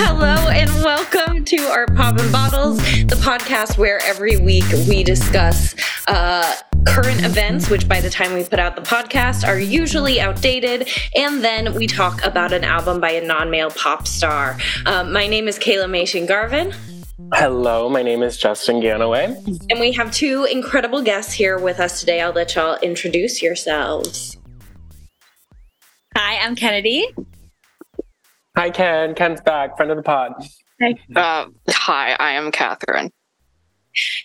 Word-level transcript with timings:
Hello 0.00 0.48
and 0.50 0.70
welcome 0.84 1.44
to 1.44 1.56
our 1.62 1.86
Pop 1.86 2.18
and 2.18 2.30
Bottles, 2.30 2.78
the 2.78 3.18
podcast 3.20 3.78
where 3.78 4.00
every 4.04 4.36
week 4.36 4.64
we 4.88 5.02
discuss 5.02 5.74
uh, 6.08 6.54
current 6.86 7.24
events, 7.24 7.70
which 7.70 7.88
by 7.88 8.00
the 8.00 8.10
time 8.10 8.34
we 8.34 8.44
put 8.44 8.58
out 8.58 8.76
the 8.76 8.82
podcast 8.82 9.46
are 9.46 9.58
usually 9.58 10.20
outdated, 10.20 10.88
and 11.16 11.42
then 11.42 11.74
we 11.74 11.86
talk 11.86 12.24
about 12.24 12.52
an 12.52 12.64
album 12.64 13.00
by 13.00 13.10
a 13.10 13.24
non 13.24 13.50
male 13.50 13.70
pop 13.70 14.06
star. 14.06 14.58
Um, 14.86 15.12
my 15.12 15.26
name 15.26 15.48
is 15.48 15.58
Kaela 15.58 15.88
Mason 15.88 16.26
Garvin. 16.26 16.74
Hello, 17.34 17.88
my 17.88 18.02
name 18.02 18.22
is 18.22 18.36
Justin 18.36 18.80
Ganaway. 18.80 19.34
And 19.70 19.80
we 19.80 19.92
have 19.92 20.12
two 20.12 20.44
incredible 20.44 21.02
guests 21.02 21.32
here 21.32 21.58
with 21.58 21.80
us 21.80 22.00
today. 22.00 22.20
I'll 22.20 22.32
let 22.32 22.54
y'all 22.54 22.78
introduce 22.80 23.42
yourselves. 23.42 24.37
Hi, 26.20 26.44
I'm 26.44 26.56
Kennedy. 26.56 27.06
Hi, 28.56 28.70
Ken. 28.70 29.14
Ken's 29.14 29.40
back, 29.40 29.76
friend 29.76 29.92
of 29.92 29.96
the 29.96 30.02
pod. 30.02 30.32
Hi. 30.82 30.94
Uh, 31.14 31.46
hi, 31.70 32.16
I 32.18 32.32
am 32.32 32.50
Kathryn. 32.50 33.12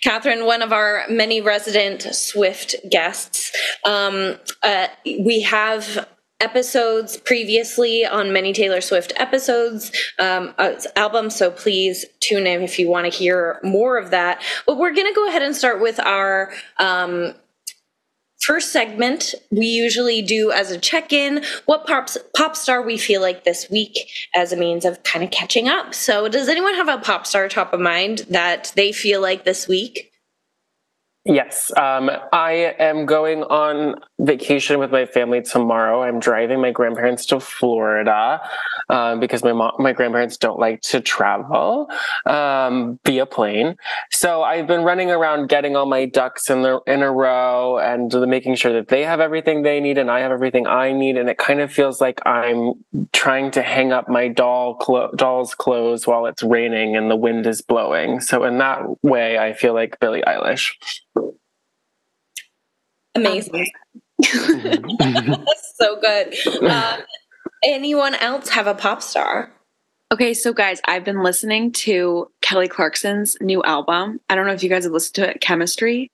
Kathryn, 0.04 0.48
one 0.48 0.64
of 0.64 0.74
our 0.74 1.04
many 1.08 1.40
resident 1.40 2.02
Swift 2.02 2.76
guests. 2.90 3.52
Um, 3.86 4.40
uh, 4.64 4.88
we 5.06 5.42
have 5.42 6.10
episodes 6.40 7.18
previously 7.18 8.08
on 8.08 8.34
many 8.34 8.54
Taylor 8.54 8.82
Swift 8.82 9.14
episodes, 9.18 9.92
um, 10.18 10.56
uh, 10.58 10.74
albums. 10.96 11.36
So 11.36 11.52
please 11.52 12.06
tune 12.22 12.48
in 12.48 12.64
if 12.64 12.80
you 12.80 12.90
want 12.90 13.06
to 13.06 13.16
hear 13.16 13.60
more 13.62 14.00
of 14.00 14.10
that. 14.10 14.42
But 14.66 14.80
we're 14.80 14.96
going 14.96 15.08
to 15.08 15.14
go 15.14 15.28
ahead 15.28 15.44
and 15.44 15.56
start 15.56 15.80
with 15.80 16.00
our 16.00 16.54
um, 16.80 17.36
first 18.44 18.72
segment 18.72 19.34
we 19.52 19.68
usually 19.68 20.22
do 20.22 20.52
as 20.52 20.70
a 20.70 20.78
check-in 20.78 21.44
what 21.66 21.88
pop, 21.88 22.10
pop 22.36 22.56
star 22.56 22.82
we 22.82 22.98
feel 22.98 23.22
like 23.22 23.44
this 23.44 23.70
week 23.70 24.10
as 24.36 24.52
a 24.52 24.58
means 24.58 24.86
of 24.86 25.02
kind 25.04 25.24
of 25.24 25.32
catching 25.32 25.68
up. 25.68 25.94
So 25.94 26.28
does 26.28 26.50
anyone 26.50 26.76
have 26.76 26.90
a 26.90 26.98
pop 26.98 27.26
star 27.26 27.48
top 27.48 27.74
of 27.74 27.80
mind 27.80 28.20
that 28.30 28.74
they 28.76 28.92
feel 28.92 29.22
like 29.22 29.46
this 29.46 29.68
week 29.68 30.13
Yes, 31.26 31.72
um, 31.78 32.12
I 32.34 32.76
am 32.80 33.06
going 33.06 33.44
on 33.44 33.96
vacation 34.20 34.78
with 34.78 34.92
my 34.92 35.06
family 35.06 35.42
tomorrow. 35.42 36.04
I'm 36.04 36.20
driving 36.20 36.60
my 36.60 36.72
grandparents 36.72 37.26
to 37.28 37.40
Florida 37.40 38.42
um, 38.90 39.22
because 39.22 39.42
my 39.42 39.54
mom, 39.54 39.72
my 39.80 39.94
grandparents 39.94 40.36
don't 40.36 40.60
like 40.60 40.82
to 40.82 41.00
travel 41.00 41.90
um, 42.26 43.00
via 43.06 43.26
plane. 43.26 43.78
So 44.12 44.44
I've 44.44 44.68
been 44.68 44.84
running 44.84 45.12
around 45.12 45.48
getting 45.48 45.78
all 45.78 45.86
my 45.86 46.08
ducks 46.08 46.50
in 46.50 46.62
the 46.62 46.82
in 46.88 47.02
a 47.02 47.10
row 47.12 47.80
and 47.80 48.14
making 48.30 48.56
sure 48.56 48.74
that 48.74 48.90
they 48.90 49.06
have 49.06 49.22
everything 49.22 49.62
they 49.62 49.80
need 49.80 49.98
and 49.98 50.12
I 50.12 50.20
have 50.20 50.32
everything 50.34 50.68
I 50.68 50.92
need. 50.92 51.16
And 51.16 51.30
it 51.30 51.38
kind 51.38 51.62
of 51.62 51.72
feels 51.72 52.02
like 52.02 52.20
I'm 52.26 52.74
trying 53.14 53.52
to 53.52 53.62
hang 53.62 53.94
up 53.94 54.10
my 54.10 54.28
doll 54.28 54.76
clo- 54.76 55.12
doll's 55.16 55.56
clothes 55.56 56.06
while 56.06 56.26
it's 56.26 56.44
raining 56.44 56.98
and 56.98 57.10
the 57.10 57.16
wind 57.16 57.48
is 57.48 57.62
blowing. 57.62 58.20
So 58.20 58.44
in 58.44 58.58
that 58.58 59.02
way, 59.02 59.38
I 59.38 59.54
feel 59.54 59.74
like 59.74 60.02
Billie 60.02 60.24
Eilish. 60.28 60.74
Amazing. 63.16 63.72
That's 64.20 65.74
so 65.76 66.00
good. 66.00 66.36
Uh, 66.62 67.02
anyone 67.64 68.16
else 68.16 68.50
have 68.50 68.68
a 68.68 68.76
pop 68.76 69.02
star? 69.02 69.52
Okay, 70.12 70.34
so 70.34 70.54
guys, 70.54 70.80
I've 70.88 71.04
been 71.04 71.24
listening 71.24 71.72
to 71.72 72.28
Kelly 72.42 72.68
Clarkson's 72.68 73.36
new 73.42 73.64
album. 73.64 74.20
I 74.30 74.36
don't 74.36 74.46
know 74.46 74.54
if 74.54 74.62
you 74.62 74.70
guys 74.70 74.84
have 74.84 74.94
listened 74.94 75.16
to 75.16 75.30
it, 75.30 75.42
Chemistry. 75.42 76.12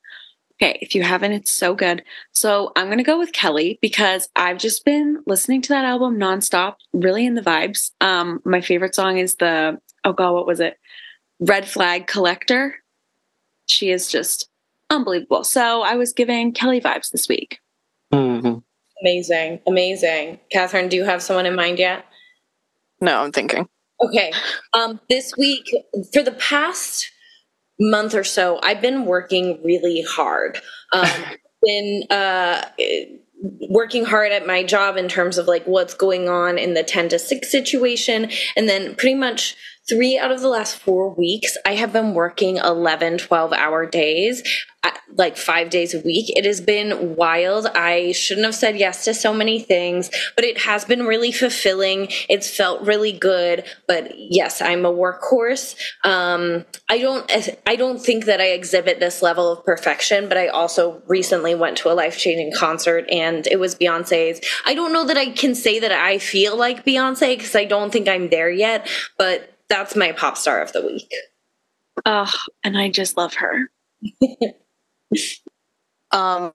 Okay, 0.62 0.78
if 0.82 0.96
you 0.96 1.04
haven't, 1.04 1.34
it's 1.34 1.52
so 1.52 1.74
good. 1.74 2.04
So 2.32 2.72
I'm 2.76 2.90
gonna 2.90 3.04
go 3.04 3.20
with 3.20 3.34
Kelly 3.34 3.78
because 3.82 4.30
I've 4.36 4.58
just 4.58 4.86
been 4.86 5.24
listening 5.26 5.62
to 5.64 5.70
that 5.70 5.86
album 5.86 6.18
nonstop, 6.18 6.76
really 6.94 7.26
in 7.26 7.36
the 7.36 7.42
vibes. 7.42 7.92
Um, 8.02 8.42
my 8.46 8.62
favorite 8.62 8.96
song 8.96 9.18
is 9.18 9.36
the 9.36 9.80
oh 10.04 10.14
god, 10.14 10.34
what 10.34 10.48
was 10.48 10.60
it? 10.60 10.78
Red 11.40 11.68
Flag 11.68 12.08
Collector. 12.08 12.76
She 13.68 13.90
is 13.90 14.08
just 14.08 14.50
unbelievable. 14.90 15.44
So 15.44 15.82
I 15.82 15.96
was 15.96 16.14
giving 16.14 16.54
Kelly 16.54 16.82
vibes 16.82 17.12
this 17.12 17.28
week. 17.28 17.60
Mm-hmm. 18.14 18.60
Amazing. 19.02 19.60
Amazing. 19.68 20.40
Kathryn, 20.54 20.90
do 20.90 20.98
you 20.98 21.06
have 21.06 21.22
someone 21.22 21.46
in 21.46 21.56
mind 21.56 21.80
yet? 21.80 22.06
No, 23.02 23.24
I'm 23.24 23.32
thinking. 23.32 23.68
Okay. 24.02 24.32
Um, 24.74 25.00
this 25.10 25.34
week, 25.38 25.70
for 26.14 26.24
the 26.24 26.32
past 26.32 27.12
month 27.80 28.14
or 28.14 28.24
so, 28.24 28.60
I've 28.62 28.82
been 28.82 29.06
working 29.06 29.62
really 29.64 30.02
hard. 30.02 30.60
Um, 30.92 31.10
been 31.64 32.04
uh, 32.10 32.64
working 33.70 34.06
hard 34.06 34.32
at 34.32 34.48
my 34.48 34.64
job 34.64 34.98
in 34.98 35.08
terms 35.08 35.38
of 35.38 35.48
like 35.48 35.66
what's 35.66 35.94
going 35.94 36.30
on 36.30 36.58
in 36.58 36.74
the 36.74 36.84
10 36.84 37.10
to 37.10 37.20
6 37.20 37.52
situation. 37.52 38.30
And 38.56 38.68
then 38.68 38.96
pretty 38.96 39.16
much 39.16 39.56
three 39.90 40.18
out 40.18 40.32
of 40.32 40.42
the 40.42 40.48
last 40.48 40.78
four 40.78 41.10
weeks, 41.10 41.58
I 41.66 41.76
have 41.76 41.92
been 41.92 42.14
working 42.14 42.58
11, 42.58 43.18
12 43.18 43.54
hour 43.54 43.86
days, 43.86 44.44
like 45.16 45.36
five 45.36 45.70
days 45.70 45.94
a 45.94 46.00
week. 46.00 46.30
It 46.38 46.46
has 46.46 46.62
been 46.62 47.16
wild. 47.16 47.66
I 47.68 48.14
shouldn't 48.14 48.46
have 48.46 48.56
said 48.56 48.78
yes 48.78 49.04
to 49.06 49.14
so 49.14 49.34
many 49.34 49.60
things, 49.60 50.10
but 50.36 50.46
it 50.46 50.60
has 50.60 50.86
been 50.86 51.06
really 51.06 51.32
fulfilling. 51.32 52.08
It's 52.30 52.56
felt 52.56 52.82
really 52.86 53.12
good. 53.12 53.66
But 53.88 54.14
yes, 54.18 54.62
I'm 54.62 54.86
a 54.86 54.94
workhorse. 54.94 55.76
Um, 56.04 56.66
I 56.88 57.00
don't, 57.00 57.30
I 57.66 57.76
don't 57.76 58.00
think 58.00 58.26
that 58.26 58.40
I 58.40 58.52
exhibit 58.52 59.00
this 59.00 59.22
level 59.22 59.52
of 59.52 59.66
perfection, 59.66 60.30
but 60.30 60.38
I 60.38 60.48
also 60.48 61.02
recently 61.08 61.56
went 61.56 61.78
to 61.80 61.92
a 61.92 61.94
life 61.94 62.18
changing 62.18 62.54
concert 62.56 63.06
and 63.12 63.46
it 63.48 63.60
was 63.60 63.76
Beyonce's. 63.76 64.40
I 64.66 64.76
don't 64.76 64.94
know 64.94 65.06
that 65.06 65.18
I 65.18 65.32
can 65.32 65.56
say 65.56 65.80
that 65.80 65.92
I 65.92 66.20
feel 66.20 66.56
like 66.56 66.86
Beyonce 66.86 67.38
because 67.38 67.56
I 67.56 67.66
don't 67.66 67.92
think 67.92 68.08
I'm 68.08 68.30
there 68.30 68.50
yet, 68.50 68.88
but 69.18 69.59
that's 69.70 69.96
my 69.96 70.12
pop 70.12 70.38
star 70.38 70.62
of 70.62 70.74
the 70.74 70.82
week. 70.82 71.14
Oh, 72.06 72.32
and 72.64 72.78
I 72.78 72.90
just 72.90 73.18
love 73.18 73.36
her. 73.36 73.70
um, 76.12 76.54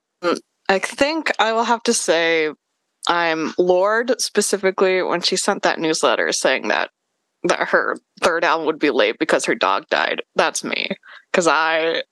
I 0.67 0.79
think 0.79 1.31
I 1.39 1.53
will 1.53 1.63
have 1.63 1.83
to 1.83 1.93
say 1.93 2.51
I'm 3.07 3.53
Lorde 3.57 4.19
specifically 4.19 5.01
when 5.03 5.21
she 5.21 5.35
sent 5.35 5.63
that 5.63 5.79
newsletter 5.79 6.31
saying 6.31 6.69
that 6.69 6.89
that 7.43 7.67
her 7.69 7.97
third 8.21 8.43
album 8.43 8.65
would 8.65 8.79
be 8.79 8.89
late 8.89 9.19
because 9.19 9.45
her 9.45 9.53
dog 9.53 9.87
died. 9.89 10.23
That's 10.35 10.63
me 10.63 10.89
because 11.31 11.47
I 11.47 12.03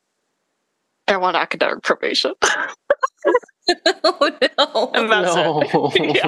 I 1.08 1.18
want 1.18 1.36
academic 1.36 1.84
probation. 1.84 2.34
oh 4.04 4.32
no! 4.58 4.92
And 4.94 5.12
that's 5.12 5.36
no. 5.36 5.62
it. 5.64 6.22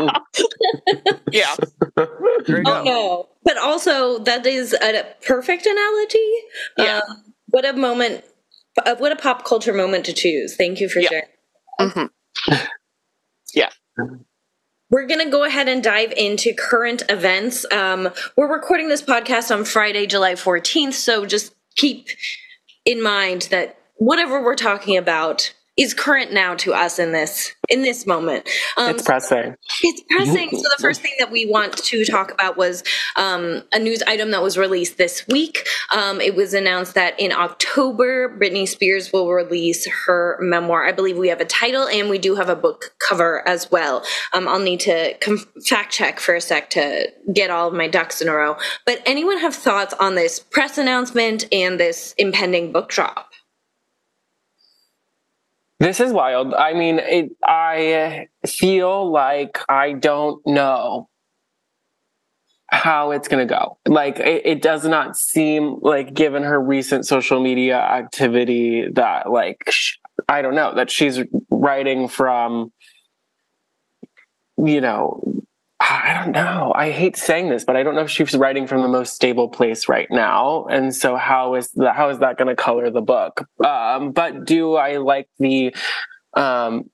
yeah. 1.31 1.55
yeah. 1.55 1.55
Oh 1.97 2.83
no! 2.83 3.29
But 3.43 3.57
also, 3.57 4.19
that 4.19 4.45
is 4.45 4.73
a 4.73 5.05
perfect 5.25 5.65
analogy. 5.65 6.33
Yeah. 6.77 7.01
Um, 7.07 7.23
what 7.47 7.65
a 7.65 7.73
moment! 7.73 8.23
Uh, 8.85 8.95
what 8.95 9.11
a 9.11 9.15
pop 9.15 9.45
culture 9.45 9.73
moment 9.73 10.05
to 10.05 10.13
choose. 10.13 10.55
Thank 10.55 10.79
you 10.79 10.89
for 10.89 10.99
yeah. 10.99 11.09
sharing. 11.09 11.25
Mm-hmm. 11.79 12.55
yeah. 13.53 13.69
We're 14.89 15.07
going 15.07 15.23
to 15.25 15.31
go 15.31 15.43
ahead 15.43 15.67
and 15.67 15.83
dive 15.83 16.13
into 16.15 16.53
current 16.53 17.03
events. 17.09 17.65
Um, 17.71 18.09
we're 18.37 18.51
recording 18.51 18.87
this 18.87 19.01
podcast 19.01 19.53
on 19.53 19.65
Friday, 19.65 20.05
July 20.05 20.33
14th. 20.33 20.93
So 20.93 21.25
just 21.25 21.55
keep 21.75 22.07
in 22.85 23.01
mind 23.01 23.43
that 23.51 23.77
whatever 23.95 24.41
we're 24.41 24.55
talking 24.55 24.95
about 24.95 25.53
is 25.77 25.93
current 25.93 26.31
now 26.31 26.55
to 26.55 26.73
us 26.73 26.99
in 26.99 27.11
this 27.11 27.53
in 27.69 27.81
this 27.81 28.05
moment. 28.05 28.47
Um, 28.77 28.91
it's 28.91 29.03
pressing. 29.03 29.55
It's 29.83 30.01
pressing. 30.09 30.49
so 30.51 30.57
the 30.57 30.81
first 30.81 31.01
thing 31.01 31.13
that 31.19 31.31
we 31.31 31.45
want 31.45 31.75
to 31.77 32.05
talk 32.05 32.31
about 32.31 32.55
was 32.55 32.83
um, 33.15 33.63
a 33.73 33.79
news 33.79 34.01
item 34.03 34.31
that 34.31 34.41
was 34.41 34.57
released 34.57 34.97
this 34.97 35.25
week. 35.27 35.67
Um, 35.93 36.21
it 36.21 36.35
was 36.35 36.53
announced 36.53 36.93
that 36.93 37.19
in 37.19 37.31
October, 37.31 38.37
Britney 38.37 38.67
Spears 38.67 39.11
will 39.11 39.29
release 39.31 39.87
her 40.05 40.37
memoir. 40.41 40.85
I 40.85 40.91
believe 40.91 41.17
we 41.17 41.29
have 41.29 41.41
a 41.41 41.45
title 41.45 41.87
and 41.87 42.09
we 42.09 42.19
do 42.19 42.35
have 42.35 42.49
a 42.49 42.55
book 42.55 42.95
cover 43.07 43.45
as 43.47 43.69
well. 43.69 44.03
Um, 44.33 44.47
I'll 44.47 44.59
need 44.59 44.81
to 44.81 45.15
com- 45.19 45.45
fact 45.65 45.91
check 45.91 46.19
for 46.19 46.35
a 46.35 46.41
sec 46.41 46.69
to 46.71 47.11
get 47.33 47.49
all 47.49 47.67
of 47.67 47.73
my 47.73 47.87
ducks 47.87 48.21
in 48.21 48.29
a 48.29 48.33
row. 48.33 48.55
But 48.85 49.01
anyone 49.05 49.39
have 49.39 49.55
thoughts 49.55 49.93
on 49.99 50.15
this 50.15 50.39
press 50.39 50.77
announcement 50.77 51.51
and 51.51 51.79
this 51.79 52.13
impending 52.17 52.71
book 52.71 52.89
drop? 52.89 53.31
This 55.79 55.99
is 55.99 56.13
wild. 56.13 56.53
I 56.53 56.73
mean, 56.73 56.99
it, 56.99 57.31
I 57.43 58.27
feel 58.47 59.11
like 59.11 59.59
I 59.67 59.93
don't 59.93 60.45
know 60.47 61.09
how 62.67 63.11
it's 63.11 63.27
going 63.27 63.45
to 63.45 63.53
go. 63.53 63.77
Like, 63.85 64.19
it, 64.19 64.45
it, 64.45 64.61
does 64.61 64.85
not 64.85 65.17
seem 65.17 65.77
like, 65.81 66.13
given 66.13 66.43
her 66.43 66.59
recent 66.59 67.05
social 67.05 67.41
media 67.41 67.77
activity, 67.77 68.87
that, 68.93 69.29
like, 69.29 69.63
sh- 69.69 69.97
I 70.29 70.41
don't 70.41 70.55
know, 70.55 70.73
that 70.75 70.89
she's 70.89 71.19
writing 71.49 72.07
from, 72.07 72.71
you 74.57 74.81
know, 74.81 75.43
I 75.79 76.19
don't 76.19 76.31
know. 76.31 76.71
I 76.75 76.91
hate 76.91 77.17
saying 77.17 77.49
this, 77.49 77.65
but 77.65 77.75
I 77.75 77.83
don't 77.83 77.95
know 77.95 78.01
if 78.01 78.09
she's 78.09 78.35
writing 78.35 78.65
from 78.65 78.81
the 78.81 78.87
most 78.87 79.13
stable 79.13 79.49
place 79.49 79.89
right 79.89 80.07
now. 80.09 80.65
And 80.65 80.95
so 80.95 81.15
how 81.15 81.55
is 81.55 81.69
that 81.71 81.95
how 81.95 82.09
is 82.09 82.19
that 82.19 82.37
going 82.37 82.47
to 82.47 82.55
color 82.55 82.89
the 82.89 83.01
book? 83.01 83.45
Um, 83.63 84.11
but 84.11 84.45
do 84.45 84.75
I 84.75 84.97
like 84.97 85.27
the 85.37 85.75
um, 86.33 86.89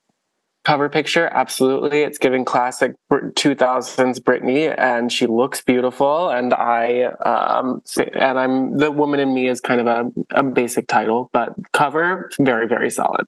cover 0.63 0.89
picture, 0.89 1.27
absolutely. 1.31 2.01
It's 2.01 2.17
giving 2.17 2.45
classic 2.45 2.93
2000s 3.11 4.19
Britney, 4.19 4.73
and 4.77 5.11
she 5.11 5.25
looks 5.27 5.61
beautiful. 5.61 6.29
And 6.29 6.53
I, 6.53 7.03
um, 7.25 7.81
and 8.13 8.39
I'm 8.39 8.77
the 8.77 8.91
woman 8.91 9.19
in 9.19 9.33
me 9.33 9.47
is 9.47 9.59
kind 9.59 9.81
of 9.81 9.87
a, 9.87 10.11
a 10.31 10.43
basic 10.43 10.87
title, 10.87 11.29
but 11.33 11.53
cover 11.73 12.29
very 12.39 12.67
very 12.67 12.89
solid. 12.89 13.25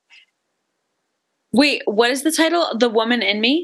Wait, 1.52 1.84
what 1.86 2.10
is 2.10 2.24
the 2.24 2.32
title? 2.32 2.76
The 2.78 2.90
Woman 2.90 3.22
in 3.22 3.40
Me? 3.40 3.64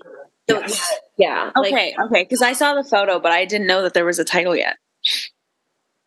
Yes. 0.49 0.93
Yeah. 1.17 1.51
Okay, 1.57 1.93
like, 1.97 2.07
okay, 2.07 2.23
because 2.23 2.41
I 2.41 2.53
saw 2.53 2.75
the 2.75 2.83
photo, 2.83 3.19
but 3.19 3.31
I 3.31 3.45
didn't 3.45 3.67
know 3.67 3.83
that 3.83 3.93
there 3.93 4.05
was 4.05 4.19
a 4.19 4.25
title 4.25 4.55
yet. 4.55 4.77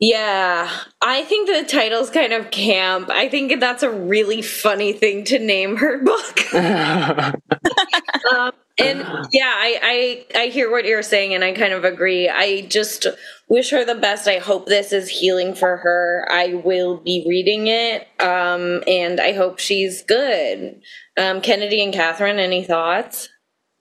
Yeah, 0.00 0.68
I 1.00 1.22
think 1.22 1.48
the 1.48 1.64
title's 1.64 2.10
kind 2.10 2.32
of 2.32 2.50
camp. 2.50 3.08
I 3.08 3.28
think 3.28 3.60
that's 3.60 3.84
a 3.84 3.90
really 3.90 4.42
funny 4.42 4.92
thing 4.92 5.22
to 5.26 5.38
name 5.38 5.76
her 5.76 6.02
book. 6.02 6.54
um, 6.54 8.52
and 8.78 8.98
yeah, 9.32 9.52
I, 9.54 10.26
I 10.34 10.40
I 10.40 10.46
hear 10.46 10.70
what 10.70 10.86
you're 10.86 11.02
saying, 11.02 11.34
and 11.34 11.44
I 11.44 11.52
kind 11.52 11.72
of 11.72 11.84
agree. 11.84 12.28
I 12.28 12.62
just 12.62 13.06
wish 13.48 13.70
her 13.70 13.84
the 13.84 13.94
best. 13.94 14.26
I 14.26 14.38
hope 14.38 14.66
this 14.66 14.92
is 14.92 15.08
healing 15.08 15.54
for 15.54 15.76
her. 15.76 16.26
I 16.30 16.54
will 16.54 16.96
be 16.96 17.24
reading 17.28 17.66
it, 17.66 18.08
um, 18.18 18.82
and 18.86 19.20
I 19.20 19.32
hope 19.32 19.58
she's 19.58 20.02
good. 20.02 20.80
Um, 21.16 21.42
Kennedy 21.42 21.82
and 21.82 21.92
Kathryn, 21.92 22.38
any 22.38 22.64
thoughts? 22.64 23.28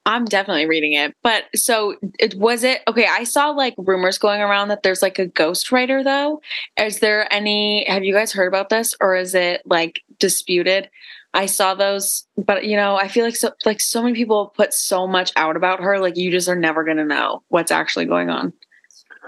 I'm 0.06 0.25
definitely 0.25 0.65
reading 0.65 0.94
it. 0.94 1.15
But 1.21 1.44
so 1.56 1.95
it 2.19 2.36
was 2.36 2.63
it 2.63 2.81
okay, 2.88 3.07
I 3.09 3.24
saw 3.24 3.51
like 3.51 3.75
rumors 3.77 4.18
going 4.18 4.42
around 4.42 4.69
that 4.69 4.83
there's 4.83 5.01
like 5.01 5.19
a 5.19 5.27
ghostwriter 5.27 6.03
though. 6.03 6.42
Is 6.77 7.00
there 7.00 7.31
any 7.31 7.86
have 7.88 8.03
you 8.03 8.13
guys 8.13 8.31
heard 8.31 8.48
about 8.48 8.69
this 8.69 8.95
or 9.00 9.15
is 9.15 9.36
it 9.36 9.62
like 9.65 10.01
disputed? 10.19 10.89
I 11.33 11.45
saw 11.45 11.75
those, 11.75 12.27
but 12.38 12.65
you 12.65 12.75
know, 12.75 12.95
I 12.95 13.07
feel 13.07 13.24
like 13.24 13.36
so 13.36 13.51
like 13.65 13.80
so 13.80 14.01
many 14.01 14.15
people 14.15 14.53
put 14.56 14.74
so 14.74 15.07
much 15.07 15.31
out 15.36 15.56
about 15.56 15.81
her, 15.81 16.00
like 16.00 16.18
you 16.18 16.31
just 16.31 16.50
are 16.50 16.56
never 16.56 16.83
gonna 16.83 17.06
know 17.06 17.44
what's 17.50 17.71
actually 17.71 18.06
going 18.06 18.30
on. 18.30 18.54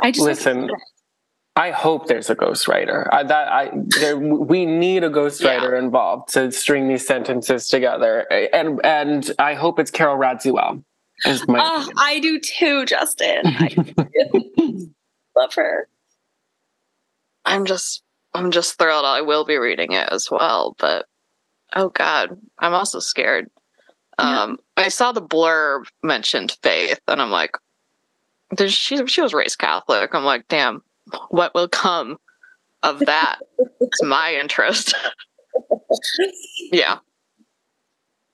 I 0.02 0.12
just 0.12 0.26
listen. 0.26 0.70
I 1.56 1.70
hope 1.70 2.08
there's 2.08 2.30
a 2.32 2.36
ghostwriter. 2.36 3.08
I, 3.12 3.24
that 3.24 3.48
I 3.48 3.72
there, 4.00 4.18
we 4.18 4.66
need 4.66 5.04
a 5.04 5.10
ghostwriter 5.10 5.74
yeah. 5.74 5.80
involved 5.80 6.34
to 6.34 6.52
string 6.52 6.88
these 6.88 7.06
sentences 7.06 7.68
together, 7.68 8.22
and 8.54 8.84
and 8.84 9.32
I 9.38 9.54
hope 9.54 9.78
it's 9.78 9.92
Carol 9.92 10.18
Radziwill. 10.18 10.84
oh, 11.26 11.90
I 11.96 12.20
do 12.20 12.40
too, 12.40 12.86
Justin. 12.86 13.42
I 13.46 13.76
love 15.36 15.54
her. 15.54 15.88
I'm 17.46 17.66
just 17.66 18.02
I'm 18.34 18.50
just 18.50 18.80
thrilled. 18.80 19.06
I 19.06 19.22
will 19.22 19.46
be 19.46 19.58
reading 19.58 19.92
it 19.92 20.10
as 20.12 20.30
well, 20.32 20.76
but 20.80 21.06
oh 21.76 21.90
god, 21.90 22.36
I'm 22.58 22.74
also 22.74 23.00
scared. 23.00 23.50
Um, 24.18 24.58
I 24.76 24.90
saw 24.90 25.12
the 25.12 25.22
blurb 25.22 25.86
mentioned 26.02 26.58
faith, 26.64 27.00
and 27.08 27.22
I'm 27.22 27.32
like, 27.32 27.52
she 28.68 29.06
she 29.06 29.22
was 29.22 29.36
raised 29.36 29.60
Catholic. 29.60 30.16
I'm 30.16 30.24
like, 30.24 30.48
damn 30.48 30.82
what 31.30 31.54
will 31.54 31.68
come 31.68 32.18
of 32.82 33.00
that 33.00 33.40
it's 33.80 34.04
my 34.04 34.34
interest. 34.34 34.94
yeah. 36.72 37.00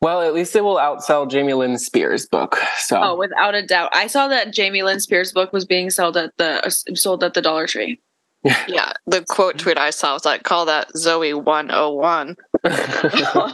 Well, 0.02 0.22
at 0.22 0.34
least 0.34 0.56
it 0.56 0.64
will 0.64 0.78
outsell 0.78 1.30
Jamie 1.30 1.54
Lynn 1.54 1.78
Spears' 1.78 2.26
book. 2.26 2.58
So, 2.78 3.02
oh, 3.02 3.18
without 3.18 3.54
a 3.54 3.66
doubt, 3.66 3.90
I 3.94 4.08
saw 4.08 4.30
that 4.30 4.54
Jamie 4.54 4.82
Lynn 4.82 5.02
Spears' 5.02 5.34
book 5.34 5.52
was 5.52 5.66
being 5.66 5.90
sold 5.90 6.16
at 6.16 6.32
the 6.38 6.66
uh, 6.66 6.70
sold 6.70 7.24
at 7.24 7.34
the 7.34 7.42
Dollar 7.42 7.68
Tree. 7.68 8.00
yeah, 8.70 8.94
the 9.06 9.26
quote 9.28 9.58
tweet 9.58 9.78
I 9.78 9.90
saw 9.90 10.14
was 10.14 10.24
like, 10.24 10.44
"Call 10.44 10.66
that 10.68 10.88
Zoey 10.96 11.34
one 11.34 11.70
oh 11.70 11.92
one." 11.92 12.38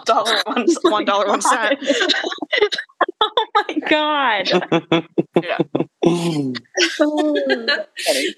Dollar 0.05 0.43
one 0.45 0.67
one 0.83 1.05
dollar 1.05 1.27
one 1.27 1.41
cent. 1.41 1.79
oh 3.21 3.45
my 3.55 3.79
god! 3.89 5.01
yeah. 5.43 5.57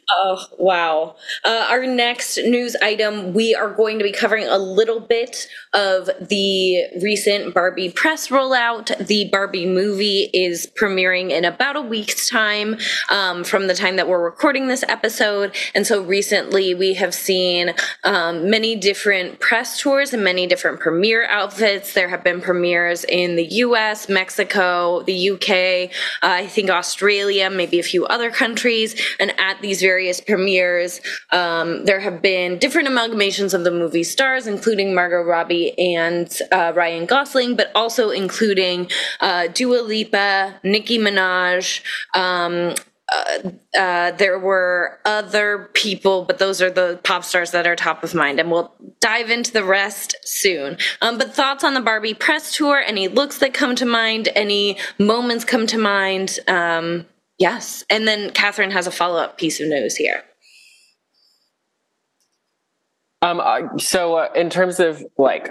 oh, 0.09 0.45
wow. 0.57 1.15
Uh, 1.43 1.67
our 1.69 1.85
next 1.85 2.37
news 2.37 2.77
item, 2.81 3.33
we 3.33 3.53
are 3.53 3.69
going 3.69 3.97
to 3.97 4.05
be 4.05 4.11
covering 4.11 4.47
a 4.47 4.57
little 4.57 5.01
bit 5.01 5.49
of 5.73 6.09
the 6.21 6.85
recent 7.01 7.53
Barbie 7.53 7.91
press 7.91 8.29
rollout. 8.29 8.97
The 9.05 9.27
Barbie 9.29 9.65
movie 9.65 10.29
is 10.33 10.71
premiering 10.79 11.31
in 11.31 11.43
about 11.43 11.75
a 11.75 11.81
week's 11.81 12.29
time 12.29 12.77
um, 13.09 13.43
from 13.43 13.67
the 13.67 13.73
time 13.73 13.97
that 13.97 14.07
we're 14.07 14.23
recording 14.23 14.69
this 14.69 14.83
episode. 14.87 15.53
And 15.75 15.85
so 15.85 16.01
recently 16.01 16.73
we 16.73 16.93
have 16.93 17.13
seen 17.13 17.73
um, 18.05 18.49
many 18.49 18.77
different 18.77 19.41
press 19.41 19.81
tours 19.81 20.13
and 20.13 20.23
many 20.23 20.47
different 20.47 20.79
premiere 20.79 21.25
outfits. 21.27 21.93
There 21.93 22.07
have 22.07 22.23
been 22.23 22.39
premieres 22.39 23.03
in 23.03 23.35
the 23.35 23.45
US, 23.45 24.07
Mexico, 24.07 25.03
the 25.03 25.31
UK, 25.31 25.91
uh, 26.23 26.37
I 26.37 26.47
think 26.47 26.69
Australia, 26.69 27.49
maybe 27.57 27.79
a 27.79 27.83
few 27.83 28.05
other 28.05 28.31
countries. 28.31 28.95
And 29.19 29.33
at 29.39 29.61
these 29.61 29.81
various 29.81 30.21
premieres, 30.21 31.01
um, 31.31 31.85
there 31.85 31.99
have 31.99 32.21
been 32.21 32.57
different 32.59 32.87
amalgamations 32.87 33.53
of 33.53 33.63
the 33.63 33.71
movie 33.71 34.03
stars, 34.03 34.47
including 34.47 34.93
Margot 34.93 35.23
Robbie 35.23 35.77
and 35.77 36.31
uh, 36.51 36.73
Ryan 36.75 37.05
Gosling, 37.05 37.55
but 37.55 37.71
also 37.75 38.09
including 38.09 38.89
uh, 39.19 39.47
Dua 39.47 39.81
Lipa, 39.81 40.59
Nicki 40.63 40.97
Minaj, 40.97 41.81
um, 42.13 42.75
uh, 43.09 43.51
uh, 43.77 44.11
there 44.11 44.37
were 44.37 44.99
other 45.05 45.69
people, 45.73 46.25
but 46.25 46.39
those 46.39 46.61
are 46.61 46.69
the 46.69 46.99
pop 47.03 47.23
stars 47.23 47.51
that 47.51 47.65
are 47.65 47.75
top 47.75 48.03
of 48.03 48.13
mind, 48.13 48.39
and 48.39 48.51
we'll 48.51 48.73
dive 48.99 49.29
into 49.29 49.51
the 49.51 49.63
rest 49.63 50.15
soon. 50.23 50.77
Um, 51.01 51.17
but 51.17 51.33
thoughts 51.33 51.63
on 51.63 51.73
the 51.73 51.79
Barbie 51.79 52.13
press 52.13 52.55
tour? 52.55 52.81
Any 52.85 53.07
looks 53.07 53.37
that 53.39 53.53
come 53.53 53.75
to 53.77 53.85
mind? 53.85 54.27
Any 54.35 54.77
moments 54.99 55.45
come 55.45 55.67
to 55.67 55.77
mind? 55.77 56.37
Um, 56.47 57.05
yes, 57.37 57.83
and 57.89 58.07
then 58.07 58.29
Kathryn 58.31 58.71
has 58.71 58.87
a 58.87 58.91
follow 58.91 59.19
up 59.19 59.37
piece 59.37 59.59
of 59.59 59.67
news 59.67 59.95
here. 59.95 60.23
Um, 63.21 63.39
uh, 63.39 63.77
so 63.77 64.15
uh, 64.15 64.29
in 64.35 64.49
terms 64.49 64.79
of 64.79 65.03
like 65.17 65.49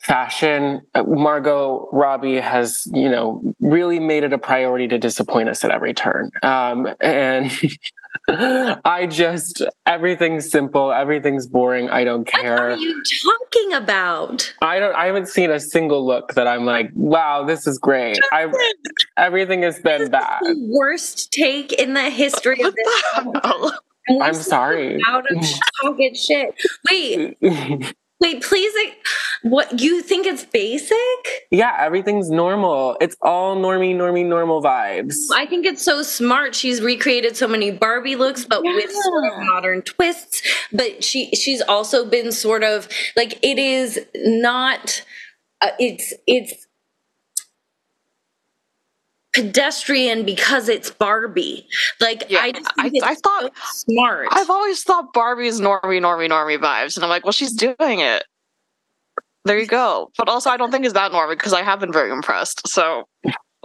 fashion, 0.00 0.82
uh, 0.94 1.04
Margot 1.04 1.88
Robbie 1.92 2.40
has, 2.40 2.88
you 2.92 3.08
know, 3.08 3.54
really 3.60 4.00
made 4.00 4.24
it 4.24 4.32
a 4.32 4.38
priority 4.38 4.88
to 4.88 4.98
disappoint 4.98 5.48
us 5.48 5.64
at 5.64 5.70
every 5.70 5.94
turn. 5.94 6.30
Um, 6.42 6.88
and 7.00 7.50
I 8.28 9.06
just 9.10 9.62
everything's 9.86 10.50
simple, 10.50 10.92
everything's 10.92 11.46
boring. 11.46 11.88
I 11.90 12.04
don't 12.04 12.26
care. 12.26 12.70
What 12.70 12.72
are 12.72 12.76
you 12.76 13.02
talking 13.02 13.72
about? 13.72 14.54
I 14.62 14.78
don't. 14.78 14.94
I 14.94 15.06
haven't 15.06 15.28
seen 15.28 15.50
a 15.50 15.60
single 15.60 16.06
look 16.06 16.34
that 16.34 16.46
I'm 16.46 16.64
like, 16.64 16.90
wow, 16.94 17.44
this 17.44 17.66
is 17.66 17.78
great. 17.78 18.18
I 18.32 18.50
everything 19.16 19.62
has 19.62 19.78
been 19.80 20.10
bad. 20.10 20.40
worst 20.68 21.32
take 21.32 21.72
in 21.72 21.94
the 21.94 22.10
history 22.10 22.62
of 22.62 22.74
this. 22.74 23.72
I'm 24.20 24.34
sorry. 24.34 25.00
Out 25.06 25.30
of 25.30 25.44
pocket 25.82 26.16
shit. 26.16 26.54
Wait. 26.90 27.36
Wait, 28.20 28.42
please. 28.42 28.72
What 29.46 29.80
you 29.80 30.02
think 30.02 30.26
it's 30.26 30.44
basic? 30.44 31.46
Yeah, 31.52 31.76
everything's 31.78 32.30
normal. 32.30 32.96
It's 33.00 33.16
all 33.22 33.56
normie, 33.56 33.94
normie, 33.94 34.26
normal 34.26 34.60
vibes. 34.60 35.14
I 35.32 35.46
think 35.46 35.64
it's 35.64 35.84
so 35.84 36.02
smart. 36.02 36.52
She's 36.56 36.82
recreated 36.82 37.36
so 37.36 37.46
many 37.46 37.70
Barbie 37.70 38.16
looks, 38.16 38.44
but 38.44 38.64
yeah. 38.64 38.74
with 38.74 38.90
sort 38.90 39.24
of 39.24 39.46
modern 39.46 39.82
twists. 39.82 40.42
But 40.72 41.04
she 41.04 41.30
she's 41.30 41.62
also 41.62 42.04
been 42.04 42.32
sort 42.32 42.64
of 42.64 42.88
like 43.14 43.38
it 43.44 43.56
is 43.56 44.04
not. 44.16 45.04
Uh, 45.60 45.68
it's 45.78 46.12
it's 46.26 46.66
pedestrian 49.32 50.24
because 50.24 50.68
it's 50.68 50.90
Barbie. 50.90 51.68
Like 52.00 52.24
yeah, 52.28 52.40
I, 52.40 52.52
I, 52.78 52.90
I 53.00 53.14
thought 53.14 53.52
so 53.54 53.84
smart. 53.92 54.26
I've 54.32 54.50
always 54.50 54.82
thought 54.82 55.12
Barbie's 55.12 55.60
normie, 55.60 56.00
normie, 56.00 56.28
normie 56.28 56.58
vibes, 56.58 56.96
and 56.96 57.04
I'm 57.04 57.10
like, 57.10 57.24
well, 57.24 57.30
she's 57.30 57.52
doing 57.52 58.00
it. 58.00 58.24
There 59.46 59.58
you 59.58 59.66
go. 59.66 60.10
But 60.18 60.28
also, 60.28 60.50
I 60.50 60.56
don't 60.56 60.72
think 60.72 60.84
it's 60.84 60.94
that 60.94 61.12
normie 61.12 61.30
because 61.30 61.52
I 61.52 61.62
have 61.62 61.78
been 61.78 61.92
very 61.92 62.10
impressed. 62.10 62.66
So 62.66 63.04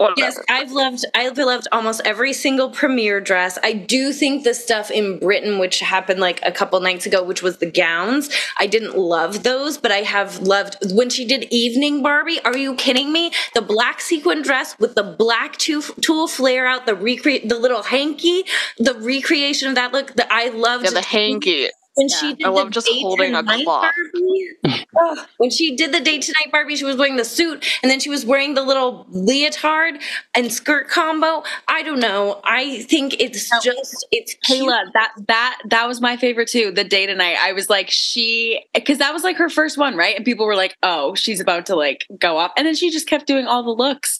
Whatever. 0.01 0.19
Yes, 0.19 0.39
I've 0.49 0.71
loved 0.71 1.05
I've 1.13 1.37
loved 1.37 1.67
almost 1.71 2.01
every 2.05 2.33
single 2.33 2.71
premiere 2.71 3.21
dress. 3.21 3.59
I 3.61 3.73
do 3.73 4.11
think 4.11 4.43
the 4.43 4.55
stuff 4.55 4.89
in 4.89 5.19
Britain, 5.19 5.59
which 5.59 5.79
happened 5.79 6.19
like 6.19 6.39
a 6.43 6.51
couple 6.51 6.79
nights 6.79 7.05
ago, 7.05 7.23
which 7.23 7.43
was 7.43 7.57
the 7.57 7.69
gowns, 7.69 8.29
I 8.57 8.65
didn't 8.65 8.97
love 8.97 9.43
those, 9.43 9.77
but 9.77 9.91
I 9.91 9.97
have 9.97 10.39
loved 10.39 10.77
when 10.91 11.11
she 11.11 11.23
did 11.25 11.45
evening 11.51 12.01
Barbie. 12.01 12.39
Are 12.43 12.57
you 12.57 12.73
kidding 12.75 13.11
me? 13.11 13.31
The 13.53 13.61
black 13.61 14.01
sequin 14.01 14.41
dress 14.41 14.75
with 14.79 14.95
the 14.95 15.03
black 15.03 15.57
tulle 15.57 16.27
flare 16.27 16.65
out, 16.65 16.87
the 16.87 16.95
recreate 16.95 17.47
the 17.47 17.59
little 17.59 17.83
hanky, 17.83 18.43
the 18.79 18.95
recreation 18.95 19.69
of 19.69 19.75
that 19.75 19.91
look. 19.91 20.15
That 20.15 20.31
I 20.31 20.49
loved. 20.49 20.85
Yeah, 20.85 20.91
the 20.91 21.01
hanky. 21.01 21.69
When 21.95 22.07
Yeah. 22.07 22.15
she 22.17 22.33
did 22.35 22.45
I 22.47 22.49
love 22.49 22.67
the 22.67 22.71
just 22.71 22.87
day 22.87 23.01
holding 23.01 23.35
a 23.35 23.41
tonight 23.41 23.63
clock. 23.65 23.93
Barbie, 24.13 24.85
ugh, 24.99 25.27
when 25.37 25.49
she 25.49 25.75
did 25.75 25.93
the 25.93 25.99
day 25.99 26.19
tonight 26.19 26.47
Barbie, 26.51 26.75
she 26.77 26.85
was 26.85 26.95
wearing 26.95 27.17
the 27.17 27.25
suit 27.25 27.65
and 27.83 27.91
then 27.91 27.99
she 27.99 28.09
was 28.09 28.25
wearing 28.25 28.53
the 28.53 28.61
little 28.61 29.05
leotard 29.09 29.99
and 30.33 30.51
skirt 30.53 30.87
combo. 30.89 31.43
I 31.67 31.83
don't 31.83 31.99
know. 31.99 32.39
I 32.45 32.83
think 32.83 33.19
it's 33.19 33.51
No. 33.51 33.59
just 33.61 34.05
it's 34.11 34.35
cute. 34.35 34.67
Kaela, 34.69 34.91
that 34.93 35.11
that 35.27 35.59
that 35.65 35.87
was 35.87 35.99
my 35.99 36.15
favorite 36.15 36.47
too. 36.47 36.71
The 36.71 36.83
day 36.85 37.05
tonight, 37.05 37.35
I 37.41 37.51
was 37.51 37.69
like, 37.69 37.89
she 37.91 38.63
because 38.73 38.99
that 38.99 39.13
was 39.13 39.23
like 39.23 39.35
her 39.37 39.49
first 39.49 39.77
one, 39.77 39.95
right? 39.97 40.15
And 40.15 40.23
people 40.23 40.45
were 40.45 40.55
like, 40.55 40.77
"Oh, 40.83 41.13
she's 41.15 41.41
about 41.41 41.65
to 41.65 41.75
like 41.75 42.05
go 42.19 42.37
up," 42.37 42.53
and 42.55 42.65
then 42.65 42.75
she 42.75 42.89
just 42.89 43.07
kept 43.07 43.27
doing 43.27 43.47
all 43.47 43.63
the 43.63 43.71
looks. 43.71 44.19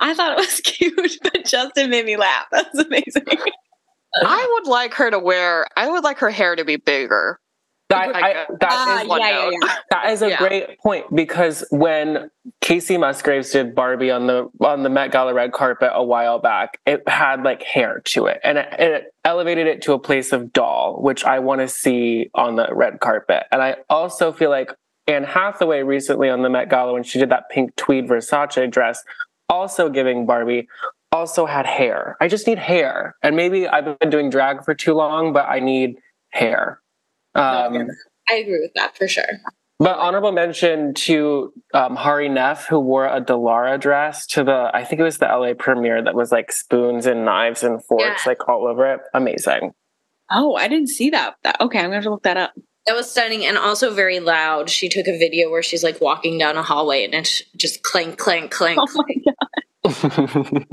I 0.00 0.14
thought 0.14 0.32
it 0.32 0.38
was 0.38 0.60
cute, 0.64 1.18
but 1.22 1.44
Justin 1.44 1.90
made 1.90 2.06
me 2.06 2.16
laugh. 2.16 2.46
That's 2.50 2.78
amazing. 2.78 3.26
I 4.24 4.58
would 4.58 4.68
like 4.70 4.94
her 4.94 5.10
to 5.10 5.18
wear. 5.18 5.66
I 5.76 5.88
would 5.90 6.04
like 6.04 6.18
her 6.18 6.30
hair 6.30 6.56
to 6.56 6.64
be 6.64 6.76
bigger. 6.76 7.38
That, 7.90 8.12
Like 8.12 8.22
I, 8.24 8.30
a- 8.30 8.46
that 8.60 8.68
Ah, 8.70 9.02
is 9.02 9.08
one 9.08 9.20
yeah, 9.20 9.30
yeah, 9.30 9.50
yeah. 9.64 9.74
That 9.90 10.10
is 10.10 10.22
a 10.22 10.28
Yeah. 10.30 10.36
great 10.38 10.78
point 10.78 11.06
because 11.12 11.64
when 11.72 12.30
Kacey 12.62 13.00
Musgraves 13.00 13.50
did 13.50 13.74
Barbie 13.74 14.12
on 14.12 14.28
the 14.28 14.48
on 14.60 14.84
the 14.84 14.88
Met 14.88 15.10
Gala 15.10 15.34
red 15.34 15.50
carpet 15.52 15.90
a 15.92 16.04
while 16.04 16.38
back, 16.38 16.78
it 16.86 17.02
had 17.08 17.42
like 17.42 17.64
hair 17.64 18.00
to 18.04 18.26
it, 18.26 18.38
and 18.44 18.58
it, 18.58 18.68
it 18.78 19.04
elevated 19.24 19.66
it 19.66 19.82
to 19.82 19.92
a 19.94 19.98
place 19.98 20.32
of 20.32 20.52
doll, 20.52 21.02
which 21.02 21.24
I 21.24 21.40
want 21.40 21.62
to 21.62 21.68
see 21.68 22.30
on 22.32 22.54
the 22.54 22.68
red 22.72 23.00
carpet. 23.00 23.44
And 23.50 23.60
I 23.60 23.78
also 23.88 24.30
feel 24.30 24.50
like 24.50 24.70
Anne 25.08 25.24
Hathaway 25.24 25.82
recently 25.82 26.30
on 26.30 26.42
the 26.42 26.48
Met 26.48 26.70
Gala 26.70 26.92
when 26.92 27.02
she 27.02 27.18
did 27.18 27.30
that 27.30 27.48
pink 27.50 27.74
tweed 27.74 28.06
Versace 28.06 28.70
dress, 28.70 29.02
also 29.48 29.88
giving 29.88 30.26
Barbie, 30.26 30.68
also 31.12 31.46
had 31.46 31.66
hair. 31.66 32.16
I 32.20 32.28
just 32.28 32.46
need 32.46 32.58
hair, 32.58 33.16
and 33.22 33.36
maybe 33.36 33.66
I've 33.68 33.98
been 33.98 34.10
doing 34.10 34.30
drag 34.30 34.64
for 34.64 34.74
too 34.74 34.94
long, 34.94 35.32
but 35.32 35.46
I 35.48 35.60
need 35.60 35.96
hair. 36.30 36.80
Um, 37.34 37.88
I 38.28 38.34
agree 38.34 38.60
with 38.60 38.72
that 38.74 38.96
for 38.96 39.08
sure. 39.08 39.24
but 39.78 39.98
honorable 39.98 40.32
mention 40.32 40.94
to 40.94 41.52
um, 41.74 41.96
Hari 41.96 42.28
Nef, 42.28 42.66
who 42.66 42.78
wore 42.78 43.06
a 43.06 43.20
Delara 43.20 43.80
dress 43.80 44.26
to 44.28 44.44
the, 44.44 44.70
I 44.74 44.84
think 44.84 45.00
it 45.00 45.04
was 45.04 45.18
the 45.18 45.26
LA 45.26 45.54
premiere 45.54 46.02
that 46.02 46.14
was 46.14 46.30
like 46.32 46.52
spoons 46.52 47.06
and 47.06 47.24
knives 47.24 47.62
and 47.62 47.82
forks 47.84 48.04
Yeah. 48.04 48.30
like 48.30 48.48
all 48.48 48.66
over 48.66 48.92
it. 48.92 49.00
Amazing. 49.14 49.72
Oh, 50.30 50.54
I 50.54 50.68
didn't 50.68 50.88
see 50.90 51.10
that. 51.10 51.36
that. 51.42 51.60
Okay, 51.60 51.78
I'm 51.78 51.86
gonna 51.86 51.96
have 51.96 52.04
to 52.04 52.10
look 52.10 52.22
that 52.24 52.36
up. 52.36 52.52
That 52.86 52.94
was 52.94 53.10
stunning 53.10 53.44
and 53.44 53.58
also 53.58 53.92
very 53.92 54.20
loud. 54.20 54.70
She 54.70 54.88
took 54.88 55.06
a 55.06 55.18
video 55.18 55.50
where 55.50 55.62
she's 55.62 55.82
like 55.84 56.00
walking 56.00 56.38
down 56.38 56.56
a 56.56 56.62
hallway 56.62 57.04
and 57.04 57.14
it's 57.14 57.42
just 57.56 57.82
clank, 57.82 58.16
clank, 58.18 58.50
clank. 58.50 58.78
Oh 58.94 59.04
my 59.08 59.14
god. 59.24 59.39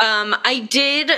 Um, 0.00 0.34
I 0.44 0.66
did 0.68 1.10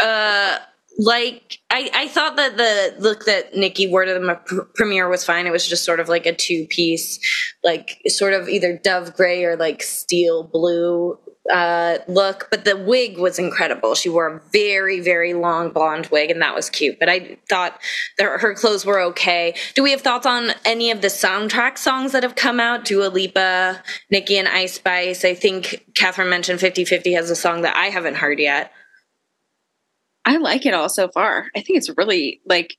uh 0.00 0.58
like 0.98 1.58
I 1.70 1.90
I 1.94 2.08
thought 2.08 2.36
that 2.36 2.56
the 2.56 2.94
look 3.00 3.24
that 3.26 3.54
Nicki 3.54 3.86
wore 3.86 4.04
to 4.04 4.12
the 4.12 4.40
pr- 4.44 4.62
premiere 4.74 5.08
was 5.08 5.24
fine. 5.24 5.46
It 5.46 5.52
was 5.52 5.66
just 5.66 5.84
sort 5.84 6.00
of 6.00 6.08
like 6.08 6.26
a 6.26 6.34
two 6.34 6.66
piece, 6.66 7.20
like 7.62 8.02
sort 8.08 8.34
of 8.34 8.48
either 8.48 8.76
dove 8.76 9.14
gray 9.14 9.44
or 9.44 9.56
like 9.56 9.82
steel 9.82 10.42
blue 10.42 11.16
uh 11.52 11.98
look. 12.08 12.48
But 12.50 12.64
the 12.64 12.76
wig 12.76 13.18
was 13.18 13.38
incredible. 13.38 13.94
She 13.94 14.08
wore 14.08 14.26
a 14.26 14.40
very 14.52 15.00
very 15.00 15.34
long 15.34 15.70
blonde 15.70 16.06
wig, 16.06 16.30
and 16.30 16.42
that 16.42 16.54
was 16.54 16.70
cute. 16.70 16.98
But 16.98 17.08
I 17.08 17.38
thought 17.48 17.80
her 18.18 18.54
clothes 18.54 18.84
were 18.84 19.00
okay. 19.00 19.54
Do 19.74 19.82
we 19.82 19.90
have 19.90 20.02
thoughts 20.02 20.26
on 20.26 20.52
any 20.64 20.90
of 20.90 21.00
the 21.00 21.08
soundtrack 21.08 21.78
songs 21.78 22.12
that 22.12 22.22
have 22.22 22.34
come 22.34 22.60
out? 22.60 22.84
Dua 22.84 23.08
Lipa, 23.08 23.82
Nicki 24.10 24.38
and 24.38 24.48
Ice 24.48 24.74
Spice. 24.74 25.24
I 25.24 25.34
think 25.34 25.84
Kathryn 25.94 26.28
mentioned 26.28 26.60
50-50 26.60 27.14
has 27.14 27.30
a 27.30 27.36
song 27.36 27.62
that 27.62 27.76
I 27.76 27.86
haven't 27.86 28.16
heard 28.16 28.38
yet. 28.38 28.72
I 30.24 30.36
like 30.36 30.66
it 30.66 30.74
all 30.74 30.88
so 30.88 31.08
far. 31.08 31.50
I 31.56 31.60
think 31.60 31.78
it's 31.78 31.90
really 31.96 32.40
like 32.46 32.76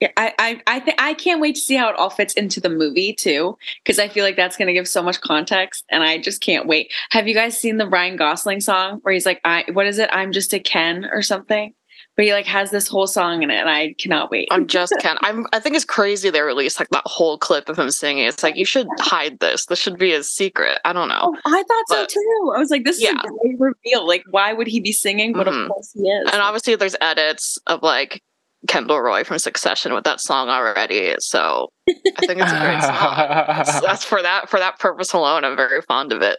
yeah, 0.00 0.08
I 0.16 0.32
I 0.38 0.62
I 0.66 0.80
think 0.80 1.00
I 1.00 1.14
can't 1.14 1.40
wait 1.40 1.54
to 1.56 1.60
see 1.60 1.76
how 1.76 1.88
it 1.90 1.96
all 1.96 2.10
fits 2.10 2.34
into 2.34 2.60
the 2.60 2.70
movie 2.70 3.12
too 3.12 3.56
because 3.84 3.98
I 3.98 4.08
feel 4.08 4.24
like 4.24 4.36
that's 4.36 4.56
going 4.56 4.68
to 4.68 4.72
give 4.74 4.88
so 4.88 5.02
much 5.02 5.20
context 5.20 5.84
and 5.90 6.02
I 6.02 6.18
just 6.18 6.40
can't 6.40 6.66
wait. 6.66 6.92
Have 7.10 7.28
you 7.28 7.34
guys 7.34 7.58
seen 7.60 7.76
the 7.76 7.86
Ryan 7.88 8.16
Gosling 8.16 8.60
song 8.60 9.00
where 9.02 9.12
he's 9.14 9.26
like 9.26 9.40
I 9.44 9.64
what 9.72 9.86
is 9.86 9.98
it? 9.98 10.08
I'm 10.12 10.32
just 10.32 10.52
a 10.52 10.58
Ken 10.58 11.06
or 11.12 11.22
something? 11.22 11.74
But 12.16 12.24
he 12.24 12.32
like 12.32 12.46
has 12.46 12.70
this 12.70 12.88
whole 12.88 13.06
song 13.06 13.42
in 13.42 13.50
it 13.50 13.54
and 13.56 13.70
I 13.70 13.94
cannot 13.98 14.30
wait. 14.30 14.48
I'm 14.50 14.66
just 14.66 14.92
Ken. 15.00 15.16
I'm. 15.22 15.46
I 15.52 15.60
think 15.60 15.76
it's 15.76 15.84
crazy 15.84 16.28
they 16.28 16.42
released 16.42 16.78
like 16.80 16.90
that 16.90 17.04
whole 17.06 17.38
clip 17.38 17.68
of 17.68 17.78
him 17.78 17.90
singing. 17.90 18.24
It's 18.26 18.42
like 18.42 18.56
you 18.56 18.64
should 18.66 18.88
hide 18.98 19.38
this. 19.38 19.66
This 19.66 19.78
should 19.78 19.96
be 19.96 20.12
a 20.12 20.22
secret. 20.22 20.80
I 20.84 20.92
don't 20.92 21.08
know. 21.08 21.20
Oh, 21.22 21.36
I 21.46 21.62
thought 21.62 21.84
so 21.88 22.06
too. 22.06 22.52
I 22.54 22.58
was 22.58 22.70
like, 22.70 22.84
this 22.84 22.96
is 22.96 23.02
Yeah. 23.04 23.12
a 23.12 23.28
great 23.28 23.58
reveal. 23.60 24.06
Like, 24.06 24.24
why 24.30 24.52
would 24.52 24.66
he 24.66 24.80
be 24.80 24.92
singing? 24.92 25.32
But 25.32 25.46
Mhm. 25.46 25.62
of 25.64 25.68
course 25.70 25.92
he 25.94 26.00
is. 26.00 26.30
And 26.32 26.42
obviously, 26.42 26.74
there's 26.74 26.96
edits 27.00 27.58
of 27.68 27.82
like 27.82 28.22
Kendall 28.68 29.00
Roy 29.00 29.24
from 29.24 29.38
Succession 29.38 29.94
with 29.94 30.04
that 30.04 30.20
song 30.20 30.48
already. 30.48 31.14
So 31.18 31.72
I 31.88 32.26
think 32.26 32.40
it's 32.40 32.52
a 32.52 32.60
great 32.60 32.82
song. 32.82 33.64
So 33.80 33.86
that's 33.86 34.04
for 34.04 34.22
that 34.22 34.48
for 34.48 34.58
that 34.58 34.78
purpose 34.78 35.12
alone. 35.12 35.44
I'm 35.44 35.56
very 35.56 35.82
fond 35.82 36.12
of 36.12 36.22
it. 36.22 36.38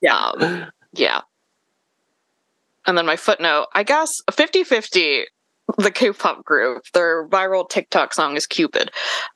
Yeah. 0.00 0.16
Um, 0.16 0.66
yeah. 0.92 1.20
And 2.86 2.96
then 2.96 3.06
my 3.06 3.16
footnote, 3.16 3.66
I 3.74 3.82
guess 3.82 4.20
50 4.32 4.64
50, 4.64 5.24
the 5.78 5.90
K 5.90 6.12
pop 6.12 6.44
group, 6.44 6.82
their 6.94 7.28
viral 7.28 7.68
TikTok 7.68 8.14
song 8.14 8.36
is 8.36 8.46
Cupid. 8.46 8.90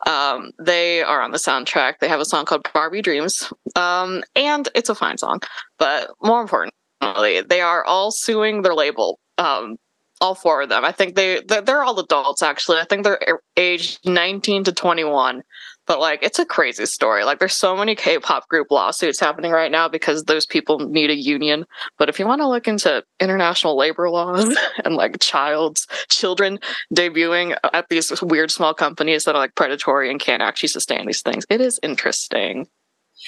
Um, 0.06 0.50
they 0.58 1.02
are 1.02 1.20
on 1.20 1.30
the 1.30 1.38
soundtrack. 1.38 1.98
They 2.00 2.08
have 2.08 2.20
a 2.20 2.24
song 2.24 2.44
called 2.46 2.66
Barbie 2.72 3.02
Dreams. 3.02 3.52
Um, 3.76 4.22
and 4.34 4.68
it's 4.74 4.88
a 4.88 4.94
fine 4.94 5.18
song. 5.18 5.40
But 5.78 6.10
more 6.22 6.40
importantly, 6.40 7.42
they 7.42 7.60
are 7.60 7.84
all 7.84 8.10
suing 8.10 8.62
their 8.62 8.74
label. 8.74 9.18
Um, 9.38 9.76
all 10.20 10.34
four 10.34 10.62
of 10.62 10.68
them. 10.68 10.84
I 10.84 10.92
think 10.92 11.14
they 11.14 11.40
they're, 11.40 11.82
all 11.82 11.98
adults 11.98 12.42
actually. 12.42 12.78
I 12.78 12.84
think 12.84 13.04
they're 13.04 13.40
aged 13.56 14.00
19 14.08 14.64
to 14.64 14.72
21. 14.72 15.42
But 15.86 16.00
like 16.00 16.22
it's 16.22 16.38
a 16.38 16.46
crazy 16.46 16.86
story. 16.86 17.24
Like 17.24 17.38
there's 17.38 17.56
so 17.56 17.76
many 17.76 17.94
K-pop 17.94 18.48
group 18.48 18.70
lawsuits 18.70 19.20
happening 19.20 19.52
right 19.52 19.70
now 19.70 19.88
because 19.88 20.24
those 20.24 20.46
people 20.46 20.78
need 20.78 21.10
a 21.10 21.16
union. 21.16 21.66
But 21.98 22.08
if 22.08 22.18
you 22.18 22.26
want 22.26 22.40
to 22.40 22.48
look 22.48 22.66
into 22.66 23.04
international 23.20 23.76
labor 23.76 24.08
laws 24.08 24.56
and 24.84 24.94
like 24.94 25.20
child's 25.20 25.86
children 26.08 26.58
debuting 26.94 27.56
at 27.72 27.88
these 27.90 28.22
weird 28.22 28.50
small 28.50 28.72
companies 28.72 29.24
that 29.24 29.34
are 29.34 29.40
like 29.40 29.54
predatory 29.54 30.10
and 30.10 30.18
can't 30.18 30.42
actually 30.42 30.70
sustain 30.70 31.06
these 31.06 31.22
things, 31.22 31.44
it 31.50 31.60
is 31.60 31.78
interesting. 31.82 32.66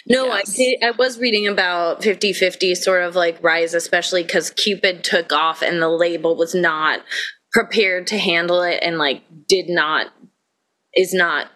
No, 0.07 0.31
I 0.31 0.39
Yes. 0.39 0.55
did. 0.55 0.85
I 0.85 0.91
was 0.93 1.19
reading 1.19 1.47
about 1.47 2.03
50 2.03 2.33
50 2.33 2.75
sort 2.75 3.03
of 3.03 3.15
like 3.15 3.43
rise, 3.43 3.75
especially 3.75 4.23
because 4.23 4.51
Cupid 4.51 5.03
took 5.05 5.33
off 5.33 5.63
and 5.63 5.81
the 5.81 5.89
label 5.89 6.37
was 6.37 6.55
not 6.55 7.01
prepared 7.53 8.07
to 8.09 8.19
handle 8.19 8.61
it 8.63 8.81
and 8.83 8.99
like 8.99 9.23
did 9.49 9.69
not, 9.69 10.09
is 10.95 11.15
not 11.15 11.49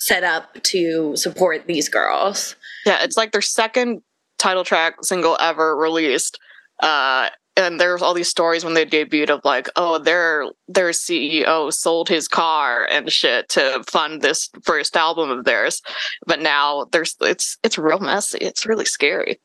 set 0.00 0.24
up 0.24 0.60
to 0.62 1.14
support 1.16 1.66
these 1.66 1.88
girls. 1.88 2.56
Yeah, 2.84 3.02
it's 3.02 3.16
like 3.16 3.32
their 3.32 3.40
second 3.42 4.02
title 4.38 4.64
track 4.64 4.96
single 5.02 5.36
ever 5.40 5.76
released. 5.76 6.38
Uh, 6.82 7.30
and 7.56 7.80
there's 7.80 8.02
all 8.02 8.12
these 8.14 8.28
stories 8.28 8.64
when 8.64 8.74
they 8.74 8.84
debuted 8.84 9.30
of 9.30 9.40
like, 9.44 9.68
oh, 9.76 9.98
their 9.98 10.44
their 10.68 10.90
CEO 10.90 11.72
sold 11.72 12.08
his 12.08 12.28
car 12.28 12.86
and 12.90 13.10
shit 13.10 13.48
to 13.50 13.82
fund 13.86 14.20
this 14.22 14.50
first 14.62 14.96
album 14.96 15.30
of 15.30 15.44
theirs. 15.44 15.80
But 16.26 16.40
now 16.40 16.86
there's 16.92 17.16
it's 17.20 17.56
it's 17.62 17.78
real 17.78 17.98
messy. 18.00 18.38
It's 18.40 18.66
really 18.66 18.84
scary. 18.84 19.40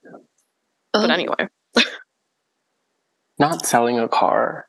But 0.93 1.09
Oh. 1.09 1.13
anyway, 1.13 1.47
Not 3.39 3.65
selling 3.65 3.97
a 3.99 4.07
car. 4.07 4.67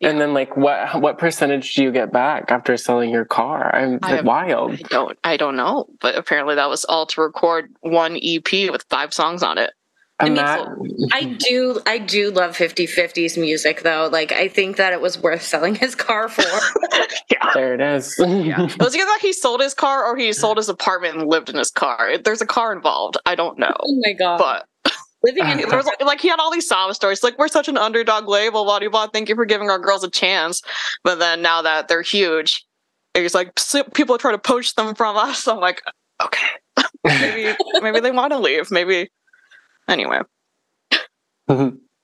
And 0.00 0.20
then 0.20 0.32
like 0.32 0.56
what 0.56 1.00
what 1.02 1.18
percentage 1.18 1.74
do 1.74 1.82
you 1.82 1.90
get 1.90 2.12
back 2.12 2.50
after 2.52 2.76
selling 2.76 3.10
your 3.10 3.24
car? 3.24 3.74
I'm 3.74 3.98
I 4.02 4.16
have- 4.16 4.24
wild. 4.24 4.72
I 4.72 4.76
don't 4.88 5.18
I 5.24 5.36
don't 5.36 5.56
know. 5.56 5.86
But 6.00 6.14
apparently 6.16 6.54
that 6.54 6.68
was 6.70 6.84
all 6.84 7.04
to 7.06 7.20
record 7.20 7.70
one 7.80 8.16
EP 8.22 8.70
with 8.70 8.84
five 8.88 9.12
songs 9.12 9.42
on 9.42 9.58
it. 9.58 9.72
And 10.20 10.34
mean, 10.34 10.36
that 10.36 10.68
I 11.12 11.24
do, 11.24 11.80
I 11.86 11.98
do 11.98 12.30
love 12.30 12.56
50 12.56 12.86
50's 12.86 13.38
music 13.38 13.82
though. 13.82 14.08
Like, 14.10 14.32
I 14.32 14.48
think 14.48 14.76
that 14.76 14.92
it 14.92 15.00
was 15.00 15.18
worth 15.18 15.42
selling 15.42 15.74
his 15.74 15.94
car 15.94 16.28
for. 16.28 16.42
there 17.54 17.74
it 17.74 17.80
is. 17.80 18.18
It 18.28 18.82
was 18.82 18.94
either 18.94 19.04
that 19.04 19.18
he 19.22 19.32
sold 19.32 19.60
his 19.60 19.74
car 19.74 20.04
or 20.04 20.16
he 20.16 20.32
sold 20.32 20.56
his 20.56 20.68
apartment 20.68 21.16
and 21.16 21.28
lived 21.28 21.48
in 21.48 21.56
his 21.56 21.70
car. 21.70 22.18
There's 22.18 22.42
a 22.42 22.46
car 22.46 22.72
involved. 22.72 23.16
I 23.26 23.34
don't 23.34 23.58
know. 23.58 23.74
oh 23.78 24.00
my 24.04 24.12
God. 24.12 24.38
But 24.38 24.66
Living 25.22 25.48
in 25.48 25.58
there 25.58 25.76
was 25.76 25.86
like, 25.86 26.00
like 26.04 26.20
he 26.20 26.28
had 26.28 26.38
all 26.38 26.52
these 26.52 26.68
sob 26.68 26.94
stories 26.94 27.24
like 27.24 27.36
we're 27.38 27.48
such 27.48 27.66
an 27.66 27.76
underdog 27.76 28.28
label 28.28 28.64
blah 28.64 28.78
blah 28.78 28.88
blah 28.88 29.06
thank 29.08 29.28
you 29.28 29.34
for 29.34 29.44
giving 29.44 29.68
our 29.68 29.78
girls 29.78 30.04
a 30.04 30.10
chance 30.10 30.62
but 31.02 31.18
then 31.18 31.42
now 31.42 31.60
that 31.60 31.88
they're 31.88 32.02
huge 32.02 32.64
it's 33.16 33.34
like 33.34 33.52
people 33.94 34.16
try 34.16 34.30
to 34.30 34.38
poach 34.38 34.76
them 34.76 34.94
from 34.94 35.16
us 35.16 35.48
i'm 35.48 35.58
like 35.58 35.82
okay 36.22 36.46
maybe 37.04 37.56
maybe 37.80 37.98
they 37.98 38.12
want 38.12 38.32
to 38.32 38.38
leave 38.38 38.70
maybe 38.70 39.10
anyway 39.88 40.20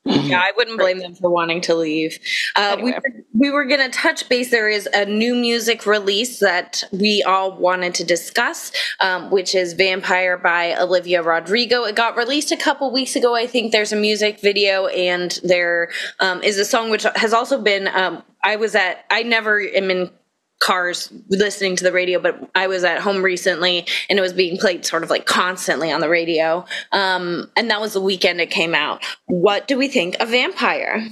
Yeah, 0.07 0.39
I 0.39 0.53
wouldn't 0.55 0.79
blame 0.79 0.99
them 0.99 1.15
for 1.15 1.31
wanting 1.31 1.63
to 1.63 1.75
leave. 1.75 2.19
Uh, 2.57 2.77
we, 2.83 2.93
were, 2.93 3.03
we 3.33 3.51
were 3.51 3.65
going 3.65 3.91
to 3.91 3.97
touch 3.97 4.29
base. 4.29 4.51
There 4.51 4.69
is 4.69 4.87
a 4.93 5.07
new 5.07 5.35
music 5.35 5.87
release 5.87 6.41
that 6.41 6.85
we 6.93 7.23
all 7.27 7.57
wanted 7.57 7.95
to 7.95 8.05
discuss, 8.05 8.71
um, 9.01 9.31
which 9.31 9.55
is 9.55 9.73
Vampire 9.73 10.37
by 10.37 10.77
Olivia 10.79 11.23
Rodrigo. 11.23 11.85
It 11.85 11.97
got 11.97 12.19
released 12.19 12.53
a 12.53 12.57
couple 12.57 12.93
weeks 12.93 13.17
ago. 13.17 13.35
I 13.35 13.47
think 13.47 13.73
there's 13.73 13.93
a 13.93 13.97
music 13.97 14.41
video, 14.41 14.89
and 14.89 15.39
there 15.43 15.91
um, 16.21 16.43
is 16.43 16.59
a 16.59 16.67
song 16.67 16.91
which 16.91 17.07
has 17.17 17.33
also 17.33 17.61
been. 17.61 17.89
Um, 17.89 18.23
I 18.43 18.57
was 18.57 18.75
at, 18.75 19.07
I 19.09 19.23
never 19.23 19.59
am 19.59 19.91
in 19.91 20.11
cars 20.65 21.13
listening 21.29 21.77
to 21.77 21.85
the 21.85 21.93
radio, 21.93 22.19
but 22.19 22.51
I 22.55 22.67
was 22.67 22.85
at 22.85 23.01
home 23.01 23.23
recently 23.23 23.87
and 24.09 24.19
it 24.19 24.23
was 24.23 24.33
being 24.33 24.57
played 24.57 24.87
sort 24.87 25.03
of 25.03 25.11
like 25.11 25.27
constantly 25.27 25.93
on 25.93 26.01
the 26.01 26.09
radio. 26.09 26.65
Um, 26.91 27.51
and 27.55 27.71
that 27.71 27.83
was 27.83 27.93
the 27.93 28.01
weekend 28.01 28.41
it 28.41 28.51
came 28.51 28.75
out. 28.75 29.05
What 29.27 29.69
do 29.69 29.77
we 29.77 29.89
think 29.89 30.17
of 30.21 30.31
Vampire? 30.31 31.07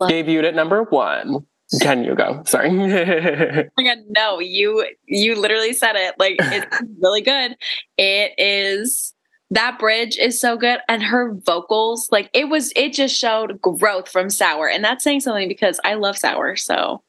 Debuted 0.00 0.44
at 0.44 0.54
number 0.54 0.84
one. 0.84 1.44
Can 1.80 2.04
you 2.04 2.14
go? 2.14 2.42
Sorry. 2.46 2.68
oh 2.70 3.64
my 3.76 3.82
god, 3.82 3.98
no, 4.16 4.38
you 4.38 4.86
you 5.06 5.34
literally 5.34 5.72
said 5.72 5.96
it. 5.96 6.14
Like 6.18 6.36
it's 6.38 6.82
really 7.00 7.22
good. 7.22 7.56
It 7.96 8.32
is 8.38 9.12
that 9.50 9.78
bridge 9.78 10.18
is 10.18 10.40
so 10.40 10.56
good 10.56 10.80
and 10.88 11.02
her 11.02 11.34
vocals 11.46 12.08
like 12.10 12.30
it 12.32 12.48
was 12.48 12.72
it 12.76 12.92
just 12.92 13.14
showed 13.14 13.60
growth 13.60 14.08
from 14.08 14.30
sour 14.30 14.68
and 14.68 14.82
that's 14.82 15.04
saying 15.04 15.20
something 15.20 15.48
because 15.48 15.78
i 15.84 15.94
love 15.94 16.16
sour 16.16 16.56
so 16.56 17.02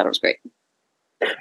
that 0.00 0.08
was 0.08 0.18
great. 0.18 0.36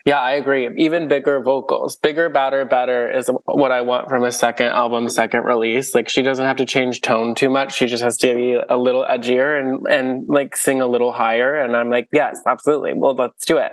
Yeah 0.05 0.19
i 0.19 0.33
agree. 0.33 0.69
Even 0.77 1.07
bigger 1.07 1.39
vocals. 1.39 1.95
Bigger 1.95 2.27
badder 2.27 2.65
better 2.65 3.09
is 3.09 3.29
what 3.45 3.71
i 3.71 3.79
want 3.79 4.09
from 4.09 4.23
a 4.25 4.31
second 4.31 4.67
album 4.67 5.07
second 5.07 5.45
release. 5.45 5.95
Like 5.95 6.09
she 6.09 6.21
doesn't 6.21 6.45
have 6.45 6.57
to 6.57 6.65
change 6.65 6.99
tone 6.99 7.33
too 7.33 7.49
much. 7.49 7.75
She 7.75 7.85
just 7.85 8.03
has 8.03 8.17
to 8.17 8.35
be 8.35 8.59
a 8.69 8.77
little 8.77 9.05
edgier 9.09 9.57
and 9.57 9.87
and 9.87 10.27
like 10.27 10.57
sing 10.57 10.81
a 10.81 10.87
little 10.87 11.13
higher. 11.13 11.55
And 11.55 11.77
i'm 11.77 11.89
like 11.89 12.09
yes 12.11 12.41
absolutely. 12.45 12.93
Well 12.93 13.15
let's 13.15 13.45
do 13.45 13.57
it. 13.57 13.71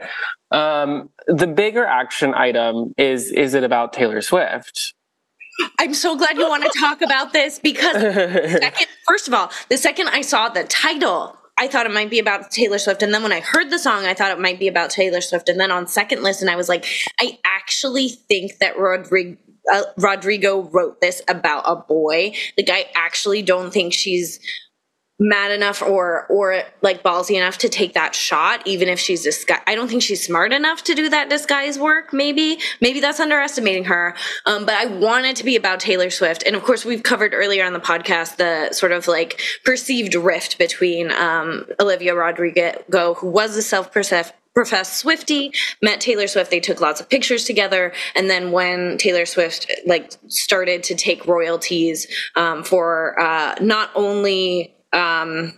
Um 0.52 1.10
the 1.26 1.48
bigger 1.48 1.84
action 1.84 2.34
item 2.34 2.94
is 2.96 3.32
is 3.32 3.54
it 3.54 3.64
about 3.64 3.92
taylor 3.92 4.20
swift? 4.20 4.94
I'm 5.78 5.94
so 5.94 6.16
glad 6.16 6.36
you 6.36 6.48
want 6.48 6.64
to 6.64 6.78
talk 6.78 7.02
about 7.02 7.32
this 7.32 7.58
because 7.58 7.92
second, 8.60 8.86
first 9.06 9.26
of 9.26 9.34
all, 9.34 9.50
the 9.68 9.78
second 9.78 10.08
I 10.08 10.20
saw 10.20 10.48
the 10.48 10.64
title, 10.64 11.35
I 11.58 11.68
thought 11.68 11.86
it 11.86 11.92
might 11.92 12.10
be 12.10 12.18
about 12.18 12.50
Taylor 12.50 12.78
Swift. 12.78 13.02
And 13.02 13.14
then 13.14 13.22
when 13.22 13.32
I 13.32 13.40
heard 13.40 13.70
the 13.70 13.78
song, 13.78 14.04
I 14.04 14.12
thought 14.14 14.30
it 14.30 14.38
might 14.38 14.58
be 14.58 14.68
about 14.68 14.90
Taylor 14.90 15.20
Swift. 15.22 15.48
And 15.48 15.58
then 15.58 15.70
on 15.70 15.86
second 15.86 16.22
listen, 16.22 16.48
I 16.48 16.56
was 16.56 16.68
like, 16.68 16.84
I 17.18 17.38
actually 17.44 18.08
think 18.08 18.58
that 18.58 18.78
Rodrigo, 18.78 19.38
uh, 19.72 19.82
Rodrigo 19.96 20.62
wrote 20.70 21.00
this 21.00 21.22
about 21.28 21.64
a 21.66 21.76
boy. 21.76 22.34
Like, 22.58 22.68
I 22.70 22.86
actually 22.94 23.40
don't 23.42 23.72
think 23.72 23.94
she's 23.94 24.38
mad 25.18 25.50
enough 25.50 25.80
or 25.80 26.26
or 26.26 26.62
like 26.82 27.02
ballsy 27.02 27.36
enough 27.36 27.56
to 27.56 27.70
take 27.70 27.94
that 27.94 28.14
shot 28.14 28.60
even 28.66 28.86
if 28.86 29.00
she's 29.00 29.22
disguise 29.22 29.62
i 29.66 29.74
don't 29.74 29.88
think 29.88 30.02
she's 30.02 30.22
smart 30.22 30.52
enough 30.52 30.84
to 30.84 30.94
do 30.94 31.08
that 31.08 31.30
disguise 31.30 31.78
work 31.78 32.12
maybe. 32.12 32.58
Maybe 32.80 33.00
that's 33.00 33.20
underestimating 33.20 33.84
her. 33.84 34.14
Um, 34.44 34.66
but 34.66 34.74
i 34.74 34.86
want 34.86 35.24
it 35.26 35.36
to 35.36 35.44
be 35.44 35.56
about 35.56 35.80
taylor 35.80 36.10
swift. 36.10 36.42
And 36.46 36.54
of 36.54 36.62
course 36.62 36.84
we've 36.84 37.02
covered 37.02 37.32
earlier 37.32 37.64
on 37.64 37.72
the 37.72 37.80
podcast 37.80 38.36
the 38.36 38.72
sort 38.72 38.92
of 38.92 39.08
like 39.08 39.40
perceived 39.64 40.14
rift 40.14 40.58
between 40.58 41.10
um, 41.12 41.66
olivia 41.80 42.14
rodrigo 42.14 43.14
who 43.14 43.30
was 43.30 43.56
a 43.56 43.62
self-professed 43.62 44.34
professed 44.54 44.94
Swifty, 44.94 45.52
met 45.82 46.00
Taylor 46.00 46.26
Swift. 46.26 46.50
They 46.50 46.60
took 46.60 46.80
lots 46.80 46.98
of 46.98 47.10
pictures 47.10 47.44
together, 47.44 47.92
and 48.14 48.30
then 48.30 48.52
when 48.52 48.96
Taylor 48.96 49.26
Swift 49.26 49.70
like 49.84 50.12
started 50.28 50.82
to 50.84 50.94
take 50.94 51.26
royalties 51.26 52.06
um, 52.36 52.64
for 52.64 53.20
uh, 53.20 53.56
not 53.60 53.90
only 53.94 54.75
um, 54.92 55.52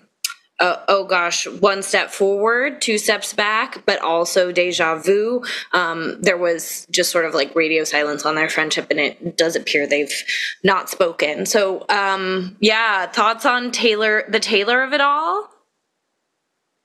uh, 0.61 0.76
oh 0.88 1.04
gosh, 1.04 1.47
one 1.47 1.82
step 1.82 2.11
forward, 2.11 2.82
two 2.82 2.99
steps 2.99 3.32
back, 3.32 3.85
but 3.87 4.00
also 4.02 4.50
deja 4.50 4.97
vu. 4.97 5.42
Um, 5.73 6.20
there 6.20 6.37
was 6.37 6.87
just 6.90 7.12
sort 7.12 7.25
of 7.25 7.35
like 7.35 7.54
radio 7.54 7.85
silence 7.85 8.26
on 8.26 8.35
their 8.35 8.49
friendship, 8.49 8.88
and 8.90 8.99
it 8.99 9.37
does 9.37 9.54
appear 9.54 9.87
they've 9.87 10.25
not 10.64 10.90
spoken. 10.90 11.47
So, 11.47 11.87
um, 11.88 12.56
yeah, 12.61 13.06
thoughts 13.06 13.47
on 13.47 13.70
Taylor, 13.70 14.25
the 14.28 14.40
Taylor 14.40 14.82
of 14.82 14.92
it 14.92 15.00
all? 15.00 15.49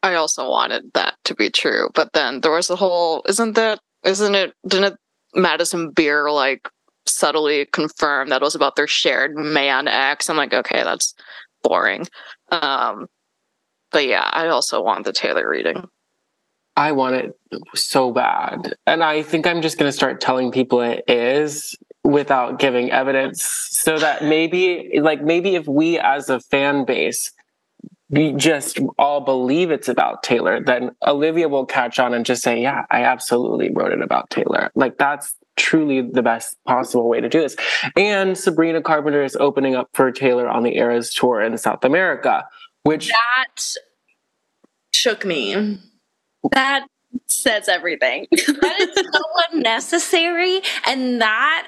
I 0.03 0.15
also 0.15 0.50
wanted 0.50 0.91
that 0.93 1.15
to 1.25 1.33
be 1.33 1.50
true, 1.50 1.89
but 1.95 2.13
then 2.13 2.41
there 2.41 2.51
was 2.51 2.69
a 2.69 2.75
whole, 2.75 3.23
isn't 3.27 3.53
that, 3.53 3.79
isn't 4.03 4.35
it, 4.35 4.53
didn't 4.67 4.97
Madison 5.33 5.91
Beer 5.91 6.29
like 6.29 6.69
subtly 7.07 7.65
confirm 7.65 8.29
that 8.29 8.41
it 8.41 8.45
was 8.45 8.55
about 8.55 8.75
their 8.75 8.85
shared 8.85 9.35
man 9.35 9.88
ex? 9.88 10.29
I'm 10.29 10.38
like, 10.38 10.53
okay, 10.53 10.83
that's 10.83 11.15
boring. 11.63 12.05
Um, 12.51 13.08
but 13.91 14.05
yeah, 14.05 14.27
I 14.32 14.48
also 14.48 14.82
want 14.82 15.05
the 15.05 15.13
Taylor 15.13 15.48
reading. 15.48 15.88
I 16.75 16.91
want 16.91 17.15
it 17.15 17.36
so 17.75 18.12
bad. 18.12 18.75
And 18.88 19.03
I 19.03 19.22
think 19.22 19.46
I'm 19.46 19.62
just 19.62 19.77
going 19.77 19.89
to 19.89 19.96
start 19.96 20.20
telling 20.20 20.51
people 20.51 20.82
it 20.82 21.03
is 21.08 21.75
without 22.03 22.60
giving 22.60 22.91
evidence 22.91 23.43
so 23.43 24.00
that 24.00 24.24
maybe, 24.24 25.00
like, 25.00 25.22
maybe 25.22 25.55
if 25.55 25.67
we 25.67 26.00
as 26.00 26.29
a 26.29 26.39
fan 26.39 26.86
base, 26.86 27.32
we 28.10 28.34
just 28.34 28.79
all 28.98 29.22
believe 29.22 29.72
it's 29.72 29.88
about 29.88 30.24
Taylor, 30.24 30.59
then 30.64 30.92
Olivia 31.05 31.48
will 31.48 31.66
catch 31.66 32.00
on 32.00 32.14
and 32.14 32.25
just 32.25 32.44
say, 32.44 32.61
Yeah, 32.61 32.85
I 32.92 33.03
absolutely 33.03 33.72
wrote 33.72 33.92
it 33.92 34.01
about 34.01 34.29
Taylor. 34.29 34.72
Like, 34.75 34.98
that's 34.98 35.33
truly 35.55 36.01
the 36.01 36.22
best 36.22 36.57
possible 36.66 37.07
way 37.07 37.22
to 37.22 37.29
do 37.29 37.42
this. 37.42 37.55
And 37.96 38.37
Sabrina 38.37 38.81
Carpenter 38.81 39.24
is 39.24 39.35
opening 39.35 39.75
up 39.75 39.89
for 39.94 40.11
Taylor 40.11 40.48
on 40.48 40.63
the 40.63 40.77
Eras 40.77 41.13
tour 41.13 41.42
in 41.42 41.57
South 41.57 41.83
America, 41.83 42.48
which 42.83 43.09
that 43.09 43.75
shook 44.92 45.25
me. 45.25 45.79
That 46.51 46.85
says 47.27 47.70
everything. 47.70 48.27
that 48.31 48.77
is 48.79 48.96
so 48.96 49.22
unnecessary, 49.51 50.61
and 50.85 51.22
that 51.22 51.68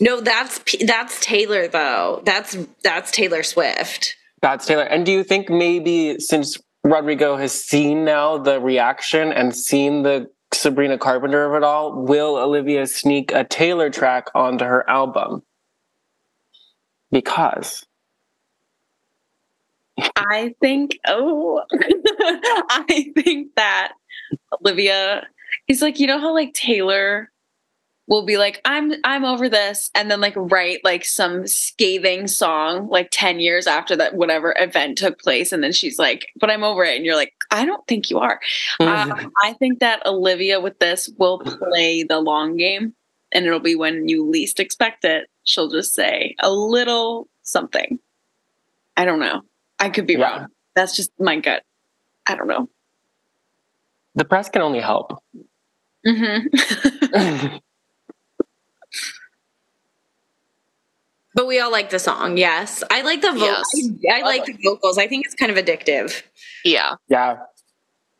no, 0.00 0.20
that's 0.20 0.60
that's 0.84 1.20
Taylor 1.20 1.68
though. 1.68 2.22
That's 2.24 2.56
that's 2.82 3.10
Taylor 3.10 3.42
Swift. 3.42 4.16
That's 4.40 4.66
Taylor. 4.66 4.84
And 4.84 5.06
do 5.06 5.12
you 5.12 5.24
think 5.24 5.48
maybe 5.48 6.18
since 6.20 6.58
Rodrigo 6.82 7.36
has 7.36 7.52
seen 7.52 8.04
now 8.04 8.38
the 8.38 8.60
reaction 8.60 9.32
and 9.32 9.56
seen 9.56 10.02
the 10.02 10.30
Sabrina 10.54 10.98
Carpenter 10.98 11.44
of 11.44 11.54
it 11.54 11.64
all, 11.64 11.92
will 11.92 12.36
Olivia 12.36 12.86
sneak 12.86 13.32
a 13.32 13.44
Taylor 13.44 13.90
track 13.90 14.28
onto 14.34 14.64
her 14.64 14.88
album? 14.88 15.42
Because 17.10 17.84
I 20.16 20.54
think, 20.60 20.98
oh, 21.06 21.62
I 21.72 23.12
think 23.14 23.54
that 23.56 23.92
Olivia 24.60 25.26
is 25.68 25.82
like, 25.82 26.00
you 26.00 26.06
know 26.06 26.18
how 26.18 26.34
like 26.34 26.52
Taylor 26.54 27.30
will 28.06 28.24
be 28.24 28.36
like 28.36 28.60
i'm 28.64 28.92
i'm 29.04 29.24
over 29.24 29.48
this 29.48 29.90
and 29.94 30.10
then 30.10 30.20
like 30.20 30.34
write 30.36 30.80
like 30.84 31.04
some 31.04 31.46
scathing 31.46 32.26
song 32.26 32.88
like 32.88 33.08
10 33.10 33.40
years 33.40 33.66
after 33.66 33.96
that 33.96 34.14
whatever 34.14 34.54
event 34.58 34.98
took 34.98 35.18
place 35.20 35.52
and 35.52 35.62
then 35.62 35.72
she's 35.72 35.98
like 35.98 36.28
but 36.38 36.50
i'm 36.50 36.64
over 36.64 36.84
it 36.84 36.96
and 36.96 37.04
you're 37.04 37.16
like 37.16 37.32
i 37.50 37.64
don't 37.64 37.86
think 37.86 38.10
you 38.10 38.18
are. 38.18 38.40
Mm-hmm. 38.80 39.12
um, 39.12 39.32
i 39.42 39.52
think 39.54 39.80
that 39.80 40.04
olivia 40.06 40.60
with 40.60 40.78
this 40.78 41.08
will 41.18 41.38
play 41.38 42.02
the 42.02 42.20
long 42.20 42.56
game 42.56 42.94
and 43.32 43.46
it'll 43.46 43.60
be 43.60 43.74
when 43.74 44.08
you 44.08 44.28
least 44.28 44.60
expect 44.60 45.04
it 45.04 45.28
she'll 45.44 45.68
just 45.68 45.94
say 45.94 46.34
a 46.40 46.50
little 46.50 47.28
something. 47.44 48.00
I 48.96 49.04
don't 49.04 49.20
know. 49.20 49.42
I 49.78 49.90
could 49.90 50.06
be 50.06 50.14
yeah. 50.14 50.38
wrong. 50.38 50.46
That's 50.74 50.96
just 50.96 51.12
my 51.20 51.38
gut. 51.38 51.62
I 52.26 52.34
don't 52.34 52.48
know. 52.48 52.68
The 54.16 54.24
press 54.24 54.48
can 54.48 54.62
only 54.62 54.80
help. 54.80 55.22
Mm-hmm. 56.06 57.56
But 61.34 61.46
we 61.46 61.58
all 61.58 61.72
like 61.72 61.90
the 61.90 61.98
song. 61.98 62.36
Yes, 62.36 62.84
I 62.90 63.02
like 63.02 63.20
the 63.20 63.32
vocals. 63.32 63.66
Yes. 63.74 64.14
I, 64.14 64.20
I, 64.20 64.22
like 64.22 64.44
the 64.44 64.56
vocals. 64.62 64.98
I 64.98 65.08
think 65.08 65.26
it's 65.26 65.34
kind 65.34 65.50
of 65.50 65.62
addictive. 65.62 66.22
Yeah. 66.64 66.94
Yeah. 67.08 67.38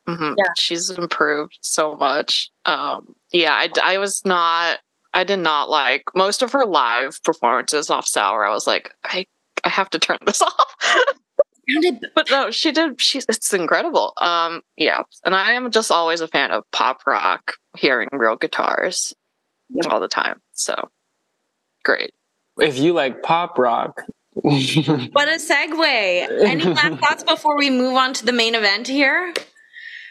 Mm-hmm. 0.08 0.34
Yeah. 0.36 0.52
She's 0.56 0.90
improved 0.90 1.58
so 1.62 1.94
much. 1.96 2.50
Um, 2.64 3.14
yeah, 3.32 3.52
I, 3.52 3.70
I 3.82 3.98
was 3.98 4.24
not. 4.24 4.80
I 5.12 5.22
did 5.22 5.38
not 5.38 5.70
like 5.70 6.02
most 6.16 6.42
of 6.42 6.52
her 6.52 6.66
live 6.66 7.22
performances 7.22 7.88
off 7.88 8.06
Sour. 8.06 8.44
I 8.44 8.50
was 8.50 8.66
like, 8.66 8.92
I 9.04 9.26
I 9.62 9.68
have 9.68 9.90
to 9.90 10.00
turn 10.00 10.18
this 10.26 10.42
off. 10.42 10.76
but 12.14 12.30
no, 12.30 12.50
she 12.50 12.72
did. 12.72 13.00
She's 13.00 13.24
it's 13.28 13.54
incredible. 13.54 14.12
Um, 14.20 14.62
yeah, 14.76 15.04
and 15.24 15.36
I 15.36 15.52
am 15.52 15.70
just 15.70 15.92
always 15.92 16.20
a 16.20 16.28
fan 16.28 16.50
of 16.50 16.64
pop 16.72 17.06
rock, 17.06 17.54
hearing 17.76 18.08
real 18.12 18.34
guitars 18.34 19.14
yep. 19.70 19.86
all 19.90 20.00
the 20.00 20.08
time. 20.08 20.42
So 20.52 20.90
great 21.84 22.12
if 22.60 22.78
you 22.78 22.92
like 22.92 23.22
pop 23.22 23.58
rock. 23.58 24.02
what 24.34 25.28
a 25.28 25.38
segue. 25.38 26.44
Any 26.44 26.64
last 26.64 27.00
thoughts 27.00 27.22
before 27.22 27.56
we 27.56 27.70
move 27.70 27.94
on 27.94 28.12
to 28.14 28.26
the 28.26 28.32
main 28.32 28.54
event 28.54 28.88
here? 28.88 29.32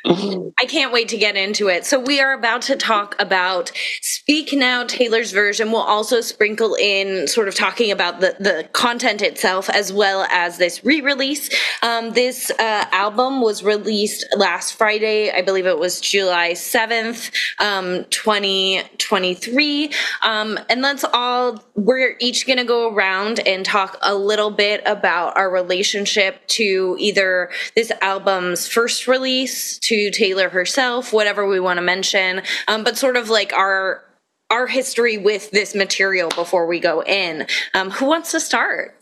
I 0.59 0.65
can't 0.67 0.91
wait 0.91 1.07
to 1.09 1.17
get 1.17 1.37
into 1.37 1.69
it. 1.69 1.85
So, 1.85 1.97
we 1.97 2.19
are 2.19 2.33
about 2.33 2.63
to 2.63 2.75
talk 2.75 3.15
about 3.19 3.71
Speak 4.01 4.51
Now, 4.51 4.83
Taylor's 4.83 5.31
version. 5.31 5.71
We'll 5.71 5.81
also 5.81 6.19
sprinkle 6.19 6.75
in 6.75 7.25
sort 7.27 7.47
of 7.47 7.55
talking 7.55 7.89
about 7.89 8.19
the, 8.19 8.35
the 8.37 8.67
content 8.73 9.21
itself 9.21 9.69
as 9.69 9.93
well 9.93 10.27
as 10.29 10.57
this 10.57 10.83
re 10.83 10.99
release. 10.99 11.49
Um, 11.81 12.11
this 12.11 12.51
uh, 12.51 12.85
album 12.91 13.41
was 13.41 13.63
released 13.63 14.25
last 14.35 14.73
Friday. 14.73 15.31
I 15.31 15.41
believe 15.41 15.65
it 15.65 15.79
was 15.79 16.01
July 16.01 16.51
7th, 16.51 17.31
um, 17.59 18.03
2023. 18.09 19.89
Um, 20.21 20.59
and 20.69 20.81
let's 20.81 21.05
all, 21.05 21.63
we're 21.75 22.17
each 22.19 22.45
going 22.45 22.59
to 22.59 22.65
go 22.65 22.93
around 22.93 23.39
and 23.47 23.65
talk 23.65 23.97
a 24.01 24.15
little 24.15 24.51
bit 24.51 24.81
about 24.85 25.37
our 25.37 25.49
relationship 25.49 26.45
to 26.47 26.97
either 26.99 27.51
this 27.75 27.89
album's 28.01 28.67
first 28.67 29.07
release, 29.07 29.79
to 29.79 29.92
to 29.93 30.11
Taylor 30.11 30.49
herself, 30.49 31.13
whatever 31.13 31.47
we 31.47 31.59
want 31.59 31.77
to 31.77 31.81
mention, 31.81 32.41
um, 32.67 32.83
but 32.83 32.97
sort 32.97 33.15
of 33.15 33.29
like 33.29 33.53
our 33.53 34.03
our 34.49 34.67
history 34.67 35.17
with 35.17 35.51
this 35.51 35.73
material 35.73 36.29
before 36.29 36.67
we 36.67 36.79
go 36.79 37.01
in. 37.03 37.47
Um, 37.73 37.89
who 37.89 38.05
wants 38.05 38.31
to 38.31 38.39
start? 38.39 38.95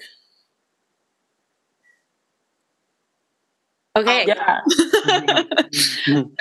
Okay. 3.98 4.26
Yeah. 4.28 4.60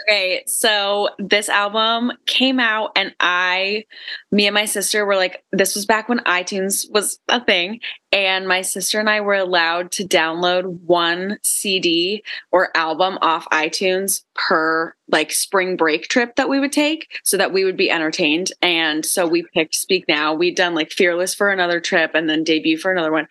Okay, 0.09 0.43
so 0.47 1.11
this 1.19 1.49
album 1.49 2.13
came 2.27 2.59
out, 2.59 2.91
and 2.97 3.15
I, 3.21 3.85
me 4.33 4.47
and 4.47 4.55
my 4.55 4.65
sister 4.65 5.07
were 5.07 5.17
like, 5.17 5.45
this 5.53 5.75
was 5.77 5.87
back 5.87 6.09
when 6.09 6.19
iTunes 6.21 6.91
was 6.91 7.21
a 7.29 7.45
thing, 7.45 7.81
and 8.13 8.49
my 8.49 8.63
sister 8.63 8.99
and 8.99 9.09
I 9.09 9.21
were 9.21 9.35
allowed 9.35 9.93
to 9.93 10.05
download 10.05 10.81
one 10.81 11.39
CD 11.43 12.25
or 12.51 12.77
album 12.77 13.19
off 13.23 13.49
iTunes 13.51 14.23
per 14.35 14.95
like 15.09 15.31
spring 15.31 15.77
break 15.77 16.09
trip 16.09 16.35
that 16.37 16.49
we 16.49 16.59
would 16.59 16.73
take 16.73 17.21
so 17.23 17.37
that 17.37 17.53
we 17.53 17.65
would 17.65 17.77
be 17.77 17.91
entertained. 17.91 18.51
And 18.63 19.07
so 19.07 19.27
we 19.27 19.45
picked 19.55 19.75
Speak 19.75 20.07
Now. 20.09 20.35
We'd 20.35 20.57
done 20.57 20.75
like 20.75 20.91
Fearless 20.91 21.35
for 21.35 21.51
another 21.51 21.81
trip 21.81 22.13
and 22.15 22.29
then 22.29 22.43
Debut 22.43 22.79
for 22.79 22.91
another 22.91 23.13
one. 23.13 23.29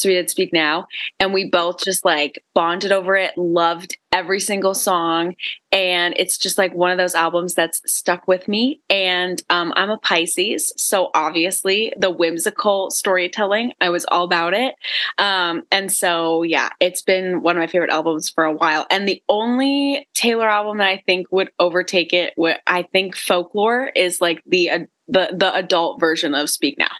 So 0.00 0.08
we 0.08 0.14
did 0.14 0.30
Speak 0.30 0.52
Now, 0.52 0.86
and 1.18 1.34
we 1.34 1.50
both 1.50 1.84
just 1.84 2.06
like 2.06 2.42
bonded 2.54 2.90
over 2.90 3.16
it, 3.16 3.36
loved 3.36 3.98
every 4.12 4.40
single 4.40 4.74
song. 4.74 5.34
And 5.70 6.14
it's 6.16 6.38
just 6.38 6.56
like 6.56 6.74
one 6.74 6.90
of 6.90 6.96
those 6.96 7.14
albums 7.14 7.54
that's 7.54 7.82
stuck 7.84 8.26
with 8.26 8.48
me. 8.48 8.80
And 8.88 9.42
um, 9.50 9.74
I'm 9.76 9.90
a 9.90 9.98
Pisces. 9.98 10.72
So 10.78 11.10
obviously, 11.14 11.92
the 11.98 12.10
whimsical 12.10 12.90
storytelling, 12.90 13.72
I 13.78 13.90
was 13.90 14.06
all 14.06 14.24
about 14.24 14.54
it. 14.54 14.74
Um, 15.18 15.64
and 15.70 15.92
so, 15.92 16.42
yeah, 16.44 16.70
it's 16.80 17.02
been 17.02 17.42
one 17.42 17.56
of 17.56 17.60
my 17.60 17.66
favorite 17.66 17.90
albums 17.90 18.30
for 18.30 18.44
a 18.44 18.54
while. 18.54 18.86
And 18.90 19.06
the 19.06 19.22
only 19.28 20.08
Taylor 20.14 20.48
album 20.48 20.78
that 20.78 20.88
I 20.88 21.02
think 21.04 21.26
would 21.30 21.50
overtake 21.58 22.14
it, 22.14 22.32
what 22.36 22.60
I 22.66 22.84
think 22.84 23.16
Folklore 23.16 23.88
is 23.94 24.20
like 24.20 24.42
the, 24.46 24.70
uh, 24.70 24.78
the, 25.08 25.34
the 25.36 25.54
adult 25.54 26.00
version 26.00 26.34
of 26.34 26.48
Speak 26.48 26.78
Now 26.78 26.90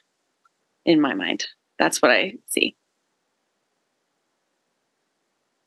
in 0.84 1.00
my 1.00 1.14
mind. 1.14 1.46
That's 1.78 2.02
what 2.02 2.10
I 2.10 2.34
see. 2.46 2.76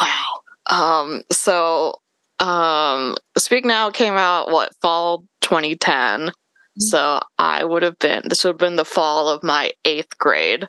Wow. 0.03 0.41
Um, 0.67 1.23
so 1.31 1.95
um 2.39 3.15
Speak 3.37 3.65
Now 3.65 3.89
came 3.89 4.13
out 4.13 4.51
what 4.51 4.75
fall 4.81 5.25
2010. 5.41 6.31
So 6.79 7.19
I 7.37 7.63
would 7.63 7.83
have 7.83 7.99
been 7.99 8.23
this 8.25 8.43
would 8.43 8.51
have 8.51 8.57
been 8.57 8.75
the 8.75 8.85
fall 8.85 9.29
of 9.29 9.43
my 9.43 9.71
eighth 9.85 10.17
grade. 10.17 10.67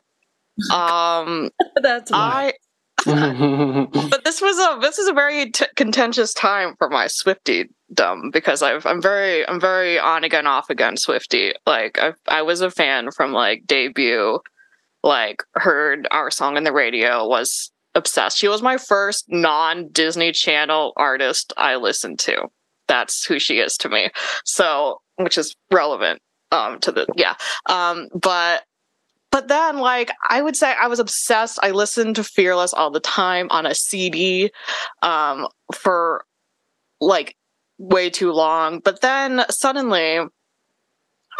Um 0.71 1.49
That's 1.81 2.11
I 2.13 2.53
but 3.05 4.23
this 4.23 4.41
was 4.41 4.57
a 4.57 4.79
this 4.79 4.97
is 4.97 5.07
a 5.07 5.13
very 5.13 5.51
t- 5.51 5.65
contentious 5.75 6.33
time 6.33 6.75
for 6.77 6.89
my 6.89 7.07
Swifty 7.07 7.69
dumb 7.93 8.31
because 8.31 8.63
I've 8.63 8.85
I'm 8.85 9.01
very 9.01 9.47
I'm 9.47 9.59
very 9.59 9.99
on 9.99 10.23
again 10.23 10.47
off 10.47 10.69
again 10.69 10.97
Swifty. 10.97 11.53
Like 11.67 11.99
I 11.99 12.13
I 12.27 12.41
was 12.41 12.61
a 12.61 12.71
fan 12.71 13.11
from 13.11 13.31
like 13.31 13.67
debut, 13.67 14.39
like 15.03 15.43
heard 15.53 16.07
our 16.09 16.31
song 16.31 16.57
on 16.57 16.63
the 16.63 16.71
radio, 16.71 17.27
was 17.27 17.71
obsessed. 17.95 18.37
She 18.37 18.47
was 18.47 18.61
my 18.61 18.77
first 18.77 19.25
non 19.27 19.89
Disney 19.89 20.31
Channel 20.31 20.93
artist 20.97 21.53
I 21.57 21.75
listened 21.77 22.19
to. 22.19 22.47
That's 22.87 23.25
who 23.25 23.39
she 23.39 23.59
is 23.59 23.77
to 23.77 23.89
me. 23.89 24.09
So 24.43 25.01
which 25.17 25.37
is 25.37 25.55
relevant 25.71 26.21
um 26.51 26.79
to 26.79 26.91
the 26.91 27.07
yeah. 27.15 27.35
Um 27.67 28.07
but 28.13 28.63
but 29.35 29.49
then 29.49 29.79
like 29.79 30.11
i 30.29 30.41
would 30.41 30.55
say 30.55 30.73
i 30.79 30.87
was 30.87 30.99
obsessed 30.99 31.59
i 31.61 31.71
listened 31.71 32.15
to 32.15 32.23
fearless 32.23 32.73
all 32.73 32.89
the 32.89 33.01
time 33.01 33.47
on 33.49 33.65
a 33.65 33.75
cd 33.75 34.49
um, 35.01 35.47
for 35.73 36.23
like 37.01 37.35
way 37.77 38.09
too 38.09 38.31
long 38.31 38.79
but 38.79 39.01
then 39.01 39.43
suddenly 39.49 40.19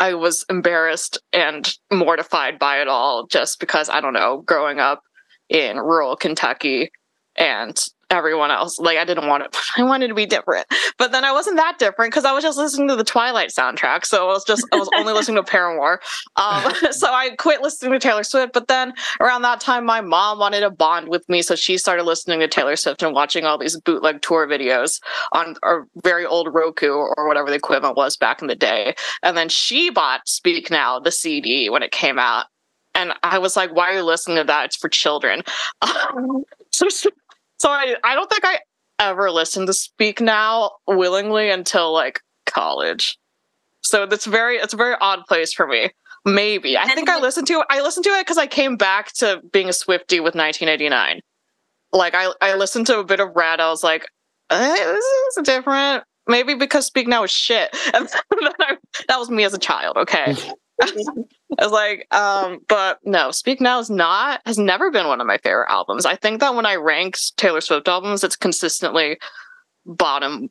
i 0.02 0.13
was 0.13 0.46
embarrassed 0.50 1.20
and 1.32 1.78
mortified 1.89 2.60
by 2.60 2.82
it 2.82 2.89
all 2.89 3.28
just 3.28 3.62
because 3.62 3.88
i 3.88 4.02
don't 4.02 4.12
know 4.12 4.41
growing 4.46 4.80
up 4.80 5.02
in 5.49 5.77
rural 5.77 6.15
kentucky 6.15 6.89
and 7.36 7.88
everyone 8.10 8.51
else. 8.51 8.79
Like 8.79 8.97
i 8.97 9.05
didn't 9.05 9.27
want 9.27 9.43
it. 9.43 9.55
I 9.77 9.84
wanted 9.84 10.08
to 10.08 10.13
be 10.13 10.25
different. 10.25 10.65
But 10.97 11.12
then 11.12 11.23
i 11.23 11.31
wasn't 11.31 11.58
that 11.58 11.77
different 11.79 12.12
because 12.12 12.25
i 12.25 12.31
was 12.31 12.43
just 12.43 12.58
listening 12.58 12.88
to 12.89 12.95
the 12.95 13.03
twilight 13.03 13.49
soundtrack. 13.49 14.05
So 14.05 14.23
i 14.29 14.34
was 14.34 14.43
just 14.45 14.65
i 14.71 14.77
was 14.77 14.89
only 14.95 15.13
listening 15.13 15.38
to 15.38 15.43
paramore. 15.51 15.99
Um, 16.36 16.71
so 16.91 17.08
i 17.08 17.31
quit 17.38 17.62
listening 17.62 17.93
to 17.93 17.99
taylor 17.99 18.23
swift. 18.23 18.53
But 18.53 18.67
then 18.67 18.93
around 19.19 19.41
that 19.43 19.60
time 19.60 19.86
my 19.86 20.01
mom 20.01 20.39
wanted 20.39 20.62
to 20.62 20.69
bond 20.69 21.10
with 21.10 21.27
me. 21.29 21.41
So 21.41 21.55
she 21.55 21.77
started 21.77 22.03
listening 22.03 22.39
to 22.39 22.47
taylor 22.47 22.75
swift 22.75 23.03
and 23.03 23.13
watching 23.13 23.45
all 23.45 23.58
these 23.58 23.79
bootleg 23.81 24.21
tour 24.21 24.47
videos 24.47 25.01
on 25.31 25.55
a 25.63 25.77
very 26.03 26.25
old 26.25 26.53
roku 26.53 26.91
or 26.91 27.27
whatever 27.27 27.49
the 27.49 27.55
equivalent 27.55 27.97
was 27.97 28.17
back 28.17 28.41
in 28.41 28.47
the 28.47 28.55
day. 28.55 28.95
And 29.23 29.36
then 29.36 29.49
she 29.49 29.89
bought 29.89 30.27
speak 30.27 30.69
now 30.69 30.99
the 30.99 31.12
cd 31.12 31.69
when 31.69 31.84
it 31.84 31.91
came 31.91 32.19
out 32.19 32.45
and 32.95 33.13
i 33.21 33.38
was 33.38 33.55
like 33.55 33.73
why 33.75 33.91
are 33.91 33.97
you 33.97 34.03
listening 34.03 34.38
to 34.38 34.43
that 34.43 34.65
it's 34.65 34.75
for 34.75 34.89
children 34.89 35.43
so 36.71 36.88
so 37.58 37.69
I, 37.69 37.95
I 38.03 38.15
don't 38.15 38.29
think 38.29 38.43
I 38.45 38.60
ever 38.99 39.31
listened 39.31 39.67
to 39.67 39.73
Speak 39.73 40.21
Now 40.21 40.71
willingly 40.88 41.49
until 41.49 41.93
like 41.93 42.21
college. 42.45 43.17
So 43.81 44.05
that's 44.05 44.25
very 44.25 44.58
it's 44.58 44.73
a 44.73 44.77
very 44.77 44.95
odd 44.99 45.25
place 45.27 45.53
for 45.53 45.67
me. 45.67 45.91
Maybe. 46.25 46.77
I 46.77 46.88
think 46.88 47.10
I 47.10 47.19
listened 47.19 47.47
to 47.47 47.62
it 47.62 47.67
I 47.69 47.81
listened 47.81 48.03
to 48.05 48.12
it 48.12 48.21
because 48.21 48.38
I 48.38 48.47
came 48.47 48.77
back 48.77 49.13
to 49.13 49.41
being 49.51 49.69
a 49.69 49.73
Swifty 49.73 50.19
with 50.19 50.36
1989. 50.36 51.21
Like 51.91 52.13
I, 52.15 52.34
I 52.41 52.55
listened 52.55 52.88
to 52.88 52.99
a 52.99 53.03
bit 53.03 53.19
of 53.19 53.36
Red, 53.36 53.60
I 53.60 53.69
was 53.69 53.84
like, 53.84 54.08
eh, 54.49 54.75
this 54.75 55.05
is 55.38 55.43
different. 55.43 56.03
Maybe 56.27 56.55
because 56.55 56.88
Speak 56.88 57.08
Now 57.08 57.23
is 57.23 57.31
shit. 57.31 57.75
And 57.93 58.08
then 58.08 58.51
I, 58.60 58.77
that 59.08 59.19
was 59.19 59.29
me 59.29 59.43
as 59.43 59.53
a 59.53 59.60
child, 59.60 59.97
okay. 59.97 60.36
I 60.82 61.64
was 61.64 61.72
like, 61.72 62.08
um, 62.14 62.60
but 62.68 63.00
no, 63.06 63.32
Speak 63.32 63.62
Now 63.62 63.80
is 63.80 63.90
not, 63.90 64.42
has 64.46 64.58
never 64.58 64.92
been 64.92 65.08
one 65.08 65.22
of 65.22 65.28
my 65.28 65.38
favorite 65.38 65.70
albums. 65.70 66.06
I 66.06 66.16
think 66.16 66.42
that 66.42 66.54
when 66.56 66.66
I 66.66 66.76
rank 66.76 67.18
Taylor 67.38 67.62
Swift 67.62 67.88
albums, 67.88 68.24
it's 68.24 68.36
consistently 68.36 69.18
bottom, 69.86 70.50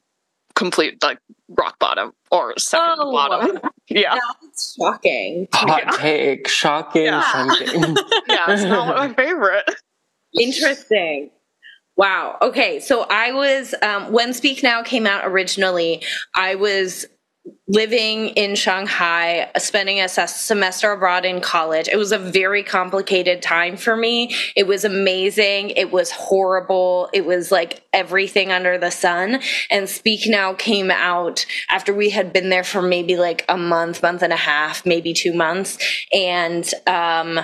complete, 0.55 1.03
like 1.03 1.19
rock 1.49 1.79
bottom 1.79 2.13
or 2.31 2.55
second 2.59 2.97
Oh. 3.01 3.13
bottom. 3.13 3.59
yeah. 3.89 4.17
That's 4.43 4.77
shocking. 4.81 5.47
Hot 5.53 5.83
Yeah. 5.85 5.91
take, 5.99 6.49
shocking, 6.49 7.05
Yeah. 7.05 7.21
shocking. 7.33 7.97
Yeah. 8.29 8.45
It's 8.51 8.63
not 8.63 8.87
one 8.87 8.97
of 8.97 9.11
my 9.11 9.15
favorite. 9.23 9.65
Interesting. 10.39 11.31
Wow. 11.97 12.39
Okay. 12.43 12.81
So 12.81 13.03
I 13.09 13.33
was, 13.33 13.75
um, 13.83 14.11
when 14.11 14.33
Speak 14.33 14.63
Now 14.63 14.83
came 14.83 15.07
out 15.07 15.25
originally, 15.25 16.03
I 16.35 16.55
was 16.57 17.07
living 17.67 18.29
in 18.29 18.55
Shanghai, 18.55 19.51
spending 19.59 20.01
a 20.01 20.09
semester 20.09 20.93
abroad 20.93 21.25
in 21.25 21.41
college. 21.41 21.89
It 21.89 21.97
was 21.97 22.13
a 22.13 22.19
very 22.19 22.63
complicated 22.63 23.43
time 23.43 23.77
for 23.77 23.97
me. 23.97 24.35
It 24.55 24.67
was 24.67 24.85
amazing. 24.85 25.71
It 25.71 25.91
was 25.91 26.11
horrible. 26.11 27.09
It 27.13 27.25
was 27.25 27.51
like 27.51 27.83
everything 27.93 28.53
under 28.53 28.77
the 28.77 28.91
sun. 28.91 29.41
And 29.71 29.89
Speak 29.89 30.29
Now 30.29 30.53
came 30.53 30.91
out 30.91 31.47
after 31.71 31.95
we 31.95 32.11
had 32.11 32.33
been 32.33 32.51
there 32.51 32.65
for 32.65 32.83
maybe 32.83 33.17
like 33.17 33.45
a 33.49 33.57
month, 33.57 34.03
month 34.03 34.23
and 34.23 34.33
a 34.33 34.37
half, 34.37 34.85
maybe 34.85 35.15
two 35.15 35.33
months. 35.33 35.79
And, 36.13 36.69
um, 36.87 37.41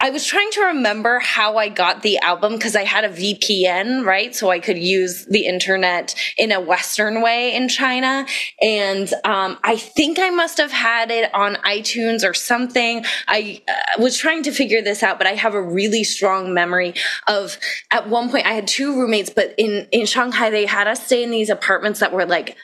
I 0.00 0.10
was 0.10 0.24
trying 0.24 0.52
to 0.52 0.60
remember 0.66 1.18
how 1.18 1.56
I 1.56 1.68
got 1.68 2.02
the 2.02 2.18
album 2.18 2.52
because 2.52 2.76
I 2.76 2.84
had 2.84 3.04
a 3.04 3.08
VPN, 3.08 4.04
right? 4.04 4.32
So 4.32 4.48
I 4.48 4.60
could 4.60 4.78
use 4.78 5.24
the 5.24 5.44
internet 5.44 6.14
in 6.36 6.52
a 6.52 6.60
Western 6.60 7.20
way 7.20 7.52
in 7.52 7.68
China. 7.68 8.24
And 8.62 9.12
um, 9.24 9.58
I 9.64 9.76
think 9.76 10.20
I 10.20 10.30
must 10.30 10.58
have 10.58 10.70
had 10.70 11.10
it 11.10 11.34
on 11.34 11.56
iTunes 11.56 12.28
or 12.28 12.32
something. 12.32 13.04
I 13.26 13.60
uh, 13.66 14.00
was 14.00 14.16
trying 14.16 14.44
to 14.44 14.52
figure 14.52 14.82
this 14.82 15.02
out, 15.02 15.18
but 15.18 15.26
I 15.26 15.32
have 15.32 15.54
a 15.54 15.62
really 15.62 16.04
strong 16.04 16.54
memory 16.54 16.94
of 17.26 17.58
at 17.90 18.08
one 18.08 18.30
point 18.30 18.46
I 18.46 18.52
had 18.52 18.68
two 18.68 18.96
roommates, 18.96 19.30
but 19.30 19.52
in, 19.58 19.88
in 19.90 20.06
Shanghai, 20.06 20.50
they 20.50 20.66
had 20.66 20.86
us 20.86 21.04
stay 21.04 21.24
in 21.24 21.32
these 21.32 21.50
apartments 21.50 21.98
that 21.98 22.12
were 22.12 22.24
like 22.24 22.56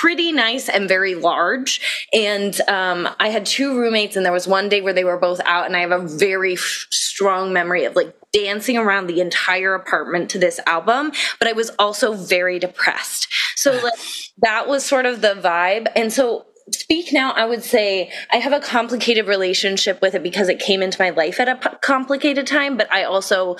pretty 0.00 0.32
nice 0.32 0.70
and 0.70 0.88
very 0.88 1.14
large. 1.14 2.06
And 2.10 2.58
um, 2.62 3.06
I 3.20 3.28
had 3.28 3.44
two 3.44 3.78
roommates, 3.78 4.16
and 4.16 4.24
there 4.24 4.32
was 4.32 4.48
one 4.48 4.70
day 4.70 4.80
where 4.80 4.94
they 4.94 5.04
were 5.04 5.18
both 5.18 5.40
out, 5.44 5.66
and 5.66 5.76
I 5.76 5.80
have 5.80 5.92
a 5.92 5.98
very 5.98 6.54
f- 6.54 6.86
strong 6.90 7.52
memory 7.52 7.84
of 7.84 7.94
like 7.94 8.16
dancing 8.32 8.78
around 8.78 9.08
the 9.08 9.20
entire 9.20 9.74
apartment 9.74 10.30
to 10.30 10.38
this 10.38 10.58
album. 10.66 11.12
But 11.38 11.48
I 11.48 11.52
was 11.52 11.70
also 11.78 12.14
very 12.14 12.58
depressed. 12.58 13.28
So 13.56 13.72
like 13.82 13.92
that 14.38 14.66
was 14.68 14.86
sort 14.86 15.04
of 15.04 15.20
the 15.20 15.34
vibe, 15.34 15.88
and 15.94 16.12
so. 16.12 16.46
Speak 16.72 17.12
now, 17.12 17.32
I 17.32 17.46
would 17.46 17.64
say 17.64 18.12
I 18.30 18.36
have 18.36 18.52
a 18.52 18.60
complicated 18.60 19.26
relationship 19.26 20.00
with 20.00 20.14
it 20.14 20.22
because 20.22 20.48
it 20.48 20.60
came 20.60 20.82
into 20.82 21.02
my 21.02 21.10
life 21.10 21.40
at 21.40 21.48
a 21.48 21.78
complicated 21.82 22.46
time, 22.46 22.76
but 22.76 22.88
I 22.92 23.02
also 23.02 23.56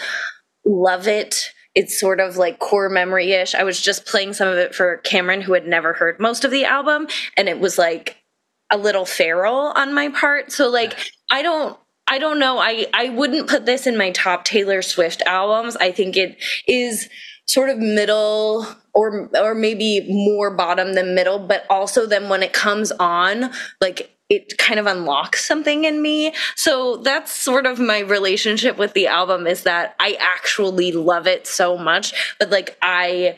love 0.65 1.09
it. 1.09 1.51
It's 1.75 1.99
sort 2.01 2.21
of 2.21 2.37
like 2.37 2.59
core 2.59 2.89
memory 2.89 3.33
ish. 3.33 3.55
I 3.55 3.63
was 3.63 3.81
just 3.81 4.07
playing 4.07 4.33
some 4.33 4.49
of 4.49 4.57
it 4.57 4.75
for 4.75 4.99
Cameron, 4.99 5.41
who 5.41 5.53
had 5.53 5.67
never 5.67 5.93
heard 5.93 6.19
most 6.19 6.45
of 6.45 6.51
the 6.51 6.65
album, 6.65 7.07
and 7.37 7.49
it 7.49 7.61
was 7.61 7.79
like 7.79 8.17
a 8.71 8.77
little 8.77 9.05
feral 9.05 9.73
on 9.77 9.95
my 9.95 10.09
part. 10.09 10.53
So, 10.53 10.69
like, 10.69 10.99
I 11.31 11.43
don't. 11.43 11.79
I 12.09 12.19
don't 12.19 12.41
know. 12.41 12.59
I 12.59 12.87
I 12.93 13.11
wouldn't 13.11 13.49
put 13.49 13.67
this 13.67 13.87
in 13.87 13.97
my 13.97 14.11
top 14.11 14.45
Taylor 14.45 14.83
Swift 14.83 15.23
albums. 15.27 15.77
I 15.77 15.93
think 15.93 16.17
it 16.17 16.43
is 16.67 17.09
sort 17.47 17.71
of 17.71 17.79
middle 17.79 18.67
or 18.95 19.31
or 19.37 19.55
maybe 19.55 20.07
more 20.09 20.51
bottom 20.51 20.95
than 20.95 21.15
middle, 21.15 21.39
but 21.39 21.65
also 21.71 22.07
then 22.07 22.29
when 22.29 22.43
it 22.43 22.53
comes 22.53 22.91
on, 22.93 23.53
like 23.81 24.11
it 24.31 24.57
kind 24.57 24.79
of 24.79 24.87
unlocks 24.87 25.45
something 25.45 25.85
in 25.85 26.01
me. 26.01 26.33
So 26.55 26.97
that's 26.99 27.33
sort 27.33 27.67
of 27.67 27.81
my 27.81 27.99
relationship 27.99 28.79
with 28.79 28.95
the 28.95 29.09
album 29.09 29.47
is 29.47 29.65
that 29.65 29.97
I 29.99 30.17
actually 30.21 30.93
love 30.93 31.27
it 31.27 31.47
so 31.47 31.77
much, 31.77 32.15
but 32.39 32.51
like 32.51 32.79
I 32.81 33.37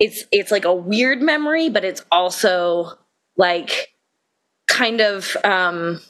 it's 0.00 0.24
it's 0.32 0.50
like 0.50 0.64
a 0.64 0.74
weird 0.74 1.22
memory, 1.22 1.68
but 1.68 1.84
it's 1.84 2.02
also 2.10 2.92
like 3.36 3.92
kind 4.66 5.00
of 5.00 5.36
um 5.44 6.00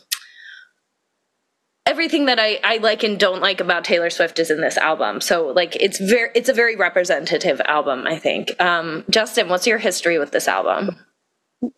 everything 1.84 2.26
that 2.26 2.38
I, 2.38 2.58
I 2.64 2.76
like 2.78 3.02
and 3.02 3.18
don't 3.18 3.40
like 3.40 3.60
about 3.60 3.84
Taylor 3.84 4.10
Swift 4.10 4.38
is 4.38 4.50
in 4.50 4.60
this 4.60 4.76
album. 4.76 5.20
So 5.20 5.48
like 5.48 5.76
it's 5.80 5.98
very 5.98 6.30
it's 6.34 6.48
a 6.48 6.52
very 6.52 6.76
representative 6.76 7.60
album, 7.64 8.06
I 8.06 8.18
think. 8.18 8.60
Um, 8.60 9.04
Justin, 9.10 9.48
what's 9.48 9.66
your 9.66 9.78
history 9.78 10.18
with 10.18 10.30
this 10.30 10.46
album? 10.46 10.96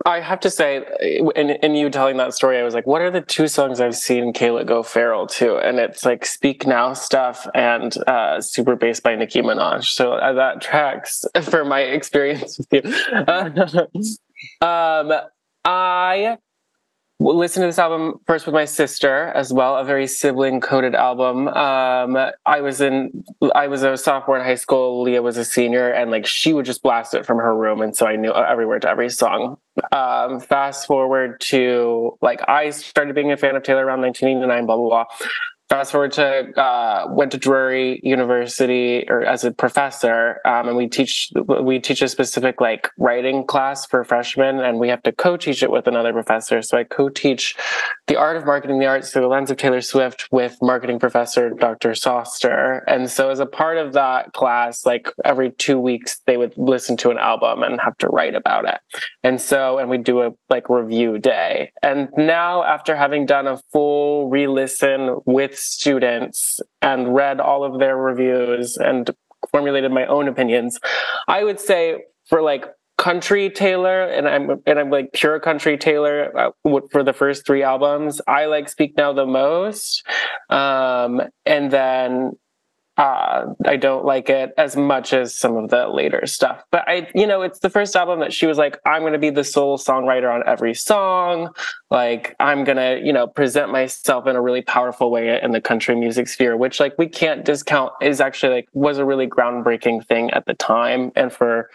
I 0.04 0.20
have 0.20 0.40
to 0.40 0.50
say, 0.50 0.84
in, 1.36 1.50
in 1.50 1.74
you 1.74 1.88
telling 1.88 2.16
that 2.16 2.34
story, 2.34 2.58
I 2.58 2.62
was 2.64 2.74
like, 2.74 2.86
what 2.86 3.00
are 3.00 3.10
the 3.10 3.20
two 3.20 3.46
songs 3.46 3.80
I've 3.80 3.96
seen 3.96 4.32
Kaela 4.32 4.66
go 4.66 4.82
feral 4.82 5.26
to? 5.28 5.56
And 5.56 5.78
it's 5.78 6.04
like 6.04 6.26
Speak 6.26 6.66
Now 6.66 6.94
stuff 6.94 7.46
and 7.54 7.96
uh, 8.08 8.40
Super 8.40 8.74
Bass 8.74 8.98
by 9.00 9.14
Nicki 9.14 9.40
Minaj. 9.40 9.84
So 9.84 10.14
uh, 10.14 10.32
that 10.32 10.60
tracks 10.60 11.24
for 11.42 11.64
my 11.64 11.80
experience 11.80 12.58
with 12.58 12.68
you. 12.72 12.82
um, 14.66 15.12
I 15.64 16.38
listen 17.20 17.62
to 17.62 17.66
this 17.66 17.78
album 17.78 18.20
first 18.26 18.46
with 18.46 18.54
my 18.54 18.64
sister 18.64 19.26
as 19.34 19.52
well 19.52 19.76
a 19.76 19.84
very 19.84 20.06
sibling 20.06 20.60
coded 20.60 20.94
album. 20.94 21.48
Um, 21.48 22.16
i 22.46 22.60
was 22.60 22.80
in 22.80 23.24
i 23.54 23.66
was 23.66 23.82
a 23.82 23.96
sophomore 23.96 24.38
in 24.38 24.44
high 24.44 24.54
school. 24.54 25.02
Leah 25.02 25.22
was 25.22 25.36
a 25.36 25.44
senior 25.44 25.90
and 25.90 26.10
like 26.10 26.26
she 26.26 26.52
would 26.52 26.64
just 26.64 26.82
blast 26.82 27.14
it 27.14 27.26
from 27.26 27.38
her 27.38 27.56
room 27.56 27.80
and 27.82 27.96
so 27.96 28.06
i 28.06 28.16
knew 28.16 28.32
every 28.32 28.66
word 28.66 28.82
to 28.82 28.88
every 28.88 29.10
song. 29.10 29.58
Um, 29.92 30.40
fast 30.40 30.86
forward 30.86 31.40
to 31.42 32.16
like 32.22 32.40
i 32.48 32.70
started 32.70 33.14
being 33.14 33.32
a 33.32 33.36
fan 33.36 33.56
of 33.56 33.62
taylor 33.62 33.84
around 33.84 34.00
1989 34.02 34.66
blah 34.66 34.76
blah 34.76 34.88
blah 34.88 35.04
fast 35.68 35.92
forward 35.92 36.12
to 36.12 36.60
uh, 36.60 37.06
went 37.10 37.32
to 37.32 37.38
Drury 37.38 38.00
University 38.02 39.04
or 39.08 39.22
as 39.22 39.44
a 39.44 39.50
professor, 39.50 40.40
um, 40.44 40.68
and 40.68 40.76
we 40.76 40.88
teach 40.88 41.30
we 41.62 41.78
teach 41.78 42.02
a 42.02 42.08
specific 42.08 42.60
like 42.60 42.90
writing 42.98 43.46
class 43.46 43.86
for 43.86 44.04
freshmen, 44.04 44.60
and 44.60 44.78
we 44.78 44.88
have 44.88 45.02
to 45.02 45.12
co-teach 45.12 45.62
it 45.62 45.70
with 45.70 45.86
another 45.86 46.12
professor. 46.12 46.62
So 46.62 46.78
I 46.78 46.84
co-teach 46.84 47.54
the 48.06 48.16
art 48.16 48.36
of 48.36 48.46
marketing 48.46 48.78
the 48.78 48.86
arts 48.86 49.10
through 49.10 49.22
the 49.22 49.28
lens 49.28 49.50
of 49.50 49.58
Taylor 49.58 49.82
Swift 49.82 50.28
with 50.32 50.56
marketing 50.62 50.98
professor 50.98 51.50
Dr. 51.50 51.94
Soster. 51.94 52.82
And 52.86 53.10
so 53.10 53.30
as 53.30 53.38
a 53.38 53.46
part 53.46 53.76
of 53.76 53.92
that 53.92 54.32
class, 54.32 54.86
like 54.86 55.12
every 55.24 55.50
two 55.52 55.78
weeks, 55.78 56.20
they 56.26 56.36
would 56.36 56.54
listen 56.56 56.96
to 56.98 57.10
an 57.10 57.18
album 57.18 57.62
and 57.62 57.80
have 57.80 57.96
to 57.98 58.08
write 58.08 58.34
about 58.34 58.66
it. 58.66 58.80
And 59.22 59.40
so 59.40 59.78
and 59.78 59.90
we 59.90 59.98
do 59.98 60.22
a 60.22 60.30
like 60.48 60.70
review 60.70 61.18
day. 61.18 61.72
And 61.82 62.08
now 62.16 62.62
after 62.64 62.96
having 62.96 63.26
done 63.26 63.46
a 63.46 63.58
full 63.72 64.30
re-listen 64.30 65.18
with 65.26 65.57
students 65.58 66.60
and 66.82 67.14
read 67.14 67.40
all 67.40 67.64
of 67.64 67.78
their 67.78 67.96
reviews 67.96 68.76
and 68.76 69.10
formulated 69.50 69.92
my 69.92 70.06
own 70.06 70.28
opinions, 70.28 70.78
I 71.26 71.44
would 71.44 71.60
say 71.60 72.04
for 72.26 72.42
like 72.42 72.66
country 72.98 73.48
Taylor 73.48 74.02
and 74.02 74.28
I'm 74.28 74.60
and 74.66 74.78
I'm 74.78 74.90
like 74.90 75.12
pure 75.12 75.38
country 75.38 75.78
Taylor 75.78 76.36
uh, 76.36 76.80
for 76.90 77.02
the 77.02 77.12
first 77.12 77.46
three 77.46 77.62
albums. 77.62 78.20
I 78.26 78.46
like 78.46 78.68
Speak 78.68 78.96
Now 78.96 79.12
the 79.12 79.26
most, 79.26 80.04
um, 80.50 81.22
and 81.46 81.70
then 81.70 82.32
uh, 82.98 83.54
I 83.64 83.76
don't 83.76 84.04
like 84.04 84.28
it 84.28 84.52
as 84.58 84.76
much 84.76 85.12
as 85.12 85.32
some 85.32 85.56
of 85.56 85.70
the 85.70 85.86
later 85.86 86.26
stuff. 86.26 86.64
But 86.72 86.86
I, 86.88 87.08
you 87.14 87.28
know, 87.28 87.42
it's 87.42 87.60
the 87.60 87.70
first 87.70 87.94
album 87.94 88.18
that 88.20 88.32
she 88.32 88.46
was 88.46 88.58
like, 88.58 88.78
I'm 88.84 89.02
going 89.02 89.12
to 89.12 89.20
be 89.20 89.30
the 89.30 89.44
sole 89.44 89.78
songwriter 89.78 90.34
on 90.34 90.42
every 90.46 90.74
song. 90.74 91.50
Like, 91.92 92.34
I'm 92.40 92.64
going 92.64 92.76
to, 92.76 93.00
you 93.02 93.12
know, 93.12 93.28
present 93.28 93.70
myself 93.70 94.26
in 94.26 94.34
a 94.34 94.42
really 94.42 94.62
powerful 94.62 95.12
way 95.12 95.40
in 95.40 95.52
the 95.52 95.60
country 95.60 95.94
music 95.94 96.26
sphere, 96.26 96.56
which, 96.56 96.80
like, 96.80 96.98
we 96.98 97.06
can't 97.06 97.44
discount 97.44 97.92
is 98.02 98.20
actually 98.20 98.54
like 98.54 98.68
was 98.72 98.98
a 98.98 99.04
really 99.04 99.28
groundbreaking 99.28 100.04
thing 100.06 100.32
at 100.32 100.46
the 100.46 100.54
time. 100.54 101.12
And 101.14 101.32
for 101.32 101.70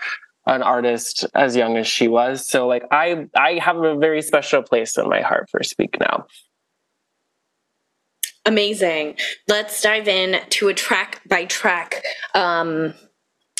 an 0.45 0.61
artist 0.61 1.25
as 1.33 1.55
young 1.55 1.77
as 1.77 1.87
she 1.87 2.09
was. 2.09 2.45
So, 2.45 2.67
like, 2.67 2.83
I, 2.91 3.27
I 3.33 3.59
have 3.59 3.77
a 3.77 3.95
very 3.95 4.21
special 4.21 4.61
place 4.61 4.97
in 4.97 5.07
my 5.07 5.21
heart 5.21 5.49
for 5.49 5.63
Speak 5.63 5.97
Now. 6.01 6.27
Amazing. 8.45 9.15
Let's 9.47 9.81
dive 9.81 10.07
in 10.07 10.41
to 10.49 10.67
a 10.67 10.73
track 10.73 11.21
by 11.27 11.45
track 11.45 12.03
um, 12.35 12.93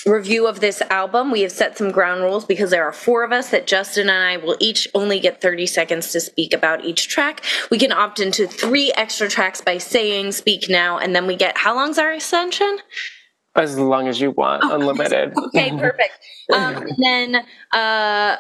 review 0.06 0.46
of 0.48 0.60
this 0.60 0.82
album. 0.90 1.32
We 1.32 1.42
have 1.42 1.52
set 1.52 1.78
some 1.78 1.92
ground 1.92 2.22
rules 2.22 2.44
because 2.44 2.72
there 2.72 2.84
are 2.84 2.92
four 2.92 3.24
of 3.24 3.32
us 3.32 3.50
that 3.52 3.66
Justin 3.66 4.10
and 4.10 4.24
I 4.24 4.38
will 4.38 4.58
each 4.60 4.88
only 4.94 5.20
get 5.20 5.42
30 5.42 5.66
seconds 5.68 6.12
to 6.12 6.20
speak 6.20 6.54
about 6.54 6.84
each 6.84 7.08
track. 7.08 7.44
We 7.72 7.78
can 7.78 7.94
opt 7.94 8.20
into 8.20 8.46
three 8.46 8.92
extra 8.98 9.30
tracks 9.30 9.62
by 9.62 9.78
saying 9.78 10.34
speak 10.34 10.70
now, 10.70 10.98
and 10.98 11.16
then 11.16 11.28
we 11.28 11.36
get 11.36 11.58
how 11.58 11.76
long's 11.76 11.98
our 11.98 12.12
ascension? 12.12 12.80
As 13.56 13.78
long 13.78 14.08
as 14.08 14.20
you 14.20 14.32
want, 14.32 14.64
oh, 14.66 14.76
unlimited. 14.76 15.34
Okay, 15.46 15.70
perfect. 15.72 16.20
Um, 16.52 16.76
and 16.98 16.98
then 16.98 17.46
uh, 17.72 18.38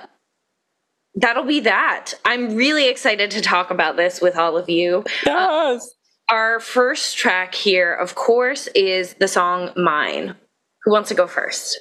that'll 1.15 1.45
be 1.45 1.61
that. 1.61 2.13
I'm 2.25 2.55
really 2.55 2.89
excited 2.89 3.31
to 3.31 3.41
talk 3.41 3.69
about 3.69 3.95
this 3.95 4.19
with 4.19 4.35
all 4.35 4.57
of 4.57 4.69
you. 4.69 5.03
Yes. 5.25 5.85
Uh, 5.85 6.02
our 6.29 6.59
first 6.59 7.17
track 7.17 7.55
here, 7.55 7.93
of 7.93 8.15
course, 8.15 8.67
is 8.67 9.15
the 9.15 9.27
song 9.27 9.71
Mine. 9.75 10.35
Who 10.83 10.91
wants 10.91 11.09
to 11.09 11.15
go 11.15 11.27
first? 11.27 11.79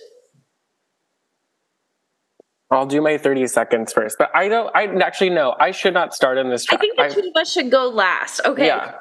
I'll 2.70 2.86
do 2.86 3.02
my 3.02 3.18
30 3.18 3.46
seconds 3.48 3.92
first, 3.92 4.16
but 4.18 4.30
I 4.34 4.48
don't, 4.48 4.74
I 4.74 4.84
actually 5.04 5.30
know 5.30 5.54
I 5.60 5.72
should 5.72 5.92
not 5.92 6.14
start 6.14 6.38
in 6.38 6.48
this 6.48 6.64
track. 6.64 6.78
I 6.78 6.80
think 6.80 6.96
the 6.96 7.22
two 7.22 7.28
of 7.28 7.40
us 7.40 7.52
should 7.52 7.70
go 7.70 7.88
last. 7.88 8.40
Okay. 8.46 8.66
Yeah. 8.66 8.98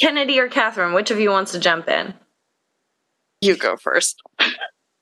Kennedy 0.00 0.38
or 0.38 0.48
Kathryn, 0.48 0.94
which 0.94 1.10
of 1.10 1.20
you 1.20 1.30
wants 1.30 1.52
to 1.52 1.58
jump 1.58 1.88
in? 1.88 2.14
You 3.40 3.56
go 3.56 3.76
first. 3.76 4.20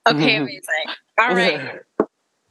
okay, 0.09 0.37
amazing. 0.37 0.63
All 1.19 1.35
right. 1.35 1.81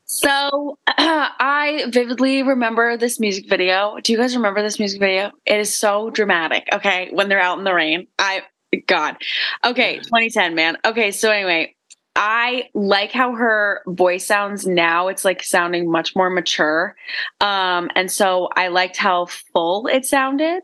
So 0.06 0.78
uh, 0.88 0.94
I 0.98 1.86
vividly 1.90 2.44
remember 2.44 2.98
this 2.98 3.20
music 3.20 3.50
video. 3.50 3.98
Do 4.04 4.12
you 4.12 4.18
guys 4.18 4.36
remember 4.36 4.62
this 4.62 4.80
music 4.80 5.00
video? 5.00 5.32
It 5.46 5.60
is 5.60 5.76
so 5.76 6.10
dramatic. 6.10 6.68
Okay, 6.72 7.10
when 7.12 7.30
they're 7.30 7.40
out 7.40 7.58
in 7.58 7.64
the 7.64 7.74
rain. 7.74 8.08
I 8.18 8.44
God. 8.88 9.18
Okay, 9.64 9.98
2010, 9.98 10.56
man. 10.56 10.78
Okay, 10.86 11.12
so 11.12 11.32
anyway, 11.32 11.76
I 12.16 12.70
like 12.74 13.12
how 13.12 13.36
her 13.36 13.82
voice 13.88 14.26
sounds 14.26 14.66
now. 14.66 15.10
It's 15.10 15.26
like 15.26 15.44
sounding 15.44 15.92
much 15.92 16.16
more 16.16 16.30
mature. 16.30 16.96
Um, 17.42 17.90
and 17.94 18.10
so 18.10 18.48
I 18.56 18.70
liked 18.70 18.96
how 18.96 19.26
full 19.26 19.88
it 19.88 20.06
sounded. 20.06 20.64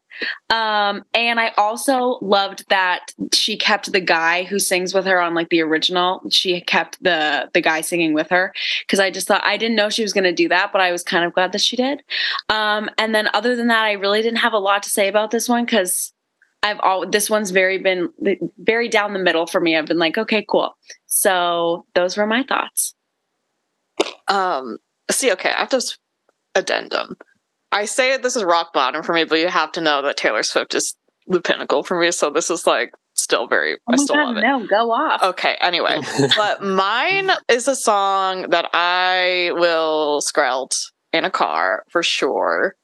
Um, 0.49 1.03
and 1.13 1.41
I 1.41 1.49
also 1.57 2.19
loved 2.21 2.63
that 2.69 3.13
she 3.33 3.57
kept 3.57 3.91
the 3.91 3.99
guy 3.99 4.43
who 4.43 4.59
sings 4.59 4.93
with 4.93 5.05
her 5.05 5.21
on 5.21 5.33
like 5.33 5.49
the 5.49 5.61
original. 5.61 6.21
She 6.29 6.61
kept 6.61 7.03
the 7.03 7.49
the 7.53 7.61
guy 7.61 7.81
singing 7.81 8.13
with 8.13 8.29
her 8.29 8.53
because 8.85 8.99
I 8.99 9.11
just 9.11 9.27
thought 9.27 9.43
I 9.43 9.57
didn't 9.57 9.75
know 9.75 9.89
she 9.89 10.03
was 10.03 10.13
going 10.13 10.23
to 10.23 10.33
do 10.33 10.47
that, 10.49 10.71
but 10.71 10.79
I 10.81 10.93
was 10.93 11.03
kind 11.03 11.25
of 11.25 11.33
glad 11.33 11.51
that 11.51 11.61
she 11.61 11.75
did. 11.75 12.01
Um, 12.47 12.89
and 12.97 13.13
then 13.13 13.27
other 13.33 13.57
than 13.57 13.67
that, 13.67 13.83
I 13.83 13.93
really 13.93 14.21
didn't 14.21 14.39
have 14.39 14.53
a 14.53 14.59
lot 14.59 14.83
to 14.83 14.89
say 14.89 15.09
about 15.09 15.31
this 15.31 15.49
one 15.49 15.65
because 15.65 16.13
I've 16.63 16.79
all 16.81 17.09
this 17.09 17.29
one's 17.29 17.51
very 17.51 17.79
been 17.79 18.09
very 18.59 18.87
down 18.87 19.13
the 19.13 19.19
middle 19.19 19.47
for 19.47 19.59
me. 19.59 19.75
I've 19.75 19.87
been 19.87 19.97
like, 19.97 20.17
okay, 20.17 20.45
cool. 20.47 20.75
So 21.13 21.85
those 21.93 22.15
were 22.15 22.25
my 22.25 22.43
thoughts. 22.43 22.95
Um, 24.29 24.77
see, 25.11 25.31
okay, 25.33 25.51
I 25.51 25.59
have 25.59 25.69
this 25.69 25.97
addendum. 26.55 27.17
I 27.73 27.83
say 27.83 28.17
this 28.17 28.37
is 28.37 28.45
rock 28.45 28.73
bottom 28.73 29.03
for 29.03 29.13
me, 29.13 29.25
but 29.25 29.37
you 29.37 29.49
have 29.49 29.73
to 29.73 29.81
know 29.81 30.01
that 30.03 30.15
Taylor 30.15 30.41
Swift 30.41 30.73
is 30.73 30.95
the 31.27 31.41
pinnacle 31.41 31.83
for 31.83 31.99
me. 31.99 32.11
So 32.11 32.29
this 32.29 32.49
is 32.49 32.65
like 32.65 32.93
still 33.13 33.45
very. 33.45 33.73
Oh 33.73 33.93
I 33.93 33.97
still 33.97 34.15
God, 34.15 34.27
love 34.27 34.37
it. 34.37 34.41
No, 34.41 34.65
go 34.65 34.91
off. 34.91 35.21
Okay. 35.21 35.57
Anyway, 35.59 35.99
but 36.37 36.63
mine 36.63 37.29
is 37.49 37.67
a 37.67 37.75
song 37.75 38.49
that 38.49 38.69
I 38.73 39.51
will 39.53 40.21
screlt 40.21 40.77
in 41.11 41.25
a 41.25 41.29
car 41.29 41.83
for 41.89 42.03
sure. 42.03 42.77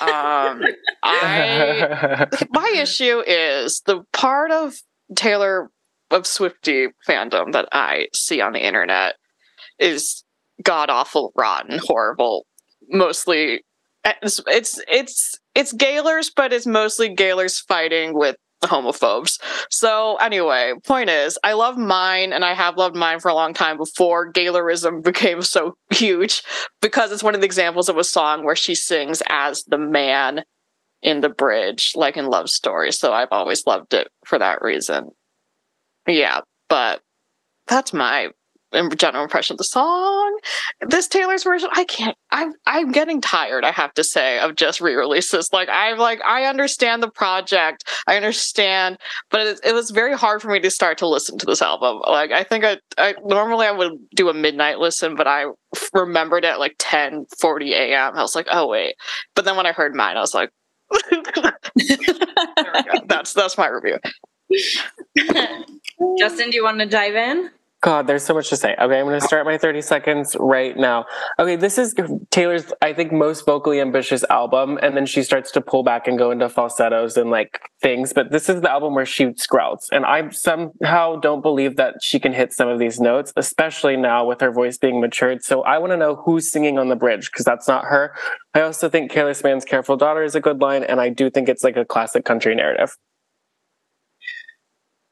Um, 0.00 0.62
I 1.02 2.26
my 2.50 2.74
issue 2.80 3.22
is 3.26 3.82
the 3.84 4.04
part 4.14 4.52
of 4.52 4.74
Taylor 5.14 5.70
of 6.10 6.26
Swifty 6.26 6.88
fandom 7.08 7.52
that 7.52 7.68
I 7.72 8.08
see 8.14 8.40
on 8.40 8.52
the 8.52 8.66
internet 8.66 9.14
is 9.78 10.24
god 10.62 10.90
awful, 10.90 11.32
rotten, 11.36 11.78
horrible. 11.78 12.46
Mostly, 12.88 13.62
it's 14.04 14.40
it's 14.46 14.80
it's 14.88 15.38
it's 15.54 16.30
but 16.34 16.52
it's 16.52 16.66
mostly 16.66 17.14
Gaylors 17.14 17.60
fighting 17.60 18.14
with 18.14 18.36
homophobes. 18.62 19.38
So 19.70 20.16
anyway, 20.16 20.74
point 20.84 21.10
is, 21.10 21.38
I 21.44 21.52
love 21.52 21.76
mine, 21.76 22.32
and 22.32 22.44
I 22.44 22.54
have 22.54 22.76
loved 22.76 22.96
mine 22.96 23.20
for 23.20 23.28
a 23.28 23.34
long 23.34 23.54
time 23.54 23.76
before 23.76 24.32
Gaylorism 24.32 25.02
became 25.02 25.42
so 25.42 25.76
huge, 25.90 26.42
because 26.80 27.12
it's 27.12 27.22
one 27.22 27.34
of 27.34 27.40
the 27.40 27.46
examples 27.46 27.88
of 27.88 27.98
a 27.98 28.04
song 28.04 28.44
where 28.44 28.56
she 28.56 28.74
sings 28.74 29.22
as 29.28 29.64
the 29.64 29.78
man 29.78 30.42
in 31.02 31.20
the 31.20 31.28
bridge, 31.28 31.92
like 31.94 32.16
in 32.16 32.26
Love 32.26 32.50
Story. 32.50 32.90
So 32.90 33.12
I've 33.12 33.28
always 33.30 33.64
loved 33.66 33.94
it 33.94 34.08
for 34.24 34.38
that 34.38 34.62
reason. 34.62 35.10
Yeah, 36.08 36.40
but 36.68 37.00
that's 37.66 37.92
my 37.92 38.30
general 38.96 39.24
impression 39.24 39.54
of 39.54 39.58
the 39.58 39.64
song. 39.64 40.38
This 40.80 41.08
Taylor's 41.08 41.42
version, 41.42 41.70
I 41.72 41.84
can't. 41.84 42.16
I'm 42.30 42.52
I'm 42.66 42.92
getting 42.92 43.20
tired. 43.20 43.64
I 43.64 43.70
have 43.70 43.94
to 43.94 44.04
say 44.04 44.38
of 44.40 44.56
just 44.56 44.80
re-releases. 44.80 45.48
Like 45.52 45.68
I'm 45.70 45.98
like 45.98 46.20
I 46.24 46.44
understand 46.44 47.02
the 47.02 47.10
project, 47.10 47.84
I 48.06 48.16
understand, 48.16 48.98
but 49.30 49.40
it, 49.40 49.60
it, 49.64 49.72
was 49.72 49.90
very 49.90 50.16
hard 50.16 50.42
for 50.42 50.50
me 50.50 50.60
to 50.60 50.70
start 50.70 50.98
to 50.98 51.08
listen 51.08 51.38
to 51.38 51.46
this 51.46 51.62
album. 51.62 52.02
Like 52.06 52.30
I 52.30 52.44
think 52.44 52.64
I, 52.64 52.78
I 52.98 53.14
normally 53.24 53.66
I 53.66 53.72
would 53.72 53.92
do 54.14 54.28
a 54.28 54.34
midnight 54.34 54.78
listen, 54.78 55.14
but 55.14 55.26
I 55.26 55.46
remembered 55.94 56.44
at 56.44 56.58
like 56.58 56.74
10 56.78 57.26
40 57.40 57.72
a.m. 57.72 58.16
I 58.16 58.22
was 58.22 58.34
like, 58.34 58.48
oh 58.50 58.68
wait. 58.68 58.94
But 59.34 59.46
then 59.46 59.56
when 59.56 59.66
I 59.66 59.72
heard 59.72 59.94
mine, 59.94 60.16
I 60.16 60.20
was 60.20 60.34
like, 60.34 60.50
that's 63.06 63.32
that's 63.32 63.56
my 63.56 63.68
review. 63.68 63.98
Justin, 66.18 66.50
do 66.50 66.56
you 66.56 66.64
want 66.64 66.78
to 66.80 66.86
dive 66.86 67.14
in? 67.14 67.50
God, 67.80 68.08
there's 68.08 68.24
so 68.24 68.34
much 68.34 68.48
to 68.48 68.56
say. 68.56 68.74
Okay, 68.74 68.98
I'm 68.98 69.06
going 69.06 69.20
to 69.20 69.24
start 69.24 69.46
my 69.46 69.56
30 69.56 69.82
seconds 69.82 70.36
right 70.40 70.76
now. 70.76 71.06
Okay, 71.38 71.54
this 71.54 71.78
is 71.78 71.94
Taylor's, 72.30 72.72
I 72.82 72.92
think, 72.92 73.12
most 73.12 73.46
vocally 73.46 73.80
ambitious 73.80 74.24
album. 74.30 74.80
And 74.82 74.96
then 74.96 75.06
she 75.06 75.22
starts 75.22 75.52
to 75.52 75.60
pull 75.60 75.84
back 75.84 76.08
and 76.08 76.18
go 76.18 76.32
into 76.32 76.48
falsettos 76.48 77.16
and 77.16 77.30
like 77.30 77.60
things. 77.80 78.12
But 78.12 78.32
this 78.32 78.48
is 78.48 78.62
the 78.62 78.70
album 78.70 78.96
where 78.96 79.06
she 79.06 79.32
scrawls. 79.36 79.88
And 79.92 80.04
I 80.04 80.28
somehow 80.30 81.20
don't 81.20 81.40
believe 81.40 81.76
that 81.76 82.02
she 82.02 82.18
can 82.18 82.32
hit 82.32 82.52
some 82.52 82.68
of 82.68 82.80
these 82.80 82.98
notes, 82.98 83.32
especially 83.36 83.96
now 83.96 84.26
with 84.26 84.40
her 84.40 84.50
voice 84.50 84.76
being 84.76 85.00
matured. 85.00 85.44
So 85.44 85.62
I 85.62 85.78
want 85.78 85.92
to 85.92 85.96
know 85.96 86.16
who's 86.16 86.50
singing 86.50 86.80
on 86.80 86.88
the 86.88 86.96
bridge 86.96 87.30
because 87.30 87.44
that's 87.44 87.68
not 87.68 87.84
her. 87.84 88.12
I 88.54 88.62
also 88.62 88.88
think 88.88 89.12
Careless 89.12 89.44
Man's 89.44 89.64
Careful 89.64 89.96
Daughter 89.96 90.24
is 90.24 90.34
a 90.34 90.40
good 90.40 90.60
line. 90.60 90.82
And 90.82 91.00
I 91.00 91.10
do 91.10 91.30
think 91.30 91.48
it's 91.48 91.62
like 91.62 91.76
a 91.76 91.84
classic 91.84 92.24
country 92.24 92.56
narrative. 92.56 92.96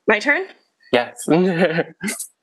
My 0.09 0.18
turn? 0.18 0.49
Yes. 0.92 1.27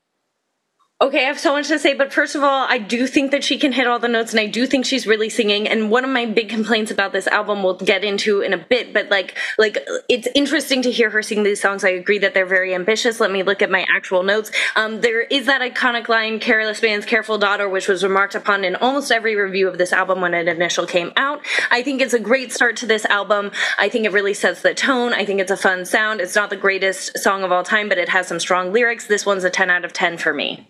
Okay, 1.04 1.26
I 1.26 1.28
have 1.28 1.38
so 1.38 1.52
much 1.52 1.68
to 1.68 1.78
say, 1.80 1.94
but 1.94 2.14
first 2.14 2.34
of 2.34 2.44
all, 2.44 2.66
I 2.70 2.78
do 2.78 3.08
think 3.08 3.32
that 3.32 3.44
she 3.44 3.58
can 3.58 3.74
hit 3.74 3.88
all 3.88 4.00
the 4.00 4.08
notes 4.08 4.32
and 4.32 4.40
I 4.40 4.46
do 4.46 4.66
think 4.66 4.86
she's 4.86 5.06
really 5.06 5.28
singing. 5.28 5.68
And 5.68 5.92
one 5.92 6.06
of 6.06 6.10
my 6.10 6.26
big 6.26 6.48
complaints 6.48 6.92
about 6.92 7.12
this 7.12 7.28
album 7.28 7.62
we'll 7.62 7.74
get 7.74 8.06
into 8.06 8.40
in 8.40 8.54
a 8.54 8.58
bit, 8.58 8.94
but 8.94 9.10
like 9.10 9.38
like 9.58 9.78
it's 10.08 10.30
interesting 10.34 10.82
to 10.84 10.92
hear 10.92 11.10
her 11.10 11.22
sing 11.22 11.44
these 11.44 11.62
songs. 11.62 11.84
I 11.84 11.90
agree 11.90 12.20
that 12.20 12.34
they're 12.34 12.46
very 12.46 12.74
ambitious. 12.74 13.20
Let 13.20 13.32
me 13.32 13.44
look 13.44 13.62
at 13.62 13.70
my 13.70 13.86
actual 13.94 14.24
notes. 14.24 14.50
Um, 14.78 15.02
there 15.02 15.24
is 15.24 15.46
that 15.48 15.60
iconic 15.60 16.08
line, 16.08 16.40
Careless 16.40 16.82
Man's 16.82 17.06
Careful 17.06 17.38
Daughter, 17.38 17.68
which 17.68 17.90
was 17.90 18.02
remarked 18.02 18.34
upon 18.34 18.64
in 18.64 18.78
almost 18.78 19.12
every 19.12 19.36
review 19.36 19.68
of 19.68 19.78
this 19.78 19.92
album 19.92 20.22
when 20.22 20.34
it 20.34 20.48
initially 20.48 20.88
came 20.88 21.12
out. 21.18 21.42
I 21.70 21.84
think 21.84 22.02
it's 22.02 22.14
a 22.14 22.20
great 22.20 22.54
start 22.54 22.78
to 22.78 22.86
this 22.86 23.04
album. 23.08 23.52
I 23.78 23.90
think 23.90 24.06
it 24.06 24.14
really 24.14 24.34
sets 24.34 24.62
the 24.62 24.74
tone. 24.74 25.12
I 25.12 25.26
think 25.26 25.42
it's 25.42 25.52
a 25.52 25.58
fun 25.58 25.84
sound. 25.84 26.22
It's 26.22 26.36
not 26.36 26.50
the 26.50 26.56
greatest 26.56 27.18
song 27.18 27.44
of 27.44 27.52
all 27.52 27.64
time, 27.64 27.90
but 27.90 27.98
it 27.98 28.08
has 28.08 28.28
some 28.28 28.40
strong 28.40 28.72
lyrics. 28.72 29.06
This 29.06 29.26
one's 29.26 29.44
a 29.44 29.50
10 29.50 29.70
out 29.70 29.84
of 29.84 29.92
10 29.92 30.18
for 30.18 30.34
me. 30.34 30.70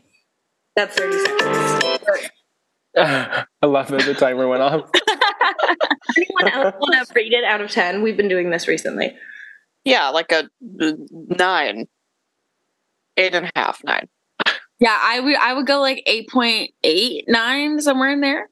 That's 0.76 0.96
30 0.98 1.18
seconds. 1.20 2.30
I 2.96 3.66
love 3.66 3.88
that 3.90 4.06
the 4.06 4.14
timer 4.14 4.48
went 4.48 4.62
off. 4.62 4.90
Anyone 6.18 6.54
else 6.54 6.76
want 6.80 7.08
to 7.08 7.14
rate 7.16 7.34
it 7.34 7.44
out 7.44 7.62
of 7.62 7.72
10? 7.72 8.02
We've 8.02 8.18
been 8.18 8.28
doing 8.28 8.50
this 8.50 8.68
recently. 8.68 9.16
Yeah, 9.86 10.10
like 10.10 10.32
a 10.32 10.50
nine, 10.62 11.88
eight 13.18 13.36
and 13.36 13.48
a 13.48 13.52
half, 13.56 13.84
nine. 13.84 14.08
Yeah, 14.80 14.98
I 15.02 15.20
would 15.20 15.36
I 15.36 15.54
would 15.54 15.68
go 15.68 15.80
like 15.82 16.04
8.89, 16.08 17.82
somewhere 17.82 18.12
in 18.12 18.22
there. 18.22 18.50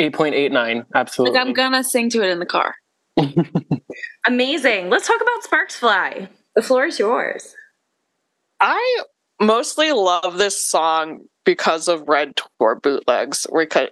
8.89, 0.00 0.86
absolutely. 0.94 1.36
Like 1.38 1.46
I'm 1.46 1.52
gonna 1.52 1.82
sing 1.84 2.10
to 2.10 2.22
it 2.22 2.30
in 2.30 2.38
the 2.38 2.46
car. 2.46 2.74
Amazing. 4.26 4.90
Let's 4.90 5.06
talk 5.06 5.20
about 5.20 5.42
Sparks 5.42 5.76
Fly. 5.76 6.28
The 6.54 6.62
floor 6.62 6.86
is 6.86 6.98
yours. 6.98 7.54
I 8.60 9.02
mostly 9.40 9.92
love 9.92 10.38
this 10.38 10.60
song 10.64 11.20
because 11.44 11.88
of 11.88 12.08
Red 12.08 12.34
Tour 12.36 12.80
bootlegs, 12.82 13.46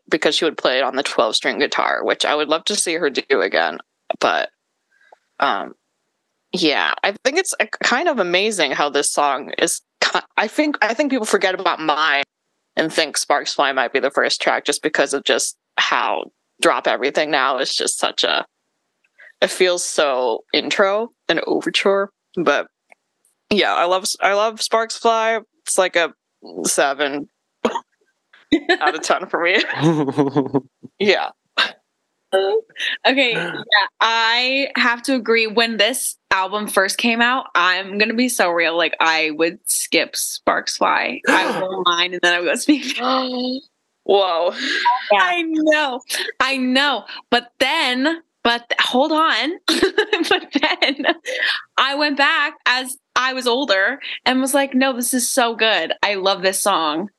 because 0.09 0.37
she 0.37 0.45
would 0.45 0.59
play 0.59 0.79
it 0.79 0.85
on 0.85 0.97
the 0.97 1.03
12 1.03 1.37
string 1.37 1.59
guitar, 1.59 2.05
which 2.05 2.25
I 2.25 2.35
would 2.35 2.49
love 2.49 2.65
to 2.65 2.77
see 2.77 2.95
her 2.95 3.11
do 3.11 3.41
again. 3.41 3.79
But 4.21 4.51
um, 5.41 5.75
yeah, 6.53 6.95
I 7.03 7.13
think 7.25 7.39
it's 7.39 7.55
kind 7.83 8.09
of 8.09 8.19
amazing 8.19 8.73
how 8.73 8.91
this 8.91 9.11
song 9.11 9.53
is. 9.59 9.81
I 10.37 10.49
think 10.49 10.79
I 10.83 10.95
think 10.95 11.11
people 11.11 11.27
forget 11.27 11.59
about 11.59 11.81
mine 11.81 12.23
and 12.77 12.93
think 12.93 13.17
Sparks 13.17 13.55
Fly 13.55 13.73
might 13.73 13.93
be 13.93 14.01
the 14.01 14.11
first 14.11 14.41
track 14.41 14.65
just 14.65 14.83
because 14.83 15.13
of 15.15 15.25
just 15.25 15.57
how 15.77 16.31
Drop 16.61 16.87
Everything 16.87 17.31
Now 17.31 17.59
is 17.59 17.75
just 17.75 17.99
such 17.99 18.25
a. 18.25 18.47
It 19.43 19.51
feels 19.51 19.85
so 19.85 20.45
intro 20.55 21.11
and 21.29 21.41
overture, 21.47 22.11
but 22.37 22.69
yeah, 23.51 23.75
I 23.75 23.85
love 23.85 24.05
I 24.21 24.35
love 24.35 24.61
Sparks 24.61 24.97
Fly. 24.97 25.41
It's 25.63 25.79
like 25.79 25.97
a 25.97 26.13
seven 26.65 27.29
out 28.81 28.95
of 28.95 29.03
ten 29.03 29.27
for 29.27 29.43
me. 29.43 29.63
yeah. 30.99 31.31
Okay, 33.07 33.33
yeah, 33.33 33.63
I 34.01 34.69
have 34.77 35.03
to 35.05 35.15
agree. 35.15 35.47
When 35.47 35.77
this 35.77 36.17
album 36.31 36.67
first 36.67 36.99
came 36.99 37.23
out, 37.23 37.47
I'm 37.55 37.99
gonna 37.99 38.15
be 38.15 38.29
so 38.29 38.51
real. 38.51 38.77
Like 38.77 38.97
I 39.01 39.31
would 39.33 39.59
skip 39.67 40.17
Sparks 40.17 40.77
Fly. 40.77 41.21
I 41.29 41.61
would 41.61 41.85
mind, 41.87 42.13
and 42.15 42.21
then 42.23 42.35
I 42.35 42.41
would 42.41 42.47
go 42.47 42.55
speak. 42.57 42.99
Whoa. 44.05 44.53
Yeah. 45.11 45.19
I 45.21 45.43
know. 45.43 46.01
I 46.39 46.57
know. 46.59 47.05
But 47.31 47.51
then 47.59 48.23
but 48.47 48.73
hold 48.79 49.11
on. 49.11 49.59
but 49.67 50.47
then 50.63 51.05
I 51.77 51.97
went 51.97 52.17
back 52.17 52.55
as 52.65 52.97
I 53.17 53.33
was 53.33 53.47
older 53.47 53.99
and 54.25 54.41
was 54.41 54.55
like, 54.55 54.75
no, 54.75 54.93
this 54.93 55.15
is 55.15 55.29
so 55.29 55.57
good. 55.57 55.93
I 56.03 56.15
love 56.15 56.43
this 56.43 56.63
song. 56.63 57.11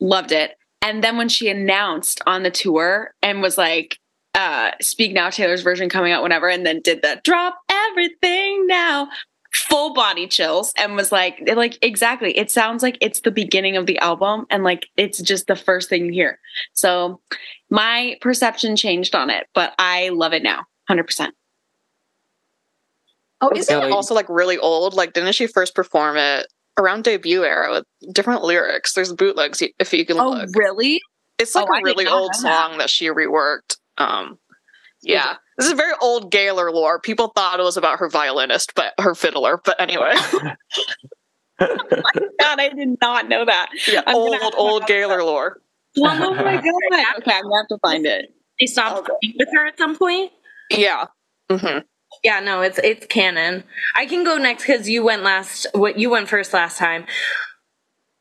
Loved 0.00 0.32
it. 0.32 0.54
And 0.82 1.02
then 1.02 1.16
when 1.16 1.28
she 1.28 1.48
announced 1.48 2.20
on 2.26 2.42
the 2.42 2.50
tour 2.50 3.12
and 3.22 3.40
was 3.40 3.56
like, 3.56 3.98
uh, 4.34 4.72
Speak 4.80 5.12
Now 5.12 5.30
Taylor's 5.30 5.62
version 5.62 5.88
coming 5.88 6.12
out 6.12 6.22
whenever, 6.22 6.48
and 6.48 6.64
then 6.66 6.80
did 6.82 7.02
the 7.02 7.20
drop 7.24 7.58
everything 7.70 8.66
now, 8.66 9.08
full 9.52 9.94
body 9.94 10.26
chills 10.26 10.72
and 10.76 10.94
was 10.94 11.10
like 11.10 11.40
like 11.54 11.78
exactly 11.80 12.36
it 12.36 12.50
sounds 12.50 12.82
like 12.82 12.98
it's 13.00 13.20
the 13.20 13.30
beginning 13.30 13.76
of 13.76 13.86
the 13.86 13.98
album 13.98 14.44
and 14.50 14.62
like 14.62 14.86
it's 14.96 15.22
just 15.22 15.46
the 15.46 15.56
first 15.56 15.88
thing 15.88 16.04
you 16.04 16.12
hear 16.12 16.38
so 16.74 17.18
my 17.70 18.16
perception 18.20 18.76
changed 18.76 19.14
on 19.14 19.30
it 19.30 19.46
but 19.54 19.72
i 19.78 20.10
love 20.10 20.34
it 20.34 20.42
now 20.42 20.64
100% 20.90 21.30
oh 23.40 23.50
isn't 23.54 23.82
it 23.82 23.92
also 23.92 24.14
like 24.14 24.28
really 24.28 24.58
old 24.58 24.94
like 24.94 25.12
didn't 25.12 25.32
she 25.32 25.46
first 25.46 25.74
perform 25.74 26.16
it 26.16 26.46
around 26.78 27.04
debut 27.04 27.44
era 27.44 27.70
with 27.70 27.84
different 28.12 28.42
lyrics 28.42 28.94
there's 28.94 29.12
bootlegs 29.12 29.62
if 29.78 29.92
you 29.92 30.04
can 30.04 30.18
oh 30.18 30.30
look. 30.30 30.48
really 30.54 31.00
it's 31.38 31.54
like 31.54 31.66
oh, 31.68 31.78
a 31.78 31.82
really 31.82 32.06
old 32.06 32.34
song 32.34 32.72
that. 32.72 32.78
that 32.78 32.90
she 32.90 33.06
reworked 33.06 33.76
um 33.98 34.38
yeah. 35.02 35.36
This 35.56 35.66
is 35.66 35.72
very 35.72 35.94
old 36.00 36.30
Gaylor 36.30 36.70
lore. 36.70 37.00
People 37.00 37.28
thought 37.28 37.60
it 37.60 37.62
was 37.62 37.76
about 37.76 37.98
her 37.98 38.08
violinist, 38.08 38.74
but 38.74 38.94
her 38.98 39.14
fiddler. 39.14 39.60
But 39.64 39.80
anyway. 39.80 40.12
oh 41.60 41.76
God, 42.40 42.60
I 42.60 42.70
did 42.74 42.96
not 43.00 43.28
know 43.28 43.44
that. 43.44 43.70
Yeah, 43.86 44.02
I'm 44.06 44.16
old, 44.16 44.54
old 44.56 44.86
Gaylor 44.86 45.22
lore. 45.22 45.60
Oh 45.96 46.02
my 46.02 46.18
God. 46.18 46.38
Okay, 47.18 47.32
I'm 47.32 47.42
going 47.42 47.52
to 47.52 47.56
have 47.56 47.68
to 47.68 47.78
find 47.82 48.06
it. 48.06 48.34
They 48.60 48.66
stopped 48.66 49.08
okay. 49.08 49.34
with 49.38 49.48
her 49.52 49.66
at 49.66 49.78
some 49.78 49.96
point? 49.96 50.32
Yeah. 50.70 51.06
Mm-hmm. 51.50 51.78
Yeah, 52.24 52.40
no, 52.40 52.62
it's 52.62 52.78
it's 52.82 53.06
canon. 53.06 53.64
I 53.96 54.06
can 54.06 54.24
go 54.24 54.36
next 54.36 54.66
because 54.66 54.88
you 54.88 55.04
went 55.04 55.22
last. 55.22 55.66
What 55.72 55.98
you 55.98 56.10
went 56.10 56.28
first 56.28 56.52
last 56.52 56.78
time. 56.78 57.06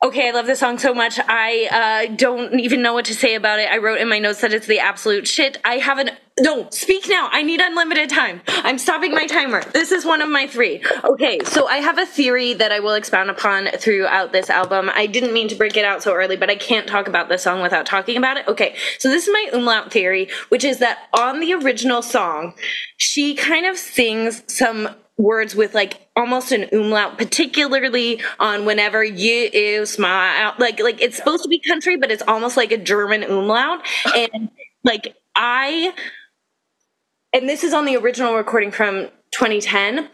Okay, 0.04 0.28
I 0.28 0.32
love 0.32 0.46
this 0.46 0.60
song 0.60 0.78
so 0.78 0.94
much. 0.94 1.20
I 1.28 2.08
uh, 2.10 2.16
don't 2.16 2.60
even 2.60 2.84
know 2.84 2.94
what 2.94 3.06
to 3.06 3.16
say 3.16 3.34
about 3.34 3.60
it. 3.60 3.68
I 3.72 3.78
wrote 3.78 4.00
in 4.00 4.08
my 4.08 4.20
notes 4.20 4.42
that 4.42 4.54
it's 4.54 4.68
the 4.68 4.78
absolute 4.78 5.28
shit. 5.28 5.58
I 5.66 5.80
haven't. 5.80 6.12
No, 6.40 6.70
speak 6.70 7.10
now. 7.10 7.30
I 7.32 7.42
need 7.42 7.60
unlimited 7.60 8.08
time. 8.08 8.42
I'm 8.48 8.78
stopping 8.78 9.12
my 9.12 9.26
timer. 9.26 9.64
This 9.64 9.92
is 9.92 10.06
one 10.06 10.22
of 10.22 10.30
my 10.30 10.46
three. 10.46 10.84
Okay, 11.04 11.40
so 11.46 11.66
I 11.66 11.78
have 11.78 11.98
a 11.98 12.06
theory 12.06 12.54
that 12.54 12.72
I 12.72 12.80
will 12.80 12.94
expound 12.94 13.32
upon 13.32 13.70
throughout 13.70 14.32
this 14.32 14.52
album. 14.52 14.92
I 14.94 15.08
didn't 15.08 15.34
mean 15.34 15.48
to 15.48 15.56
break 15.56 15.76
it 15.76 15.84
out 15.84 16.04
so 16.04 16.14
early, 16.14 16.38
but 16.38 16.52
I 16.52 16.58
can't 16.58 16.86
talk 16.86 17.08
about 17.08 17.28
this 17.28 17.42
song 17.42 17.64
without 17.64 17.88
talking 17.88 18.18
about 18.18 18.38
it. 18.38 18.48
Okay, 18.48 18.76
so 19.00 19.10
this 19.10 19.28
is 19.28 19.34
my 19.34 19.50
umlaut 19.52 19.92
theory, 19.92 20.30
which 20.50 20.64
is 20.64 20.78
that 20.78 21.08
on 21.12 21.40
the 21.40 21.54
original 21.56 22.04
song, 22.04 22.54
she 22.98 23.34
kind 23.34 23.66
of 23.66 23.80
sings 23.80 24.44
some 24.46 24.90
words 25.18 25.56
with 25.56 25.74
like 25.74 26.08
almost 26.16 26.52
an 26.52 26.70
umlaut, 26.72 27.18
particularly 27.18 28.22
on 28.40 28.66
whenever 28.66 29.04
you 29.04 29.86
smile. 29.86 30.54
Like 30.60 30.80
like 30.80 31.02
it's 31.02 31.18
supposed 31.18 31.44
to 31.44 31.50
be 31.50 31.60
country, 31.60 31.98
but 31.98 32.12
it's 32.12 32.24
almost 32.28 32.58
like 32.58 32.72
a 32.72 32.78
German 32.78 33.24
umlaut. 33.24 33.86
And 34.16 34.50
like 34.84 35.16
I 35.36 35.94
and 37.34 37.48
this 37.50 37.64
is 37.64 37.74
on 37.74 37.86
the 37.86 37.98
original 37.98 38.36
recording 38.36 38.72
from 38.72 39.10
2010. 39.32 40.10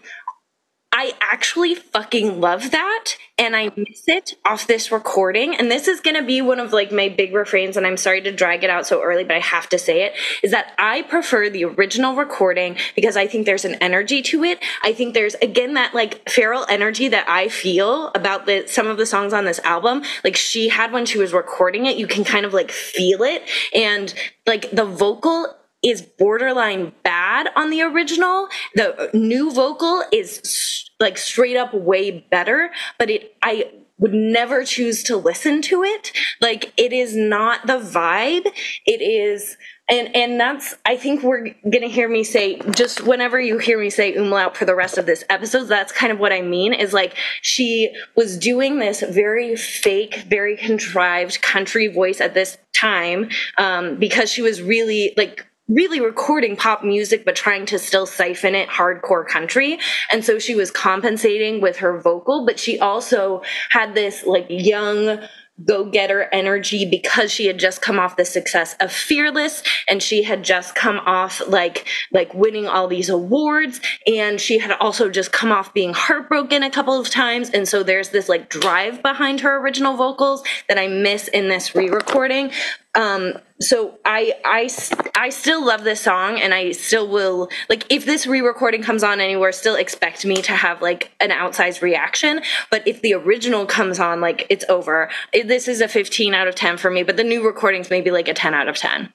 I 0.96 1.14
actually 1.20 1.74
fucking 1.74 2.40
love 2.40 2.70
that 2.70 3.16
and 3.40 3.56
I 3.56 3.72
miss 3.76 4.08
it 4.08 4.36
off 4.46 4.68
this 4.68 4.92
recording. 4.92 5.56
And 5.56 5.72
this 5.72 5.88
is 5.88 6.00
going 6.00 6.16
to 6.16 6.22
be 6.22 6.40
one 6.40 6.60
of 6.60 6.72
like 6.72 6.92
my 6.92 7.10
big 7.10 7.34
refrains 7.34 7.76
and 7.76 7.88
I'm 7.88 7.98
sorry 7.98 8.22
to 8.22 8.32
drag 8.32 8.64
it 8.64 8.70
out 8.70 8.86
so 8.86 9.02
early, 9.02 9.24
but 9.24 9.36
I 9.36 9.40
have 9.40 9.68
to 9.70 9.80
say 9.80 10.04
it 10.04 10.14
is 10.44 10.52
that 10.52 10.76
I 10.78 11.02
prefer 11.02 11.50
the 11.50 11.66
original 11.66 12.16
recording 12.16 12.78
because 12.96 13.18
I 13.18 13.26
think 13.26 13.48
there's 13.48 13.66
an 13.66 13.74
energy 13.82 14.22
to 14.22 14.44
it. 14.44 14.64
I 14.84 14.94
think 14.94 15.16
there's 15.16 15.34
again 15.36 15.74
that 15.74 15.96
like 15.96 16.30
feral 16.30 16.64
energy 16.70 17.08
that 17.08 17.28
I 17.28 17.48
feel 17.48 18.12
about 18.14 18.46
the 18.46 18.68
some 18.68 18.86
of 18.86 18.98
the 18.98 19.08
songs 19.08 19.34
on 19.34 19.46
this 19.46 19.60
album. 19.64 20.04
Like 20.24 20.36
she 20.36 20.70
had 20.70 20.92
when 20.92 21.08
she 21.08 21.18
was 21.18 21.34
recording 21.34 21.88
it, 21.88 21.98
you 21.98 22.06
can 22.06 22.24
kind 22.24 22.46
of 22.46 22.54
like 22.54 22.70
feel 22.70 23.24
it 23.24 23.42
and 23.74 24.14
like 24.46 24.70
the 24.70 24.86
vocal 24.86 25.48
is 25.84 26.02
borderline 26.02 26.94
bad 27.04 27.50
on 27.56 27.70
the 27.70 27.82
original. 27.82 28.48
The 28.76 29.10
new 29.14 29.52
vocal 29.52 30.04
is 30.12 30.90
like 31.00 31.18
straight 31.18 31.58
up 31.58 31.74
way 31.74 32.26
better, 32.32 32.72
but 32.98 33.10
it, 33.10 33.36
I 33.42 33.70
would 34.00 34.14
never 34.14 34.64
choose 34.64 35.04
to 35.04 35.18
listen 35.18 35.62
to 35.62 35.84
it. 35.84 36.12
Like 36.42 36.74
it 36.78 36.94
is 36.94 37.16
not 37.16 37.68
the 37.68 37.80
vibe. 37.80 38.48
It 38.86 39.02
is, 39.02 39.58
and, 39.90 40.16
and 40.16 40.40
that's, 40.40 40.76
I 40.86 40.96
think 40.96 41.24
we're 41.24 41.54
to 41.54 41.88
hear 41.90 42.10
me 42.10 42.24
say, 42.24 42.60
just 42.72 43.06
whenever 43.06 43.40
you 43.40 43.58
hear 43.58 43.80
me 43.80 43.90
say 43.90 44.16
umlaut 44.16 44.56
for 44.56 44.66
the 44.66 44.76
rest 44.76 44.98
of 44.98 45.06
this 45.06 45.24
episode, 45.30 45.66
that's 45.66 45.92
kind 45.92 46.12
of 46.12 46.20
what 46.20 46.32
I 46.32 46.42
mean 46.42 46.74
is 46.74 46.94
like 46.94 47.16
she 47.42 47.94
was 48.16 48.38
doing 48.38 48.80
this 48.80 49.02
very 49.02 49.56
fake, 49.56 50.24
very 50.28 50.56
contrived 50.56 51.42
country 51.42 51.88
voice 51.88 52.22
at 52.22 52.34
this 52.34 52.58
time, 52.74 53.30
um, 53.58 53.98
because 53.98 54.32
she 54.32 54.42
was 54.42 54.62
really 54.62 55.14
like, 55.18 55.46
really 55.68 56.02
recording 56.02 56.56
pop 56.56 56.84
music 56.84 57.24
but 57.26 57.36
trying 57.36 57.66
to 57.66 57.80
still 57.80 58.06
siphon 58.06 58.56
it 58.56 58.70
hardcore 58.70 59.28
country. 59.28 59.80
And 60.12 60.24
so 60.24 60.40
she 60.40 60.56
was 60.56 60.72
compensating 60.72 61.62
with 61.62 61.78
her 61.78 62.00
vocal 62.00 62.46
but 62.46 62.60
she 62.60 62.80
also 62.80 63.42
had 63.70 63.94
this 63.94 64.26
like 64.26 64.48
young 64.50 65.20
go-getter 65.64 66.28
energy 66.34 66.84
because 66.84 67.32
she 67.32 67.46
had 67.46 67.60
just 67.60 67.80
come 67.80 68.00
off 68.00 68.16
the 68.16 68.26
success 68.26 68.76
of 68.80 68.92
fearless 68.92 69.62
and 69.88 70.02
she 70.02 70.24
had 70.24 70.44
just 70.44 70.74
come 70.74 70.98
off 71.06 71.48
like 71.48 71.88
like 72.12 72.34
winning 72.34 72.68
all 72.68 72.88
these 72.88 73.08
awards 73.08 73.80
and 74.08 74.42
she 74.42 74.58
had 74.58 74.72
also 74.80 75.10
just 75.10 75.32
come 75.32 75.52
off 75.52 75.72
being 75.74 75.94
heartbroken 75.94 76.64
a 76.64 76.72
couple 76.72 77.00
of 77.00 77.10
times. 77.10 77.52
And 77.52 77.68
so 77.68 77.84
there's 77.84 78.10
this 78.10 78.28
like 78.28 78.50
drive 78.50 79.04
behind 79.04 79.42
her 79.42 79.60
original 79.60 79.96
vocals 79.96 80.44
that 80.68 80.80
i 80.80 80.88
miss 80.88 81.28
in 81.28 81.50
this 81.50 81.76
re-recording 81.76 82.52
um 82.96 83.34
so 83.60 83.98
I, 84.06 84.34
I 84.46 84.70
i 85.16 85.30
still 85.30 85.66
love 85.66 85.84
this 85.84 86.02
song 86.02 86.40
and 86.40 86.54
i 86.54 86.72
still 86.72 87.08
will 87.08 87.50
like 87.70 87.86
if 87.92 88.06
this 88.06 88.28
re-recording 88.28 88.84
comes 88.84 89.04
on 89.04 89.20
anywhere 89.20 89.52
still 89.52 89.76
expect 89.76 90.26
me 90.26 90.36
to 90.36 90.52
have 90.54 90.82
like 90.82 91.12
an 91.20 91.30
outsized 91.30 91.82
reaction. 91.82 92.42
But 92.70 92.88
if 92.88 93.02
the 93.02 93.14
original 93.14 93.66
comes 93.66 94.00
on 94.00 94.22
like 94.22 94.46
it's 94.50 94.66
over. 94.70 95.10
This 95.34 95.68
is 95.68 95.82
a 95.82 95.88
15 95.88 96.34
out 96.34 96.48
of 96.48 96.56
10 96.56 96.78
for 96.78 96.90
me 96.90 97.04
but 97.04 97.18
the 97.18 97.24
new 97.24 97.46
recordings 97.46 97.90
maybe 97.90 98.12
like 98.12 98.28
a 98.28 98.34
10 98.34 98.54
out 98.54 98.68
of 98.68 98.76
10 98.76 99.14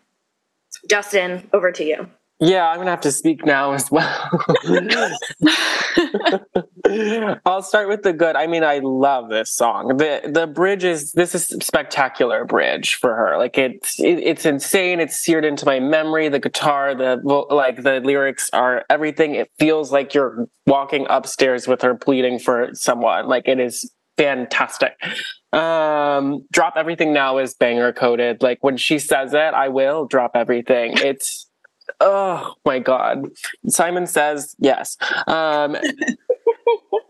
justin 0.89 1.49
over 1.53 1.73
to 1.73 1.85
you 1.85 2.09
yeah, 2.41 2.69
I'm 2.69 2.79
gonna 2.79 2.91
have 2.91 3.01
to 3.03 3.13
speak 3.13 3.45
now 3.45 3.73
as 3.73 3.91
well. 3.91 4.31
I'll 7.45 7.63
start 7.63 7.89
with 7.89 8.03
the 8.03 8.13
good. 8.13 8.37
I 8.37 8.47
mean, 8.47 8.63
I 8.63 8.79
love 8.79 9.29
this 9.29 9.55
song. 9.55 9.97
the 9.97 10.31
The 10.33 10.47
bridge 10.47 10.85
is 10.85 11.13
this 11.13 11.35
is 11.35 11.49
spectacular 11.63 12.45
bridge 12.45 12.95
for 12.95 13.15
her. 13.15 13.37
Like 13.39 13.59
it's 13.59 13.99
it, 13.99 14.21
it's 14.21 14.47
insane. 14.47 15.01
It's 15.01 15.17
seared 15.17 15.45
into 15.45 15.67
my 15.67 15.81
memory. 15.81 16.29
The 16.29 16.39
guitar, 16.39 16.95
the 16.95 17.21
like 17.51 17.83
the 17.83 18.01
lyrics 18.01 18.49
are 18.53 18.85
everything. 18.89 19.35
It 19.35 19.51
feels 19.59 19.91
like 19.91 20.15
you're 20.15 20.47
walking 20.67 21.07
upstairs 21.11 21.67
with 21.67 21.83
her 21.83 21.97
pleading 21.97 22.39
for 22.39 22.71
someone. 22.73 23.27
Like 23.27 23.49
it 23.49 23.59
is 23.59 23.91
fantastic. 24.17 24.93
Um, 25.53 26.47
drop 26.53 26.75
everything 26.77 27.13
now 27.13 27.39
is 27.39 27.55
banger 27.55 27.93
coded. 27.93 28.43
Like 28.43 28.59
when 28.63 28.77
she 28.77 28.99
says 28.99 29.33
it, 29.33 29.55
I 29.55 29.69
will 29.69 30.07
drop 30.07 30.33
everything. 30.35 30.93
It's 30.97 31.48
oh 32.01 32.55
my 32.65 32.79
god. 32.79 33.27
Simon 33.69 34.07
says 34.07 34.55
yes. 34.59 34.97
Um 35.27 35.77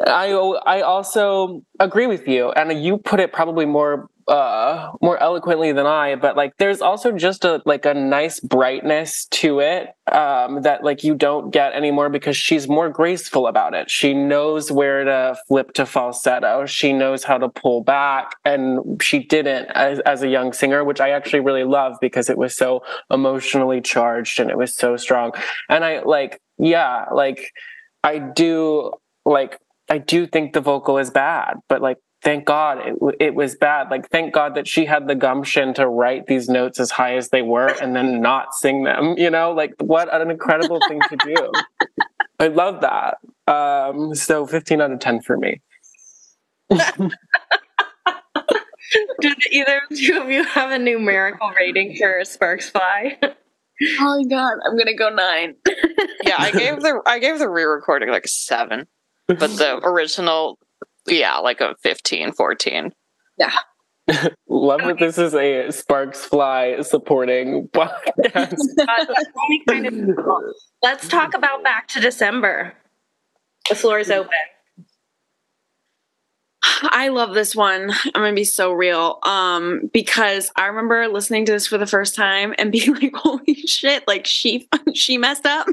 i 0.07 0.31
i 0.67 0.81
also 0.81 1.63
agree 1.81 2.07
with 2.07 2.29
you 2.29 2.51
and 2.53 2.83
you 2.83 2.99
put 2.99 3.21
it 3.21 3.33
probably 3.33 3.67
more 3.67 4.09
uh 4.29 4.91
more 5.01 5.21
eloquently 5.23 5.73
than 5.73 5.87
i 5.87 6.15
but 6.15 6.37
like 6.37 6.53
there's 6.59 6.83
also 6.83 7.13
just 7.13 7.45
a 7.45 7.63
like 7.65 7.87
a 7.87 7.95
nice 7.95 8.41
brightness 8.41 9.27
to 9.31 9.59
it 9.61 9.89
um 10.13 10.63
that 10.63 10.85
like 10.85 11.03
you 11.03 11.15
don't 11.15 11.51
get 11.51 11.73
anymore 11.73 12.09
because 12.09 12.37
she's 12.37 12.69
more 12.69 12.89
graceful 12.89 13.47
about 13.47 13.75
it. 13.75 13.91
She 13.91 14.15
knows 14.15 14.71
where 14.71 15.05
to 15.05 15.37
flip 15.47 15.73
to 15.75 15.87
falsetto. 15.87 16.67
She 16.67 16.93
knows 16.93 17.25
how 17.25 17.39
to 17.39 17.49
pull 17.49 17.83
back 17.83 18.37
and 18.45 19.03
she 19.03 19.21
didn't 19.21 19.67
as, 19.75 19.99
as 20.01 20.23
a 20.23 20.29
young 20.29 20.53
singer 20.53 20.85
which 20.85 21.01
i 21.01 21.11
actually 21.11 21.41
really 21.41 21.65
love 21.65 21.97
because 22.01 22.29
it 22.31 22.39
was 22.39 22.55
so 22.55 22.83
emotionally 23.11 23.81
charged 23.81 24.41
and 24.41 24.51
it 24.51 24.59
was 24.59 24.75
so 24.75 24.97
strong. 24.97 25.33
And 25.69 25.85
i 25.85 26.03
like 26.03 26.41
yeah 26.59 27.07
like 27.13 27.53
i 28.05 28.19
do 28.19 28.93
like 29.25 29.59
I 29.91 29.99
do 29.99 30.27
think 30.27 30.53
the 30.53 30.61
vocal 30.61 30.99
is 30.99 31.11
bad, 31.11 31.55
but 31.69 31.81
like 31.81 31.97
thank 32.23 32.45
God 32.45 32.79
it, 32.85 32.97
it 33.21 33.35
was 33.35 33.57
bad. 33.57 33.91
Like, 33.91 34.09
thank 34.11 34.35
God 34.35 34.55
that 34.55 34.67
she 34.67 34.85
had 34.85 35.07
the 35.07 35.15
gumption 35.15 35.75
to 35.75 35.89
write 35.89 36.27
these 36.27 36.49
notes 36.49 36.81
as 36.81 36.91
high 36.91 37.17
as 37.17 37.31
they 37.31 37.43
were 37.43 37.69
and 37.69 37.95
then 37.95 38.21
not 38.21 38.55
sing 38.55 38.85
them. 38.85 39.17
You 39.17 39.31
know, 39.31 39.53
like 39.53 39.75
what 39.81 40.13
an 40.15 40.31
incredible 40.31 40.81
thing 40.89 41.01
to 41.09 41.17
do. 41.17 41.53
I 42.41 42.49
love 42.49 42.83
that. 42.83 43.19
Um, 43.53 44.15
so 44.15 44.47
15 44.47 44.81
out 44.81 44.93
of 44.93 45.01
10 45.01 45.23
for 45.23 45.37
me. 45.37 45.61
Did 49.21 49.37
either 49.51 49.83
two 49.95 50.21
of 50.21 50.31
you 50.31 50.45
have 50.45 50.71
a 50.71 50.79
numerical 50.79 51.51
rating 51.59 51.97
for 51.97 52.25
Sparks 52.25 52.71
Fly? 52.71 53.19
Oh 54.01 54.23
my 54.23 54.25
god, 54.29 54.55
I'm 54.67 54.77
gonna 54.77 54.97
go 54.97 55.09
nine. 55.09 55.55
yeah, 56.25 56.37
I 56.39 56.51
gave 56.51 56.81
the 56.81 57.01
I 57.07 57.19
gave 57.19 57.39
the 57.39 57.49
re-recording 57.49 58.09
like 58.09 58.25
a 58.25 58.29
seven, 58.29 58.87
but 59.27 59.39
the 59.39 59.79
original 59.85 60.59
yeah, 61.11 61.37
like 61.37 61.61
a 61.61 61.75
15, 61.83 62.33
14. 62.33 62.93
Yeah. 63.39 63.53
Love 64.49 64.81
that 64.81 64.99
this 64.99 65.19
is 65.19 65.35
a 65.35 65.71
Sparks 65.71 66.25
Fly 66.25 66.81
supporting 66.83 67.69
podcast. 67.73 68.57
Let's 70.83 71.09
talk 71.09 71.35
about 71.35 71.63
Back 71.63 71.89
to 71.89 72.01
December. 72.01 72.75
The 73.69 73.75
floor 73.75 73.99
is 73.99 74.11
open. 74.11 74.31
I 76.83 77.09
love 77.09 77.35
this 77.35 77.55
one. 77.55 77.91
I'm 77.91 78.13
gonna 78.23 78.33
be 78.33 78.45
so 78.45 78.73
real. 78.73 79.19
Um, 79.23 79.91
because 79.93 80.51
I 80.57 80.67
remember 80.67 81.09
listening 81.09 81.45
to 81.47 81.53
this 81.53 81.67
for 81.67 81.79
the 81.79 81.87
first 81.87 82.15
time 82.15 82.55
and 82.59 82.73
being 82.79 82.95
like, 82.95 83.15
holy 83.15 83.55
shit, 83.55 84.07
like 84.07 84.27
she 84.27 84.69
she 84.95 85.19
messed 85.19 85.47
up. 85.47 85.67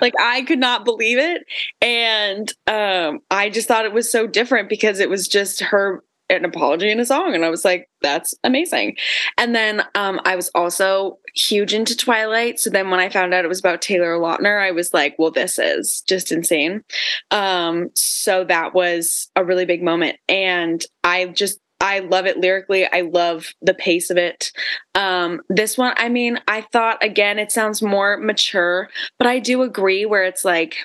like 0.00 0.14
I 0.20 0.42
could 0.42 0.58
not 0.58 0.84
believe 0.84 1.18
it. 1.18 1.44
And 1.80 2.52
um, 2.66 3.20
I 3.30 3.50
just 3.50 3.68
thought 3.68 3.84
it 3.84 3.92
was 3.92 4.10
so 4.10 4.26
different 4.26 4.68
because 4.68 5.00
it 5.00 5.10
was 5.10 5.28
just 5.28 5.60
her 5.60 6.02
an 6.30 6.44
apology 6.44 6.90
in 6.90 7.00
a 7.00 7.04
song. 7.04 7.34
And 7.34 7.44
i 7.44 7.50
was 7.50 7.64
like 7.64 7.88
that's 8.00 8.34
amazing. 8.44 8.96
And 9.36 9.54
then 9.54 9.82
um, 9.94 10.20
i 10.24 10.36
was 10.36 10.50
also 10.54 11.18
huge 11.34 11.74
into 11.74 11.96
twilight. 11.96 12.58
So 12.60 12.70
then 12.70 12.90
when 12.90 13.00
i 13.00 13.08
found 13.08 13.34
out 13.34 13.44
it 13.44 13.48
was 13.48 13.60
about 13.60 13.82
taylor 13.82 14.18
lautner 14.18 14.60
i 14.62 14.70
was 14.70 14.92
like 14.92 15.16
well 15.18 15.30
this 15.30 15.58
is 15.58 16.02
just 16.06 16.32
insane. 16.32 16.82
Um, 17.30 17.90
so 17.94 18.44
that 18.44 18.74
was 18.74 19.30
a 19.36 19.44
really 19.44 19.64
big 19.64 19.82
moment. 19.82 20.18
And 20.28 20.84
i 21.04 21.26
just 21.26 21.58
I 21.80 22.00
love 22.00 22.26
it 22.26 22.38
lyrically. 22.38 22.86
I 22.86 23.02
love 23.02 23.52
the 23.62 23.74
pace 23.74 24.10
of 24.10 24.16
it. 24.16 24.50
Um, 24.94 25.42
this 25.48 25.78
one, 25.78 25.94
I 25.96 26.08
mean, 26.08 26.40
I 26.48 26.62
thought 26.72 27.02
again, 27.04 27.38
it 27.38 27.52
sounds 27.52 27.82
more 27.82 28.16
mature, 28.18 28.88
but 29.16 29.28
I 29.28 29.38
do 29.38 29.62
agree 29.62 30.04
where 30.04 30.24
it's 30.24 30.44
like, 30.44 30.76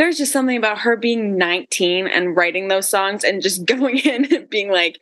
there's 0.00 0.16
just 0.16 0.32
something 0.32 0.56
about 0.56 0.78
her 0.78 0.96
being 0.96 1.36
19 1.36 2.06
and 2.06 2.34
writing 2.34 2.68
those 2.68 2.88
songs 2.88 3.22
and 3.22 3.42
just 3.42 3.66
going 3.66 3.98
in 3.98 4.34
and 4.34 4.48
being 4.48 4.72
like, 4.72 4.98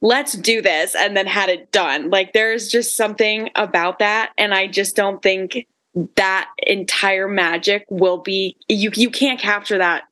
let's 0.00 0.32
do 0.32 0.60
this 0.60 0.96
and 0.96 1.16
then 1.16 1.28
had 1.28 1.48
it 1.48 1.70
done. 1.70 2.10
Like 2.10 2.32
there's 2.32 2.68
just 2.68 2.96
something 2.96 3.50
about 3.54 4.00
that. 4.00 4.32
And 4.36 4.52
I 4.52 4.66
just 4.66 4.96
don't 4.96 5.22
think 5.22 5.68
that 6.16 6.50
entire 6.58 7.28
magic 7.28 7.84
will 7.88 8.18
be, 8.18 8.56
you, 8.68 8.90
you 8.94 9.10
can't 9.10 9.38
capture 9.38 9.78
that 9.78 10.02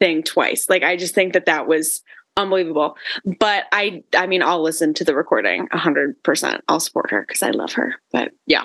thing 0.00 0.22
twice. 0.22 0.70
Like 0.70 0.82
I 0.82 0.96
just 0.96 1.14
think 1.14 1.34
that 1.34 1.44
that 1.44 1.66
was 1.66 2.02
unbelievable. 2.38 2.96
But 3.38 3.64
I, 3.70 4.02
I 4.16 4.26
mean, 4.26 4.42
I'll 4.42 4.62
listen 4.62 4.94
to 4.94 5.04
the 5.04 5.14
recording 5.14 5.68
a 5.72 5.76
hundred 5.76 6.22
percent. 6.22 6.64
I'll 6.68 6.80
support 6.80 7.10
her 7.10 7.20
because 7.20 7.42
I 7.42 7.50
love 7.50 7.74
her. 7.74 7.96
But 8.12 8.32
yeah. 8.46 8.64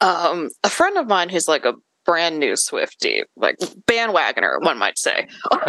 Um, 0.00 0.50
a 0.62 0.70
friend 0.70 0.96
of 0.98 1.08
mine 1.08 1.30
who's 1.30 1.48
like 1.48 1.64
a 1.64 1.74
brand 2.04 2.38
new 2.38 2.56
Swifty, 2.56 3.22
like 3.36 3.58
bandwagoner, 3.58 4.62
one 4.62 4.78
might 4.78 4.98
say. 4.98 5.28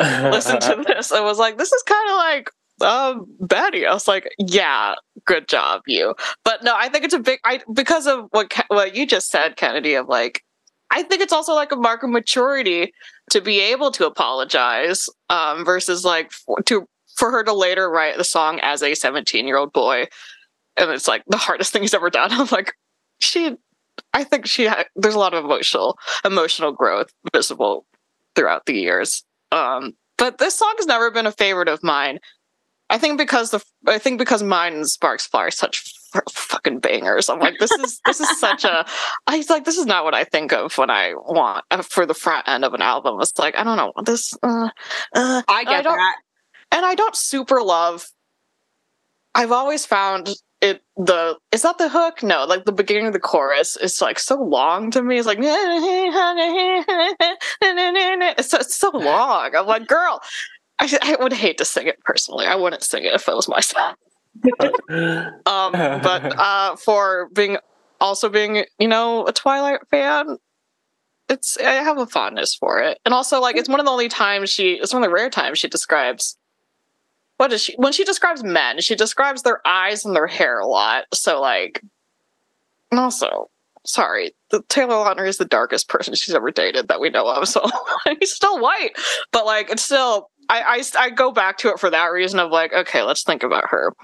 Listen 0.00 0.60
to 0.60 0.84
this. 0.86 1.12
I 1.12 1.20
was 1.20 1.38
like, 1.38 1.58
this 1.58 1.72
is 1.72 1.82
kind 1.82 2.10
of 2.10 2.16
like 2.16 2.50
um 2.80 3.26
Betty. 3.40 3.86
I 3.86 3.92
was 3.92 4.08
like, 4.08 4.28
yeah, 4.38 4.94
good 5.24 5.48
job, 5.48 5.82
you. 5.86 6.14
But 6.44 6.64
no, 6.64 6.74
I 6.76 6.88
think 6.88 7.04
it's 7.04 7.14
a 7.14 7.20
big 7.20 7.40
I 7.44 7.60
because 7.72 8.06
of 8.06 8.26
what 8.30 8.52
what 8.68 8.94
you 8.96 9.06
just 9.06 9.30
said, 9.30 9.56
Kennedy, 9.56 9.94
of 9.94 10.08
like 10.08 10.42
I 10.90 11.02
think 11.02 11.22
it's 11.22 11.32
also 11.32 11.54
like 11.54 11.72
a 11.72 11.76
mark 11.76 12.02
of 12.02 12.10
maturity 12.10 12.92
to 13.30 13.40
be 13.40 13.60
able 13.60 13.90
to 13.92 14.06
apologize 14.06 15.08
um, 15.28 15.64
versus 15.64 16.04
like 16.04 16.30
for, 16.30 16.62
to 16.62 16.86
for 17.16 17.30
her 17.30 17.42
to 17.44 17.52
later 17.52 17.90
write 17.90 18.16
the 18.16 18.24
song 18.24 18.60
as 18.62 18.82
a 18.82 18.94
17 18.94 19.46
year 19.46 19.56
old 19.56 19.72
boy 19.72 20.06
and 20.76 20.90
it's 20.90 21.08
like 21.08 21.22
the 21.26 21.36
hardest 21.36 21.72
thing 21.72 21.82
he's 21.82 21.94
ever 21.94 22.10
done 22.10 22.30
i'm 22.32 22.48
like 22.50 22.72
she 23.20 23.56
i 24.14 24.24
think 24.24 24.46
she 24.46 24.66
ha- 24.66 24.84
there's 24.96 25.14
a 25.14 25.18
lot 25.18 25.34
of 25.34 25.44
emotional 25.44 25.98
emotional 26.24 26.72
growth 26.72 27.10
visible 27.34 27.84
throughout 28.34 28.64
the 28.66 28.74
years 28.74 29.22
um, 29.52 29.92
but 30.18 30.38
this 30.38 30.54
song 30.56 30.72
has 30.78 30.86
never 30.86 31.10
been 31.10 31.26
a 31.26 31.32
favorite 31.32 31.68
of 31.68 31.82
mine 31.82 32.18
i 32.90 32.96
think 32.98 33.18
because 33.18 33.50
the 33.50 33.62
i 33.86 33.98
think 33.98 34.18
because 34.18 34.42
mine 34.42 34.72
and 34.74 34.88
sparks 34.88 35.26
fly 35.26 35.42
are 35.44 35.50
such 35.50 35.92
f- 36.14 36.22
fucking 36.32 36.78
bangers 36.80 37.28
i'm 37.28 37.38
like 37.40 37.58
this 37.60 37.70
is 37.72 38.00
this 38.06 38.20
is 38.20 38.40
such 38.40 38.64
a 38.64 38.84
i 39.26 39.36
was 39.36 39.50
like 39.50 39.64
this 39.64 39.78
is 39.78 39.86
not 39.86 40.04
what 40.04 40.14
i 40.14 40.24
think 40.24 40.52
of 40.52 40.76
when 40.78 40.90
i 40.90 41.12
want 41.14 41.64
uh, 41.70 41.82
for 41.82 42.06
the 42.06 42.14
front 42.14 42.46
end 42.48 42.64
of 42.64 42.74
an 42.74 42.82
album 42.82 43.20
it's 43.20 43.38
like 43.38 43.56
i 43.58 43.64
don't 43.64 43.76
know 43.76 43.92
this 44.04 44.34
uh, 44.42 44.68
uh, 45.14 45.42
I 45.48 45.64
get 45.64 45.84
don't- 45.84 45.96
that. 45.96 46.16
and 46.72 46.84
I 46.84 46.94
don't 46.96 47.14
super 47.14 47.62
love. 47.62 48.06
I've 49.34 49.52
always 49.52 49.84
found 49.86 50.30
it 50.64 50.82
the 50.96 51.36
is 51.52 51.62
that 51.62 51.78
the 51.78 51.88
hook? 51.88 52.22
No, 52.22 52.44
like 52.46 52.64
the 52.64 52.72
beginning 52.72 53.06
of 53.06 53.12
the 53.12 53.20
chorus 53.20 53.76
is 53.76 54.00
like 54.00 54.18
so 54.18 54.42
long 54.42 54.90
to 54.92 55.02
me. 55.02 55.18
It's 55.18 55.26
like 55.26 55.38
it's 58.20 58.48
so, 58.48 58.58
it's 58.58 58.74
so 58.74 58.90
long. 58.90 59.54
I'm 59.54 59.66
like, 59.66 59.86
girl, 59.86 60.22
I, 60.78 60.98
I 61.02 61.16
would 61.22 61.34
hate 61.34 61.58
to 61.58 61.64
sing 61.64 61.86
it 61.86 62.00
personally. 62.04 62.46
I 62.46 62.54
wouldn't 62.54 62.82
sing 62.82 63.04
it 63.04 63.12
if 63.12 63.28
it 63.28 63.36
was 63.36 63.48
myself. 63.48 63.96
Um, 65.46 65.72
but 65.72 66.38
uh, 66.38 66.76
for 66.76 67.28
being 67.34 67.58
also 68.00 68.28
being 68.28 68.64
you 68.78 68.88
know 68.88 69.26
a 69.26 69.32
Twilight 69.32 69.80
fan, 69.90 70.38
it's 71.28 71.58
I 71.58 71.72
have 71.74 71.98
a 71.98 72.06
fondness 72.06 72.54
for 72.54 72.80
it, 72.80 72.98
and 73.04 73.12
also 73.14 73.40
like 73.40 73.56
it's 73.56 73.68
one 73.68 73.80
of 73.80 73.86
the 73.86 73.92
only 73.92 74.08
times 74.08 74.50
she 74.50 74.72
it's 74.72 74.94
one 74.94 75.04
of 75.04 75.08
the 75.08 75.14
rare 75.14 75.30
times 75.30 75.58
she 75.58 75.68
describes 75.68 76.36
what 77.36 77.52
is 77.52 77.62
she 77.62 77.74
when 77.76 77.92
she 77.92 78.04
describes 78.04 78.42
men 78.42 78.80
she 78.80 78.94
describes 78.94 79.42
their 79.42 79.66
eyes 79.66 80.04
and 80.04 80.14
their 80.14 80.26
hair 80.26 80.58
a 80.60 80.66
lot. 80.66 81.04
So 81.12 81.40
like, 81.40 81.82
and 82.90 83.00
also 83.00 83.50
sorry, 83.86 84.32
the 84.50 84.62
Taylor 84.68 84.94
Lautner 84.94 85.26
is 85.26 85.38
the 85.38 85.44
darkest 85.44 85.88
person 85.88 86.14
she's 86.14 86.34
ever 86.34 86.50
dated 86.50 86.88
that 86.88 87.00
we 87.00 87.10
know 87.10 87.28
of. 87.28 87.48
So 87.54 87.62
he's 88.18 88.34
still 88.34 88.60
white, 88.60 88.92
but 89.32 89.46
like 89.46 89.70
it's 89.70 89.82
still. 89.82 90.30
I, 90.50 90.82
I, 90.98 91.06
I 91.06 91.08
go 91.08 91.32
back 91.32 91.56
to 91.58 91.70
it 91.70 91.78
for 91.78 91.88
that 91.88 92.08
reason 92.08 92.38
of 92.38 92.50
like 92.50 92.70
okay 92.74 93.00
let's 93.00 93.22
think 93.22 93.42
about 93.42 93.64
her 93.70 93.94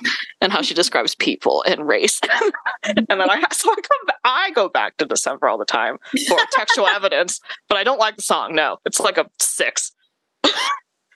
and 0.40 0.50
how 0.50 0.62
she 0.62 0.72
describes 0.72 1.14
people 1.14 1.62
and 1.68 1.86
race 1.86 2.18
and 2.82 3.06
then 3.08 3.20
I 3.20 3.44
so 3.52 3.70
I 3.70 3.74
come 3.74 4.06
ba- 4.06 4.14
I 4.24 4.50
go 4.52 4.70
back 4.70 4.96
to 4.96 5.04
December 5.04 5.48
all 5.48 5.58
the 5.58 5.66
time 5.66 5.98
for 6.28 6.38
textual 6.52 6.86
evidence, 6.96 7.40
but 7.68 7.76
I 7.76 7.84
don't 7.84 7.98
like 7.98 8.16
the 8.16 8.22
song. 8.22 8.54
No, 8.54 8.78
it's 8.86 9.00
like 9.00 9.18
a 9.18 9.28
six. 9.38 9.92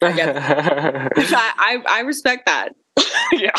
I, 1.33 1.53
I 1.57 1.83
I 1.89 2.01
respect 2.01 2.47
that. 2.47 2.75
yeah, 3.33 3.51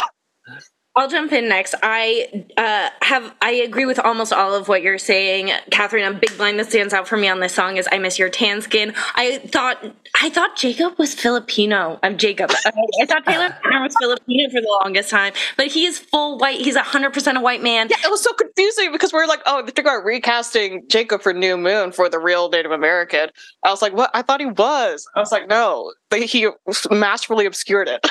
I'll 0.97 1.09
jump 1.09 1.33
in 1.33 1.49
next. 1.49 1.75
I 1.83 2.45
uh, 2.55 2.89
have 3.01 3.35
I 3.41 3.51
agree 3.51 3.85
with 3.85 3.99
almost 3.99 4.31
all 4.31 4.55
of 4.55 4.69
what 4.69 4.81
you're 4.81 4.97
saying, 4.97 5.47
Kathryn. 5.69 6.09
A 6.09 6.13
big 6.13 6.39
line 6.39 6.55
that 6.55 6.69
stands 6.69 6.93
out 6.93 7.05
for 7.05 7.17
me 7.17 7.27
on 7.27 7.41
this 7.41 7.53
song 7.53 7.75
is 7.75 7.85
"I 7.91 7.97
Miss 7.97 8.17
Your 8.17 8.29
Tan 8.29 8.61
Skin." 8.61 8.93
I 9.13 9.39
thought 9.39 9.83
I 10.21 10.29
thought 10.29 10.55
Jacob 10.55 10.97
was 10.97 11.13
Filipino. 11.13 11.99
I'm 12.01 12.17
Jacob. 12.17 12.49
I, 12.51 12.71
I 13.01 13.05
thought 13.05 13.25
Taylor 13.25 13.49
Lautner 13.49 13.83
was 13.83 13.95
Filipino 13.99 14.49
for 14.49 14.61
the 14.61 14.79
longest 14.83 15.09
time, 15.09 15.33
but 15.57 15.67
he 15.67 15.85
is 15.85 15.99
full 15.99 16.37
white. 16.37 16.61
He's 16.61 16.77
hundred 16.77 17.11
percent 17.11 17.37
a 17.37 17.41
white 17.41 17.61
man. 17.61 17.87
yeah. 17.89 17.97
It 18.05 18.09
was 18.09 18.23
so 18.23 18.31
confusing 18.31 18.93
because 18.93 19.11
we 19.11 19.19
were 19.19 19.27
like, 19.27 19.41
oh, 19.45 19.63
they 19.65 19.71
think 19.71 19.87
about 19.87 20.05
recasting 20.05 20.83
Jacob 20.87 21.21
for 21.21 21.33
New 21.33 21.57
Moon 21.57 21.91
for 21.91 22.07
the 22.07 22.19
real 22.19 22.49
Native 22.49 22.71
American. 22.71 23.31
I 23.63 23.69
was 23.69 23.81
like, 23.81 23.91
what? 23.91 24.11
I 24.13 24.21
thought 24.21 24.39
he 24.39 24.45
was. 24.45 25.05
I 25.13 25.19
was 25.19 25.33
like, 25.33 25.49
no, 25.49 25.91
they, 26.09 26.25
he 26.25 26.47
masterfully 26.89 27.45
obscured 27.45 27.89
it. 27.89 28.07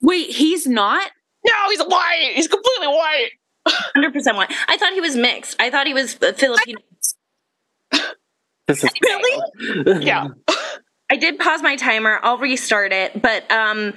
Wait, 0.00 0.30
he's 0.30 0.66
not? 0.66 1.10
No, 1.46 1.52
he's 1.70 1.80
white. 1.82 2.32
He's 2.34 2.48
completely 2.48 2.88
white. 2.88 3.30
Hundred 3.66 4.12
percent 4.12 4.36
white. 4.36 4.52
I 4.68 4.76
thought 4.76 4.92
he 4.92 5.00
was 5.00 5.16
mixed. 5.16 5.56
I 5.60 5.70
thought 5.70 5.86
he 5.86 5.94
was 5.94 6.16
uh, 6.22 6.32
Filipino. 6.32 6.80
this 8.66 8.84
is 8.84 8.90
Really? 9.02 10.04
Yeah. 10.04 10.28
I 11.10 11.16
did 11.16 11.38
pause 11.38 11.62
my 11.62 11.76
timer. 11.76 12.18
I'll 12.22 12.38
restart 12.38 12.92
it, 12.92 13.20
but 13.20 13.50
um 13.50 13.94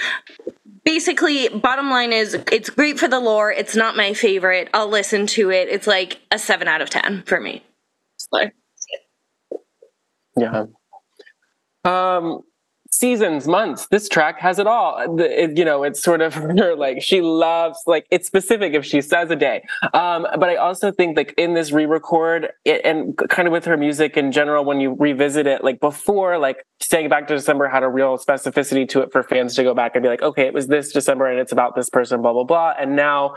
basically 0.86 1.50
bottom 1.50 1.90
line 1.90 2.14
is 2.14 2.34
it's 2.52 2.70
great 2.70 2.98
for 3.00 3.08
the 3.08 3.20
lore. 3.20 3.52
It's 3.52 3.76
not 3.76 3.98
my 3.98 4.14
favorite. 4.14 4.70
I'll 4.74 4.88
listen 4.90 5.28
to 5.28 5.52
it. 5.52 5.68
It's 5.70 5.88
like 5.88 6.20
a 6.32 6.40
7 6.40 6.68
out 6.68 6.82
of 6.82 6.90
10 6.90 7.24
for 7.24 7.40
me. 7.42 7.64
Like, 8.32 8.54
Yeah. 10.38 10.66
Um, 11.84 12.42
seasons, 12.92 13.48
months. 13.48 13.88
This 13.88 14.08
track 14.10 14.40
has 14.40 14.60
it 14.60 14.68
all. 14.68 15.20
It, 15.20 15.58
you 15.58 15.66
know, 15.66 15.84
it's 15.84 16.02
sort 16.02 16.22
of 16.22 16.34
her 16.34 16.76
like 16.76 17.02
she 17.02 17.22
loves 17.22 17.80
like 17.86 18.06
it's 18.12 18.28
specific 18.28 18.74
if 18.74 18.86
she 18.86 19.02
says 19.02 19.30
a 19.32 19.36
day. 19.36 19.64
Um, 19.94 20.28
but 20.40 20.50
I 20.50 20.56
also 20.56 20.92
think 20.92 21.18
like 21.18 21.34
in 21.38 21.54
this 21.54 21.72
re-record 21.72 22.50
it, 22.66 22.82
and 22.84 23.18
kind 23.30 23.48
of 23.48 23.52
with 23.52 23.66
her 23.66 23.78
music 23.78 24.18
in 24.18 24.32
general, 24.32 24.66
when 24.66 24.80
you 24.80 24.96
revisit 25.00 25.48
it, 25.48 25.64
like 25.64 25.80
before, 25.80 26.38
like 26.38 26.66
staying 26.80 27.10
back 27.10 27.28
to 27.28 27.36
December 27.36 27.68
had 27.68 27.84
a 27.84 27.90
real 27.90 28.18
specificity 28.18 28.88
to 28.90 29.02
it 29.02 29.12
for 29.12 29.24
fans 29.24 29.56
to 29.56 29.64
go 29.64 29.74
back 29.74 29.96
and 29.96 30.04
be 30.04 30.10
like, 30.10 30.22
okay, 30.22 30.48
it 30.48 30.54
was 30.54 30.68
this 30.68 30.92
December 30.92 31.28
and 31.28 31.40
it's 31.40 31.52
about 31.52 31.76
this 31.76 31.90
person, 31.90 32.22
blah 32.22 32.34
blah 32.34 32.44
blah, 32.44 32.74
and 32.80 32.96
now 32.96 33.36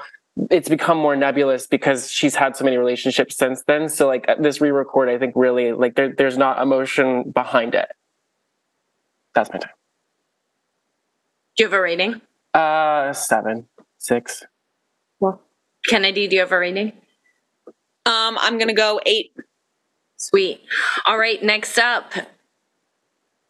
it's 0.51 0.69
become 0.69 0.97
more 0.97 1.17
nebulous 1.17 1.67
because 1.67 2.11
she's 2.11 2.35
had 2.35 2.57
so 2.57 2.65
many 2.65 2.77
relationships 2.77 3.37
since 3.37 3.63
then. 3.65 3.89
So 3.89 4.07
like 4.07 4.27
this 4.39 4.61
re-record, 4.61 5.09
I 5.09 5.19
think 5.19 5.35
really 5.37 5.73
like 5.73 5.97
there, 5.97 6.15
there's 6.17 6.39
not 6.39 6.63
emotion 6.63 7.31
behind 7.31 7.75
it. 7.75 7.91
That's 9.35 9.51
my 9.53 9.59
time. 9.59 9.73
Do 11.57 11.65
you 11.65 11.69
have 11.69 11.75
a 11.79 11.81
rating? 11.81 12.21
Uh, 12.55 13.13
seven, 13.13 13.69
six. 13.99 14.45
Well, 15.21 15.41
Kennedy, 15.89 16.27
do 16.29 16.35
you 16.37 16.41
have 16.41 16.53
a 16.53 16.59
rating? 16.59 16.93
Um, 18.07 18.39
I'm 18.41 18.59
gonna 18.59 18.75
go 18.75 19.01
eight. 19.07 19.33
Sweet. 20.17 20.63
All 21.07 21.19
right, 21.19 21.43
next 21.43 21.79
up. 21.79 22.13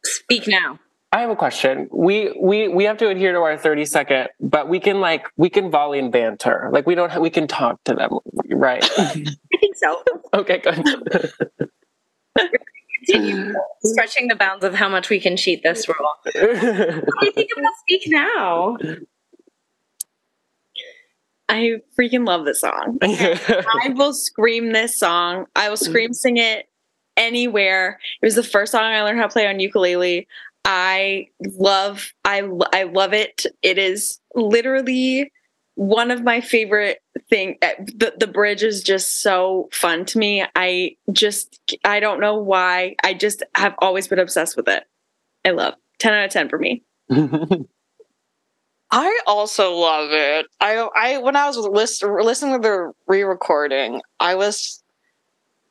Speak 0.04 0.46
now. 0.46 0.78
I 1.12 1.20
have 1.20 1.30
a 1.30 1.36
question. 1.36 1.88
We 1.92 2.32
we 2.40 2.68
we 2.68 2.84
have 2.84 2.98
to 2.98 3.08
adhere 3.08 3.32
to 3.32 3.38
our 3.38 3.56
thirty 3.58 3.84
second, 3.84 4.28
but 4.38 4.68
we 4.68 4.78
can 4.78 5.00
like 5.00 5.26
we 5.36 5.50
can 5.50 5.70
volley 5.70 5.98
and 5.98 6.12
banter. 6.12 6.68
Like 6.72 6.86
we 6.86 6.94
don't. 6.94 7.10
Ha- 7.10 7.20
we 7.20 7.30
can 7.30 7.48
talk 7.48 7.82
to 7.84 7.94
them, 7.94 8.10
right? 8.48 8.84
I 8.98 9.08
think 9.60 9.76
so. 9.76 10.02
okay, 10.34 10.58
good. 10.58 11.32
Continue 13.10 13.54
stretching 13.84 14.28
the 14.28 14.36
bounds 14.36 14.64
of 14.64 14.74
how 14.74 14.88
much 14.88 15.10
we 15.10 15.20
can 15.20 15.36
cheat 15.36 15.62
this 15.62 15.88
rule. 15.88 15.96
What 16.24 16.32
do 16.32 17.26
you 17.26 17.32
think 17.32 17.50
about 17.56 17.72
Speak 17.80 18.02
Now? 18.06 18.76
I 21.48 21.80
freaking 21.98 22.26
love 22.26 22.44
this 22.44 22.60
song. 22.60 22.98
I 23.02 23.92
will 23.96 24.12
scream 24.12 24.72
this 24.72 24.96
song. 24.96 25.46
I 25.56 25.68
will 25.68 25.76
scream 25.76 26.12
sing 26.12 26.36
it 26.36 26.68
anywhere. 27.16 27.98
It 28.22 28.26
was 28.26 28.36
the 28.36 28.44
first 28.44 28.70
song 28.70 28.84
I 28.84 29.02
learned 29.02 29.18
how 29.18 29.26
to 29.26 29.32
play 29.32 29.48
on 29.48 29.58
ukulele. 29.58 30.28
I 30.64 31.26
love 31.58 32.12
I 32.24 32.48
I 32.72 32.84
love 32.84 33.12
it. 33.12 33.46
It 33.62 33.78
is 33.78 34.20
literally 34.36 35.32
one 35.80 36.10
of 36.10 36.22
my 36.22 36.42
favorite 36.42 36.98
thing 37.30 37.56
eh, 37.62 37.72
the 37.78 38.12
the 38.18 38.26
bridge 38.26 38.62
is 38.62 38.82
just 38.82 39.22
so 39.22 39.70
fun 39.72 40.04
to 40.04 40.18
me. 40.18 40.44
I 40.54 40.96
just 41.10 41.58
I 41.84 42.00
don't 42.00 42.20
know 42.20 42.34
why. 42.34 42.96
I 43.02 43.14
just 43.14 43.42
have 43.54 43.74
always 43.78 44.06
been 44.06 44.18
obsessed 44.18 44.58
with 44.58 44.68
it. 44.68 44.84
I 45.42 45.52
love 45.52 45.72
10 45.98 46.12
out 46.12 46.26
of 46.26 46.30
10 46.32 46.50
for 46.50 46.58
me. 46.58 46.82
I 48.90 49.20
also 49.26 49.72
love 49.72 50.10
it. 50.12 50.44
I 50.60 50.86
I 50.94 51.16
when 51.16 51.34
I 51.34 51.46
was 51.46 51.56
list, 51.56 52.02
listening 52.02 52.60
to 52.60 52.68
the 52.68 52.92
re-recording, 53.06 54.02
I 54.18 54.34
was 54.34 54.79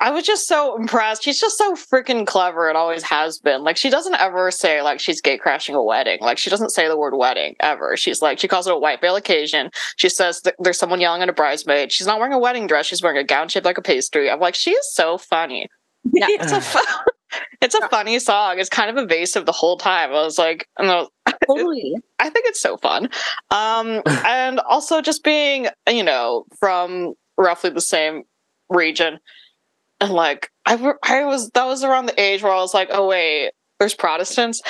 I 0.02 0.12
was 0.12 0.26
just 0.26 0.48
so 0.48 0.78
impressed. 0.78 1.24
She's 1.24 1.40
just 1.40 1.58
so 1.58 1.76
freaking 1.76 2.26
clever 2.26 2.70
and 2.70 2.78
always 2.78 3.04
has 3.04 3.38
been. 3.40 3.64
Like 3.64 3.76
she 3.76 3.90
doesn't 3.90 4.16
ever 4.16 4.50
say 4.50 4.82
like 4.82 5.00
she's 5.00 5.20
gay 5.22 5.38
crashing 5.38 5.76
a 5.76 5.84
wedding. 5.84 6.20
Like 6.22 6.38
she 6.38 6.50
doesn't 6.50 6.70
say 6.70 6.88
the 6.88 6.98
word 6.98 7.16
wedding 7.16 7.56
ever. 7.60 7.98
She's 7.98 8.22
like 8.22 8.40
she 8.40 8.48
calls 8.48 8.66
it 8.68 8.74
a 8.74 8.78
white 8.78 9.02
veil 9.02 9.18
occasion. 9.18 9.72
She 9.98 10.08
says 10.08 10.42
th- 10.42 10.56
there's 10.60 10.78
someone 10.78 11.02
yelling 11.02 11.22
at 11.22 11.30
a 11.30 11.34
bridesmaid. 11.34 11.92
She's 11.92 12.08
not 12.08 12.20
wearing 12.20 12.34
a 12.34 12.40
wedding 12.40 12.66
dress. 12.66 12.86
She's 12.86 13.02
wearing 13.02 13.18
a 13.18 13.24
gown 13.24 13.50
shaped 13.50 13.66
like 13.66 13.78
a 13.78 13.82
pastry. 13.82 14.30
I'm 14.30 14.40
like 14.40 14.56
she 14.56 14.72
is 14.72 14.94
so 14.94 15.18
funny. 15.18 15.68
Yeah. 16.12 16.28
It's 16.40 16.52
a 16.52 16.62
it's 17.62 17.76
a 17.76 17.88
funny 17.90 18.20
song. 18.20 18.60
It's 18.60 18.70
kind 18.70 18.90
of 18.90 19.04
evasive 19.04 19.46
the 19.46 19.52
whole 19.52 19.78
time. 19.78 20.10
I 20.12 20.24
was 20.24 20.38
like, 20.38 20.68
Totally. 20.78 21.96
I 22.20 22.30
think 22.30 22.46
it's 22.48 22.62
so 22.62 22.78
fun. 22.78 23.10
Um, 23.52 24.02
and 24.26 24.60
also 24.62 25.02
just 25.02 25.24
being, 25.24 25.68
you 25.88 26.04
know, 26.04 26.46
from 26.60 27.14
roughly 27.38 27.70
the 27.70 27.82
same 27.82 28.24
region. 28.70 29.20
And 30.02 30.12
like, 30.12 30.50
I, 30.66 30.94
I 31.04 31.26
was, 31.26 31.50
that 31.52 31.66
was 31.66 31.84
around 31.84 32.06
the 32.06 32.20
age 32.20 32.42
where 32.42 32.54
I 32.54 32.58
was 32.58 32.74
like, 32.74 32.90
oh, 32.92 33.08
wait, 33.08 33.52
there's 33.80 33.94
Protestants. 33.94 34.62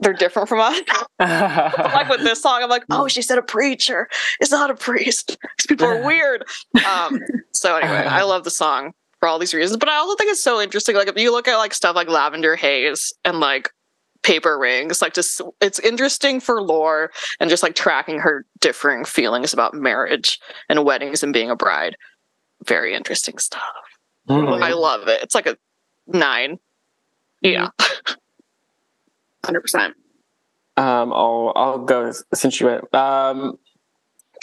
They're 0.00 0.12
different 0.14 0.48
from 0.48 0.60
us. 0.60 0.80
like 1.18 2.08
with 2.08 2.20
this 2.20 2.40
song, 2.40 2.62
I'm 2.62 2.70
like, 2.70 2.84
oh, 2.90 3.06
she 3.08 3.20
said 3.20 3.36
a 3.36 3.42
preacher. 3.42 4.08
It's 4.40 4.50
not 4.50 4.70
a 4.70 4.74
priest. 4.74 5.36
These 5.58 5.66
people 5.66 5.86
are 5.86 6.04
weird. 6.04 6.44
Um, 6.88 7.20
so 7.52 7.76
anyway, 7.76 8.06
I 8.06 8.22
love 8.22 8.44
the 8.44 8.50
song. 8.50 8.92
for 9.18 9.28
all 9.28 9.38
these 9.38 9.54
reasons. 9.54 9.76
But 9.76 9.90
I 9.90 9.96
also 9.96 10.16
think 10.16 10.30
it's 10.30 10.42
so 10.42 10.60
interesting. 10.60 10.96
Like 10.96 11.08
if 11.08 11.18
you 11.18 11.30
look 11.30 11.46
at 11.46 11.58
like 11.58 11.74
stuff 11.74 11.94
like 11.94 12.08
Lavender 12.08 12.56
Haze 12.56 13.12
and 13.24 13.38
like 13.40 13.70
paper 14.22 14.58
rings, 14.58 15.00
like 15.02 15.12
just 15.14 15.40
it's 15.60 15.78
interesting 15.78 16.40
for 16.40 16.62
lore 16.62 17.10
and 17.38 17.50
just 17.50 17.62
like 17.62 17.74
tracking 17.74 18.18
her 18.18 18.46
differing 18.60 19.04
feelings 19.04 19.52
about 19.52 19.74
marriage 19.74 20.40
and 20.68 20.84
weddings 20.84 21.22
and 21.22 21.32
being 21.32 21.50
a 21.50 21.56
bride. 21.56 21.96
Very 22.66 22.94
interesting 22.94 23.38
stuff. 23.38 23.62
Mhm. 24.30 24.62
I 24.62 24.72
love 24.72 25.08
it. 25.08 25.22
It's 25.22 25.34
like 25.34 25.46
a 25.46 25.56
nine. 26.06 26.58
Yeah. 27.42 27.68
Hundred 29.44 29.62
percent. 29.62 29.94
Um, 30.76 31.12
I'll 31.12 31.52
I'll 31.56 31.78
go 31.78 32.12
since 32.34 32.60
you 32.60 32.66
went. 32.66 32.94
Um, 32.94 33.58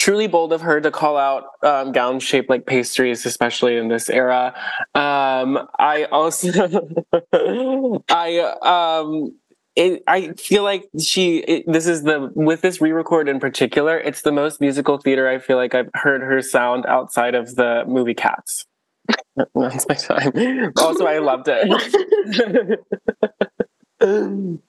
truly 0.00 0.26
bold 0.26 0.52
of 0.52 0.60
her 0.60 0.80
to 0.80 0.90
call 0.90 1.16
out 1.16 1.44
um, 1.62 1.92
gown 1.92 2.20
shaped 2.20 2.50
like 2.50 2.66
pastries, 2.66 3.24
especially 3.24 3.76
in 3.76 3.88
this 3.88 4.10
era. 4.10 4.54
Um, 4.94 5.66
I 5.78 6.04
also 6.10 6.92
I 8.08 8.38
um. 8.62 9.34
It, 9.76 10.02
I 10.08 10.32
feel 10.32 10.64
like 10.64 10.88
she. 11.00 11.38
It, 11.38 11.64
this 11.72 11.86
is 11.86 12.02
the 12.02 12.32
with 12.34 12.62
this 12.62 12.80
re-record 12.80 13.28
in 13.28 13.38
particular. 13.38 13.96
It's 13.98 14.22
the 14.22 14.32
most 14.32 14.60
musical 14.60 14.98
theater 14.98 15.28
I 15.28 15.38
feel 15.38 15.56
like 15.56 15.72
I've 15.74 15.90
heard 15.94 16.20
her 16.20 16.42
sound 16.42 16.84
outside 16.86 17.36
of 17.36 17.54
the 17.54 17.84
movie 17.86 18.14
Cats. 18.14 18.66
That's 19.54 19.86
my 19.88 19.94
time. 19.94 20.72
Also, 20.76 21.06
I 21.06 21.18
loved 21.18 21.48
it. 21.48 22.80
Um, 24.00 24.60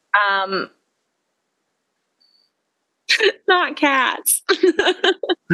Not 3.47 3.75
cats. 3.75 4.41
my 4.49 4.57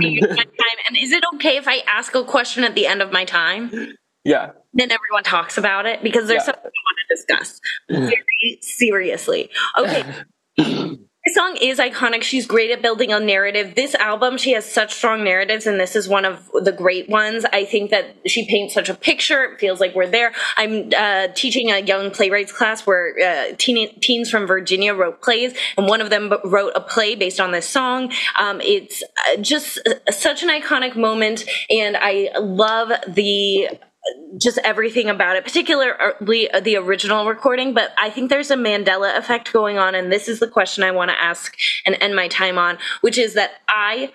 time. 0.02 0.78
And 0.88 0.98
is 0.98 1.12
it 1.12 1.24
okay 1.36 1.58
if 1.58 1.68
I 1.68 1.80
ask 1.88 2.14
a 2.16 2.24
question 2.24 2.64
at 2.64 2.76
the 2.76 2.88
end 2.88 3.02
of 3.02 3.12
my 3.12 3.26
time? 3.26 3.72
yeah. 4.24 4.52
Then 4.74 4.92
everyone 4.92 5.24
talks 5.24 5.58
about 5.58 5.86
it 5.86 6.04
because 6.04 6.28
there's 6.28 6.42
Yeah. 6.42 6.46
something 6.54 6.64
I 6.66 6.68
want 6.68 6.98
to 7.10 7.16
discuss 7.16 7.62
very 7.90 8.60
seriously. 8.62 9.50
Okay. 9.78 10.04
This 11.26 11.34
song 11.34 11.58
is 11.60 11.80
iconic. 11.80 12.22
She's 12.22 12.46
great 12.46 12.70
at 12.70 12.84
building 12.84 13.12
a 13.12 13.20
narrative. 13.20 13.74
This 13.74 13.96
album, 13.96 14.38
she 14.38 14.52
has 14.52 14.64
such 14.64 14.94
strong 14.94 15.24
narratives, 15.24 15.66
and 15.66 15.80
this 15.80 15.96
is 15.96 16.08
one 16.08 16.24
of 16.24 16.52
the 16.54 16.72
great 16.72 17.10
ones. 17.10 17.46
I 17.52 17.66
think 17.66 17.90
that 17.90 18.30
she 18.30 18.46
paints 18.48 18.76
such 18.76 18.90
a 18.90 18.94
picture. 18.94 19.44
It 19.46 19.60
feels 19.60 19.80
like 19.80 19.96
we're 19.96 20.06
there. 20.06 20.34
I'm 20.56 20.92
uh, 20.96 21.30
teaching 21.30 21.72
a 21.72 21.80
young 21.80 22.12
playwrights 22.12 22.52
class 22.52 22.86
where 22.86 23.16
uh, 23.20 23.56
teen, 23.58 24.00
teens 24.02 24.30
from 24.30 24.46
Virginia 24.46 24.94
wrote 24.94 25.24
plays, 25.24 25.58
and 25.80 25.88
one 25.88 26.00
of 26.00 26.12
them 26.12 26.32
wrote 26.44 26.74
a 26.76 26.82
play 26.82 27.16
based 27.16 27.40
on 27.40 27.52
this 27.52 27.68
song. 27.68 28.14
Um, 28.38 28.62
it's 28.62 29.02
uh, 29.02 29.38
just 29.38 29.80
uh, 29.88 30.12
such 30.12 30.44
an 30.44 30.50
iconic 30.50 30.96
moment, 30.96 31.44
and 31.72 31.98
I 32.00 32.30
love 32.38 32.92
the 33.08 33.70
just 34.38 34.58
everything 34.60 35.10
about 35.10 35.36
it, 35.36 35.43
particularly 35.43 36.49
uh, 36.51 36.60
the 36.60 36.78
original 36.78 37.26
recording. 37.26 37.74
But 37.74 37.91
I 37.97 38.10
think 38.10 38.30
there's 38.30 38.51
a 38.51 38.56
Mandela 38.56 39.18
effect 39.18 39.53
going 39.53 39.78
on, 39.78 39.95
and 39.95 40.12
this 40.12 40.28
is 40.28 40.39
the 40.39 40.47
question 40.47 40.84
I 40.84 40.91
want 40.91 41.12
to 41.12 41.20
ask 41.20 41.56
and 41.86 41.97
end 41.99 42.16
my 42.16 42.28
time 42.28 42.58
on, 42.58 42.78
which 43.01 43.18
is 43.18 43.34
that 43.34 43.51
I 43.68 44.12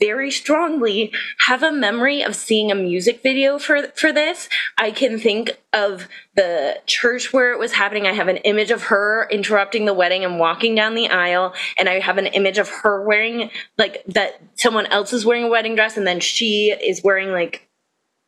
very 0.00 0.30
strongly 0.30 1.12
have 1.46 1.62
a 1.62 1.70
memory 1.70 2.22
of 2.22 2.34
seeing 2.34 2.70
a 2.70 2.74
music 2.74 3.22
video 3.22 3.58
for 3.58 3.88
for 3.88 4.12
this. 4.12 4.48
I 4.78 4.90
can 4.90 5.18
think 5.18 5.58
of 5.72 6.08
the 6.36 6.80
church 6.86 7.32
where 7.32 7.52
it 7.52 7.58
was 7.58 7.72
happening. 7.72 8.06
I 8.06 8.12
have 8.12 8.28
an 8.28 8.38
image 8.38 8.70
of 8.70 8.84
her 8.84 9.28
interrupting 9.30 9.84
the 9.84 9.92
wedding 9.92 10.24
and 10.24 10.38
walking 10.38 10.74
down 10.74 10.94
the 10.94 11.10
aisle, 11.10 11.54
and 11.76 11.88
I 11.88 12.00
have 12.00 12.16
an 12.16 12.26
image 12.28 12.56
of 12.56 12.68
her 12.70 13.04
wearing 13.04 13.50
like 13.76 14.02
that 14.06 14.40
someone 14.54 14.86
else 14.86 15.12
is 15.12 15.26
wearing 15.26 15.44
a 15.44 15.48
wedding 15.48 15.74
dress, 15.74 15.98
and 15.98 16.06
then 16.06 16.20
she 16.20 16.70
is 16.70 17.02
wearing 17.04 17.30
like 17.30 17.68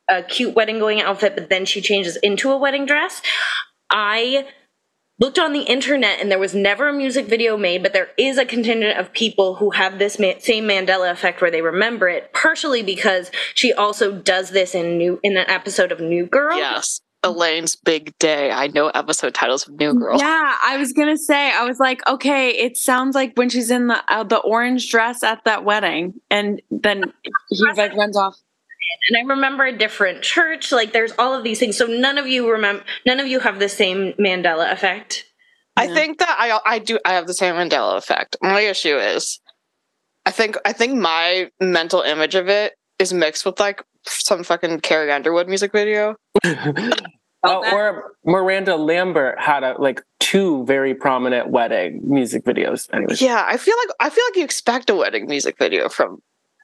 a 0.09 0.22
cute 0.22 0.54
wedding 0.54 0.78
going 0.78 1.00
outfit, 1.00 1.34
but 1.34 1.48
then 1.48 1.64
she 1.64 1.80
changes 1.80 2.16
into 2.16 2.50
a 2.50 2.57
wedding 2.57 2.86
dress. 2.86 3.22
I 3.90 4.46
looked 5.18 5.38
on 5.38 5.52
the 5.52 5.62
internet 5.62 6.20
and 6.20 6.30
there 6.30 6.38
was 6.38 6.54
never 6.54 6.88
a 6.88 6.92
music 6.92 7.26
video 7.26 7.57
made, 7.57 7.82
but 7.82 7.92
there 7.92 8.11
is 8.18 8.38
a 8.38 8.44
contingent 8.44 8.98
of 8.98 9.12
people 9.12 9.57
who 9.57 9.70
have 9.70 9.98
this 9.98 10.18
ma- 10.18 10.38
same 10.38 10.64
Mandela 10.64 11.11
effect 11.11 11.40
where 11.40 11.50
they 11.50 11.62
remember 11.62 12.09
it, 12.09 12.32
partially 12.32 12.82
because 12.82 13.30
she 13.54 13.72
also 13.72 14.12
does 14.12 14.50
this 14.50 14.74
in 14.74 14.98
new 14.98 15.18
in 15.22 15.36
an 15.36 15.48
episode 15.48 15.92
of 15.92 16.00
New 16.00 16.26
Girl. 16.26 16.57
Yes. 16.57 17.00
Elaine's 17.22 17.74
big 17.74 18.16
day. 18.18 18.52
I 18.52 18.68
know 18.68 18.88
episode 18.88 19.34
titles 19.34 19.66
of 19.66 19.74
New 19.80 19.94
Girl. 19.94 20.16
Yeah, 20.18 20.57
I 20.64 20.76
was 20.76 20.92
gonna 20.92 21.16
say. 21.16 21.50
I 21.50 21.64
was 21.64 21.80
like, 21.80 22.07
okay, 22.07 22.50
it 22.50 22.76
sounds 22.76 23.16
like 23.16 23.32
when 23.34 23.48
she's 23.48 23.70
in 23.70 23.88
the 23.88 24.00
uh, 24.07 24.22
the 24.22 24.36
orange 24.36 24.90
dress 24.90 25.24
at 25.24 25.42
that 25.44 25.64
wedding, 25.64 26.20
and 26.30 26.62
then 26.70 27.12
he 27.48 27.64
like 27.72 27.94
runs 27.94 28.16
off. 28.16 28.36
And 29.09 29.16
I 29.18 29.34
remember 29.34 29.64
a 29.64 29.76
different 29.76 30.22
church. 30.22 30.72
Like 30.72 30.93
there's 30.93 31.12
all 31.18 31.34
of 31.34 31.45
these 31.45 31.59
things. 31.59 31.76
So 31.76 31.87
none 31.87 32.18
of 32.18 32.26
you 32.26 32.51
remember. 32.51 32.84
None 33.07 33.20
of 33.20 33.26
you 33.26 33.41
have 33.41 33.59
the 33.59 33.68
same 33.68 34.12
Mandela 34.14 34.72
effect. 34.72 35.24
I 35.76 35.84
Yeah. 35.84 35.95
think 35.95 36.18
that 36.18 36.34
I 36.39 36.59
I 36.64 36.78
do 36.78 36.99
I 37.05 37.12
have 37.12 37.26
the 37.26 37.34
same 37.34 37.55
Mandela 37.55 37.97
effect. 37.97 38.37
My 38.43 38.61
issue 38.61 38.97
is 38.97 39.41
I 40.24 40.30
think 40.30 40.57
I 40.64 40.72
think 40.72 40.95
my 40.95 41.51
mental 41.61 42.03
image 42.03 42.34
of 42.34 42.49
it 42.49 42.74
is 42.99 43.12
mixed 43.12 43.45
with 43.45 43.61
like 43.61 43.82
some 44.07 44.43
fucking 44.43 44.80
Carrie 44.80 45.12
Underwood 45.12 45.49
music 45.49 45.72
video. 45.72 46.16
Oh, 47.49 47.62
or 47.72 48.14
Miranda 48.24 48.76
Lambert 48.76 49.39
had 49.39 49.62
a 49.62 49.80
like 49.80 50.03
two 50.18 50.64
very 50.64 50.95
prominent 50.95 51.49
wedding 51.51 52.01
music 52.03 52.45
videos. 52.45 52.93
Anyways, 52.93 53.22
Yeah, 53.22 53.45
I 53.47 53.57
feel 53.57 53.74
like 53.87 53.95
I 54.01 54.11
feel 54.11 54.24
like 54.28 54.37
you 54.37 54.43
expect 54.45 54.91
a 54.91 54.97
wedding 54.97 55.26
music 55.28 55.57
video 55.57 55.89
from 55.89 56.18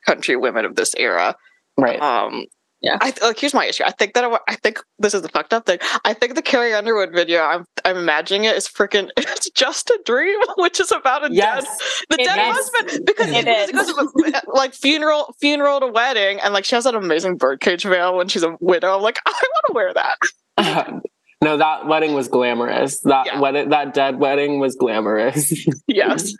country 0.07 0.35
women 0.35 0.65
of 0.65 0.75
this 0.75 0.93
era. 0.97 1.37
Right. 1.79 2.01
Um 2.01 2.47
Yeah. 2.81 2.99
I 3.01 3.13
like 3.23 3.39
here's 3.39 3.55
my 3.55 3.67
issue. 3.67 3.85
I 3.87 3.93
think 3.93 4.15
that 4.15 4.25
I, 4.25 4.39
I 4.49 4.57
think 4.57 4.81
this 4.99 5.15
is 5.15 5.23
the 5.23 5.29
fucked 5.29 5.53
up 5.53 5.67
thing. 5.67 5.79
I 6.05 6.15
think 6.15 6.35
the 6.35 6.43
Carrie 6.43 6.75
Underwood 6.75 7.13
video 7.13 7.43
I'm 7.43 7.65
I'm 7.85 7.97
imagining 7.97 8.45
it 8.45 8.57
is 8.57 8.69
freaking 8.69 9.09
it's 9.17 9.51
just 9.51 9.91
a 9.91 10.01
dream, 10.05 10.39
which 10.57 10.81
is 10.81 10.91
about 10.93 11.25
a 11.25 11.29
dead 11.29 11.37
yes, 11.37 12.03
the 12.11 12.21
It 12.21 12.25
dead 12.25 12.39
is. 12.51 12.57
husband 12.57 13.07
because 13.07 13.29
It 13.31 13.45
because 13.45 13.47
it 13.47 13.49
is. 13.49 13.87
goes 13.87 13.91
from, 13.93 14.33
like 14.55 14.75
funeral 14.75 15.35
funeral 15.41 15.81
to 15.81 15.87
wedding 15.89 16.41
and 16.41 16.53
like 16.55 16.65
she 16.65 16.75
has 16.75 16.85
that 16.85 16.95
amazing 16.95 17.37
birdcage 17.37 17.85
veil 17.85 18.17
when 18.17 18.29
she's 18.29 18.43
a 18.43 18.57
widow. 18.61 18.97
I'm 18.97 19.03
like 19.03 19.19
I 19.27 19.31
want 19.31 19.65
to 19.69 19.73
wear 19.75 19.95
that. 19.95 21.03
No, 21.43 21.57
that 21.59 21.87
wedding 21.87 22.15
was 22.15 22.29
glamorous. 22.29 23.01
That 23.01 23.27
Yeah. 23.27 23.41
wedding, 23.41 23.69
that 23.71 23.93
dead 23.93 24.19
wedding 24.19 24.59
was 24.61 24.77
glamorous. 24.77 25.53
Yes. 25.87 26.33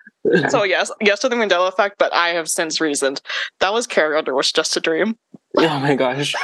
so 0.49 0.63
yes, 0.63 0.91
yes 1.01 1.19
to 1.21 1.29
the 1.29 1.35
Mandela 1.37 1.69
effect, 1.69 1.99
but 1.99 2.15
I 2.15 2.29
have 2.31 2.49
since 2.49 2.81
reasoned 2.81 3.21
that 3.61 3.73
was 3.73 3.87
Carrie 3.87 4.17
Underwood 4.17 4.37
was 4.39 4.53
just 4.53 4.77
a 4.77 4.81
dream. 4.81 5.19
oh 5.59 5.79
my 5.81 5.95
gosh, 5.97 6.35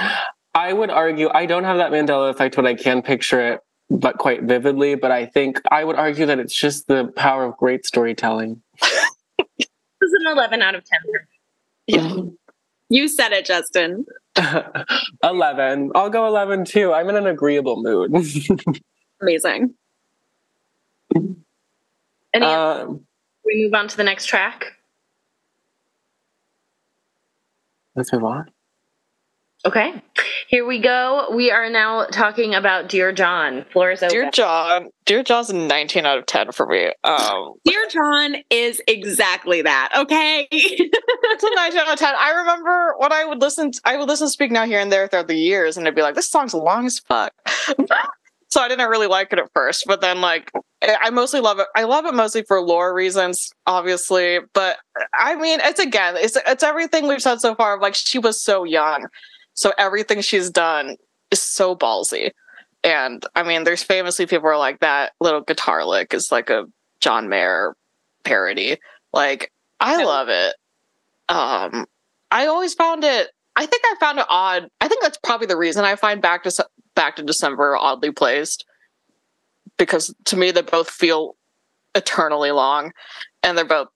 I 0.54 0.72
would 0.72 0.90
argue 0.90 1.28
I 1.32 1.46
don't 1.46 1.64
have 1.64 1.76
that 1.78 1.92
Mandela 1.92 2.28
effect, 2.30 2.56
but 2.56 2.66
I 2.66 2.74
can 2.74 3.00
picture 3.02 3.40
it, 3.52 3.60
but 3.88 4.18
quite 4.18 4.42
vividly. 4.42 4.96
But 4.96 5.12
I 5.12 5.26
think 5.26 5.60
I 5.70 5.84
would 5.84 5.96
argue 5.96 6.26
that 6.26 6.38
it's 6.40 6.52
just 6.54 6.88
the 6.88 7.06
power 7.16 7.44
of 7.44 7.56
great 7.56 7.86
storytelling. 7.86 8.60
This 10.00 10.10
is 10.12 10.16
an 10.26 10.32
11 10.32 10.62
out 10.62 10.74
of 10.76 10.84
10. 10.84 11.00
Yeah. 11.88 12.16
You 12.88 13.08
said 13.08 13.32
it, 13.32 13.44
Justin. 13.44 14.06
11. 15.22 15.92
I'll 15.94 16.10
go 16.10 16.26
11 16.26 16.64
too. 16.64 16.92
I'm 16.92 17.08
in 17.08 17.16
an 17.16 17.26
agreeable 17.26 17.82
mood. 17.82 18.12
Amazing. 19.22 19.74
Any 22.34 22.44
um, 22.44 23.06
we 23.44 23.62
move 23.62 23.74
on 23.74 23.88
to 23.88 23.96
the 23.96 24.04
next 24.04 24.26
track? 24.26 24.74
let's 27.94 28.12
move 28.12 28.24
on. 28.24 28.50
Okay. 29.66 30.00
Here 30.46 30.64
we 30.64 30.78
go. 30.78 31.28
We 31.34 31.50
are 31.50 31.68
now 31.68 32.06
talking 32.06 32.54
about 32.54 32.88
Dear 32.88 33.12
John. 33.12 33.64
Floor 33.72 33.90
is 33.90 34.02
open. 34.02 34.14
Dear 34.14 34.30
John, 34.30 34.90
Dear 35.04 35.22
John's 35.24 35.50
a 35.50 35.56
19 35.56 36.06
out 36.06 36.18
of 36.18 36.26
10 36.26 36.52
for 36.52 36.66
me. 36.66 36.92
Um 37.02 37.54
Dear 37.64 37.86
John 37.90 38.36
is 38.50 38.80
exactly 38.86 39.62
that. 39.62 39.90
Okay. 39.96 40.46
it's 40.50 41.42
a 41.42 41.54
19 41.56 41.78
out 41.80 41.92
of 41.92 41.98
10. 41.98 42.14
I 42.16 42.30
remember 42.32 42.94
when 42.98 43.12
I 43.12 43.24
would 43.24 43.40
listen 43.40 43.72
I 43.84 43.96
would 43.96 44.08
listen 44.08 44.28
to 44.28 44.30
Speak 44.30 44.52
Now 44.52 44.64
Here 44.64 44.78
and 44.80 44.92
There 44.92 45.08
throughout 45.08 45.28
the 45.28 45.36
years 45.36 45.76
and 45.76 45.88
I'd 45.88 45.94
be 45.94 46.02
like, 46.02 46.14
this 46.14 46.28
song's 46.28 46.54
long 46.54 46.86
as 46.86 47.00
fuck. 47.00 47.32
so 48.48 48.60
I 48.60 48.68
didn't 48.68 48.88
really 48.88 49.08
like 49.08 49.32
it 49.32 49.40
at 49.40 49.50
first, 49.54 49.84
but 49.86 50.00
then 50.00 50.20
like 50.20 50.52
I 50.82 50.96
I 51.02 51.10
mostly 51.10 51.40
love 51.40 51.58
it. 51.58 51.66
I 51.74 51.84
love 51.84 52.06
it 52.06 52.14
mostly 52.14 52.42
for 52.42 52.60
lore 52.60 52.94
reasons, 52.94 53.50
obviously. 53.66 54.38
But 54.54 54.78
I 55.18 55.34
mean, 55.34 55.58
it's 55.62 55.80
again, 55.80 56.14
it's 56.16 56.36
it's 56.46 56.62
everything 56.62 57.08
we've 57.08 57.22
said 57.22 57.40
so 57.40 57.54
far. 57.54 57.80
Like 57.80 57.94
she 57.94 58.18
was 58.18 58.40
so 58.40 58.64
young, 58.64 59.06
so 59.58 59.72
everything 59.76 60.20
she's 60.20 60.50
done 60.50 60.96
is 61.32 61.42
so 61.42 61.74
ballsy. 61.74 62.30
And 62.84 63.26
I 63.34 63.42
mean, 63.42 63.64
there's 63.64 63.82
famously 63.82 64.24
people 64.24 64.46
are 64.46 64.56
like 64.56 64.78
that 64.78 65.14
little 65.20 65.40
guitar 65.40 65.84
lick 65.84 66.14
is 66.14 66.30
like 66.30 66.48
a 66.48 66.66
John 67.00 67.28
Mayer 67.28 67.74
parody. 68.22 68.76
Like 69.12 69.50
I 69.80 70.04
love 70.04 70.28
it. 70.28 70.54
Um, 71.28 71.86
I 72.30 72.46
always 72.46 72.74
found 72.74 73.02
it. 73.02 73.30
I 73.56 73.66
think 73.66 73.82
I 73.84 73.96
found 73.98 74.20
it 74.20 74.26
odd. 74.28 74.70
I 74.80 74.86
think 74.86 75.02
that's 75.02 75.18
probably 75.24 75.48
the 75.48 75.56
reason 75.56 75.84
I 75.84 75.96
find 75.96 76.22
back 76.22 76.44
to 76.44 76.66
back 76.94 77.16
to 77.16 77.24
December 77.24 77.76
oddly 77.76 78.12
placed 78.12 78.64
because 79.76 80.14
to 80.26 80.36
me 80.36 80.52
they 80.52 80.62
both 80.62 80.88
feel 80.88 81.34
eternally 81.96 82.52
long 82.52 82.92
and 83.42 83.58
they're 83.58 83.64
both 83.64 83.88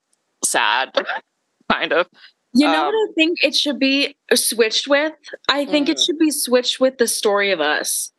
sad 0.43 0.91
kind 1.71 1.93
of 1.93 2.09
You 2.55 2.67
know 2.67 2.81
Um, 2.81 2.87
what 2.87 2.95
I 2.95 3.13
think 3.15 3.39
it 3.43 3.55
should 3.55 3.79
be 3.79 4.15
switched 4.35 4.87
with? 4.87 5.13
I 5.49 5.65
think 5.65 5.89
it 5.89 5.97
Mm. 5.97 6.07
should 6.07 6.19
be 6.19 6.31
switched 6.31 6.81
with 6.81 6.99
the 6.99 7.07
story 7.07 7.51
of 7.51 7.61
us. 7.61 8.13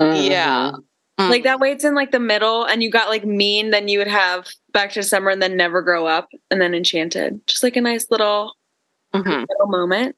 Yeah. 0.00 0.72
Mhm. 1.18 1.30
Like 1.30 1.42
that 1.44 1.60
way 1.60 1.72
it's 1.72 1.84
in 1.84 1.94
like 1.94 2.10
the 2.12 2.20
middle 2.20 2.64
and 2.64 2.82
you 2.82 2.90
got 2.90 3.08
like 3.08 3.24
mean, 3.24 3.70
then 3.70 3.88
you 3.88 3.98
would 3.98 4.06
have 4.08 4.48
back 4.72 4.92
to 4.92 5.02
summer 5.02 5.30
and 5.30 5.42
then 5.42 5.56
never 5.56 5.82
grow 5.82 6.06
up 6.06 6.28
and 6.50 6.60
then 6.60 6.74
enchanted. 6.74 7.46
Just 7.46 7.62
like 7.62 7.76
a 7.76 7.80
nice 7.80 8.06
little, 8.10 8.54
little 9.12 9.66
moment. 9.66 10.16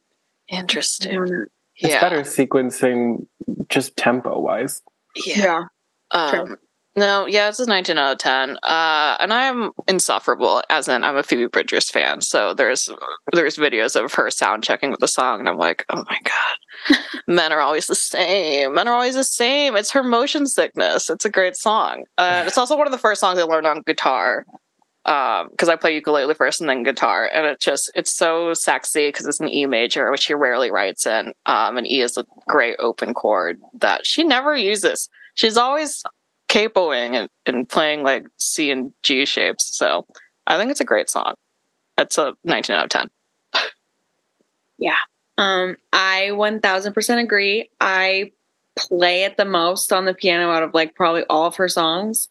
Interesting. 0.48 1.46
It's 1.76 1.94
Yeah. 1.94 2.00
better 2.00 2.20
sequencing 2.20 3.26
just 3.68 3.96
tempo 3.96 4.38
wise. 4.38 4.82
Yeah. 5.26 5.64
Um, 6.12 6.56
no, 6.94 7.26
yeah, 7.26 7.48
it's 7.48 7.58
a 7.58 7.66
19 7.66 7.96
out 7.96 8.12
of 8.12 8.18
10. 8.18 8.58
Uh, 8.62 9.16
and 9.18 9.32
I'm 9.32 9.70
insufferable, 9.88 10.62
as 10.68 10.88
in 10.88 11.04
I'm 11.04 11.16
a 11.16 11.22
Phoebe 11.22 11.46
Bridgers 11.46 11.90
fan. 11.90 12.20
So 12.20 12.52
there's 12.52 12.90
there's 13.32 13.56
videos 13.56 13.96
of 14.02 14.12
her 14.12 14.30
sound 14.30 14.62
checking 14.62 14.90
with 14.90 15.00
the 15.00 15.08
song, 15.08 15.40
and 15.40 15.48
I'm 15.48 15.56
like, 15.56 15.86
oh 15.88 16.04
my 16.08 16.18
god, 16.22 16.98
men 17.26 17.50
are 17.50 17.60
always 17.60 17.86
the 17.86 17.94
same. 17.94 18.74
Men 18.74 18.88
are 18.88 18.94
always 18.94 19.14
the 19.14 19.24
same. 19.24 19.74
It's 19.74 19.90
her 19.92 20.02
motion 20.02 20.46
sickness. 20.46 21.08
It's 21.08 21.24
a 21.24 21.30
great 21.30 21.56
song. 21.56 22.04
Uh, 22.18 22.44
it's 22.46 22.58
also 22.58 22.76
one 22.76 22.86
of 22.86 22.92
the 22.92 22.98
first 22.98 23.20
songs 23.20 23.38
I 23.38 23.44
learned 23.44 23.66
on 23.66 23.82
guitar. 23.86 24.44
Um, 25.04 25.48
because 25.50 25.68
I 25.68 25.74
play 25.74 25.96
ukulele 25.96 26.32
first 26.32 26.60
and 26.60 26.70
then 26.70 26.84
guitar, 26.84 27.28
and 27.34 27.44
it 27.44 27.58
just 27.58 27.90
it's 27.94 28.12
so 28.12 28.54
sexy 28.54 29.08
because 29.08 29.26
it's 29.26 29.40
an 29.40 29.48
E 29.48 29.66
major, 29.66 30.10
which 30.12 30.22
she 30.22 30.34
rarely 30.34 30.70
writes 30.70 31.06
in. 31.06 31.32
Um, 31.46 31.76
and 31.78 31.86
E 31.86 32.02
is 32.02 32.16
a 32.16 32.24
great 32.46 32.76
open 32.78 33.14
chord 33.14 33.58
that 33.80 34.06
she 34.06 34.22
never 34.22 34.54
uses. 34.54 35.08
She's 35.34 35.56
always 35.56 36.04
capoing 36.52 37.14
and, 37.14 37.28
and 37.46 37.68
playing 37.68 38.02
like 38.02 38.26
C 38.36 38.70
and 38.70 38.92
G 39.02 39.24
shapes. 39.24 39.76
So 39.76 40.06
I 40.46 40.58
think 40.58 40.70
it's 40.70 40.80
a 40.80 40.84
great 40.84 41.08
song. 41.08 41.34
It's 41.96 42.18
a 42.18 42.34
19 42.44 42.76
out 42.76 42.84
of 42.84 42.90
10. 42.90 43.10
Um, 45.38 45.76
I 45.92 46.30
1000% 46.32 47.22
agree. 47.22 47.70
I 47.80 48.32
play 48.76 49.24
it 49.24 49.36
the 49.36 49.44
most 49.44 49.92
on 49.92 50.04
the 50.04 50.14
piano 50.14 50.50
out 50.50 50.62
of 50.62 50.74
like 50.74 50.94
probably 50.94 51.24
all 51.30 51.46
of 51.46 51.56
her 51.56 51.68
songs. 51.68 52.28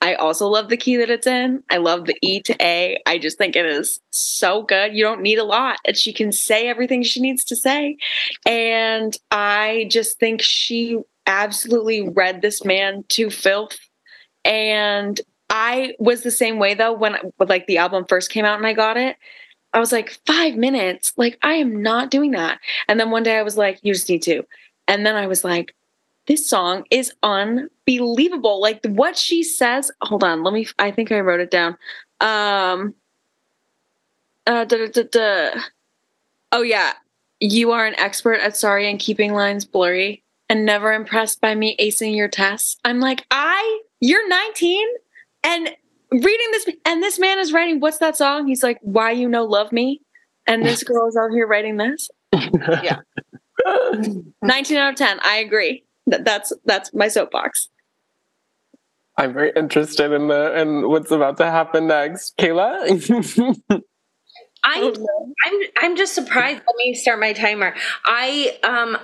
I 0.00 0.14
also 0.14 0.46
love 0.48 0.68
the 0.68 0.76
key 0.76 0.96
that 0.96 1.10
it's 1.10 1.26
in. 1.26 1.62
I 1.70 1.78
love 1.78 2.04
the 2.04 2.16
E 2.20 2.40
to 2.42 2.56
A. 2.60 3.00
I 3.06 3.18
just 3.18 3.38
think 3.38 3.56
it 3.56 3.64
is 3.64 4.00
so 4.10 4.62
good. 4.62 4.94
You 4.94 5.02
don't 5.02 5.22
need 5.22 5.38
a 5.38 5.44
lot, 5.44 5.78
and 5.86 5.96
she 5.96 6.12
can 6.12 6.30
say 6.30 6.68
everything 6.68 7.02
she 7.02 7.20
needs 7.20 7.42
to 7.44 7.56
say. 7.56 7.96
And 8.44 9.16
I 9.30 9.88
just 9.90 10.18
think 10.18 10.42
she 10.42 10.98
absolutely 11.26 12.08
read 12.08 12.42
this 12.42 12.64
man 12.64 13.04
to 13.08 13.30
filth. 13.30 13.78
And 14.44 15.20
I 15.50 15.94
was 15.98 16.22
the 16.22 16.30
same 16.30 16.58
way 16.58 16.74
though 16.74 16.92
when 16.92 17.16
like 17.38 17.66
the 17.66 17.78
album 17.78 18.04
first 18.08 18.30
came 18.30 18.44
out 18.44 18.58
and 18.58 18.66
I 18.66 18.72
got 18.72 18.96
it. 18.96 19.16
I 19.72 19.80
was 19.80 19.90
like, 19.90 20.18
five 20.24 20.54
minutes? 20.54 21.12
Like, 21.16 21.36
I 21.42 21.54
am 21.54 21.82
not 21.82 22.08
doing 22.08 22.30
that. 22.30 22.60
And 22.86 23.00
then 23.00 23.10
one 23.10 23.24
day 23.24 23.36
I 23.36 23.42
was 23.42 23.56
like, 23.56 23.80
you 23.82 23.92
just 23.92 24.08
need 24.08 24.22
to. 24.22 24.44
And 24.86 25.04
then 25.04 25.16
I 25.16 25.26
was 25.26 25.42
like, 25.42 25.74
this 26.26 26.48
song 26.48 26.84
is 26.90 27.12
unbelievable. 27.22 28.60
Like 28.60 28.84
what 28.86 29.18
she 29.18 29.42
says. 29.42 29.90
Hold 30.02 30.24
on, 30.24 30.42
let 30.42 30.54
me. 30.54 30.66
I 30.78 30.90
think 30.90 31.12
I 31.12 31.20
wrote 31.20 31.40
it 31.40 31.50
down. 31.50 31.76
Um. 32.20 32.94
Uh. 34.46 34.64
Oh 36.52 36.62
yeah, 36.62 36.92
you 37.40 37.72
are 37.72 37.86
an 37.86 37.98
expert 37.98 38.40
at 38.40 38.56
sorry 38.56 38.88
and 38.88 38.98
keeping 38.98 39.34
lines 39.34 39.64
blurry, 39.64 40.22
and 40.48 40.64
never 40.64 40.92
impressed 40.92 41.40
by 41.40 41.54
me 41.54 41.76
acing 41.80 42.16
your 42.16 42.28
tests. 42.28 42.76
I'm 42.84 43.00
like, 43.00 43.24
I. 43.30 43.80
You're 44.00 44.28
19, 44.28 44.86
and 45.44 45.70
reading 46.10 46.50
this, 46.50 46.68
and 46.84 47.02
this 47.02 47.18
man 47.18 47.38
is 47.38 47.52
writing. 47.52 47.80
What's 47.80 47.98
that 47.98 48.16
song? 48.16 48.46
He's 48.46 48.62
like, 48.62 48.78
why 48.82 49.12
you 49.12 49.28
know 49.28 49.44
love 49.44 49.72
me, 49.72 50.02
and 50.46 50.64
this 50.64 50.82
girl 50.84 51.08
is 51.08 51.16
out 51.16 51.30
here 51.30 51.46
writing 51.46 51.78
this. 51.78 52.10
yeah. 52.82 52.98
19 54.42 54.76
out 54.76 54.90
of 54.90 54.96
10. 54.96 55.20
I 55.22 55.36
agree. 55.36 55.84
That, 56.06 56.24
that's 56.24 56.52
that's 56.64 56.92
my 56.92 57.08
soapbox. 57.08 57.70
I'm 59.16 59.32
very 59.32 59.52
interested 59.54 60.12
in 60.12 60.28
the 60.28 60.60
in 60.60 60.88
what's 60.88 61.10
about 61.10 61.36
to 61.38 61.46
happen 61.46 61.86
next. 61.86 62.36
Kaela? 62.36 62.84
I'm 64.64 64.94
I'm 65.46 65.60
I'm 65.78 65.96
just 65.96 66.14
surprised. 66.14 66.62
Let 66.66 66.76
me 66.76 66.94
start 66.94 67.20
my 67.20 67.32
timer. 67.32 67.74
I 68.04 68.58
um 68.64 68.98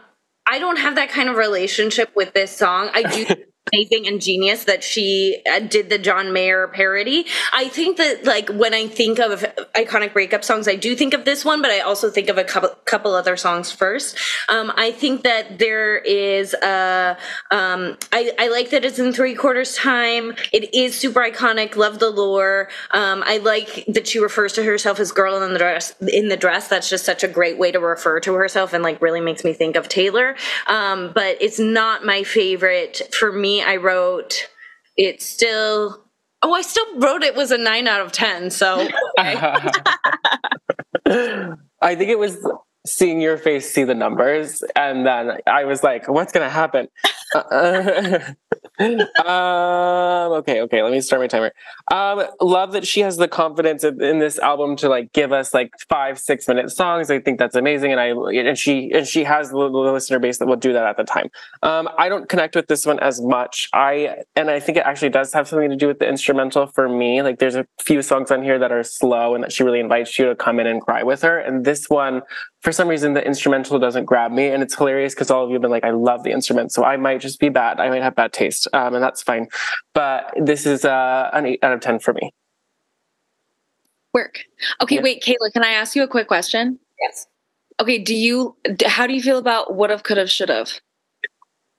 I 0.47 0.59
don't 0.59 0.79
have 0.79 0.97
that 0.97 1.11
kind 1.11 1.29
of 1.29 1.37
relationship 1.37 2.15
with 2.17 2.33
this 2.33 2.57
song. 2.57 2.91
I 2.93 3.03
do 3.03 3.27
amazing 3.73 4.07
and 4.07 4.21
genius 4.21 4.65
that 4.65 4.83
she 4.83 5.43
uh, 5.51 5.61
did 5.61 5.91
the 5.91 5.99
John 5.99 6.33
Mayer 6.33 6.69
parody. 6.69 7.27
I 7.53 7.69
think 7.69 7.97
that 7.97 8.25
like 8.25 8.49
when 8.51 8.75
I 8.75 8.87
think 8.87 9.19
of 9.19 9.45
iconic 9.75 10.13
breakup 10.13 10.45
songs, 10.45 10.69
I 10.69 10.77
do 10.77 10.97
think 10.97 11.15
of 11.15 11.25
this 11.25 11.45
one, 11.45 11.63
but 11.63 11.71
I 11.71 11.81
also 11.81 12.11
think 12.11 12.29
of 12.29 12.39
a 12.39 12.45
couple 12.45 12.71
couple 12.85 13.15
other 13.15 13.37
songs 13.37 13.71
first. 13.71 14.17
Um, 14.49 14.73
I 14.77 14.91
think 14.91 15.23
that 15.23 15.59
there 15.59 15.99
is 15.99 16.55
a 16.55 17.17
um, 17.51 17.97
I, 18.13 18.33
I 18.39 18.49
like 18.49 18.71
that 18.71 18.85
it's 18.85 18.99
in 18.99 19.13
three 19.13 19.35
quarters 19.35 19.77
time. 19.77 20.35
It 20.53 20.75
is 20.75 20.99
super 20.99 21.21
iconic. 21.21 21.77
Love 21.77 21.99
the 21.99 22.11
lore. 22.11 22.69
Um, 22.91 23.23
I 23.27 23.39
like 23.39 23.85
that 23.89 24.09
she 24.09 24.19
refers 24.19 24.53
to 24.55 24.65
herself 24.65 25.01
as 25.01 25.13
girl 25.13 25.43
in 25.43 25.53
the 25.53 25.59
dress. 25.59 25.95
In 26.01 26.29
the 26.29 26.37
dress, 26.37 26.69
that's 26.69 26.89
just 26.89 27.05
such 27.05 27.23
a 27.23 27.29
great 27.29 27.59
way 27.59 27.71
to 27.73 27.81
refer 27.81 28.21
to 28.21 28.35
herself, 28.35 28.73
and 28.73 28.83
like 28.83 29.01
really 29.01 29.21
makes 29.21 29.45
me 29.45 29.53
think 29.53 29.77
of 29.77 29.89
Taylor. 29.89 30.37
Um, 30.67 31.13
but 31.15 31.37
it's 31.41 31.59
not 31.59 32.05
my 32.05 32.25
favorite. 32.25 33.03
For 33.13 33.33
me, 33.33 33.60
I 33.63 33.77
wrote 33.77 34.49
it 34.97 35.23
still. 35.23 36.05
Oh, 36.43 36.55
I 36.55 36.63
still 36.63 36.99
wrote 36.99 37.23
it 37.23 37.35
was 37.35 37.51
a 37.51 37.59
nine 37.59 37.87
out 37.87 38.01
of 38.01 38.13
ten. 38.13 38.51
So 38.51 38.89
I 39.19 39.65
think 41.83 42.11
it 42.11 42.19
was 42.19 42.39
seeing 42.87 43.21
your 43.21 43.37
face 43.37 43.73
see 43.73 43.85
the 43.85 43.95
numbers, 43.95 44.65
and 44.75 45.07
then 45.07 45.39
I 45.47 45.65
was 45.65 45.83
like, 45.83 46.09
"What's 46.09 46.33
gonna 46.33 46.49
happen?" 46.49 46.89
Uh, 47.35 48.21
um, 48.81 50.33
okay, 50.41 50.63
okay. 50.63 50.83
Let 50.83 50.93
me 50.93 51.01
start 51.01 51.21
my 51.21 51.27
timer. 51.27 51.53
Um, 51.91 52.25
love 52.41 52.73
that 52.73 52.87
she 52.87 53.01
has 53.01 53.19
the 53.19 53.29
confidence 53.29 53.85
in, 53.85 54.21
this 54.21 54.39
album 54.39 54.77
to 54.77 54.89
like 54.89 55.13
give 55.13 55.33
us 55.33 55.53
like 55.53 55.73
five, 55.89 56.19
six 56.19 56.49
minute 56.49 56.71
songs. 56.71 57.11
I 57.11 57.21
think 57.21 57.39
that's 57.39 57.55
amazing, 57.55 57.93
and 57.93 58.01
I 58.01 58.09
and 58.09 58.59
she 58.59 58.91
and 58.93 59.07
she 59.07 59.25
has 59.25 59.51
the, 59.51 59.57
the 59.57 59.79
listener 59.79 60.19
base 60.19 60.39
that 60.39 60.47
will 60.47 60.57
do 60.57 60.73
that 60.73 60.85
at 60.85 60.97
the 60.97 61.05
time. 61.05 61.29
Um, 61.63 61.89
I 61.99 62.09
don't 62.09 62.29
connect 62.29 62.57
with 62.57 62.69
this 62.69 62.87
one 62.87 62.99
as 63.01 63.21
much. 63.21 63.69
I 63.73 64.17
and 64.35 64.51
I 64.51 64.61
think 64.61 64.79
it 64.79 64.85
actually 64.87 65.11
does 65.11 65.33
have 65.33 65.49
something 65.49 65.71
to 65.71 65.77
do 65.77 65.87
with 65.87 65.99
the 65.99 66.09
instrumental 66.09 66.67
for 66.67 66.89
me. 66.89 67.23
Like 67.23 67.39
there's 67.39 67.57
a 67.57 67.67
few 67.81 68.03
songs 68.03 68.31
on 68.31 68.43
here 68.43 68.59
that 68.59 68.73
are 68.73 68.83
slow 68.83 69.35
and 69.35 69.45
that 69.45 69.53
she 69.53 69.63
really 69.63 69.81
invites 69.81 70.19
you 70.19 70.27
to 70.27 70.35
come 70.35 70.59
in 70.59 70.67
and 70.67 70.81
cry 70.81 71.03
with 71.03 71.23
her. 71.23 71.39
And 71.39 71.65
this 71.65 71.89
one, 71.89 72.23
for 72.61 72.73
some 72.73 72.89
reason, 72.89 73.15
the 73.15 73.25
instrumental 73.27 73.79
doesn't 73.79 74.05
grab 74.05 74.33
me, 74.33 74.49
and 74.49 74.63
it's 74.63 74.75
hilarious 74.77 75.15
because 75.15 75.31
all 75.31 75.45
of 75.45 75.51
you 75.51 75.55
have 75.55 75.63
been 75.63 75.71
like, 75.71 75.85
"I 75.85 75.91
love 75.91 76.25
the 76.25 76.31
instrument," 76.33 76.73
so 76.73 76.85
I 76.85 76.97
might 76.97 77.21
just 77.21 77.41
be 77.41 77.49
bad. 77.49 77.81
I 77.81 77.89
might 77.89 78.03
have 78.03 78.15
bad 78.15 78.33
taste, 78.33 78.69
um, 78.73 78.95
and 78.95 79.03
that's 79.03 79.23
fine. 79.23 79.49
But 79.95 80.33
this 80.37 80.67
is 80.67 80.85
uh, 80.85 81.31
an 81.33 81.47
eight 81.47 81.61
out 81.63 81.73
of 81.73 81.81
ten 81.81 81.99
for 81.99 82.13
me. 82.13 82.33
Work. 84.13 84.45
Okay, 84.83 84.97
Yeah. 84.97 85.03
wait, 85.03 85.23
Kaela, 85.23 85.53
can 85.53 85.65
I 85.65 85.71
ask 85.73 85.95
you 85.95 86.03
a 86.03 86.09
quick 86.09 86.27
question? 86.29 86.79
yes. 87.01 87.27
Okay, 87.81 87.97
do 87.97 88.15
you 88.15 88.57
how 88.87 89.07
do 89.07 89.15
you 89.15 89.23
feel 89.23 89.39
about 89.39 89.75
would 89.75 89.89
have, 89.89 90.03
could 90.03 90.19
have, 90.19 90.31
should 90.31 90.51
have? 90.51 90.81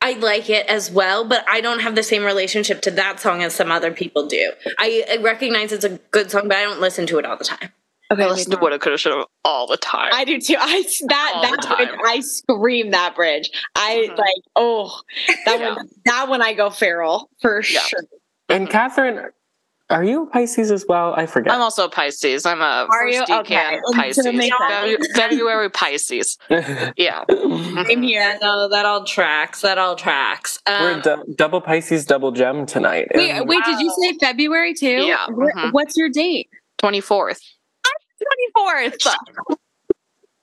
I 0.02 0.14
like 0.14 0.50
it 0.50 0.66
as 0.66 0.90
well, 0.90 1.24
but 1.26 1.46
I 1.48 1.62
don't 1.62 1.82
have 1.82 1.94
the 1.94 2.02
same 2.02 2.24
relationship 2.24 2.82
to 2.82 2.92
that 2.92 3.20
song 3.20 3.44
as 3.44 3.54
some 3.54 3.72
other 3.72 3.92
people 3.92 4.26
do. 4.26 4.52
I, 4.80 5.06
I 5.12 5.18
recognize 5.18 5.72
it's 5.72 5.86
a 5.86 6.00
good 6.10 6.32
song, 6.32 6.48
but 6.48 6.58
I 6.58 6.64
don't 6.64 6.82
listen 6.82 7.06
to 7.06 7.20
it 7.20 7.26
all 7.26 7.38
the 7.38 7.44
time. 7.44 7.70
Okay, 8.12 8.24
I 8.24 8.28
listen 8.28 8.52
to 8.52 8.58
woulda, 8.58 8.78
coulda, 8.78 8.98
shoulda 8.98 9.26
all 9.46 9.68
the 9.68 9.78
time. 9.78 10.10
I 10.14 10.26
do 10.26 10.40
too. 10.40 10.56
I 10.60 10.84
that 11.08 11.32
All 11.36 11.42
that 11.44 11.78
bridge. 11.78 12.00
I 12.06 12.20
scream 12.20 12.92
that 12.92 13.16
bridge. 13.16 13.50
I 13.76 14.10
Mhm. 14.12 14.18
like 14.18 14.44
oh 14.56 15.02
that 15.46 15.60
Yeah. 15.60 15.76
one 15.76 15.90
that 16.06 16.28
one 16.28 16.42
I 16.42 16.54
go 16.54 16.70
feral 16.70 17.30
for 17.42 17.62
Yeah. 17.70 17.80
sure. 17.80 18.02
And 18.50 18.70
Kathryn, 18.70 19.30
are 19.90 20.04
you 20.04 20.24
a 20.24 20.26
Pisces 20.26 20.72
as 20.72 20.86
well? 20.88 21.14
I 21.16 21.26
forget. 21.26 21.54
I'm 21.54 21.62
also 21.62 21.86
a 21.86 21.90
Pisces. 21.90 22.46
I'm 22.46 22.62
a 22.62 22.88
Are 22.90 23.08
you? 23.08 23.20
first 23.20 23.32
Okay. 23.32 23.56
decan 23.56 23.80
So 23.86 23.94
Pisces. 23.94 24.26
it 24.26 25.08
February 25.16 25.70
Pisces. 25.70 26.38
Yeah. 26.98 27.24
I'm 27.30 28.02
here. 28.02 28.38
No, 28.42 28.68
that 28.70 28.86
all 28.86 29.06
tracks. 29.06 29.62
That 29.62 29.78
all 29.78 29.96
tracks. 29.96 30.60
We're 30.68 30.94
Um, 30.94 31.02
du- 31.02 31.24
double 31.36 31.62
Pisces, 31.62 32.06
double 32.06 32.32
gem 32.32 32.66
tonight. 32.66 33.08
Wait, 33.16 33.32
And- 33.32 33.48
wait, 33.48 33.64
did 33.66 33.80
you 33.80 33.94
say 34.02 34.18
February 34.20 34.74
too? 34.74 34.88
Yeah, 35.06 35.26
Wh- 35.28 35.56
mhm. 35.58 35.72
What's 35.74 35.96
your 35.98 36.10
date? 36.10 36.50
24th. 36.82 37.40
Twenty 38.22 38.48
fourth. 38.56 39.16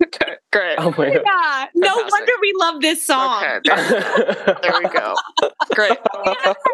Okay, 0.05 0.35
great. 0.53 0.77
Oh 0.79 0.95
my 0.97 1.11
god. 1.11 1.23
Yeah. 1.25 1.67
No 1.75 1.89
Fantastic. 1.95 2.11
wonder 2.13 2.33
we 2.41 2.53
love 2.57 2.81
this 2.81 3.05
song. 3.05 3.45
Okay, 3.45 3.59
there, 3.65 4.57
there 4.63 4.79
we 4.79 4.89
go. 4.89 5.15
Great. 5.75 5.99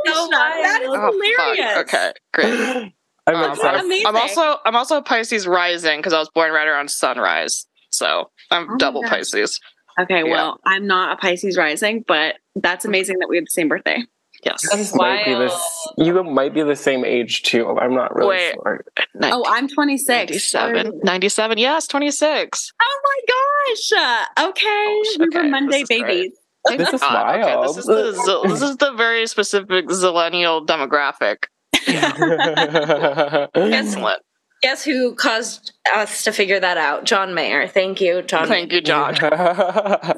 So 0.07 0.29
that 0.31 0.81
is 0.83 0.89
Oh, 0.93 1.13
hilarious. 1.13 1.75
fuck. 1.75 1.87
Okay, 1.89 2.13
great. 2.35 2.93
I'm 3.27 3.37
Um, 3.37 3.51
obsessed. 3.53 3.85
I'm, 3.91 4.07
I'm 4.07 4.17
also 4.17 4.59
I'm 4.67 4.77
also 4.77 5.01
Pisces 5.01 5.47
rising 5.47 5.99
because 5.99 6.13
I 6.13 6.19
was 6.19 6.29
born 6.35 6.53
right 6.53 6.69
around 6.69 6.91
sunrise. 6.91 7.67
So 7.91 8.31
I'm 8.51 8.69
Oh 8.71 8.77
double. 8.77 9.03
Pisces. 9.03 9.61
Okay, 9.99 10.19
Yeah. 10.19 10.31
well, 10.31 10.61
I'm 10.67 10.87
not 10.87 11.13
a 11.13 11.17
Pisces 11.21 11.57
rising, 11.57 12.05
but 12.07 12.37
that's 12.57 12.85
amazing 12.85 13.19
that 13.21 13.29
we 13.29 13.37
have 13.37 13.47
the 13.47 13.51
same 13.51 13.69
birthday. 13.69 14.03
Yes. 14.45 14.63
You 14.93 14.99
might, 14.99 15.25
be 15.25 15.35
the, 15.35 15.61
you 15.97 16.23
might 16.25 16.53
be 16.55 16.63
the 16.63 16.77
same 16.77 17.05
age 17.05 17.43
too. 17.43 17.67
I'm 17.81 17.95
not 17.95 18.15
really 18.15 18.29
Wait. 18.31 18.53
sure. 18.55 18.85
Oh, 19.23 19.45
I'm 19.49 19.69
26. 19.69 20.09
97. 20.09 21.01
97. 21.03 21.59
Yes, 21.59 21.87
26. 21.87 22.73
Oh 22.81 23.01
my 23.05 23.21
gosh. 23.29 24.49
Okay. 24.51 24.67
Oh, 24.67 25.05
sh- 25.05 25.19
we 25.19 25.27
okay, 25.27 25.39
were 25.39 25.43
this 25.45 25.51
Monday 25.51 25.81
is 25.81 25.89
great. 25.89 26.07
babies. 26.07 26.33
This 26.79 26.93
is 26.95 27.01
Ah, 27.03 27.35
okay, 27.35 27.57
wild. 27.57 27.77
This 27.77 27.79
is 27.79 27.85
the 27.87 28.41
this 28.49 28.63
is 28.63 28.77
the 28.79 28.93
very 28.93 29.27
specific 29.27 29.87
zillennial 29.89 30.67
demographic. 30.67 31.45
Excellent. 33.55 34.23
Guess 34.65 34.83
who 34.83 35.15
caused 35.15 35.73
us 35.95 36.25
to 36.25 36.33
figure 36.33 36.59
that 36.59 36.79
out? 36.79 37.05
John 37.05 37.35
Mayer. 37.35 37.69
Thank 37.69 38.01
you, 38.01 38.23
John. 38.23 38.49
Thank 38.49 38.73
you, 38.73 38.81
John. 38.81 39.15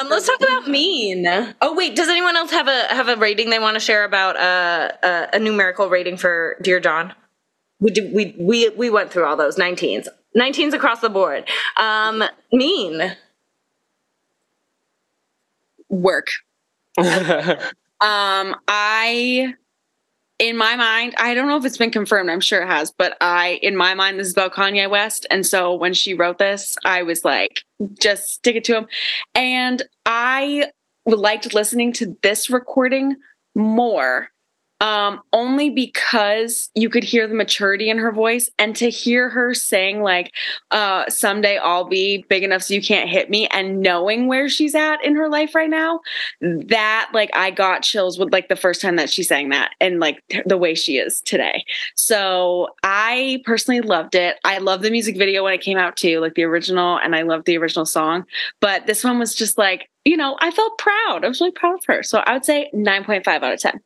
Um, 0.00 0.08
let's 0.08 0.26
talk 0.26 0.40
about 0.40 0.68
mean. 0.68 1.26
Oh 1.60 1.74
wait, 1.74 1.94
does 1.94 2.08
anyone 2.08 2.34
else 2.34 2.50
have 2.50 2.66
a 2.66 2.86
have 2.88 3.08
a 3.08 3.16
rating 3.16 3.50
they 3.50 3.58
want 3.58 3.74
to 3.74 3.80
share 3.80 4.04
about 4.04 4.36
uh, 4.36 4.90
uh, 5.06 5.26
a 5.34 5.38
numerical 5.38 5.90
rating 5.90 6.16
for 6.16 6.56
Dear 6.62 6.80
John? 6.80 7.12
We 7.78 7.90
did, 7.90 8.12
we 8.12 8.34
we 8.38 8.70
we 8.70 8.88
went 8.88 9.12
through 9.12 9.26
all 9.26 9.36
those 9.36 9.56
19s, 9.56 10.08
19s 10.34 10.72
across 10.72 11.00
the 11.00 11.10
board. 11.10 11.46
Um, 11.76 12.24
mean. 12.50 13.14
Work. 15.90 16.28
Um, 18.02 18.56
I, 18.66 19.54
in 20.42 20.56
my 20.56 20.74
mind, 20.74 21.14
I 21.18 21.34
don't 21.34 21.46
know 21.46 21.56
if 21.56 21.64
it's 21.64 21.76
been 21.76 21.92
confirmed. 21.92 22.28
I'm 22.28 22.40
sure 22.40 22.62
it 22.62 22.66
has, 22.66 22.90
but 22.90 23.16
I, 23.20 23.60
in 23.62 23.76
my 23.76 23.94
mind, 23.94 24.18
this 24.18 24.26
is 24.26 24.32
about 24.32 24.52
Kanye 24.52 24.90
West. 24.90 25.24
And 25.30 25.46
so 25.46 25.72
when 25.72 25.94
she 25.94 26.14
wrote 26.14 26.38
this, 26.38 26.76
I 26.84 27.04
was 27.04 27.24
like, 27.24 27.62
just 28.00 28.24
stick 28.24 28.56
it 28.56 28.64
to 28.64 28.76
him. 28.76 28.88
And 29.36 29.84
I 30.04 30.72
liked 31.06 31.54
listening 31.54 31.92
to 31.92 32.16
this 32.24 32.50
recording 32.50 33.14
more. 33.54 34.30
Um, 34.82 35.22
only 35.32 35.70
because 35.70 36.68
you 36.74 36.90
could 36.90 37.04
hear 37.04 37.26
the 37.28 37.34
maturity 37.34 37.88
in 37.88 37.98
her 37.98 38.12
voice 38.12 38.50
and 38.58 38.74
to 38.76 38.90
hear 38.90 39.28
her 39.30 39.54
saying 39.54 40.02
like 40.02 40.32
uh 40.72 41.08
someday 41.08 41.56
I'll 41.56 41.84
be 41.84 42.24
big 42.28 42.42
enough 42.42 42.64
so 42.64 42.74
you 42.74 42.82
can't 42.82 43.08
hit 43.08 43.30
me 43.30 43.46
and 43.48 43.80
knowing 43.80 44.26
where 44.26 44.48
she's 44.48 44.74
at 44.74 45.04
in 45.04 45.14
her 45.14 45.28
life 45.28 45.54
right 45.54 45.70
now 45.70 46.00
that 46.40 47.10
like 47.14 47.30
I 47.32 47.52
got 47.52 47.82
chills 47.82 48.18
with 48.18 48.32
like 48.32 48.48
the 48.48 48.56
first 48.56 48.80
time 48.80 48.96
that 48.96 49.08
she 49.08 49.22
sang 49.22 49.50
that 49.50 49.70
and 49.80 50.00
like 50.00 50.20
the 50.46 50.58
way 50.58 50.74
she 50.74 50.98
is 50.98 51.20
today. 51.20 51.64
So 51.94 52.68
I 52.82 53.42
personally 53.44 53.80
loved 53.80 54.14
it. 54.14 54.38
I 54.44 54.58
love 54.58 54.82
the 54.82 54.90
music 54.90 55.16
video 55.16 55.44
when 55.44 55.54
it 55.54 55.60
came 55.60 55.78
out 55.78 55.96
too, 55.96 56.20
like 56.20 56.34
the 56.34 56.44
original, 56.44 56.98
and 56.98 57.14
I 57.14 57.22
loved 57.22 57.46
the 57.46 57.56
original 57.58 57.86
song. 57.86 58.24
But 58.60 58.86
this 58.86 59.04
one 59.04 59.18
was 59.18 59.34
just 59.34 59.58
like, 59.58 59.88
you 60.04 60.16
know, 60.16 60.36
I 60.40 60.50
felt 60.50 60.78
proud. 60.78 61.24
I 61.24 61.28
was 61.28 61.40
really 61.40 61.52
proud 61.52 61.74
of 61.74 61.84
her. 61.86 62.02
So 62.02 62.18
I 62.18 62.32
would 62.32 62.44
say 62.44 62.70
9.5 62.74 63.26
out 63.28 63.52
of 63.52 63.60
10. 63.60 63.80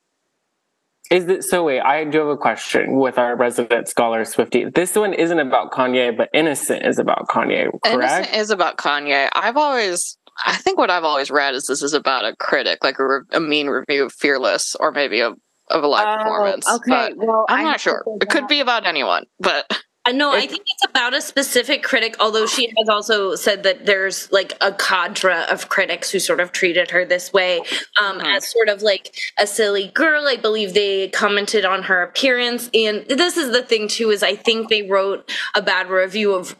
Is 1.11 1.29
it 1.29 1.45
so? 1.45 1.65
Wait, 1.65 1.81
I 1.81 2.05
do 2.05 2.19
have 2.19 2.29
a 2.29 2.37
question 2.37 2.97
with 2.99 3.19
our 3.19 3.37
resident 3.37 3.89
scholar 3.89 4.25
Swifty. 4.25 4.65
This 4.65 4.95
one 4.95 5.15
isn't 5.15 5.39
about 5.39 5.73
Kanye, 5.73 6.17
but 6.17 6.29
Innocent 6.35 6.85
is 6.85 6.99
about 6.99 7.29
Kanye, 7.29 7.71
correct? 7.85 8.13
Innocent 8.13 8.37
is 8.37 8.51
about 8.51 8.77
Kanye. 8.77 9.29
I've 9.33 9.57
always, 9.57 10.19
I 10.45 10.57
think 10.57 10.79
what 10.79 10.91
I've 10.91 11.05
always 11.05 11.31
read 11.31 11.55
is 11.55 11.67
this 11.67 11.83
is 11.83 11.95
about 11.95 12.25
a 12.25 12.35
critic, 12.37 12.83
like 12.83 12.99
a, 12.99 13.07
re- 13.07 13.21
a 13.33 13.41
mean 13.41 13.69
review 13.69 14.05
of 14.05 14.13
Fearless, 14.13 14.75
or 14.77 14.91
maybe 14.93 15.21
a, 15.21 15.31
of 15.69 15.85
a 15.85 15.87
live 15.87 16.07
oh, 16.07 16.23
performance. 16.23 16.69
Okay. 16.69 16.91
But 16.91 17.17
well, 17.17 17.47
I'm 17.49 17.61
I 17.61 17.63
not 17.63 17.81
sure. 17.81 18.05
It 18.21 18.29
could 18.29 18.49
be 18.49 18.61
about 18.61 18.87
anyone, 18.87 19.27
but 19.39 19.71
no, 20.13 20.33
I 20.33 20.47
think 20.47 20.63
it's 20.67 20.85
about 20.85 21.15
a 21.15 21.21
specific 21.21 21.83
critic, 21.83 22.17
although 22.21 22.47
she 22.47 22.73
has 22.79 22.89
also 22.89 23.35
said 23.35 23.63
that 23.65 23.87
there's 23.87 24.31
like 24.33 24.53
a 24.61 24.73
cadre 24.73 25.45
of 25.51 25.69
critics 25.69 26.11
who 26.11 26.19
sort 26.19 26.41
of 26.41 26.53
treated 26.53 26.91
her 26.91 27.05
this 27.05 27.33
way 27.33 27.59
um, 28.01 28.21
Mhm. 28.21 28.37
as 28.37 28.51
sort 28.51 28.69
of 28.69 28.83
like 28.83 29.15
a 29.39 29.47
silly 29.47 29.89
girl. 29.89 30.27
I 30.27 30.37
believe 30.37 30.75
they 30.75 31.09
commented 31.09 31.65
on 31.65 31.85
her 31.85 32.03
appearance. 32.03 32.71
And 32.75 33.05
this 33.07 33.37
is 33.37 33.51
the 33.53 33.63
thing, 33.63 33.89
too, 33.89 34.11
is 34.11 34.23
I 34.23 34.37
think 34.37 34.69
they 34.69 34.83
wrote 34.83 35.31
a 35.55 35.63
bad 35.63 35.89
review 35.91 36.35
of 36.35 36.57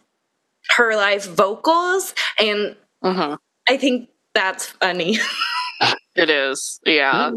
her 0.77 0.97
live 0.97 1.25
vocals. 1.25 2.15
And 2.39 2.77
Mhm. 3.05 3.39
I 3.69 3.77
think 3.77 4.09
that's 4.35 4.67
funny. 4.67 5.19
it 6.17 6.31
is. 6.31 6.81
Yeah. 6.85 7.31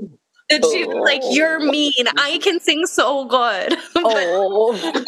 that 0.49 0.65
she's 0.65 0.87
like, 0.87 1.21
You're 1.29 1.59
mean. 1.59 1.93
I 2.17 2.39
can 2.41 2.59
sing 2.59 2.87
so 2.87 3.25
good. 3.25 3.77
Oh, 3.95 4.73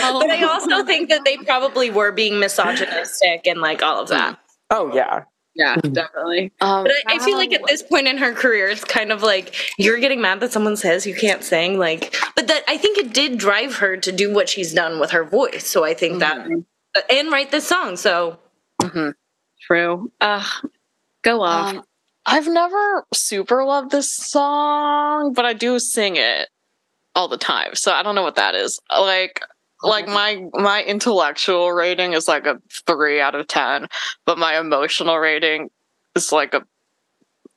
but 0.00 0.30
I 0.30 0.42
also 0.44 0.84
think 0.84 1.08
that 1.10 1.24
they 1.24 1.36
probably 1.38 1.90
were 1.90 2.12
being 2.12 2.38
misogynistic 2.40 3.46
and 3.46 3.60
like 3.60 3.82
all 3.82 4.00
of 4.02 4.08
that. 4.08 4.38
oh 4.70 4.94
yeah. 4.94 5.24
Yeah, 5.56 5.76
definitely. 5.76 6.52
Um, 6.60 6.82
But 6.82 6.90
I, 7.06 7.14
I 7.14 7.18
feel 7.20 7.36
like 7.36 7.52
at 7.52 7.64
this 7.64 7.80
point 7.80 8.08
in 8.08 8.18
her 8.18 8.32
career, 8.32 8.66
it's 8.66 8.82
kind 8.82 9.12
of 9.12 9.22
like 9.22 9.54
you're 9.78 9.98
getting 9.98 10.20
mad 10.20 10.40
that 10.40 10.50
someone 10.50 10.76
says 10.76 11.06
you 11.06 11.14
can't 11.14 11.44
sing. 11.44 11.78
Like, 11.78 12.12
but 12.34 12.48
that 12.48 12.64
I 12.66 12.76
think 12.76 12.98
it 12.98 13.12
did 13.14 13.38
drive 13.38 13.76
her 13.76 13.96
to 13.96 14.10
do 14.10 14.34
what 14.34 14.48
she's 14.48 14.74
done 14.74 14.98
with 14.98 15.12
her 15.12 15.22
voice. 15.22 15.64
So 15.64 15.84
I 15.84 15.94
think 15.94 16.18
that 16.18 16.48
and 17.08 17.30
write 17.30 17.52
this 17.52 17.68
song. 17.68 17.96
So 17.96 18.40
mhm. 18.82 19.14
True. 19.60 20.10
Uh, 20.20 20.44
go 21.22 21.40
off. 21.42 21.74
Um, 21.76 21.84
I've 22.26 22.48
never 22.48 23.06
super 23.14 23.64
loved 23.64 23.92
this 23.92 24.12
song, 24.12 25.34
but 25.34 25.44
I 25.44 25.52
do 25.52 25.78
sing 25.78 26.16
it 26.16 26.48
all 27.14 27.28
the 27.28 27.38
time. 27.38 27.74
So 27.76 27.92
I 27.92 28.02
don't 28.02 28.14
know 28.16 28.22
what 28.24 28.34
that 28.36 28.54
is. 28.56 28.80
Like 28.90 29.40
like 29.84 30.08
my 30.08 30.44
my 30.54 30.82
intellectual 30.82 31.72
rating 31.72 32.12
is 32.12 32.28
like 32.28 32.46
a 32.46 32.58
3 32.86 33.20
out 33.20 33.34
of 33.34 33.46
10, 33.46 33.86
but 34.26 34.38
my 34.38 34.58
emotional 34.58 35.18
rating 35.18 35.70
is 36.16 36.32
like 36.32 36.54
a 36.54 36.62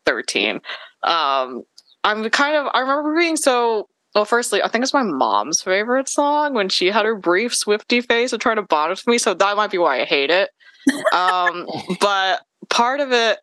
13. 0.06 0.62
Um 1.04 1.64
I'm 2.04 2.30
kind 2.30 2.56
of 2.56 2.68
I 2.74 2.80
remember 2.80 3.16
being 3.16 3.38
so 3.38 3.88
well, 4.16 4.26
firstly, 4.26 4.64
I 4.64 4.68
think 4.68 4.84
it's 4.84 4.96
my 4.96 5.04
mom's 5.04 5.62
favorite 5.62 6.10
song 6.10 6.56
when 6.56 6.70
she 6.70 6.88
had 6.88 7.06
her 7.06 7.16
brief 7.16 7.54
Swifty 7.54 8.02
phase 8.02 8.34
of 8.34 8.40
trying 8.40 8.56
to 8.56 8.64
bond 8.64 8.90
with 8.90 9.06
me. 9.06 9.20
So 9.20 9.36
that 9.36 9.58
might 9.58 9.70
be 9.70 9.78
why 9.78 10.02
I 10.02 10.06
hate 10.06 10.32
it. 10.32 10.50
Um, 11.14 11.68
but 12.02 12.42
part 12.70 13.00
of 13.00 13.12
it, 13.12 13.38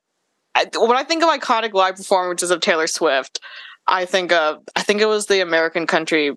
I, 0.57 0.66
when 0.76 0.97
I 0.97 1.05
think 1.05 1.22
of 1.22 1.28
iconic 1.28 1.74
live 1.74 1.95
performances 1.95 2.51
of 2.51 2.61
Taylor 2.61 2.89
Swift, 2.89 3.39
I 3.87 4.05
think 4.05 4.32
of 4.32 4.64
I 4.74 4.82
think 4.82 5.01
it 5.01 5.07
was 5.07 5.26
the 5.26 5.41
American 5.41 5.87
Country 5.87 6.32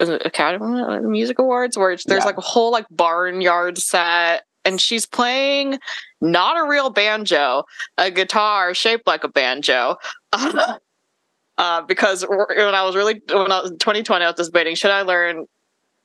Academy 0.00 0.80
uh, 0.80 1.00
Music 1.00 1.38
Awards 1.38 1.76
where 1.78 1.90
there's 1.90 2.06
Yeah. 2.22 2.24
like 2.24 2.38
a 2.38 2.42
whole 2.42 2.70
like 2.72 2.86
barnyard 2.90 3.78
set. 3.78 4.44
And 4.66 4.80
she's 4.80 5.04
playing 5.04 5.78
not 6.22 6.56
a 6.56 6.66
real 6.66 6.88
banjo, 6.88 7.64
a 7.98 8.10
guitar 8.10 8.72
shaped 8.72 9.06
like 9.06 9.22
a 9.22 9.28
banjo. 9.28 9.96
uh, 10.32 11.82
because 11.82 12.24
when 12.28 12.74
I 12.74 12.82
was 12.84 12.96
really 12.96 13.20
when 13.30 13.52
I 13.52 13.60
was 13.60 13.70
in 13.72 13.78
2020, 13.78 14.24
I 14.24 14.30
was 14.30 14.48
debating 14.48 14.74
should 14.74 14.90
I 14.90 15.02
learn 15.02 15.46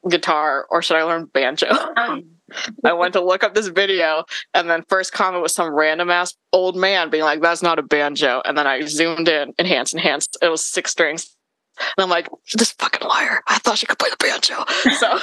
guitar 0.09 0.65
or 0.69 0.81
should 0.81 0.97
I 0.97 1.03
learn 1.03 1.25
banjo? 1.25 1.67
I 2.83 2.93
went 2.93 3.13
to 3.13 3.23
look 3.23 3.43
up 3.43 3.53
this 3.53 3.67
video, 3.67 4.23
and 4.55 4.69
then 4.69 4.83
first 4.89 5.13
comment 5.13 5.43
was 5.43 5.53
some 5.53 5.71
random 5.73 6.09
ass 6.09 6.33
old 6.51 6.75
man 6.75 7.09
being 7.11 7.23
like, 7.23 7.41
"That's 7.41 7.61
not 7.61 7.77
a 7.77 7.83
banjo," 7.83 8.41
and 8.43 8.57
then 8.57 8.65
I 8.65 8.81
zoomed 8.85 9.27
in, 9.29 9.53
enhanced, 9.59 9.93
enhanced. 9.93 10.35
It 10.41 10.49
was 10.49 10.65
six 10.65 10.91
strings, 10.91 11.35
and 11.79 12.03
I'm 12.03 12.09
like, 12.09 12.27
"This 12.53 12.71
fucking 12.73 13.07
liar! 13.07 13.41
I 13.47 13.57
thought 13.59 13.77
she 13.77 13.85
could 13.85 13.99
play 13.99 14.09
the 14.09 14.17
banjo." 14.17 14.63
So, 14.97 15.19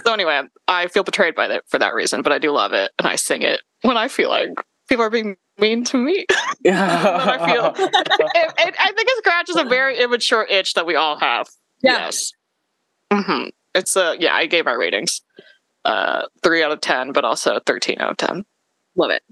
so 0.04 0.12
anyway, 0.12 0.42
I 0.68 0.86
feel 0.88 1.02
betrayed 1.02 1.34
by 1.34 1.48
that 1.48 1.64
for 1.68 1.78
that 1.78 1.94
reason, 1.94 2.22
but 2.22 2.32
I 2.32 2.38
do 2.38 2.50
love 2.52 2.72
it, 2.72 2.90
and 2.98 3.06
I 3.08 3.16
sing 3.16 3.42
it 3.42 3.60
when 3.82 3.96
I 3.96 4.08
feel 4.08 4.28
like 4.28 4.50
people 4.88 5.04
are 5.04 5.10
being 5.10 5.36
mean 5.58 5.84
to 5.84 5.96
me. 5.96 6.26
I 6.66 7.52
feel- 7.52 7.74
it, 7.86 8.54
it, 8.58 8.74
I 8.78 8.92
think 8.92 9.08
a 9.08 9.16
scratch 9.18 9.50
is 9.50 9.56
a 9.56 9.64
very 9.64 9.98
immature 9.98 10.46
itch 10.48 10.74
that 10.74 10.86
we 10.86 10.94
all 10.96 11.18
have. 11.18 11.48
Yeah. 11.82 11.92
Yes. 12.06 12.32
hmm 13.12 13.44
It's 13.74 13.96
a, 13.96 14.16
yeah, 14.18 14.34
I 14.34 14.46
gave 14.46 14.66
our 14.66 14.78
ratings. 14.78 15.22
Uh 15.84 16.22
three 16.42 16.62
out 16.62 16.72
of 16.72 16.80
ten, 16.82 17.12
but 17.12 17.24
also 17.24 17.58
thirteen 17.64 17.98
out 18.00 18.10
of 18.10 18.16
ten. 18.18 18.44
Love 18.96 19.10
it. 19.10 19.22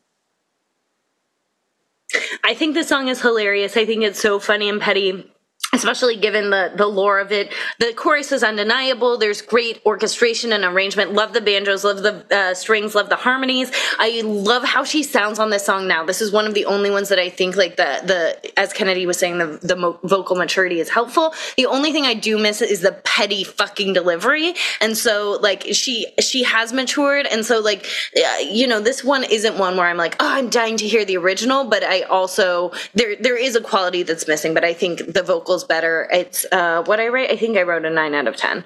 I 2.43 2.55
think 2.55 2.75
the 2.75 2.85
song 2.85 3.09
is 3.09 3.21
hilarious. 3.21 3.77
I 3.77 3.85
think 3.85 4.03
it's 4.03 4.19
so 4.21 4.39
funny 4.39 4.69
and 4.71 4.81
petty. 4.81 5.31
Especially 5.71 6.17
given 6.17 6.49
the 6.49 6.73
the 6.75 6.87
lore 6.87 7.19
of 7.19 7.31
it, 7.31 7.53
the 7.79 7.93
chorus 7.95 8.33
is 8.33 8.43
undeniable. 8.43 9.19
There's 9.19 9.43
great 9.43 9.83
orchestration 9.85 10.51
and 10.53 10.65
arrangement. 10.65 11.13
Love 11.13 11.35
the 11.35 11.43
banjos, 11.43 11.85
love 11.85 12.03
the 12.03 12.25
uh, 12.35 12.55
strings, 12.55 12.95
love 12.95 13.11
the 13.11 13.17
harmonies. 13.17 13.71
I 13.99 14.23
love 14.25 14.65
how 14.65 14.83
she 14.83 15.03
sounds 15.03 15.39
on 15.39 15.51
this 15.51 15.67
song 15.67 15.87
now. 15.87 16.07
This 16.07 16.23
is 16.23 16.33
one 16.33 16.47
of 16.47 16.55
the 16.55 16.65
only 16.65 16.91
ones 16.91 17.11
that 17.11 17.19
I 17.19 17.29
think 17.29 17.55
like 17.55 17.77
the 17.77 18.01
the 18.03 18.59
as 18.59 18.73
Kennedy 18.73 19.05
was 19.05 19.19
saying, 19.19 19.37
the 19.39 19.59
the 19.63 19.77
mo- 19.77 20.01
vocal 20.05 20.37
maturity 20.37 20.81
is 20.81 20.89
helpful. 20.89 21.35
The 21.59 21.67
only 21.67 21.93
thing 21.93 22.07
I 22.07 22.15
do 22.15 22.39
miss 22.39 22.63
is 22.63 22.81
the 22.81 22.93
petty 23.05 23.45
fucking 23.45 23.93
delivery. 23.93 24.55
And 24.81 24.97
so 24.97 25.39
like 25.43 25.67
she 25.73 26.07
she 26.19 26.45
has 26.45 26.73
matured, 26.73 27.27
and 27.27 27.45
so 27.45 27.61
like 27.61 27.87
uh, 28.17 28.39
you 28.41 28.67
know 28.67 28.81
this 28.81 29.05
one 29.05 29.23
isn't 29.23 29.59
one 29.59 29.77
where 29.77 29.87
I'm 29.87 29.99
like 29.99 30.17
oh 30.19 30.29
I'm 30.29 30.49
dying 30.49 30.79
to 30.79 30.89
hear 30.89 31.05
the 31.05 31.19
original, 31.19 31.65
but 31.65 31.85
I 31.85 32.03
also 32.03 32.73
there 32.95 33.17
there 33.17 33.37
is 33.37 33.55
a 33.55 33.61
quality 33.61 34.03
that's 34.03 34.27
missing. 34.27 34.55
But 34.55 34.65
I 34.65 34.73
think 34.73 34.99
the 35.13 35.23
vocals 35.49 35.65
better. 35.65 36.09
It's 36.13 36.45
uh 36.53 36.83
what 36.85 37.01
I 37.01 37.09
write. 37.09 37.31
I 37.31 37.37
think 37.37 37.57
I 37.57 37.63
wrote 37.63 37.85
a 37.85 37.91
nine 37.91 38.15
out 38.15 38.27
of 38.27 38.37
ten. 38.37 38.65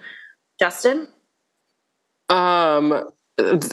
Justin. 0.58 1.08
Um, 2.28 3.10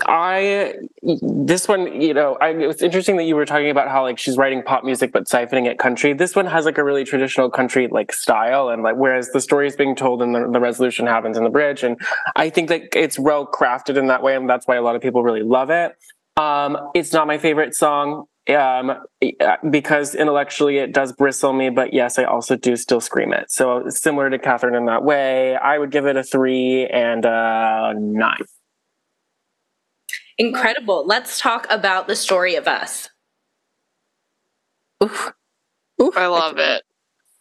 I 0.06 0.76
this 1.02 1.68
one, 1.68 2.02
you 2.02 2.14
know, 2.14 2.38
I, 2.40 2.50
it 2.50 2.68
was 2.68 2.82
interesting 2.82 3.18
that 3.18 3.24
you 3.24 3.36
were 3.36 3.46
talking 3.46 3.70
about 3.70 3.90
how 3.90 4.04
like 4.04 4.18
she's 4.18 4.38
writing 4.38 4.64
pop 4.64 4.84
music 4.84 5.12
but 5.12 5.26
siphoning 5.26 5.66
it 5.66 5.80
country. 5.80 6.14
This 6.14 6.36
one 6.36 6.46
has 6.46 6.66
like 6.66 6.78
a 6.78 6.84
really 6.84 7.04
traditional 7.04 7.50
country 7.50 7.88
like 7.88 8.14
style, 8.14 8.70
and 8.70 8.84
like 8.84 8.96
whereas 8.96 9.32
the 9.32 9.42
story 9.42 9.68
is 9.68 9.76
being 9.76 9.96
told 9.96 10.22
and 10.22 10.36
the, 10.36 10.50
the 10.52 10.60
resolution 10.60 11.08
happens 11.08 11.38
in 11.38 11.44
the 11.44 11.50
bridge, 11.50 11.84
and 11.84 12.00
I 12.36 12.50
think 12.50 12.70
that 12.70 12.96
it's 12.96 13.18
well 13.18 13.46
crafted 13.46 13.98
in 13.98 14.08
that 14.08 14.22
way, 14.22 14.36
and 14.36 14.50
that's 14.50 14.68
why 14.68 14.76
a 14.76 14.82
lot 14.82 14.96
of 14.96 15.02
people 15.02 15.24
really 15.24 15.44
love 15.44 15.70
it. 15.70 15.96
Um, 16.38 16.78
it's 16.94 17.12
not 17.12 17.28
my 17.28 17.38
favorite 17.38 17.76
song 17.76 18.26
um, 18.50 19.04
because 19.70 20.16
intellectually 20.16 20.78
it 20.78 20.94
does 20.94 21.12
bristle 21.14 21.54
me, 21.54 21.70
but 21.70 21.94
yes, 21.94 22.18
I 22.18 22.24
also 22.24 22.56
do 22.56 22.76
still 22.76 23.02
scream 23.02 23.34
it. 23.34 23.52
So 23.52 23.90
similar 23.90 24.30
to 24.30 24.38
Kathryn 24.38 24.76
in 24.78 24.86
that 24.86 25.04
way, 25.04 25.56
I 25.56 25.78
would 25.78 25.92
give 25.92 26.06
it 26.06 26.16
a 26.16 26.24
three 26.24 26.88
and 26.88 27.26
a 27.26 27.94
nine. 27.96 28.46
Incredible. 30.38 31.06
Let's 31.06 31.40
talk 31.40 31.68
about 31.70 32.08
the 32.08 32.16
story 32.16 32.56
of 32.56 32.68
us. 32.68 33.10
Oof. 35.04 35.34
Oof. 36.02 36.18
I 36.18 36.28
love 36.28 36.58
it. 36.58 36.84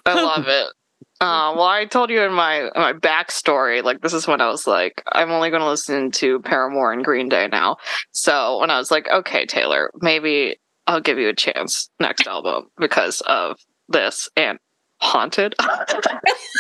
I 0.05 0.15
love 0.15 0.47
it. 0.49 0.67
Uh, 1.21 1.51
well, 1.57 1.67
I 1.67 1.85
told 1.85 2.11
you 2.11 2.23
in 2.23 2.33
my 2.33 2.71
my 2.77 2.93
backstory, 2.93 3.83
like 3.83 4.03
this 4.03 4.13
is 4.13 4.29
when 4.29 4.41
I 4.41 4.49
was 4.49 4.69
like, 4.69 5.03
I'm 5.11 5.33
only 5.33 5.51
going 5.51 5.63
to 5.63 5.69
listen 5.69 6.13
to 6.13 6.39
Paramore 6.43 6.93
and 6.93 7.05
Green 7.05 7.29
Day 7.29 7.49
now. 7.51 7.79
So 8.13 8.61
when 8.61 8.71
I 8.71 8.79
was 8.79 8.93
like, 8.93 9.09
okay, 9.09 9.45
Taylor, 9.45 9.91
maybe 10.01 10.61
I'll 10.89 11.01
give 11.01 11.19
you 11.19 11.29
a 11.29 11.35
chance 11.35 11.91
next 12.01 12.27
album 12.27 12.71
because 12.79 13.21
of 13.21 13.61
this 13.89 14.29
and 14.37 14.59
haunted. 15.01 15.55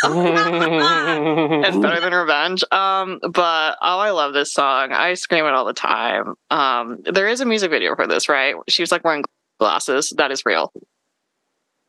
It's 0.00 1.76
better 1.76 2.00
than 2.00 2.12
revenge. 2.12 2.62
Um 2.70 3.18
but 3.22 3.76
oh 3.82 3.98
i 3.98 4.10
love 4.10 4.32
this 4.32 4.52
song 4.52 4.92
i 4.92 5.14
scream 5.14 5.44
it 5.44 5.54
all 5.54 5.64
the 5.64 5.72
time. 5.72 6.34
Um 6.50 6.98
there 7.04 7.26
is 7.26 7.40
a 7.40 7.46
music 7.46 7.70
video 7.70 7.96
for 7.96 8.06
this 8.06 8.28
right? 8.28 8.54
She 8.68 8.82
was 8.82 8.92
like 8.92 9.02
wearing 9.02 9.24
glasses. 9.58 10.12
That 10.18 10.30
is 10.30 10.46
real. 10.46 10.72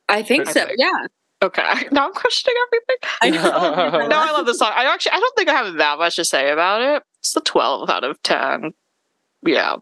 I 0.08 0.22
think 0.22 0.48
so. 0.48 0.66
Yeah. 0.76 1.06
Okay. 1.42 1.62
Now 1.92 2.06
i'm 2.06 2.14
questioning 2.14 2.56
everything. 2.66 2.96
I 3.22 3.30
know. 3.30 4.08
No 4.08 4.18
i 4.18 4.32
love 4.32 4.46
this 4.46 4.58
song. 4.58 4.72
I 4.74 4.92
actually 4.92 5.12
i 5.12 5.20
don't 5.20 5.36
think 5.36 5.48
i 5.50 5.54
have 5.54 5.74
that 5.74 5.98
much 5.98 6.16
to 6.16 6.24
say 6.24 6.50
about 6.50 6.80
it. 6.80 7.02
It's 7.20 7.32
the 7.32 7.42
12 7.42 7.90
out 7.90 8.02
of 8.02 8.20
10 8.22 8.72
yeah 9.46 9.76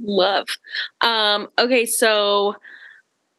love 0.00 0.46
um 1.00 1.48
okay 1.58 1.86
so 1.86 2.54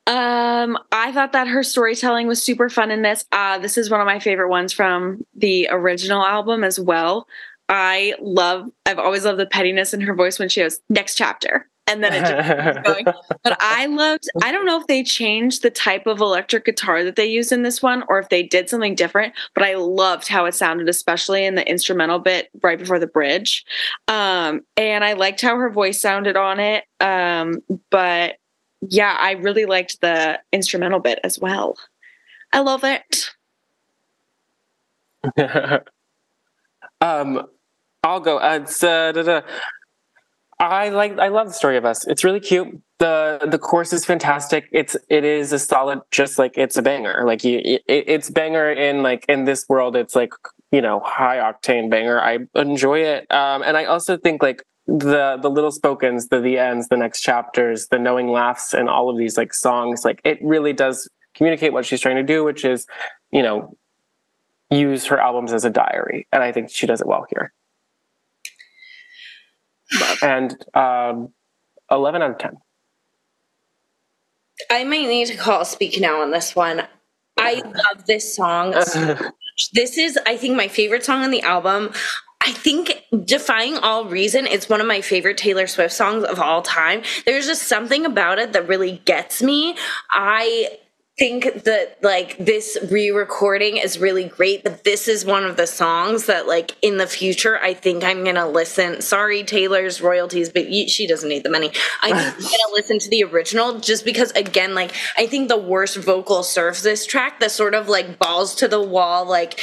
um, 0.10 0.80
I 0.92 1.12
thought 1.12 1.34
that 1.34 1.48
her 1.48 1.62
storytelling 1.62 2.26
was 2.26 2.42
super 2.42 2.68
fun 2.68 2.90
in 2.90 3.04
this. 3.04 3.26
Uh, 3.32 3.60
this 3.60 3.78
is 3.78 3.92
one 3.92 4.02
of 4.02 4.08
my 4.08 4.18
favorite 4.18 4.50
ones 4.50 4.74
from 4.74 5.24
the 5.36 5.68
original 5.70 6.26
album 6.26 6.64
as 6.64 6.80
well. 6.80 7.28
I 7.70 8.16
love, 8.20 8.72
I've 8.88 8.98
always 8.98 9.24
loved 9.24 9.38
the 9.38 9.46
pettiness 9.46 9.94
in 9.94 10.02
her 10.02 10.16
voice 10.16 10.40
when 10.40 10.50
she 10.50 10.62
goes, 10.62 10.80
next 10.90 11.14
chapter. 11.14 11.70
And 11.90 12.04
then 12.04 12.14
it 12.14 12.22
just 12.22 12.76
keeps 12.76 12.88
going. 12.94 13.06
But 13.44 13.58
I 13.60 13.88
loved, 13.88 14.30
I 14.44 14.52
don't 14.52 14.66
know 14.66 14.80
if 14.80 14.86
they 14.88 15.04
changed 15.04 15.64
the 15.64 15.72
type 15.72 16.06
of 16.06 16.22
electric 16.22 16.66
guitar 16.66 17.04
that 17.04 17.16
they 17.16 17.26
used 17.26 17.52
in 17.52 17.64
this 17.64 17.82
one 17.82 18.04
or 18.08 18.20
if 18.20 18.30
they 18.30 18.44
did 18.44 18.70
something 18.70 18.94
different, 18.94 19.34
but 19.56 19.64
I 19.64 19.74
loved 19.74 20.28
how 20.28 20.46
it 20.46 20.54
sounded, 20.54 20.88
especially 20.88 21.46
in 21.46 21.56
the 21.56 21.68
instrumental 21.68 22.20
bit 22.20 22.50
right 22.62 22.78
before 22.78 23.00
the 23.00 23.08
bridge. 23.08 23.66
Um, 24.08 24.62
and 24.78 25.04
I 25.04 25.14
liked 25.14 25.42
how 25.42 25.58
her 25.58 25.70
voice 25.70 26.00
sounded 26.00 26.38
on 26.38 26.60
it. 26.60 26.86
Um, 27.00 27.62
but 27.90 28.36
yeah, 28.82 29.18
I 29.20 29.32
really 29.32 29.66
liked 29.66 30.00
the 30.02 30.40
instrumental 30.52 31.00
bit 31.00 31.20
as 31.24 31.40
well. 31.40 31.76
I 32.54 32.60
love 32.60 32.84
it. 32.84 33.32
um, 37.02 37.48
I'll 38.04 38.20
go. 38.20 38.38
Uh. 38.38 39.42
I 40.60 40.90
like. 40.90 41.18
I 41.18 41.30
love 41.30 41.48
the 41.48 41.54
story 41.54 41.78
of 41.78 41.86
us. 41.86 42.06
It's 42.08 42.24
really 42.24 42.42
cute. 42.42 42.82
the 43.00 43.40
The 43.50 43.58
course 43.58 43.94
is 43.94 44.04
fantastic. 44.06 44.68
It's 44.72 44.96
it 45.10 45.24
is 45.24 45.54
a 45.54 45.60
solid, 45.60 46.02
just 46.12 46.38
like 46.38 46.58
it's 46.58 46.76
a 46.76 46.82
banger. 46.82 47.24
Like 47.26 47.44
you, 47.44 47.62
it, 47.64 47.84
it's 47.88 48.30
banger 48.30 48.72
in 48.72 49.02
like 49.02 49.26
in 49.30 49.46
this 49.46 49.66
world. 49.70 49.96
It's 49.96 50.16
like 50.16 50.34
you 50.72 50.82
know 50.82 51.00
high 51.06 51.38
octane 51.38 51.90
banger. 51.90 52.20
I 52.20 52.40
enjoy 52.56 53.00
it, 53.00 53.32
um, 53.32 53.64
and 53.64 53.78
I 53.78 53.86
also 53.86 54.18
think 54.18 54.44
like 54.44 54.64
the 54.86 55.38
the 55.42 55.50
little 55.50 55.72
spokens, 55.72 56.28
the 56.28 56.42
the 56.42 56.58
ends, 56.58 56.90
the 56.90 56.98
next 56.98 57.22
chapters, 57.22 57.88
the 57.88 58.00
knowing 58.00 58.28
laughs, 58.28 58.74
and 58.74 58.90
all 58.90 59.10
of 59.10 59.18
these 59.18 59.38
like 59.38 59.54
songs, 59.54 60.04
like 60.04 60.20
it 60.26 60.40
really 60.42 60.74
does 60.74 61.08
communicate 61.36 61.72
what 61.72 61.86
she's 61.86 62.02
trying 62.02 62.18
to 62.18 62.24
do, 62.24 62.44
which 62.44 62.66
is, 62.66 62.86
you 63.32 63.42
know, 63.42 63.78
use 64.70 65.06
her 65.06 65.20
albums 65.20 65.54
as 65.54 65.64
a 65.64 65.70
diary, 65.70 66.28
and 66.34 66.44
I 66.44 66.52
think 66.52 66.70
she 66.70 66.86
does 66.86 67.00
it 67.00 67.08
well 67.08 67.26
here. 67.30 67.54
And 70.22 70.56
um, 70.76 71.34
eleven 71.90 72.22
out 72.22 72.32
of 72.32 72.38
ten. 72.38 72.58
I 74.70 74.84
might 74.84 75.08
need 75.08 75.28
to 75.28 75.38
call 75.38 75.66
speak 75.66 76.00
now 76.00 76.22
on 76.22 76.32
this 76.32 76.56
one. 76.56 76.84
I 77.38 77.56
love 77.66 78.06
this 78.06 78.36
song. 78.36 78.80
So 78.82 79.18
this 79.74 79.98
is, 79.98 80.20
I 80.26 80.38
think, 80.38 80.56
my 80.56 80.68
favorite 80.68 81.04
song 81.04 81.24
on 81.24 81.32
the 81.32 81.42
album. 81.42 81.92
I 82.46 82.52
think 82.54 83.04
Defying 83.26 83.78
All 83.78 84.06
Reason 84.06 84.48
is 84.48 84.70
one 84.70 84.80
of 84.80 84.88
my 84.88 85.02
favorite 85.02 85.38
Taylor 85.38 85.68
Swift 85.68 85.94
songs 85.94 86.24
of 86.24 86.40
all 86.40 86.62
time. 86.62 87.04
There's 87.26 87.46
just 87.46 87.64
something 87.64 88.06
about 88.06 88.40
it 88.40 88.54
that 88.54 88.68
really 88.68 89.02
gets 89.06 89.42
me. 89.42 89.76
I 90.10 90.80
think 91.20 91.66
that 91.66 91.98
like 92.02 92.38
this 92.38 92.78
re-recording 92.90 93.76
is 93.76 94.00
really 94.00 94.24
great 94.24 94.64
but 94.64 94.86
this 94.86 95.10
is 95.10 95.26
one 95.26 95.44
of 95.44 95.58
the 95.58 95.68
songs 95.68 96.28
that 96.28 96.48
like 96.48 96.76
in 96.82 96.98
the 96.98 97.06
future 97.06 97.60
i 97.60 97.74
think 97.74 98.04
i'm 98.06 98.24
gonna 98.24 98.48
listen. 98.48 99.02
Sorry 99.02 99.44
taylor's 99.44 100.02
royalties 100.02 100.50
but 100.50 100.72
she 100.90 101.06
doesn't 101.06 101.28
need 101.28 101.44
the 101.44 101.50
money. 101.50 101.72
I'm 102.02 102.12
gonna 102.16 102.74
listen 102.74 103.00
to 103.00 103.10
the 103.10 103.24
original 103.26 103.80
just 103.80 104.06
because 104.06 104.32
again 104.32 104.74
like 104.74 104.94
i 105.18 105.28
think 105.28 105.50
the 105.50 105.58
worst 105.58 105.98
vocal 105.98 106.42
serves 106.42 106.84
this 106.84 107.06
track 107.06 107.42
the 107.42 107.50
sort 107.50 107.76
of 107.76 107.90
like 107.90 108.18
balls 108.18 108.56
to 108.56 108.70
the 108.70 108.82
wall 108.82 109.26
like 109.26 109.60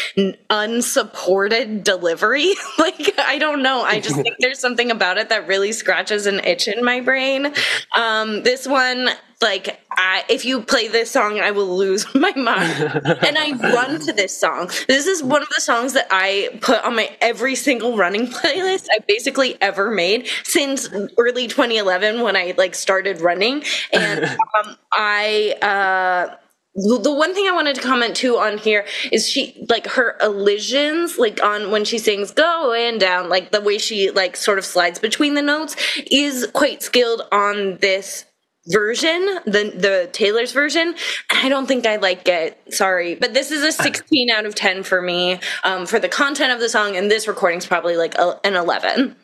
unsupported 0.50 1.82
delivery. 1.82 2.52
Like 2.78 3.18
i 3.18 3.38
don't 3.38 3.62
know. 3.62 3.80
I 3.80 4.00
just 4.00 4.16
think 4.22 4.36
there's 4.38 4.58
something 4.58 4.90
about 4.90 5.16
it 5.16 5.30
that 5.30 5.46
really 5.46 5.72
scratches 5.72 6.26
an 6.26 6.40
itch 6.44 6.68
in 6.68 6.84
my 6.84 7.00
brain. 7.00 7.52
Um 7.94 8.42
this 8.42 8.66
one 8.66 9.08
like 9.40 9.80
I, 9.90 10.24
if 10.28 10.44
you 10.44 10.62
play 10.62 10.88
this 10.88 11.10
song 11.10 11.40
i 11.40 11.50
will 11.50 11.76
lose 11.76 12.06
my 12.14 12.32
mind. 12.34 12.82
And 13.26 13.38
i 13.38 13.52
run 13.52 14.00
to 14.00 14.12
this 14.12 14.36
song. 14.36 14.70
This 14.88 15.06
is 15.06 15.22
one 15.22 15.42
of 15.42 15.48
the 15.48 15.60
songs 15.60 15.92
that 15.94 16.06
i 16.10 16.58
put 16.60 16.84
on 16.84 16.96
my 16.96 17.16
every 17.20 17.54
single 17.54 17.96
running 17.96 18.26
playlist 18.38 18.86
i 18.90 18.98
basically 19.06 19.60
ever 19.60 19.90
made 19.90 20.28
since 20.44 20.88
early 21.18 21.46
2011 21.48 22.22
when 22.22 22.36
i 22.36 22.54
like 22.56 22.74
started 22.74 23.20
running. 23.20 23.62
And 23.92 24.24
um, 24.24 24.76
i 24.92 25.56
uh 25.62 26.36
the 26.76 27.12
one 27.12 27.34
thing 27.34 27.48
I 27.48 27.52
wanted 27.52 27.76
to 27.76 27.80
comment 27.80 28.16
too 28.16 28.36
on 28.36 28.58
here 28.58 28.84
is 29.10 29.26
she 29.26 29.64
like 29.70 29.86
her 29.86 30.16
elisions, 30.20 31.16
like 31.16 31.42
on 31.42 31.70
when 31.70 31.86
she 31.86 31.96
sings 31.96 32.32
go 32.32 32.74
and 32.74 33.00
down, 33.00 33.30
like 33.30 33.50
the 33.50 33.62
way 33.62 33.78
she 33.78 34.10
like 34.10 34.36
sort 34.36 34.58
of 34.58 34.64
slides 34.66 34.98
between 34.98 35.32
the 35.32 35.40
notes 35.40 35.74
is 36.10 36.46
quite 36.52 36.82
skilled 36.82 37.22
on 37.32 37.78
this 37.78 38.26
version, 38.68 39.24
the 39.44 39.72
the 39.74 40.08
Taylor's 40.12 40.52
version. 40.52 40.94
I 41.30 41.48
don't 41.48 41.66
think 41.66 41.86
I 41.86 41.96
like 41.96 42.26
it. 42.28 42.58
Sorry, 42.74 43.14
but 43.14 43.34
this 43.34 43.50
is 43.50 43.62
a 43.62 43.72
16 43.72 44.30
out 44.30 44.46
of 44.46 44.54
10 44.54 44.82
for 44.82 45.00
me 45.00 45.40
um, 45.64 45.86
for 45.86 45.98
the 45.98 46.08
content 46.08 46.52
of 46.52 46.60
the 46.60 46.68
song, 46.68 46.96
and 46.96 47.10
this 47.10 47.28
recording's 47.28 47.66
probably 47.66 47.96
like 47.96 48.16
a, 48.16 48.38
an 48.44 48.54
11. 48.54 49.16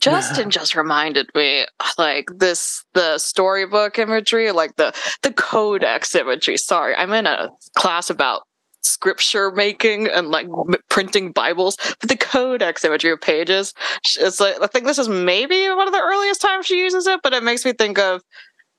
Justin 0.00 0.50
just 0.50 0.74
reminded 0.74 1.28
me, 1.34 1.66
like 1.98 2.30
this, 2.34 2.84
the 2.94 3.18
storybook 3.18 3.98
imagery, 3.98 4.50
like 4.50 4.76
the 4.76 4.94
the 5.22 5.32
codex 5.32 6.14
imagery. 6.14 6.56
Sorry, 6.56 6.94
I'm 6.94 7.12
in 7.12 7.26
a 7.26 7.50
class 7.76 8.08
about 8.08 8.42
scripture 8.82 9.50
making 9.50 10.08
and 10.08 10.28
like 10.28 10.46
printing 10.88 11.32
Bibles, 11.32 11.76
but 12.00 12.08
the 12.08 12.16
codex 12.16 12.84
imagery 12.84 13.10
of 13.10 13.20
pages. 13.20 13.74
It's 14.18 14.40
like 14.40 14.56
I 14.62 14.66
think 14.68 14.86
this 14.86 14.98
is 14.98 15.08
maybe 15.08 15.68
one 15.68 15.86
of 15.86 15.92
the 15.92 16.00
earliest 16.00 16.40
times 16.40 16.66
she 16.66 16.80
uses 16.80 17.06
it, 17.06 17.20
but 17.22 17.34
it 17.34 17.42
makes 17.42 17.64
me 17.64 17.72
think 17.72 17.98
of 17.98 18.22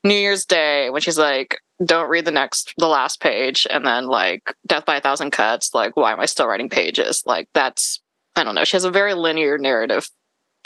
New 0.04 0.16
Year's 0.16 0.46
Day 0.46 0.90
when 0.90 1.02
she's 1.02 1.18
like, 1.18 1.60
don't 1.84 2.10
read 2.10 2.26
the 2.26 2.32
next, 2.32 2.74
the 2.78 2.88
last 2.88 3.22
page, 3.22 3.66
and 3.70 3.86
then 3.86 4.08
like 4.08 4.54
Death 4.68 4.86
by 4.86 4.98
a 4.98 5.02
Thousand 5.02 5.32
Cuts, 5.32 5.74
like, 5.74 5.96
why 5.98 6.12
am 6.12 6.20
I 6.20 6.26
still 6.26 6.48
writing 6.48 6.70
pages? 6.70 7.24
Like, 7.26 7.48
that's, 7.54 8.00
I 8.36 8.44
don't 8.44 8.56
know. 8.56 8.64
She 8.64 8.76
has 8.76 8.84
a 8.84 8.92
very 8.92 9.14
linear 9.14 9.58
narrative 9.58 10.10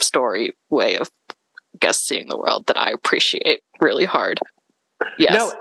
story 0.00 0.54
way 0.70 0.96
of, 0.96 1.10
I 1.30 1.34
guess, 1.80 2.00
seeing 2.00 2.28
the 2.28 2.38
world 2.38 2.66
that 2.66 2.78
I 2.78 2.90
appreciate 2.90 3.60
really 3.80 4.04
hard. 4.04 4.40
Yes. 5.18 5.34
No, 5.34 5.52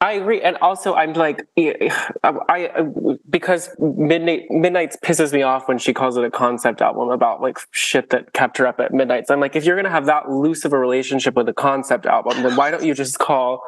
I 0.00 0.12
agree, 0.12 0.40
and 0.40 0.56
also 0.58 0.94
I'm 0.94 1.12
like, 1.14 1.44
I 1.58 2.84
because 3.28 3.70
midnight 3.80 4.44
midnights 4.48 4.96
pisses 5.04 5.32
me 5.32 5.42
off 5.42 5.66
when 5.66 5.78
she 5.78 5.92
calls 5.92 6.16
it 6.16 6.24
a 6.24 6.30
concept 6.30 6.80
album 6.80 7.08
about 7.10 7.40
like 7.40 7.58
shit 7.72 8.10
that 8.10 8.32
kept 8.32 8.58
her 8.58 8.66
up 8.66 8.78
at 8.78 8.92
midnights. 8.92 9.28
I'm 9.30 9.40
like, 9.40 9.56
if 9.56 9.64
you're 9.64 9.74
gonna 9.74 9.90
have 9.90 10.06
that 10.06 10.30
loose 10.30 10.64
of 10.64 10.72
a 10.72 10.78
relationship 10.78 11.34
with 11.34 11.48
a 11.48 11.52
concept 11.52 12.06
album, 12.06 12.44
then 12.44 12.54
why 12.54 12.70
don't 12.70 12.84
you 12.84 12.94
just 12.94 13.18
call 13.18 13.60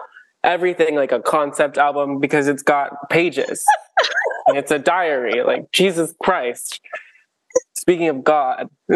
everything 0.44 0.94
like 0.94 1.10
a 1.10 1.20
concept 1.20 1.78
album 1.78 2.20
because 2.20 2.46
it's 2.46 2.62
got 2.62 3.10
pages 3.10 3.64
and 4.46 4.56
it's 4.56 4.70
a 4.70 4.78
diary? 4.78 5.42
Like 5.42 5.72
Jesus 5.72 6.14
Christ. 6.22 6.80
Speaking 7.76 8.08
of 8.08 8.22
God. 8.22 8.68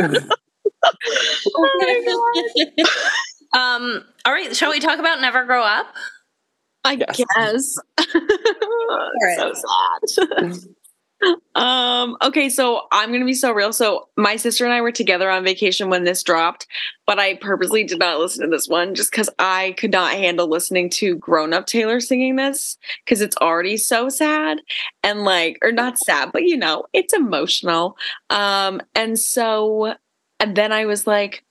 um, 3.55 4.05
all 4.25 4.33
right, 4.33 4.55
shall 4.55 4.71
we 4.71 4.79
talk 4.79 5.01
about 5.01 5.21
Never 5.21 5.45
Grow 5.45 5.65
Up? 5.65 5.87
I 6.85 6.93
Yes. 6.95 7.17
guess. 7.37 7.79
so 9.37 9.53
sad. 9.55 10.59
um, 11.55 12.17
okay, 12.23 12.49
so 12.49 12.83
I'm 12.93 13.13
gonna 13.13 13.25
be 13.25 13.35
so 13.35 13.53
real. 13.53 13.73
So 13.73 14.09
my 14.17 14.37
sister 14.37 14.65
and 14.65 14.75
I 14.75 14.81
were 14.81 14.93
together 14.93 15.31
on 15.31 15.45
vacation 15.45 15.89
when 15.89 16.05
this 16.05 16.23
dropped, 16.23 16.67
but 17.07 17.19
I 17.19 17.35
purposely 17.37 17.85
did 17.85 17.99
not 17.99 18.19
listen 18.19 18.45
to 18.45 18.51
this 18.51 18.69
one 18.69 18.95
just 18.95 19.11
because 19.11 19.31
I 19.39 19.75
could 19.79 19.93
not 19.93 20.13
handle 20.15 20.49
listening 20.49 20.91
to 20.91 21.17
grown-up 21.17 21.67
Taylor 21.67 22.01
singing 22.01 22.37
this 22.37 22.77
because 23.05 23.21
it's 23.23 23.37
already 23.39 23.77
so 23.77 24.09
sad 24.09 24.61
and 25.03 25.25
like 25.25 25.59
or 25.63 25.73
not 25.73 25.99
sad, 25.99 26.33
but 26.33 26.43
you 26.45 26.57
know, 26.57 26.85
it's 26.93 27.15
emotional. 27.15 27.97
Um, 28.31 28.81
and 28.95 29.19
so 29.19 29.95
and 30.41 30.57
then 30.57 30.73
I 30.73 30.85
was 30.87 31.07
like, 31.07 31.44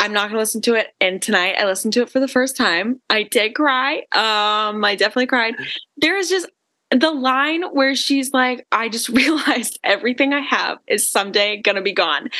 I'm 0.00 0.14
not 0.14 0.28
gonna 0.28 0.40
listen 0.40 0.62
to 0.62 0.74
it. 0.74 0.88
And 1.00 1.20
tonight 1.20 1.56
I 1.58 1.66
listened 1.66 1.92
to 1.92 2.02
it 2.02 2.10
for 2.10 2.20
the 2.20 2.26
first 2.26 2.56
time. 2.56 3.00
I 3.10 3.22
did 3.22 3.54
cry. 3.54 3.98
Um, 4.12 4.82
I 4.82 4.96
definitely 4.98 5.26
cried. 5.26 5.54
There 5.98 6.16
is 6.16 6.30
just 6.30 6.48
the 6.90 7.10
line 7.10 7.62
where 7.72 7.94
she's 7.94 8.32
like, 8.32 8.66
I 8.72 8.88
just 8.88 9.08
realized 9.10 9.78
everything 9.84 10.32
I 10.32 10.40
have 10.40 10.78
is 10.88 11.08
someday 11.08 11.60
gonna 11.60 11.82
be 11.82 11.92
gone. 11.92 12.30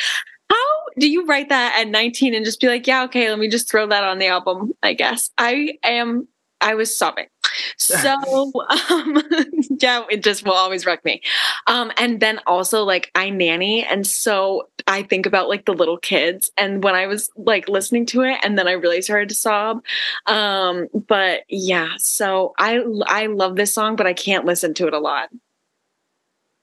How 0.49 0.57
do 0.99 1.07
you 1.07 1.25
write 1.27 1.49
that 1.49 1.79
at 1.79 1.87
19 1.87 2.33
and 2.33 2.43
just 2.43 2.59
be 2.59 2.67
like, 2.67 2.87
yeah, 2.87 3.03
okay, 3.05 3.29
let 3.29 3.39
me 3.39 3.47
just 3.47 3.69
throw 3.69 3.87
that 3.87 4.03
on 4.03 4.17
the 4.17 4.27
album, 4.27 4.73
I 4.83 4.93
guess. 4.93 5.29
I 5.37 5.77
am 5.83 6.27
I 6.61 6.75
was 6.75 6.95
sobbing. 6.95 7.27
So 7.77 8.09
um 8.09 9.21
yeah, 9.81 10.03
it 10.09 10.23
just 10.23 10.45
will 10.45 10.53
always 10.53 10.85
wreck 10.85 11.03
me. 11.03 11.21
Um 11.67 11.91
and 11.97 12.19
then 12.19 12.39
also 12.47 12.83
like 12.83 13.11
I 13.13 13.29
nanny 13.29 13.83
and 13.83 14.07
so 14.07 14.69
I 14.87 15.03
think 15.03 15.25
about 15.25 15.49
like 15.49 15.65
the 15.65 15.73
little 15.73 15.97
kids 15.97 16.51
and 16.57 16.83
when 16.83 16.95
I 16.95 17.07
was 17.07 17.29
like 17.35 17.67
listening 17.67 18.05
to 18.07 18.21
it 18.21 18.39
and 18.43 18.57
then 18.57 18.67
I 18.67 18.73
really 18.73 19.01
started 19.01 19.29
to 19.29 19.35
sob. 19.35 19.83
Um 20.27 20.87
but 21.07 21.41
yeah, 21.49 21.95
so 21.97 22.53
I 22.57 22.83
I 23.05 23.25
love 23.25 23.57
this 23.57 23.73
song 23.73 23.97
but 23.97 24.07
I 24.07 24.13
can't 24.13 24.45
listen 24.45 24.73
to 24.75 24.87
it 24.87 24.93
a 24.93 24.99
lot. 24.99 25.29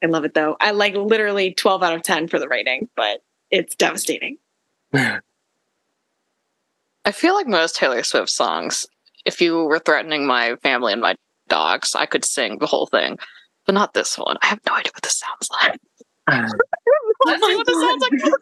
I 0.03 0.07
love 0.07 0.25
it 0.25 0.35
though. 0.35 0.57
I 0.61 0.71
like 0.71 0.95
literally 0.95 1.53
12 1.53 1.83
out 1.83 1.95
of 1.95 2.03
10 2.03 2.29
for 2.29 2.39
the 2.39 2.49
rating, 2.49 2.89
but 2.97 3.23
it's 3.51 3.75
devastating. 3.75 4.39
I 4.95 5.21
feel 7.13 7.35
like 7.35 7.47
most 7.47 7.77
Taylor 7.77 8.03
Swift 8.03 8.31
songs, 8.31 8.87
if 9.29 9.43
you 9.43 9.65
were 9.65 9.79
threatening 9.79 10.27
my 10.27 10.57
family 10.63 10.93
and 10.93 11.03
my 11.03 11.15
dogs, 11.49 11.95
I 11.95 12.07
could 12.07 12.25
sing 12.25 12.59
the 12.59 12.67
whole 12.67 12.87
thing. 12.87 13.19
But 13.67 13.75
not 13.75 13.93
this 13.93 14.17
one. 14.17 14.39
I 14.43 14.47
have 14.47 14.61
no 14.67 14.73
idea 14.75 14.91
what 14.95 15.03
this 15.03 15.21
sounds 15.21 15.49
like. 15.63 15.79
Uh, 16.27 16.33
I 17.27 17.33
have 17.33 17.41
no 17.41 17.47
idea 17.47 17.57
what 17.59 17.67
this 17.67 17.81
sounds 17.81 18.03
like. 18.03 18.33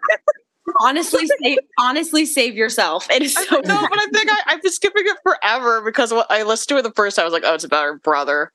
honestly 0.81 1.27
save 1.43 1.59
honestly 1.79 2.25
save 2.25 2.55
yourself. 2.55 3.11
It 3.11 3.23
is 3.23 3.35
so 3.35 3.57
no, 3.57 3.87
but 3.89 3.99
I 3.99 4.07
think 4.13 4.31
I, 4.31 4.41
I've 4.47 4.63
been 4.63 4.73
skipping 4.73 5.05
it 5.05 5.17
forever 5.25 5.83
because 5.83 6.13
what 6.13 6.31
I 6.31 6.45
listened 6.45 6.69
to 6.69 6.77
it 6.79 6.83
the 6.83 6.93
first 6.93 7.17
time. 7.17 7.25
I 7.25 7.27
was 7.27 7.33
like, 7.33 7.43
oh, 7.45 7.55
it's 7.55 7.65
about 7.65 7.85
her 7.85 7.99
brother. 7.99 8.53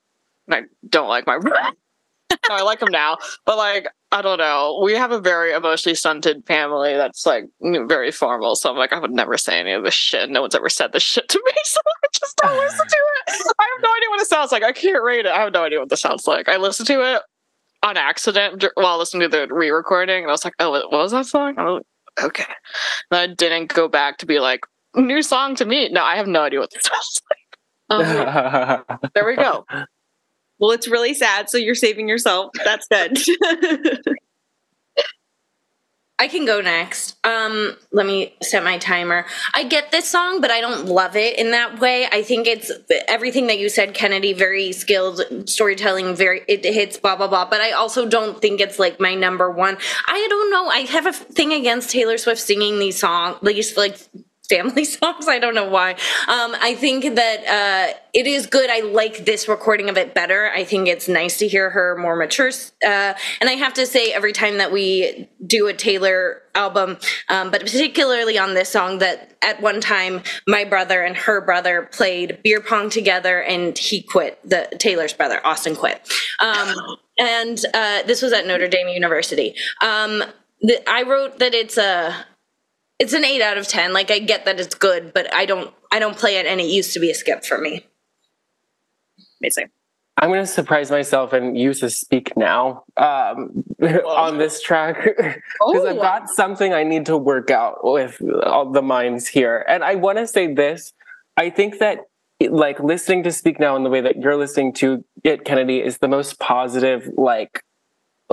And 0.48 0.56
I 0.56 0.62
don't 0.88 1.10
like 1.10 1.28
my 1.28 1.38
brother. 1.38 1.76
No, 2.50 2.56
I 2.56 2.62
like 2.62 2.82
him 2.82 2.92
now. 2.92 3.18
But 3.46 3.58
like, 3.58 3.88
I 4.12 4.22
don't 4.22 4.38
know. 4.40 4.80
We 4.84 4.94
have 4.94 5.12
a 5.12 5.20
very 5.20 5.54
emotionally 5.54 5.96
stunted 5.96 6.46
family 6.46 6.94
that's 6.94 7.26
like 7.26 7.46
very 7.62 8.12
formal. 8.12 8.56
So 8.56 8.70
I'm 8.70 8.78
like, 8.78 8.92
I 8.94 9.00
would 9.00 9.12
never 9.12 9.38
say 9.38 9.60
any 9.60 9.72
of 9.72 9.84
this 9.84 9.94
shit. 9.94 10.30
No 10.30 10.42
one's 10.42 10.56
ever 10.56 10.70
said 10.70 10.92
this 10.94 11.04
shit 11.04 11.28
to 11.30 11.42
me. 11.46 11.52
So 11.64 11.80
I 12.04 12.08
just 12.14 12.38
don't 12.38 12.58
listen 12.58 12.86
to 12.88 12.96
it. 12.96 13.54
I 13.60 13.70
have 13.76 13.84
no 13.84 13.90
idea 13.90 14.10
what 14.10 14.20
it 14.22 14.28
sounds 14.28 14.52
like. 14.52 14.64
I 14.64 14.72
can't 14.74 15.02
rate 15.04 15.26
it. 15.26 15.32
I 15.32 15.40
have 15.42 15.54
no 15.54 15.64
idea 15.64 15.80
what 15.80 15.90
this 15.90 16.02
sounds 16.02 16.28
like. 16.28 16.50
I 16.50 16.58
listened 16.58 16.88
to 16.88 17.16
it 17.16 17.22
on 17.84 17.98
accident 17.98 18.66
while 18.76 18.98
listening 18.98 19.30
to 19.30 19.38
the 19.38 19.48
re-recording, 19.54 20.24
and 20.24 20.28
I 20.28 20.32
was 20.32 20.44
like, 20.44 20.54
"Oh, 20.60 20.72
what 20.72 20.92
was 20.92 21.12
that 21.12 21.26
song?" 21.26 21.56
I 21.58 21.64
was 21.64 21.84
like, 22.18 22.26
okay. 22.26 22.54
And 23.10 23.20
I 23.20 23.28
didn't 23.34 23.74
go 23.74 23.88
back 23.88 24.18
to 24.20 24.26
be 24.26 24.40
like, 24.40 24.62
"New 24.96 25.22
song 25.22 25.56
to 25.56 25.66
me." 25.66 25.90
No, 25.90 26.04
I 26.04 26.16
have 26.18 26.28
no 26.28 26.42
idea 26.42 26.60
what 26.60 26.72
this 26.72 26.84
sounds 26.92 27.22
like. 27.30 28.86
Um, 28.94 29.00
There 29.16 29.26
we 29.26 29.36
go. 29.36 29.66
Well, 30.62 30.72
it's 30.72 30.88
really 30.88 31.16
sad. 31.16 31.50
So 31.50 31.58
you're 31.58 31.76
saving 31.76 32.08
yourself. 32.08 32.52
That's 32.64 32.88
good. 32.88 33.18
I 36.20 36.28
can 36.28 36.46
go 36.46 36.62
next. 36.62 37.18
Um, 37.24 37.76
let 37.92 38.06
me 38.06 38.36
set 38.44 38.64
my 38.64 38.78
timer. 38.78 39.26
I 39.56 39.64
get 39.64 39.92
this 39.92 40.08
song, 40.08 40.40
but 40.40 40.52
I 40.52 40.62
don't 40.62 40.86
love 40.86 41.16
it 41.16 41.40
in 41.40 41.50
that 41.50 41.80
way. 41.80 42.06
I 42.12 42.22
think 42.22 42.46
it's 42.46 42.72
everything 43.08 43.48
that 43.48 43.58
you 43.58 43.70
said, 43.70 43.96
Kennedy. 43.96 44.34
Very 44.34 44.72
skilled 44.72 45.50
storytelling. 45.50 46.16
Very 46.16 46.44
it 46.48 46.64
hits 46.64 46.98
blah 46.98 47.16
blah 47.16 47.28
blah. 47.28 47.50
But 47.50 47.62
I 47.62 47.72
also 47.72 48.08
don't 48.08 48.40
think 48.40 48.62
it's 48.62 48.78
like 48.78 49.00
my 49.00 49.16
number 49.16 49.50
one. 49.50 49.80
I 50.06 50.28
don't 50.30 50.52
know. 50.52 50.68
I 50.68 50.82
have 50.82 51.08
a 51.08 51.12
thing 51.12 51.54
against 51.54 51.90
Taylor 51.90 52.20
Swift 52.20 52.40
singing 52.40 52.78
these 52.78 53.00
songs, 53.00 53.38
like 53.42 53.58
like 53.76 53.98
family 54.52 54.86
songs. 55.00 55.28
I 55.28 55.40
don't 55.40 55.56
know 55.56 55.70
why. 55.70 55.92
Um, 55.92 56.56
I 56.60 56.76
think 56.76 57.16
that 57.16 57.40
uh, 57.48 57.98
it 58.14 58.28
is 58.28 58.46
good. 58.46 58.70
I 58.70 58.82
like 58.82 59.26
this 59.26 59.48
recording 59.48 59.90
of 59.90 59.98
it 59.98 60.14
better. 60.14 60.52
I 60.54 60.64
think 60.64 60.88
it's 60.88 61.08
nice 61.08 61.38
to 61.40 61.48
hear 61.48 61.70
her 61.70 61.98
more 61.98 62.16
mature. 62.16 62.52
Uh, 62.86 63.14
and 63.40 63.50
I 63.50 63.54
have 63.54 63.74
to 63.76 63.86
say, 63.86 64.12
every 64.12 64.34
time 64.34 64.58
that 64.58 64.72
we 64.72 65.30
do 65.46 65.68
a 65.68 65.74
Taylor 65.74 66.42
album, 66.54 66.98
um, 67.30 67.50
but 67.50 67.62
particularly 67.62 68.38
on 68.38 68.54
this 68.54 68.70
song, 68.70 68.98
that 69.00 69.32
at 69.42 69.62
one 69.62 69.80
time 69.80 70.22
my 70.48 70.66
brother 70.66 71.02
and 71.02 71.16
her 71.16 71.40
brother 71.40 71.88
played 71.92 72.44
beer 72.44 72.60
pong 72.62 72.90
together, 72.90 73.42
and 73.42 73.78
he 73.78 74.02
quit. 74.02 74.38
The 74.44 74.68
Taylor's 74.78 75.14
brother, 75.14 75.40
Austin, 75.46 75.76
quit. 75.76 76.12
Um, 76.40 76.76
and 77.18 77.64
uh, 77.74 78.04
this 78.04 78.22
was 78.22 78.34
at 78.34 78.46
Notre 78.46 78.68
Dame 78.68 78.90
University. 78.90 79.56
Um, 79.82 80.24
the, 80.62 80.82
I 80.90 81.04
wrote 81.04 81.40
that 81.40 81.54
it's 81.54 81.78
a 81.78 82.26
it's 83.02 83.14
an 83.14 83.26
eight 83.26 83.42
out 83.42 83.58
of 83.58 83.68
ten. 83.68 83.94
Like 83.94 84.12
I 84.12 84.20
get 84.20 84.46
that 84.46 84.60
it's 84.60 84.76
good, 84.76 85.12
but 85.14 85.34
I 85.34 85.46
don't 85.46 85.74
I 85.92 86.00
don't 86.00 86.18
play 86.18 86.38
it, 86.38 86.46
and 86.46 86.62
it 86.62 86.68
used 86.68 86.94
to 86.94 87.00
be 87.00 87.10
a 87.10 87.16
skip 87.16 87.44
for 87.44 87.58
me. 87.58 87.86
Amazing. 89.42 89.70
I'm 90.18 90.30
going 90.30 90.42
to 90.42 90.48
surprise 90.48 90.92
myself 90.92 91.34
and 91.34 91.58
use 91.58 91.82
a 91.82 91.90
speak 91.90 92.38
now 92.38 92.84
um, 92.98 93.64
on 93.82 94.38
this 94.38 94.62
track 94.62 95.04
because 95.18 95.86
I've 95.86 95.96
got 95.96 96.30
something 96.30 96.74
I 96.74 96.84
need 96.84 97.08
to 97.08 97.18
work 97.18 97.50
out 97.50 97.80
with 97.82 98.22
all 98.44 98.70
the 98.70 98.84
minds 98.84 99.28
here. 99.28 99.66
And 99.68 99.84
I 99.84 99.96
want 99.96 100.20
to 100.20 100.28
say 100.28 100.54
this 100.54 100.94
I 101.38 101.50
think 101.50 101.80
that 101.80 102.02
like 102.50 102.80
listening 102.80 103.24
to 103.24 103.32
speak 103.32 103.60
now 103.60 103.76
in 103.76 103.84
the 103.84 103.90
way 103.90 104.02
that 104.02 104.18
you're 104.18 104.36
listening 104.36 104.74
to 104.74 105.04
it, 105.24 105.44
Kennedy, 105.44 105.82
is 105.82 105.98
the 106.00 106.08
most 106.08 106.40
positive, 106.40 107.10
like, 107.18 107.64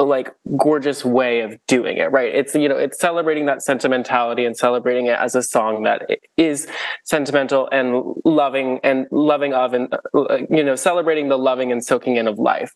like 0.05 0.35
gorgeous 0.57 1.05
way 1.05 1.41
of 1.41 1.59
doing 1.67 1.99
it 1.99 2.11
right? 2.13 2.35
It's 2.35 2.55
you 2.55 2.69
know 2.69 2.77
it's 2.77 2.99
celebrating 2.99 3.47
that 3.47 3.63
sentimentality 3.63 4.45
and 4.45 4.57
celebrating 4.57 5.07
it 5.07 5.19
as 5.19 5.35
a 5.35 5.43
song 5.43 5.83
that 5.85 6.09
is 6.37 6.67
sentimental 7.05 7.69
and 7.73 8.15
loving 8.25 8.81
and 8.83 9.07
loving 9.11 9.55
of 9.55 9.75
and 9.75 9.95
uh, 10.15 10.39
you 10.51 10.65
know 10.65 10.77
celebrating 10.77 11.29
the 11.29 11.39
loving 11.39 11.73
and 11.73 11.85
soaking 11.85 12.17
in 12.17 12.29
of 12.29 12.39
life. 12.39 12.75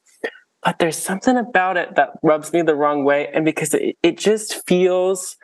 But 0.63 0.79
there's 0.79 0.97
something 0.97 1.37
about 1.37 1.77
it 1.77 1.97
that 1.97 2.11
rubs 2.23 2.53
me 2.53 2.63
the 2.63 2.77
wrong 2.77 3.05
way 3.05 3.29
and 3.33 3.45
because 3.45 3.75
it, 3.75 3.97
it 4.03 4.17
just 4.19 4.67
feels 4.69 5.37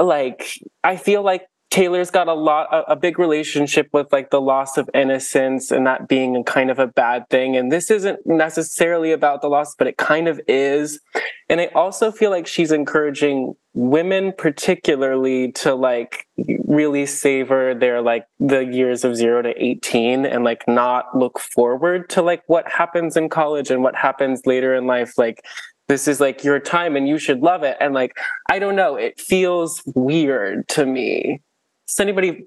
like 0.00 0.58
i 0.84 0.96
feel 0.96 1.22
like 1.22 1.46
Taylor's 1.70 2.10
got 2.10 2.26
a 2.26 2.34
lot, 2.34 2.66
a, 2.72 2.92
a, 2.92 2.96
big 2.96 3.16
relationship 3.16 3.88
with 3.92 4.12
like 4.12 4.30
the 4.30 4.40
loss 4.40 4.76
of 4.76 4.90
innocence 4.92 5.70
and 5.70 5.86
that 5.86 6.08
being 6.08 6.34
a 6.34 6.42
kind 6.42 6.68
of 6.68 6.80
a 6.80 6.88
bad 6.88 7.28
thing. 7.30 7.56
And 7.56 7.70
this 7.70 7.92
isn't 7.92 8.26
necessarily 8.26 9.12
about 9.12 9.40
the 9.40 9.48
loss, 9.48 9.76
but 9.76 9.86
it 9.86 9.96
kind 9.96 10.26
of 10.26 10.40
is. 10.48 11.00
And 11.48 11.60
I 11.60 11.66
also 11.66 12.10
feel 12.10 12.30
like 12.30 12.48
she's 12.48 12.72
encouraging 12.72 13.54
women, 13.72 14.32
particularly, 14.36 15.52
to 15.52 15.76
like 15.76 16.26
really 16.66 17.06
savor 17.06 17.72
their 17.72 18.02
like 18.02 18.26
the 18.40 18.64
years 18.64 19.04
of 19.04 19.14
zero 19.14 19.40
to 19.40 19.54
18 19.56 20.26
and 20.26 20.42
like 20.42 20.66
not 20.66 21.16
look 21.16 21.38
forward 21.38 22.10
to 22.10 22.22
like 22.22 22.42
what 22.48 22.68
happens 22.68 23.16
in 23.16 23.28
college 23.28 23.70
and 23.70 23.84
what 23.84 23.94
happens 23.94 24.42
later 24.44 24.74
in 24.74 24.88
life. 24.88 25.16
Like, 25.16 25.44
this 25.86 26.08
is 26.08 26.20
like 26.20 26.42
your 26.42 26.58
time 26.58 26.96
and 26.96 27.08
you 27.08 27.18
should 27.18 27.42
love 27.42 27.62
it. 27.62 27.76
And 27.80 27.94
like, 27.94 28.16
I 28.48 28.58
don't 28.58 28.76
know, 28.76 28.96
it 28.96 29.20
feels 29.20 29.82
weird 29.94 30.66
to 30.68 30.84
me 30.84 31.42
does 31.90 32.00
anybody 32.00 32.44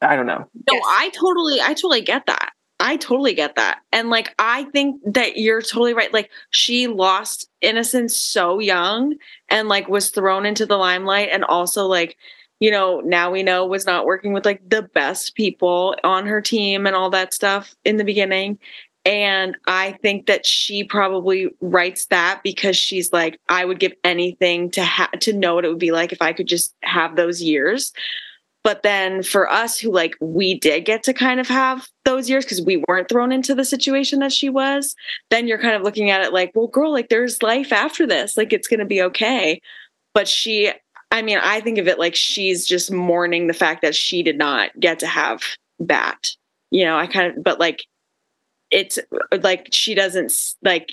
i 0.00 0.16
don't 0.16 0.26
know. 0.26 0.46
No 0.52 0.74
yes. 0.74 0.84
i 0.88 1.10
totally 1.10 1.60
i 1.60 1.74
totally 1.74 2.02
get 2.02 2.26
that. 2.26 2.50
I 2.80 2.96
totally 2.96 3.34
get 3.34 3.56
that. 3.56 3.80
And 3.92 4.10
like 4.10 4.34
i 4.38 4.64
think 4.64 5.00
that 5.06 5.36
you're 5.36 5.62
totally 5.62 5.94
right. 5.94 6.12
Like 6.12 6.30
she 6.50 6.86
lost 6.86 7.48
innocence 7.60 8.18
so 8.18 8.58
young 8.58 9.14
and 9.48 9.68
like 9.68 9.88
was 9.88 10.10
thrown 10.10 10.46
into 10.46 10.66
the 10.66 10.76
limelight 10.76 11.28
and 11.32 11.44
also 11.44 11.86
like 11.86 12.16
you 12.60 12.70
know 12.70 13.00
now 13.00 13.30
we 13.30 13.42
know 13.42 13.66
was 13.66 13.86
not 13.86 14.06
working 14.06 14.32
with 14.32 14.44
like 14.44 14.68
the 14.68 14.82
best 14.82 15.34
people 15.34 15.96
on 16.04 16.26
her 16.26 16.40
team 16.40 16.86
and 16.86 16.94
all 16.94 17.10
that 17.10 17.34
stuff 17.34 17.74
in 17.84 17.96
the 17.96 18.04
beginning. 18.04 18.58
And 19.06 19.56
I 19.66 19.98
think 20.00 20.26
that 20.26 20.46
she 20.46 20.82
probably 20.82 21.50
writes 21.60 22.06
that 22.06 22.40
because 22.42 22.76
she's 22.76 23.12
like, 23.12 23.38
I 23.50 23.66
would 23.66 23.78
give 23.78 23.92
anything 24.02 24.70
to 24.72 24.84
ha- 24.84 25.10
to 25.20 25.32
know 25.34 25.54
what 25.54 25.66
it 25.66 25.68
would 25.68 25.78
be 25.78 25.92
like 25.92 26.12
if 26.12 26.22
I 26.22 26.32
could 26.32 26.46
just 26.46 26.74
have 26.82 27.16
those 27.16 27.42
years. 27.42 27.92
But 28.64 28.82
then 28.82 29.22
for 29.22 29.48
us 29.48 29.78
who 29.78 29.92
like 29.92 30.16
we 30.20 30.58
did 30.58 30.86
get 30.86 31.02
to 31.04 31.12
kind 31.12 31.38
of 31.38 31.46
have 31.48 31.86
those 32.06 32.30
years 32.30 32.44
because 32.44 32.62
we 32.62 32.82
weren't 32.88 33.10
thrown 33.10 33.30
into 33.30 33.54
the 33.54 33.64
situation 33.64 34.20
that 34.20 34.32
she 34.32 34.48
was, 34.48 34.96
then 35.30 35.46
you're 35.46 35.60
kind 35.60 35.76
of 35.76 35.82
looking 35.82 36.10
at 36.10 36.22
it 36.22 36.32
like, 36.32 36.50
well, 36.54 36.66
girl, 36.66 36.90
like 36.90 37.10
there's 37.10 37.42
life 37.42 37.72
after 37.72 38.06
this. 38.06 38.36
Like 38.36 38.52
it's 38.54 38.66
gonna 38.66 38.86
be 38.86 39.02
okay. 39.02 39.60
But 40.14 40.26
she 40.26 40.72
I 41.10 41.22
mean, 41.22 41.38
I 41.40 41.60
think 41.60 41.78
of 41.78 41.86
it 41.86 41.98
like 41.98 42.16
she's 42.16 42.66
just 42.66 42.90
mourning 42.90 43.46
the 43.46 43.54
fact 43.54 43.82
that 43.82 43.94
she 43.94 44.24
did 44.24 44.36
not 44.36 44.70
get 44.80 44.98
to 44.98 45.06
have 45.06 45.42
that. 45.78 46.30
You 46.72 46.84
know, 46.86 46.96
I 46.96 47.06
kind 47.06 47.36
of, 47.36 47.44
but 47.44 47.60
like, 47.60 47.84
it's 48.72 48.98
like 49.42 49.68
she 49.70 49.94
doesn't 49.94 50.32
like. 50.62 50.92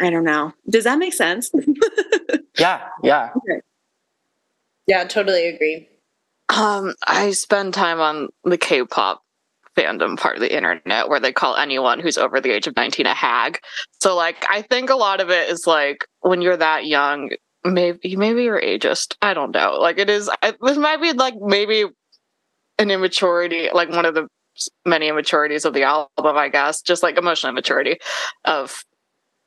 I 0.00 0.10
don't 0.10 0.24
know. 0.24 0.52
Does 0.68 0.84
that 0.84 0.98
make 0.98 1.14
sense? 1.14 1.50
Yeah, 2.58 2.88
yeah. 3.04 3.30
Yeah, 4.88 5.04
totally 5.04 5.46
agree. 5.46 5.88
Um, 6.48 6.94
I 7.06 7.32
spend 7.32 7.74
time 7.74 8.00
on 8.00 8.28
the 8.44 8.58
K-pop 8.58 9.22
fandom 9.76 10.18
part 10.18 10.36
of 10.36 10.40
the 10.40 10.54
internet 10.54 11.08
where 11.08 11.20
they 11.20 11.32
call 11.32 11.56
anyone 11.56 12.00
who's 12.00 12.18
over 12.18 12.40
the 12.40 12.50
age 12.50 12.66
of 12.66 12.74
19 12.76 13.06
a 13.06 13.14
hag. 13.14 13.60
So 14.00 14.16
like 14.16 14.44
I 14.48 14.62
think 14.62 14.90
a 14.90 14.96
lot 14.96 15.20
of 15.20 15.30
it 15.30 15.48
is 15.50 15.66
like 15.66 16.06
when 16.20 16.42
you're 16.42 16.56
that 16.56 16.86
young, 16.86 17.30
maybe 17.64 18.16
maybe 18.16 18.44
you're 18.44 18.60
ageist. 18.60 19.14
I 19.22 19.34
don't 19.34 19.52
know. 19.52 19.78
Like 19.78 19.98
it 19.98 20.10
is 20.10 20.30
I, 20.42 20.54
this 20.60 20.78
might 20.78 21.00
be 21.00 21.12
like 21.12 21.34
maybe 21.40 21.84
an 22.78 22.90
immaturity, 22.90 23.68
like 23.72 23.90
one 23.90 24.04
of 24.04 24.14
the 24.14 24.26
many 24.84 25.08
immaturities 25.08 25.64
of 25.64 25.74
the 25.74 25.84
album, 25.84 26.08
I 26.36 26.48
guess, 26.48 26.82
just 26.82 27.02
like 27.02 27.16
emotional 27.16 27.50
immaturity 27.50 27.98
of 28.44 28.82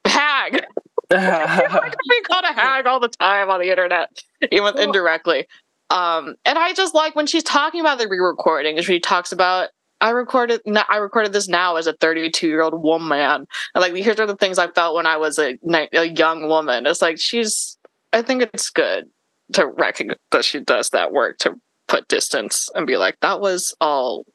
hag. 0.05 0.65
like 1.11 1.95
being 2.09 2.23
called 2.27 2.45
a 2.45 2.53
hag 2.53 2.87
all 2.87 3.01
the 3.01 3.09
time 3.09 3.49
on 3.49 3.59
the 3.59 3.69
internet, 3.69 4.09
even 4.51 4.77
indirectly. 4.77 5.47
Um, 5.91 6.35
and 6.45 6.57
I 6.57 6.73
just 6.73 6.95
like 6.95 7.15
when 7.15 7.27
she's 7.27 7.43
talking 7.43 7.81
about 7.81 7.99
the 7.99 8.07
re-recording, 8.07 8.77
and 8.77 8.85
she 8.85 8.99
talks 8.99 9.31
about 9.31 9.69
I 9.99 10.11
recorded 10.11 10.61
n- 10.65 10.77
I 10.89 10.97
recorded 10.97 11.33
this 11.33 11.47
now 11.47 11.75
as 11.75 11.85
a 11.85 11.93
32 11.93 12.47
year 12.47 12.61
old 12.61 12.81
woman, 12.81 13.19
and 13.19 13.47
like 13.75 13.93
here's 13.93 14.19
are 14.19 14.25
the 14.25 14.35
things 14.35 14.57
I 14.57 14.69
felt 14.71 14.95
when 14.95 15.05
I 15.05 15.17
was 15.17 15.37
a, 15.37 15.57
a 15.93 16.05
young 16.05 16.47
woman. 16.47 16.85
It's 16.85 17.01
like 17.01 17.19
she's. 17.19 17.77
I 18.13 18.21
think 18.21 18.41
it's 18.41 18.69
good 18.69 19.05
to 19.53 19.67
recognize 19.67 20.17
that 20.31 20.43
she 20.43 20.59
does 20.59 20.89
that 20.89 21.11
work 21.11 21.37
to 21.39 21.53
put 21.87 22.07
distance 22.07 22.69
and 22.73 22.87
be 22.87 22.97
like 22.97 23.17
that 23.21 23.39
was 23.41 23.75
all 23.79 24.25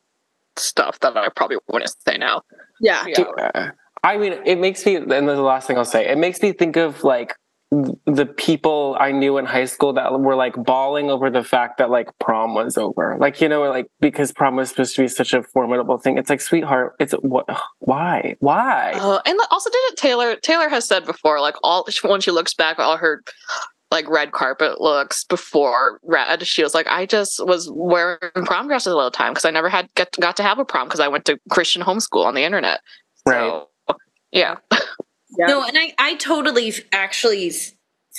stuff 0.56 1.00
that 1.00 1.16
I 1.16 1.28
probably 1.30 1.58
wouldn't 1.68 1.94
say 2.06 2.16
now. 2.18 2.42
yeah. 2.80 3.04
Yeah. 3.06 3.24
Yeah. 3.38 3.70
I 4.04 4.18
mean, 4.18 4.34
it 4.44 4.58
makes 4.58 4.86
me, 4.86 4.96
and 4.96 5.10
the 5.10 5.42
last 5.42 5.66
thing 5.66 5.76
I'll 5.76 5.84
say, 5.84 6.06
it 6.06 6.16
makes 6.16 6.40
me 6.40 6.52
think 6.52 6.76
of 6.76 7.02
like 7.02 7.34
the 7.70 8.32
people 8.36 8.96
I 8.98 9.10
knew 9.10 9.38
in 9.38 9.44
high 9.44 9.64
school 9.64 9.92
that 9.94 10.20
were 10.20 10.36
like 10.36 10.54
bawling 10.54 11.10
over 11.10 11.30
the 11.30 11.42
fact 11.42 11.78
that 11.78 11.90
like 11.90 12.08
prom 12.20 12.54
was 12.54 12.78
over. 12.78 13.16
Like, 13.18 13.40
you 13.40 13.48
know, 13.48 13.62
like 13.68 13.86
because 14.00 14.30
prom 14.32 14.56
was 14.56 14.68
supposed 14.68 14.94
to 14.96 15.02
be 15.02 15.08
such 15.08 15.32
a 15.32 15.42
formidable 15.42 15.98
thing. 15.98 16.16
It's 16.16 16.30
like, 16.30 16.40
sweetheart, 16.40 16.94
it's 17.00 17.12
what, 17.12 17.46
why? 17.80 18.36
Why? 18.38 18.92
Uh, 18.94 19.20
and 19.26 19.38
also, 19.50 19.68
did 19.68 19.78
it 19.88 19.96
Taylor? 19.96 20.36
Taylor 20.36 20.68
has 20.68 20.86
said 20.86 21.04
before, 21.04 21.40
like 21.40 21.56
all 21.64 21.86
when 22.02 22.20
she 22.20 22.30
looks 22.30 22.54
back, 22.54 22.78
all 22.78 22.96
her 22.96 23.22
like 23.90 24.08
red 24.08 24.32
carpet 24.32 24.80
looks 24.80 25.24
before 25.24 26.00
red. 26.04 26.46
She 26.46 26.62
was 26.62 26.74
like, 26.74 26.86
I 26.86 27.04
just 27.06 27.44
was 27.44 27.68
wearing 27.72 28.18
prom 28.44 28.68
dresses 28.68 28.92
all 28.92 29.04
the 29.04 29.10
time 29.10 29.32
because 29.32 29.44
I 29.44 29.50
never 29.50 29.68
had 29.68 29.88
get 29.96 30.14
got 30.20 30.36
to 30.36 30.44
have 30.44 30.60
a 30.60 30.64
prom 30.64 30.86
because 30.86 31.00
I 31.00 31.08
went 31.08 31.24
to 31.26 31.38
Christian 31.50 31.82
homeschool 31.82 32.24
on 32.24 32.34
the 32.34 32.44
internet. 32.44 32.80
So, 33.26 33.70
yeah, 34.30 34.56
Yeah. 35.38 35.46
No, 35.46 35.64
and 35.64 35.76
I, 35.76 35.94
I 35.98 36.14
totally 36.16 36.72
actually 36.92 37.52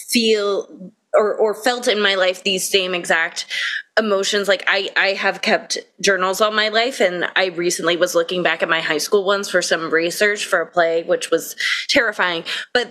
feel 0.10 0.92
or, 1.14 1.36
or 1.36 1.54
felt 1.54 1.88
in 1.88 2.02
my 2.02 2.16
life 2.16 2.44
these 2.44 2.70
same 2.70 2.94
exact 2.94 3.46
emotions. 3.98 4.48
Like 4.48 4.64
I, 4.68 4.90
I 4.96 5.08
have 5.14 5.42
kept 5.42 5.78
journals 6.02 6.42
all 6.42 6.52
my 6.52 6.70
life, 6.70 7.00
and 7.00 7.26
I 7.36 7.48
recently 7.48 7.98
was 7.98 8.14
looking 8.14 8.44
back 8.44 8.62
at 8.62 8.70
my 8.70 8.82
high 8.82 9.00
school 9.00 9.26
ones 9.26 9.50
for 9.50 9.62
some 9.62 9.90
research 9.92 10.46
for 10.46 10.62
a 10.62 10.68
play, 10.68 11.04
which 11.04 11.32
was 11.32 11.56
terrifying. 11.90 12.44
But 12.74 12.90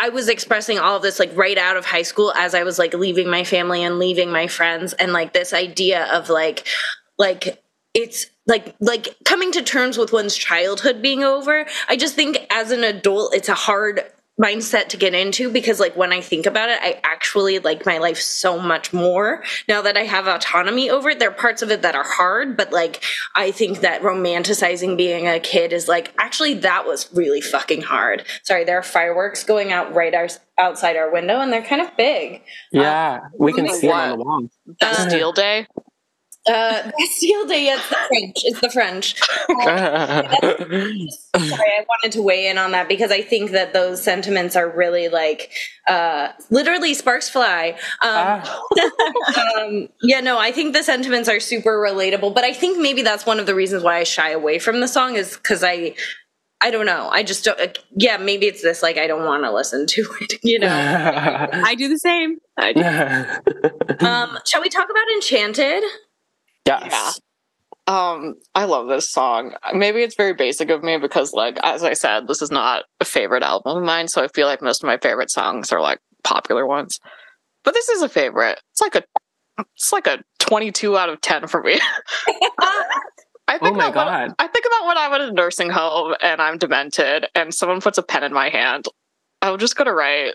I 0.00 0.10
was 0.10 0.28
expressing 0.28 0.78
all 0.78 0.96
of 0.96 1.02
this 1.02 1.18
like 1.18 1.34
right 1.36 1.56
out 1.56 1.76
of 1.76 1.86
high 1.86 2.02
school 2.02 2.32
as 2.36 2.54
I 2.54 2.64
was 2.64 2.78
like 2.78 2.94
leaving 2.94 3.30
my 3.30 3.44
family 3.44 3.82
and 3.82 3.98
leaving 3.98 4.30
my 4.30 4.48
friends, 4.48 4.92
and 4.94 5.12
like 5.12 5.32
this 5.32 5.52
idea 5.52 6.12
of 6.12 6.28
like, 6.28 6.66
like 7.18 7.61
it's 7.94 8.26
like 8.46 8.74
like 8.80 9.16
coming 9.24 9.52
to 9.52 9.62
terms 9.62 9.98
with 9.98 10.12
one's 10.12 10.36
childhood 10.36 11.02
being 11.02 11.22
over 11.22 11.66
i 11.88 11.96
just 11.96 12.14
think 12.14 12.38
as 12.50 12.70
an 12.70 12.84
adult 12.84 13.34
it's 13.34 13.48
a 13.48 13.54
hard 13.54 14.02
mindset 14.40 14.88
to 14.88 14.96
get 14.96 15.14
into 15.14 15.50
because 15.50 15.78
like 15.78 15.94
when 15.94 16.10
i 16.10 16.20
think 16.20 16.46
about 16.46 16.70
it 16.70 16.78
i 16.80 16.98
actually 17.04 17.58
like 17.58 17.84
my 17.84 17.98
life 17.98 18.16
so 18.16 18.58
much 18.58 18.90
more 18.90 19.44
now 19.68 19.82
that 19.82 19.94
i 19.94 20.04
have 20.04 20.26
autonomy 20.26 20.88
over 20.88 21.10
it 21.10 21.18
there 21.18 21.28
are 21.28 21.34
parts 21.34 21.60
of 21.60 21.70
it 21.70 21.82
that 21.82 21.94
are 21.94 22.04
hard 22.04 22.56
but 22.56 22.72
like 22.72 23.04
i 23.36 23.50
think 23.50 23.80
that 23.80 24.00
romanticizing 24.00 24.96
being 24.96 25.28
a 25.28 25.38
kid 25.38 25.70
is 25.70 25.86
like 25.86 26.14
actually 26.18 26.54
that 26.54 26.86
was 26.86 27.10
really 27.12 27.42
fucking 27.42 27.82
hard 27.82 28.24
sorry 28.42 28.64
there 28.64 28.78
are 28.78 28.82
fireworks 28.82 29.44
going 29.44 29.70
out 29.70 29.94
right 29.94 30.14
our, 30.14 30.28
outside 30.56 30.96
our 30.96 31.12
window 31.12 31.38
and 31.40 31.52
they're 31.52 31.62
kind 31.62 31.82
of 31.82 31.94
big 31.98 32.42
yeah, 32.72 33.20
we 33.38 33.52
um, 33.52 33.56
can 33.56 33.68
see 33.68 33.86
it 33.86 33.92
on 33.92 34.18
the 34.18 34.24
wall. 34.24 34.48
Bastille 34.80 35.28
uh, 35.28 35.32
Day. 35.32 35.66
Uh 36.46 36.90
bastille 36.98 37.46
day 37.46 37.66
yeah, 37.66 37.76
it's 37.78 37.88
the 37.88 37.96
french 38.08 38.44
it's 38.44 38.60
the 38.60 38.70
french 38.70 39.18
sorry, 41.48 41.70
I 41.78 41.84
wanted 41.88 42.12
to 42.12 42.22
weigh 42.22 42.48
in 42.48 42.58
on 42.58 42.72
that 42.72 42.88
because 42.88 43.10
I 43.10 43.22
think 43.22 43.52
that 43.52 43.72
those 43.72 44.02
sentiments 44.02 44.56
are 44.56 44.68
really 44.68 45.08
like 45.08 45.50
uh, 45.86 46.28
literally 46.50 46.94
sparks 46.94 47.28
fly. 47.28 47.70
Um, 48.02 48.02
Ah. 48.02 48.62
um, 49.60 49.88
yeah, 50.02 50.20
no, 50.20 50.38
I 50.38 50.52
think 50.52 50.74
the 50.74 50.82
sentiments 50.82 51.28
are 51.28 51.40
super 51.40 51.72
relatable, 51.80 52.34
but 52.34 52.44
I 52.44 52.52
think 52.52 52.78
maybe 52.78 53.02
that's 53.02 53.26
one 53.26 53.40
of 53.40 53.46
the 53.46 53.54
reasons 53.54 53.82
why 53.82 53.98
I 53.98 54.04
shy 54.04 54.30
away 54.30 54.58
from 54.58 54.80
the 54.80 54.88
song 54.88 55.16
is 55.16 55.36
because 55.36 55.62
I. 55.64 55.94
I 56.64 56.70
don't 56.70 56.86
know. 56.86 57.08
I 57.10 57.24
just 57.24 57.44
don't. 57.44 57.58
uh, 57.58 57.66
Yeah, 57.96 58.18
maybe 58.18 58.46
it's 58.46 58.62
this. 58.62 58.84
Like, 58.84 58.96
I 58.96 59.08
don't 59.08 59.24
want 59.24 59.42
to 59.42 59.50
listen 59.52 59.84
to 59.84 60.06
it. 60.20 60.34
You 60.44 60.60
know. 60.60 60.68
I 60.70 61.74
do 61.74 61.88
the 61.88 61.98
same. 61.98 62.38
I 62.56 62.72
do. 62.72 64.06
um, 64.06 64.38
shall 64.46 64.62
we 64.62 64.68
talk 64.68 64.88
about 64.88 65.08
Enchanted? 65.16 65.82
Yes. 66.66 67.20
Um, 67.88 68.34
I 68.54 68.64
love 68.64 68.86
this 68.88 69.10
song. 69.10 69.54
Maybe 69.74 70.02
it's 70.02 70.14
very 70.14 70.34
basic 70.34 70.70
of 70.70 70.82
me 70.84 70.98
because, 70.98 71.32
like, 71.32 71.58
as 71.64 71.82
I 71.82 71.94
said, 71.94 72.28
this 72.28 72.40
is 72.40 72.50
not 72.50 72.84
a 73.00 73.04
favorite 73.04 73.42
album 73.42 73.78
of 73.78 73.82
mine, 73.84 74.06
so 74.08 74.22
I 74.22 74.28
feel 74.28 74.46
like 74.46 74.62
most 74.62 74.82
of 74.82 74.86
my 74.86 74.98
favorite 74.98 75.30
songs 75.30 75.72
are 75.72 75.80
like 75.80 75.98
popular 76.22 76.64
ones. 76.66 77.00
But 77.64 77.74
this 77.74 77.88
is 77.88 78.02
a 78.02 78.08
favorite. 78.08 78.60
It's 78.70 78.80
like 78.80 78.94
a, 78.94 79.02
it's 79.74 79.92
like 79.92 80.06
a 80.06 80.22
twenty-two 80.38 80.96
out 80.96 81.08
of 81.08 81.20
ten 81.20 81.48
for 81.48 81.62
me. 81.62 81.78
I 83.48 83.58
Oh 83.60 83.72
my 83.72 83.88
about 83.88 84.06
when- 84.06 84.28
God. 84.28 84.34
I 84.38 84.46
think 84.46 84.64
about 84.66 84.86
when 84.86 84.98
I'm 84.98 85.12
in 85.14 85.28
a 85.28 85.32
nursing 85.32 85.70
home 85.70 86.14
and 86.22 86.40
I'm 86.40 86.58
demented, 86.58 87.26
and 87.34 87.52
someone 87.52 87.80
puts 87.80 87.98
a 87.98 88.02
pen 88.02 88.22
in 88.24 88.32
my 88.32 88.48
hand. 88.48 88.86
I'm 89.42 89.58
just 89.58 89.76
gonna 89.76 89.92
write. 89.92 90.34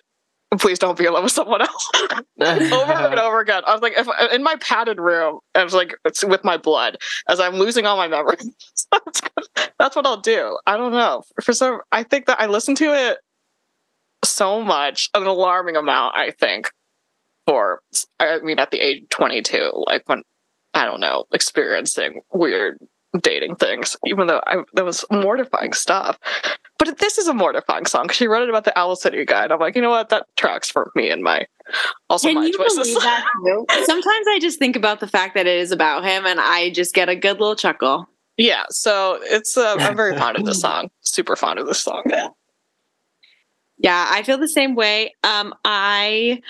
Please 0.60 0.80
don't 0.80 0.98
be 0.98 1.06
in 1.06 1.14
love 1.14 1.24
with 1.24 1.34
someone 1.34 1.61
else. 1.61 1.91
over 1.95 2.91
and 2.94 3.19
over 3.19 3.40
again. 3.41 3.64
I 3.68 3.74
was 3.74 3.82
like, 3.82 3.94
if 3.98 4.07
in 4.32 4.44
my 4.44 4.56
padded 4.56 4.99
room, 4.99 5.40
I 5.53 5.64
was 5.64 5.74
like, 5.74 5.94
it's 6.06 6.24
with 6.24 6.44
my 6.44 6.56
blood 6.56 6.98
as 7.28 7.40
I'm 7.40 7.56
losing 7.56 7.86
all 7.86 7.98
my 7.98 8.07
memories. 8.07 8.49
That's 9.80 9.95
what 9.95 10.06
I'll 10.06 10.22
do. 10.22 10.57
I 10.65 10.78
don't 10.78 10.94
know. 10.94 11.24
For 11.44 11.52
some, 11.52 11.82
I 11.91 12.03
think 12.03 12.28
that 12.28 12.40
I 12.40 12.45
listen 12.45 12.76
to 12.76 12.94
it 12.94 13.18
so 14.24 14.64
much, 14.64 15.10
an 15.14 15.24
alarming 15.24 15.76
amount. 15.76 16.15
I 16.15 16.32
think 16.32 16.69
for, 17.45 17.82
I 18.19 18.40
mean, 18.40 18.60
at 18.60 18.72
the 18.72 18.80
age 18.80 19.03
of 19.03 19.10
22, 19.10 19.72
like 19.86 20.03
when 20.07 20.24
I 20.74 20.86
don't 20.86 21.02
know, 21.02 21.26
experiencing 21.34 22.22
weird 22.32 22.78
dating 23.22 23.56
things, 23.56 23.98
even 24.06 24.28
though 24.28 24.41
I, 24.45 24.64
that 24.74 24.86
was 24.86 25.03
mortifying 25.11 25.74
stuff. 25.74 26.18
But 26.78 26.99
this 26.99 27.18
is 27.18 27.28
a 27.28 27.34
mortifying 27.34 27.86
song. 27.86 28.04
Because 28.04 28.18
she 28.18 28.28
wrote 28.28 28.44
it 28.44 28.49
about 28.49 28.64
the 28.66 28.78
Owl 28.78 28.95
City 28.95 29.26
guy, 29.26 29.44
and 29.44 29.54
I'm 29.54 29.60
like, 29.60 29.76
you 29.76 29.82
know 29.82 29.90
what? 29.90 30.10
That 30.10 30.28
tracks 30.38 30.70
for 30.70 30.91
me 30.95 31.10
and 31.10 31.24
my 31.24 31.45
also 32.10 32.28
Can 32.28 32.36
my 32.36 32.45
you 32.45 32.58
choices. 32.58 32.78
believe 32.78 33.02
that 33.02 33.26
too? 33.45 33.66
Sometimes 33.86 34.26
I 34.30 34.40
just 34.40 34.60
think 34.60 34.76
about 34.76 34.99
the 34.99 35.08
fact 35.08 35.36
that 35.36 35.48
it 35.48 35.58
is 35.58 35.72
about 35.72 36.04
him, 36.04 36.26
and 36.26 36.40
I 36.40 36.72
just 36.72 36.94
get 36.94 37.10
a 37.10 37.16
good 37.16 37.40
little 37.40 37.56
chuckle. 37.56 38.08
Yeah, 38.38 38.64
so 38.70 39.20
it's 39.24 39.58
uh, 39.58 39.76
I'm 39.80 39.95
very 39.95 40.16
fond 40.20 40.38
of 40.38 40.45
this 40.45 40.62
song. 40.62 40.90
Super 41.02 41.36
fond 41.36 41.60
of 41.60 41.66
this 41.68 41.80
song. 41.80 42.04
Yeah. 42.08 42.28
Yeah, 43.80 44.08
I 44.10 44.24
feel 44.24 44.38
the 44.40 44.48
same 44.48 44.74
way. 44.74 45.14
Um, 45.24 45.54
I 45.64 46.41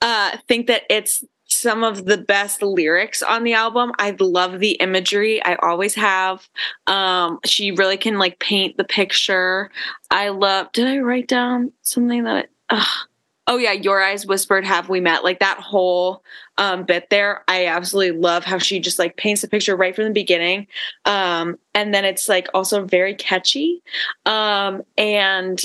uh, 0.00 0.36
think 0.48 0.66
that 0.66 0.82
it's 0.90 1.22
some 1.54 1.84
of 1.84 2.04
the 2.06 2.18
best 2.18 2.62
lyrics 2.62 3.22
on 3.22 3.44
the 3.44 3.54
album. 3.54 3.92
I 3.98 4.16
love 4.18 4.58
the 4.58 4.72
imagery. 4.72 5.42
I 5.44 5.56
always 5.56 5.94
have. 5.94 6.48
Um, 6.86 7.38
she 7.44 7.72
really 7.72 7.96
can 7.96 8.18
like 8.18 8.38
paint 8.38 8.76
the 8.76 8.84
picture. 8.84 9.70
I 10.10 10.30
love. 10.30 10.72
Did 10.72 10.86
I 10.86 10.98
write 10.98 11.28
down 11.28 11.72
something 11.82 12.24
that? 12.24 12.48
ugh. 12.70 13.08
Oh 13.48 13.56
yeah, 13.56 13.72
your 13.72 14.00
eyes 14.00 14.24
whispered, 14.24 14.64
"Have 14.64 14.88
we 14.88 15.00
met?" 15.00 15.24
Like 15.24 15.40
that 15.40 15.58
whole 15.58 16.22
um, 16.58 16.84
bit 16.84 17.10
there. 17.10 17.42
I 17.48 17.66
absolutely 17.66 18.18
love 18.18 18.44
how 18.44 18.58
she 18.58 18.78
just 18.78 19.00
like 19.00 19.16
paints 19.16 19.42
the 19.42 19.48
picture 19.48 19.76
right 19.76 19.94
from 19.94 20.04
the 20.04 20.10
beginning, 20.10 20.68
um, 21.06 21.58
and 21.74 21.92
then 21.92 22.04
it's 22.04 22.28
like 22.28 22.48
also 22.54 22.84
very 22.84 23.14
catchy. 23.14 23.82
Um, 24.26 24.82
and 24.96 25.60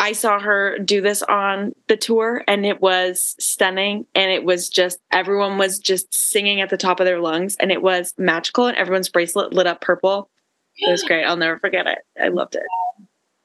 I 0.00 0.12
saw 0.12 0.38
her 0.38 0.78
do 0.78 1.00
this 1.00 1.22
on 1.24 1.74
the 1.88 1.96
tour 1.96 2.44
and 2.46 2.64
it 2.64 2.80
was 2.80 3.34
stunning. 3.40 4.06
And 4.14 4.30
it 4.30 4.44
was 4.44 4.68
just, 4.68 4.98
everyone 5.10 5.58
was 5.58 5.78
just 5.78 6.14
singing 6.14 6.60
at 6.60 6.70
the 6.70 6.76
top 6.76 7.00
of 7.00 7.06
their 7.06 7.20
lungs 7.20 7.56
and 7.58 7.72
it 7.72 7.82
was 7.82 8.14
magical 8.16 8.66
and 8.66 8.76
everyone's 8.76 9.08
bracelet 9.08 9.52
lit 9.52 9.66
up 9.66 9.80
purple. 9.80 10.30
It 10.76 10.90
was 10.90 11.02
great. 11.02 11.24
I'll 11.24 11.36
never 11.36 11.58
forget 11.58 11.86
it. 11.88 11.98
I 12.22 12.28
loved 12.28 12.54
it. 12.54 12.62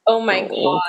Oh 0.06 0.22
my 0.22 0.48
Oh. 0.52 0.74
god. 0.74 0.82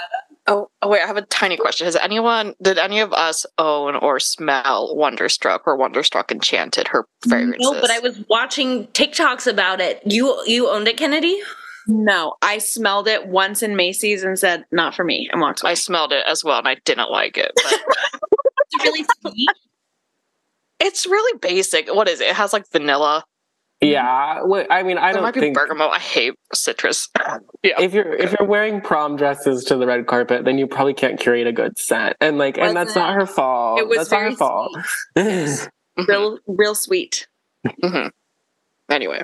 Oh, 0.47 0.69
oh, 0.83 0.89
wait, 0.89 1.01
I 1.03 1.07
have 1.07 1.17
a 1.17 1.23
tiny 1.23 1.57
question. 1.57 1.87
Has 1.87 1.97
anyone, 1.97 2.55
did 2.61 2.77
any 2.77 3.01
of 3.01 3.15
us 3.15 3.47
own 3.57 3.97
or 3.97 4.21
smell 4.21 4.95
Wonderstruck 4.95 5.63
or 5.67 5.75
Wonderstruck 5.75 6.31
Enchanted, 6.31 6.89
her 6.89 7.07
fragrances? 7.27 7.63
No, 7.63 7.81
but 7.81 7.91
I 7.91 7.99
was 8.01 8.23
watching 8.29 8.87
TikToks 8.89 9.51
about 9.51 9.81
it. 9.81 10.03
You 10.05 10.39
you 10.47 10.69
owned 10.69 10.87
it, 10.87 10.99
Kennedy? 10.99 11.41
No, 11.87 12.35
I 12.43 12.59
smelled 12.59 13.09
it 13.09 13.27
once 13.27 13.63
in 13.63 13.77
Macy's 13.77 14.23
and 14.25 14.39
said, 14.39 14.65
not 14.73 14.95
for 14.95 15.05
me, 15.05 15.29
and 15.31 15.41
walked 15.41 15.63
away. 15.63 15.73
I 15.73 15.75
smelled 15.75 16.13
it 16.13 16.25
as 16.27 16.43
well 16.43 16.59
and 16.59 16.69
I 16.69 16.77
didn't 16.85 17.11
like 17.11 17.37
it. 17.37 17.53
But 17.55 17.81
It's 18.73 18.85
really 18.85 19.05
sweet. 19.21 19.49
it's 20.81 21.07
really 21.07 21.39
basic. 21.39 21.89
What 21.95 22.09
is 22.09 22.21
it? 22.21 22.29
It 22.29 22.37
has 22.37 22.53
like 22.53 22.65
vanilla. 22.73 23.25
Yeah, 23.81 24.43
well, 24.45 24.65
I 24.71 24.83
mean, 24.83 24.97
I 24.99 25.07
There 25.09 25.15
don't 25.15 25.23
might 25.25 25.35
be 25.35 25.41
think 25.41 25.55
bergamot. 25.55 25.91
I 25.91 25.99
hate 25.99 26.35
citrus. 26.55 27.09
yeah. 27.63 27.81
if 27.81 27.93
you're 27.93 28.15
if 28.15 28.35
you're 28.39 28.49
wearing 28.49 28.81
prom 28.81 29.17
dresses 29.17 29.63
to 29.65 29.77
the 29.77 29.87
red 29.87 30.07
carpet, 30.07 30.45
then 30.47 30.57
you 30.59 30.67
probably 30.67 30.95
can't 30.95 31.21
curate 31.21 31.47
a 31.47 31.53
good 31.53 31.77
scent, 31.79 32.17
and 32.21 32.39
like, 32.39 32.57
and 32.57 32.75
that's 32.77 32.95
not 32.95 33.15
her 33.15 33.27
fault. 33.27 33.79
It 33.81 33.89
was 33.89 33.99
that's 33.99 34.11
not 34.11 34.19
very 34.19 34.31
her 34.31 34.37
fault. 34.37 34.77
Mhm. 35.19 35.69
real, 36.09 36.39
real 36.47 36.75
sweet. 36.75 37.27
Mhm. 37.67 38.11
Anyway. 38.91 39.23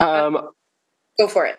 um, 0.00 0.50
Go 1.18 1.28
for 1.28 1.46
it. 1.46 1.58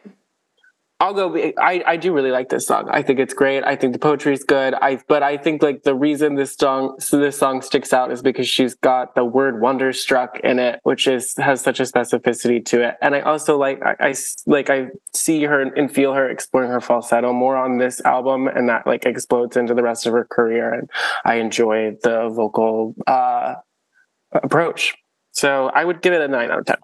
I'll 1.01 1.13
go. 1.13 1.35
I, 1.35 1.83
I 1.85 1.97
do 1.97 2.13
really 2.13 2.31
like 2.31 2.47
this 2.47 2.65
song. 2.65 2.87
I 2.89 3.01
think 3.01 3.19
it's 3.19 3.33
great. 3.33 3.65
I 3.65 3.75
think 3.75 3.91
the 3.91 3.99
poetry 3.99 4.33
is 4.33 4.45
good. 4.45 4.73
I 4.75 5.01
but 5.09 5.23
I 5.23 5.35
think 5.35 5.61
like 5.61 5.83
the 5.83 5.93
reason 5.93 6.35
this 6.35 6.55
song 6.55 6.95
so 7.01 7.17
this 7.17 7.37
song 7.37 7.61
sticks 7.61 7.91
out 7.91 8.13
is 8.13 8.21
because 8.21 8.47
she's 8.47 8.75
got 8.75 9.13
the 9.13 9.25
word 9.25 9.59
wonderstruck 9.59 10.39
in 10.39 10.57
it, 10.57 10.79
which 10.83 11.05
is 11.05 11.35
has 11.35 11.59
such 11.59 11.81
a 11.81 11.83
specificity 11.83 12.63
to 12.67 12.81
it. 12.81 12.95
And 13.01 13.13
I 13.13 13.19
also 13.19 13.57
like 13.57 13.81
I, 13.83 13.95
I 13.99 14.15
like 14.45 14.69
I 14.69 14.87
see 15.13 15.43
her 15.43 15.61
and 15.61 15.93
feel 15.93 16.13
her 16.13 16.29
exploring 16.29 16.71
her 16.71 16.79
falsetto 16.79 17.33
more 17.33 17.57
on 17.57 17.77
this 17.77 17.99
album, 18.05 18.47
and 18.47 18.69
that 18.69 18.87
like 18.87 19.05
explodes 19.05 19.57
into 19.57 19.73
the 19.73 19.83
rest 19.83 20.05
of 20.05 20.13
her 20.13 20.23
career. 20.23 20.73
And 20.73 20.89
I 21.25 21.35
enjoy 21.35 21.97
the 22.03 22.29
vocal 22.29 22.95
uh, 23.05 23.55
approach. 24.31 24.93
So 25.33 25.67
I 25.67 25.83
would 25.83 26.01
give 26.01 26.13
it 26.13 26.21
a 26.21 26.29
nine 26.29 26.51
out 26.51 26.59
of 26.59 26.65
ten. 26.65 26.77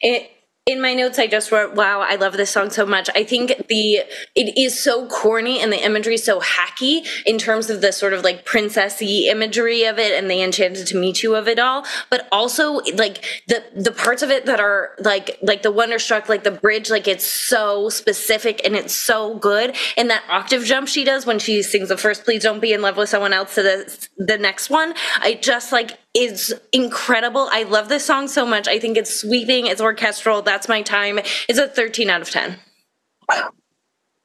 It 0.00 0.30
in 0.66 0.80
my 0.80 0.94
notes 0.94 1.18
I 1.18 1.26
just 1.26 1.52
wrote, 1.52 1.74
wow, 1.74 2.00
I 2.00 2.14
love 2.14 2.38
this 2.38 2.48
song 2.48 2.70
so 2.70 2.86
much. 2.86 3.10
I 3.14 3.22
think 3.22 3.66
the 3.68 4.00
it 4.34 4.56
is 4.58 4.82
so 4.82 5.06
corny 5.08 5.60
and 5.60 5.70
the 5.70 5.84
imagery 5.84 6.16
so 6.16 6.40
hacky 6.40 7.06
in 7.26 7.36
terms 7.36 7.68
of 7.68 7.82
the 7.82 7.92
sort 7.92 8.14
of 8.14 8.24
like 8.24 8.46
princessy 8.46 9.24
imagery 9.24 9.84
of 9.84 9.98
it 9.98 10.12
and 10.12 10.30
the 10.30 10.40
enchanted 10.40 10.86
to 10.86 10.96
meet 10.96 11.22
you 11.22 11.34
of 11.34 11.48
it 11.48 11.58
all, 11.58 11.84
but 12.08 12.26
also 12.32 12.80
like 12.94 13.42
the 13.46 13.62
the 13.76 13.92
parts 13.92 14.22
of 14.22 14.30
it 14.30 14.46
that 14.46 14.58
are 14.58 14.92
like 15.00 15.38
like 15.42 15.60
the 15.60 15.70
wonderstruck, 15.70 16.30
like 16.30 16.44
the 16.44 16.50
bridge, 16.50 16.88
like 16.88 17.06
it's 17.06 17.26
so 17.26 17.90
specific 17.90 18.62
and 18.64 18.74
it's 18.74 18.94
so 18.94 19.36
good. 19.36 19.76
And 19.98 20.08
that 20.08 20.24
octave 20.30 20.64
jump 20.64 20.88
she 20.88 21.04
does 21.04 21.26
when 21.26 21.38
she 21.38 21.62
sings 21.62 21.90
the 21.90 21.98
first 21.98 22.24
please 22.24 22.42
don't 22.42 22.60
be 22.60 22.72
in 22.72 22.80
love 22.80 22.96
with 22.96 23.10
someone 23.10 23.34
else 23.34 23.54
to 23.56 23.62
the 23.62 24.08
the 24.16 24.38
next 24.38 24.70
one, 24.70 24.94
I 25.20 25.34
just 25.34 25.72
like 25.72 25.98
is 26.14 26.54
incredible. 26.72 27.48
I 27.50 27.64
love 27.64 27.88
this 27.88 28.04
song 28.04 28.28
so 28.28 28.46
much. 28.46 28.68
I 28.68 28.78
think 28.78 28.96
it's 28.96 29.20
sweeping, 29.20 29.66
it's 29.66 29.80
orchestral. 29.80 30.42
That's 30.42 30.68
my 30.68 30.82
time. 30.82 31.18
It's 31.48 31.58
a 31.58 31.68
13 31.68 32.08
out 32.08 32.22
of 32.22 32.30
10. 32.30 32.56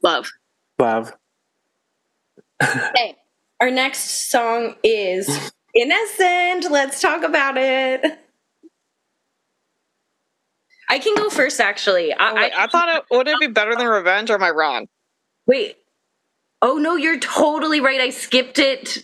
Love. 0.04 0.32
Love. 0.78 1.14
Okay. 2.62 3.16
Our 3.60 3.72
next 3.72 4.30
song 4.30 4.76
is 4.84 5.52
Innocent. 5.76 6.72
Let's 6.72 7.02
talk 7.02 7.24
about 7.24 7.58
it. 7.58 8.20
I 10.90 11.00
can 11.00 11.16
go 11.16 11.30
first, 11.30 11.60
actually. 11.60 12.14
I, 12.14 12.32
Oh, 12.32 12.36
wait, 12.36 12.52
I 12.56 12.68
thought 12.68 12.90
it 12.98 13.04
would 13.16 13.28
it 13.28 13.40
be 13.40 13.48
better 13.48 13.76
than 13.76 13.88
Revenge 13.88 14.30
or 14.30 14.36
am 14.36 14.44
I 14.44 14.50
wrong? 14.50 14.88
Wait. 15.46 15.78
Oh 16.62 16.78
no, 16.78 16.96
you're 16.96 17.20
totally 17.20 17.80
right. 17.80 18.02
I 18.02 18.10
skipped 18.10 18.60
it 18.60 19.04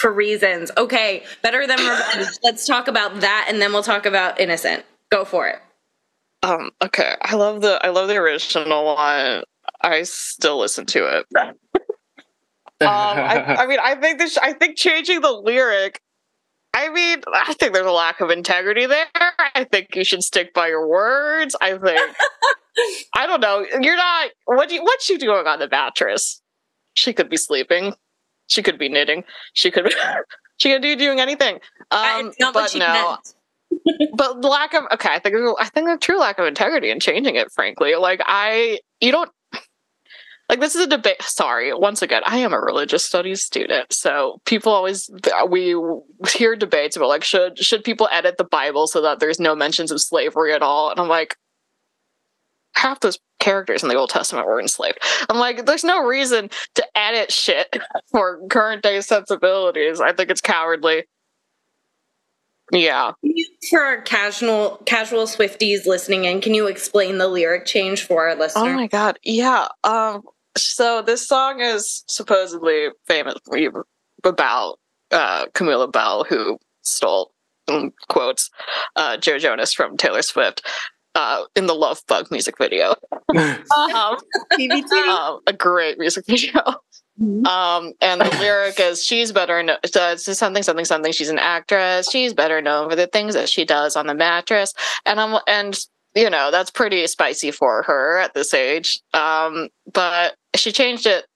for 0.00 0.12
reasons. 0.12 0.70
Okay, 0.76 1.24
better 1.42 1.66
than 1.66 1.78
revenge. 1.78 2.28
Let's 2.42 2.66
talk 2.66 2.88
about 2.88 3.20
that 3.20 3.46
and 3.48 3.60
then 3.60 3.72
we'll 3.72 3.82
talk 3.82 4.06
about 4.06 4.40
innocent. 4.40 4.84
Go 5.10 5.24
for 5.24 5.48
it. 5.48 5.60
Um, 6.42 6.70
okay. 6.82 7.16
I 7.20 7.36
love 7.36 7.60
the 7.60 7.78
I 7.84 7.90
love 7.90 8.08
the 8.08 8.16
original 8.16 8.84
one. 8.86 9.42
I 9.82 10.02
still 10.04 10.58
listen 10.58 10.86
to 10.86 11.18
it. 11.18 11.26
Um, 12.82 12.88
I, 12.88 13.56
I 13.56 13.66
mean, 13.66 13.78
I 13.78 13.94
think 13.94 14.18
this. 14.18 14.38
I 14.38 14.54
think 14.54 14.78
changing 14.78 15.20
the 15.20 15.30
lyric. 15.30 16.00
I 16.72 16.88
mean, 16.88 17.20
I 17.30 17.52
think 17.52 17.74
there's 17.74 17.86
a 17.86 17.92
lack 17.92 18.22
of 18.22 18.30
integrity 18.30 18.86
there. 18.86 19.04
I 19.14 19.64
think 19.70 19.94
you 19.94 20.02
should 20.02 20.22
stick 20.22 20.54
by 20.54 20.68
your 20.68 20.88
words. 20.88 21.54
I 21.60 21.76
think. 21.76 22.16
I 23.14 23.26
don't 23.26 23.40
know. 23.40 23.66
You're 23.80 23.98
not. 23.98 24.30
What 24.46 24.70
do 24.70 24.76
you, 24.76 24.82
What's 24.82 25.04
she 25.04 25.18
doing 25.18 25.46
on 25.46 25.58
the 25.58 25.68
mattress? 25.68 26.40
She 26.94 27.12
could 27.12 27.28
be 27.28 27.36
sleeping. 27.36 27.92
She 28.50 28.62
could 28.62 28.78
be 28.78 28.88
knitting. 28.88 29.24
She 29.54 29.70
could. 29.70 29.92
she 30.58 30.70
could 30.70 30.82
be 30.82 30.96
doing 30.96 31.20
anything. 31.20 31.60
Um, 31.90 32.32
but 32.52 32.74
no 32.76 33.16
but 34.14 34.42
the 34.42 34.48
lack 34.48 34.74
of 34.74 34.84
okay, 34.92 35.10
I 35.10 35.18
think 35.18 35.36
I 35.58 35.68
think 35.68 35.88
a 35.88 35.96
true 35.96 36.18
lack 36.18 36.38
of 36.38 36.46
integrity 36.46 36.90
in 36.90 37.00
changing 37.00 37.36
it. 37.36 37.52
Frankly, 37.52 37.94
like 37.94 38.20
I, 38.24 38.80
you 39.00 39.12
don't 39.12 39.30
like 40.48 40.60
this 40.60 40.74
is 40.74 40.86
a 40.86 40.88
debate. 40.88 41.22
Sorry, 41.22 41.72
once 41.72 42.02
again, 42.02 42.22
I 42.26 42.38
am 42.38 42.52
a 42.52 42.60
religious 42.60 43.04
studies 43.04 43.42
student, 43.42 43.92
so 43.92 44.40
people 44.44 44.72
always 44.72 45.08
we 45.48 45.76
hear 46.28 46.56
debates 46.56 46.96
about 46.96 47.08
like 47.08 47.24
should 47.24 47.58
should 47.58 47.84
people 47.84 48.08
edit 48.10 48.36
the 48.36 48.44
Bible 48.44 48.86
so 48.86 49.00
that 49.02 49.20
there's 49.20 49.38
no 49.38 49.54
mentions 49.54 49.92
of 49.92 50.00
slavery 50.00 50.52
at 50.52 50.62
all, 50.62 50.90
and 50.90 51.00
I'm 51.00 51.08
like. 51.08 51.36
Half 52.74 53.00
those 53.00 53.18
characters 53.40 53.82
in 53.82 53.88
the 53.88 53.96
Old 53.96 54.10
Testament 54.10 54.46
were 54.46 54.60
enslaved. 54.60 54.98
I'm 55.28 55.38
like, 55.38 55.66
there's 55.66 55.84
no 55.84 56.04
reason 56.04 56.50
to 56.74 56.86
edit 56.96 57.32
shit 57.32 57.76
for 58.10 58.40
current 58.48 58.82
day 58.82 59.00
sensibilities. 59.00 60.00
I 60.00 60.12
think 60.12 60.30
it's 60.30 60.40
cowardly. 60.40 61.04
Yeah. 62.72 63.12
For 63.68 63.80
our 63.80 64.02
casual 64.02 64.80
casual 64.86 65.24
Swifties 65.24 65.86
listening 65.86 66.24
in, 66.24 66.40
can 66.40 66.54
you 66.54 66.68
explain 66.68 67.18
the 67.18 67.26
lyric 67.26 67.66
change 67.66 68.06
for 68.06 68.28
our 68.28 68.36
listener? 68.36 68.70
Oh 68.70 68.74
my 68.74 68.86
god, 68.86 69.18
yeah. 69.24 69.66
Um, 69.82 70.22
so 70.56 71.02
this 71.02 71.26
song 71.26 71.60
is 71.60 72.04
supposedly 72.06 72.88
famous 73.08 73.34
about 74.22 74.78
uh, 75.10 75.46
Camilla 75.52 75.88
Belle, 75.88 76.24
who 76.24 76.58
stole 76.82 77.32
quotes 78.08 78.50
uh, 78.96 79.16
Joe 79.16 79.38
Jonas 79.38 79.72
from 79.72 79.96
Taylor 79.96 80.22
Swift 80.22 80.62
uh, 81.14 81.44
in 81.56 81.66
the 81.66 81.74
Lovebug 81.74 82.30
music 82.30 82.56
video. 82.58 82.94
um, 83.36 84.16
um, 85.08 85.40
a 85.46 85.52
great 85.52 85.98
music 85.98 86.24
video. 86.28 86.60
Um, 87.20 87.92
and 88.00 88.22
the 88.22 88.36
lyric 88.40 88.80
is 88.80 89.04
she's 89.04 89.30
better 89.30 89.62
known 89.62 89.76
so 89.84 90.12
it's 90.12 90.38
something 90.38 90.62
something 90.62 90.86
something. 90.86 91.12
She's 91.12 91.28
an 91.28 91.38
actress. 91.38 92.08
She's 92.10 92.32
better 92.32 92.62
known 92.62 92.88
for 92.88 92.96
the 92.96 93.06
things 93.06 93.34
that 93.34 93.48
she 93.48 93.66
does 93.66 93.94
on 93.94 94.06
the 94.06 94.14
mattress. 94.14 94.72
And 95.04 95.20
I'm 95.20 95.38
and 95.46 95.78
you 96.14 96.30
know 96.30 96.50
that's 96.50 96.70
pretty 96.70 97.06
spicy 97.06 97.50
for 97.50 97.82
her 97.82 98.18
at 98.18 98.32
this 98.32 98.54
age. 98.54 99.00
Um 99.12 99.68
but 99.92 100.36
she 100.56 100.72
changed 100.72 101.04
it 101.06 101.26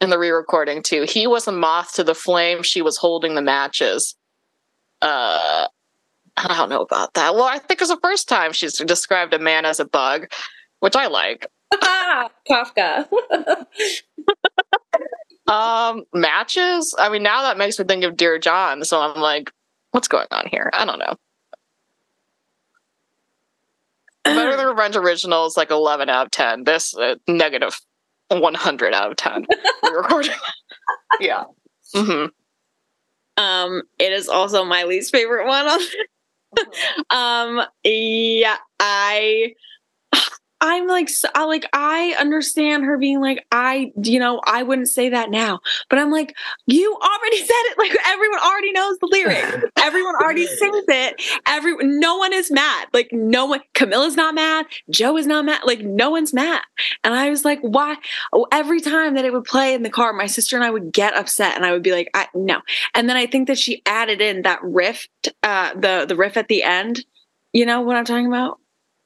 in 0.00 0.10
the 0.10 0.20
re-recording 0.20 0.84
to 0.84 1.04
he 1.04 1.26
was 1.26 1.48
a 1.48 1.52
moth 1.52 1.94
to 1.94 2.04
the 2.04 2.14
flame. 2.14 2.62
She 2.62 2.80
was 2.80 2.96
holding 2.96 3.34
the 3.34 3.42
matches. 3.42 4.14
Uh 5.02 5.66
I 6.36 6.56
don't 6.56 6.68
know 6.68 6.82
about 6.82 7.14
that. 7.14 7.34
Well, 7.34 7.44
I 7.44 7.58
think 7.58 7.80
it's 7.80 7.90
the 7.90 7.98
first 8.02 8.28
time 8.28 8.52
she's 8.52 8.76
described 8.78 9.34
a 9.34 9.38
man 9.38 9.64
as 9.64 9.80
a 9.80 9.84
bug, 9.84 10.30
which 10.80 10.96
I 10.96 11.06
like. 11.06 11.46
Kafka. 12.50 13.06
Um, 15.46 16.04
matches. 16.14 16.94
I 16.98 17.10
mean, 17.10 17.22
now 17.22 17.42
that 17.42 17.58
makes 17.58 17.78
me 17.78 17.84
think 17.84 18.02
of 18.04 18.16
Dear 18.16 18.38
John. 18.38 18.82
So 18.84 19.00
I'm 19.00 19.20
like, 19.20 19.52
what's 19.90 20.08
going 20.08 20.26
on 20.30 20.46
here? 20.50 20.70
I 20.72 20.86
don't 20.86 20.98
know. 20.98 21.16
Better 24.24 24.56
than 24.56 24.66
Revenge 24.74 24.96
Original 24.96 25.46
is 25.46 25.56
like 25.56 25.70
11 25.70 26.08
out 26.08 26.26
of 26.26 26.30
10. 26.32 26.64
This 26.64 26.96
uh, 26.96 27.16
negative 27.28 27.78
100 28.30 28.94
out 28.94 29.10
of 29.10 29.16
10. 29.16 29.46
We're 29.82 29.98
recording. 29.98 30.32
yeah. 31.20 31.44
hmm 31.94 32.26
Um, 33.36 33.82
it 33.98 34.12
is 34.12 34.28
also 34.28 34.64
my 34.64 34.84
least 34.84 35.12
favorite 35.12 35.46
one. 35.46 35.66
On 35.66 35.80
um, 37.10 37.62
yeah, 37.84 38.56
I, 38.80 39.54
I'm 40.66 40.86
like, 40.86 41.10
so, 41.10 41.28
I 41.34 41.44
like, 41.44 41.66
I 41.74 42.16
understand 42.18 42.86
her 42.86 42.96
being 42.96 43.20
like, 43.20 43.44
I, 43.52 43.92
you 44.02 44.18
know, 44.18 44.40
I 44.46 44.62
wouldn't 44.62 44.88
say 44.88 45.10
that 45.10 45.30
now, 45.30 45.60
but 45.90 45.98
I'm 45.98 46.10
like, 46.10 46.34
you 46.66 46.90
already 47.02 47.36
said 47.40 47.50
it. 47.50 47.76
Like 47.76 47.94
everyone 48.06 48.38
already 48.38 48.72
knows 48.72 48.96
the 48.98 49.08
lyric. 49.12 49.70
everyone 49.78 50.14
already 50.14 50.46
sings 50.46 50.84
it. 50.88 51.22
Every, 51.46 51.76
no 51.82 52.16
one 52.16 52.32
is 52.32 52.50
mad. 52.50 52.88
Like 52.94 53.10
no 53.12 53.44
one. 53.44 53.60
Camilla's 53.74 54.16
not 54.16 54.34
mad. 54.34 54.64
Joe 54.88 55.18
is 55.18 55.26
not 55.26 55.44
mad. 55.44 55.60
Like 55.66 55.80
no 55.80 56.08
one's 56.08 56.32
mad. 56.32 56.62
And 57.04 57.12
I 57.12 57.28
was 57.28 57.44
like, 57.44 57.60
why? 57.60 57.96
Every 58.50 58.80
time 58.80 59.16
that 59.16 59.26
it 59.26 59.34
would 59.34 59.44
play 59.44 59.74
in 59.74 59.82
the 59.82 59.90
car, 59.90 60.14
my 60.14 60.26
sister 60.26 60.56
and 60.56 60.64
I 60.64 60.70
would 60.70 60.94
get 60.94 61.14
upset, 61.14 61.56
and 61.56 61.66
I 61.66 61.72
would 61.72 61.82
be 61.82 61.92
like, 61.92 62.08
I, 62.14 62.26
no. 62.34 62.62
And 62.94 63.06
then 63.06 63.18
I 63.18 63.26
think 63.26 63.48
that 63.48 63.58
she 63.58 63.82
added 63.84 64.22
in 64.22 64.42
that 64.42 64.60
riff, 64.62 65.08
uh, 65.42 65.74
the 65.74 66.06
the 66.08 66.16
riff 66.16 66.38
at 66.38 66.48
the 66.48 66.62
end. 66.62 67.04
You 67.52 67.66
know 67.66 67.82
what 67.82 67.96
I'm 67.96 68.06
talking 68.06 68.26
about? 68.26 68.58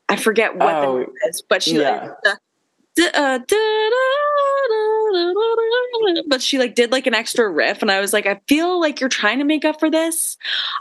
I 0.08 0.16
forget 0.16 0.56
what 0.56 0.74
Oh, 0.74 0.92
the 0.92 0.98
riff 1.00 1.08
is, 1.28 1.42
but 1.48 1.62
she 1.62 1.76
yeah. 1.78 2.12
like, 2.24 2.38
"D- 2.96 3.06
uh, 3.14 3.38
da-da-da-da-da-da," 3.38 6.22
but 6.28 6.42
she 6.42 6.58
like 6.58 6.74
did 6.74 6.92
like 6.92 7.06
an 7.06 7.14
extra 7.14 7.48
riff, 7.48 7.82
and 7.82 7.90
I 7.90 8.00
was 8.00 8.12
like, 8.12 8.26
I 8.26 8.40
feel 8.48 8.80
like 8.80 9.00
you're 9.00 9.08
trying 9.08 9.38
to 9.38 9.44
make 9.44 9.64
up 9.64 9.78
for 9.78 9.90
this. 9.90 10.36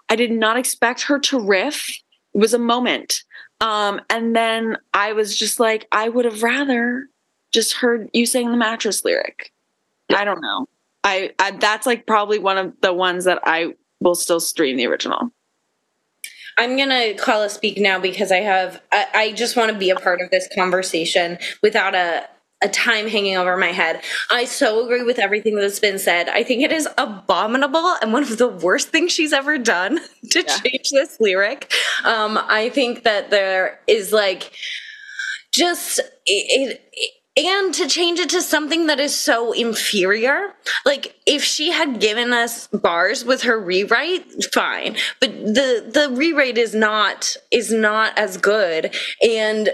I 0.10 0.16
did 0.16 0.32
not 0.32 0.58
expect 0.58 1.04
her 1.04 1.20
to 1.20 1.40
riff. 1.40 1.90
It 2.34 2.38
was 2.40 2.54
a 2.54 2.60
moment. 2.60 3.24
Um, 3.60 4.02
and 4.10 4.36
then 4.36 4.78
I 4.94 5.14
was 5.14 5.36
just 5.36 5.60
like, 5.60 5.88
I 5.91 6.10
would 6.10 6.26
have 6.26 6.44
rather 6.44 7.08
just 7.52 7.74
heard 7.74 8.10
you 8.14 8.26
saying 8.26 8.52
the 8.52 8.58
mattress 8.58 9.04
lyric. 9.04 9.52
I 10.16 10.24
don't 10.24 10.41
know. 10.41 10.68
I, 11.04 11.32
I 11.40 11.52
that's 11.52 11.86
like 11.86 12.06
probably 12.06 12.40
one 12.40 12.58
of 12.58 12.74
the 12.82 12.94
ones 12.94 13.26
that 13.26 13.40
I 13.44 13.74
will 13.99 14.16
still 14.16 14.40
stream 14.40 14.78
the 14.78 14.88
original. 14.88 15.32
I'm 16.58 16.78
gonna 16.78 17.14
call 17.16 17.44
a 17.44 17.50
speak 17.50 17.78
now 17.78 18.00
because 18.00 18.32
I 18.32 18.38
have 18.42 18.82
I, 18.92 19.06
I 19.14 19.32
just 19.34 19.56
want 19.56 19.72
to 19.72 19.78
be 19.78 19.90
a 19.90 19.96
part 19.96 20.22
of 20.22 20.30
this 20.32 20.48
conversation 20.56 21.38
without 21.62 21.96
a 21.96 22.28
a 22.64 22.68
time 22.68 23.08
hanging 23.08 23.38
over 23.38 23.56
my 23.56 23.68
head. 23.72 24.02
I 24.32 24.46
so 24.46 24.84
agree 24.84 25.04
with 25.04 25.20
everything 25.20 25.56
that's 25.56 25.80
been 25.80 26.00
said. 26.00 26.28
I 26.28 26.42
think 26.42 26.64
it 26.64 26.72
is 26.72 26.88
abominable 26.98 27.96
and 28.02 28.12
one 28.12 28.24
of 28.24 28.40
the 28.40 28.48
worst 28.48 28.90
things 28.90 29.12
she's 29.12 29.32
ever 29.32 29.60
done 29.60 30.00
to 30.32 30.40
Yeah. 30.40 30.58
change 30.58 30.90
this 30.90 31.20
lyric. 31.20 31.72
Um, 32.04 32.40
I 32.50 32.70
think 32.70 33.04
that 33.04 33.30
there 33.30 33.80
is 33.86 34.12
like 34.12 34.52
just 35.54 36.00
it, 36.26 36.82
it 36.94 37.12
and 37.38 37.73
to 37.76 37.88
change 37.88 38.19
it 38.19 38.30
to 38.31 38.41
something 38.41 38.88
that 38.88 38.99
is 38.99 39.15
so 39.15 39.51
inferior. 39.51 40.53
Like 40.85 41.15
if 41.26 41.43
she 41.43 41.72
had 41.72 41.99
given 41.99 42.34
us 42.34 42.68
bars 42.68 43.23
with 43.23 43.43
her 43.43 43.59
rewrite, 43.59 44.45
fine. 44.53 44.97
But 45.19 45.31
the 45.31 45.88
the 45.88 46.09
rewrite 46.14 46.57
is 46.57 46.73
not 46.73 47.38
is 47.51 47.72
not 47.72 48.18
as 48.18 48.38
good 48.38 48.93
and 49.22 49.69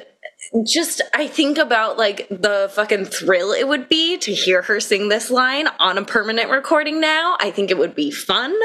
just 0.66 1.02
I 1.14 1.28
think 1.28 1.58
about 1.58 1.98
like 1.98 2.28
the 2.30 2.70
fucking 2.74 3.06
thrill 3.06 3.52
it 3.54 3.68
would 3.68 3.90
be 3.90 4.18
to 4.20 4.34
hear 4.34 4.62
her 4.62 4.80
sing 4.80 5.10
this 5.10 5.32
line 5.32 5.68
on 5.80 5.98
a 5.98 6.06
permanent 6.06 6.52
recording 6.52 7.00
now. 7.00 7.38
I 7.40 7.50
think 7.50 7.72
it 7.72 7.78
would 7.78 7.96
be 7.96 8.12
fun. 8.12 8.56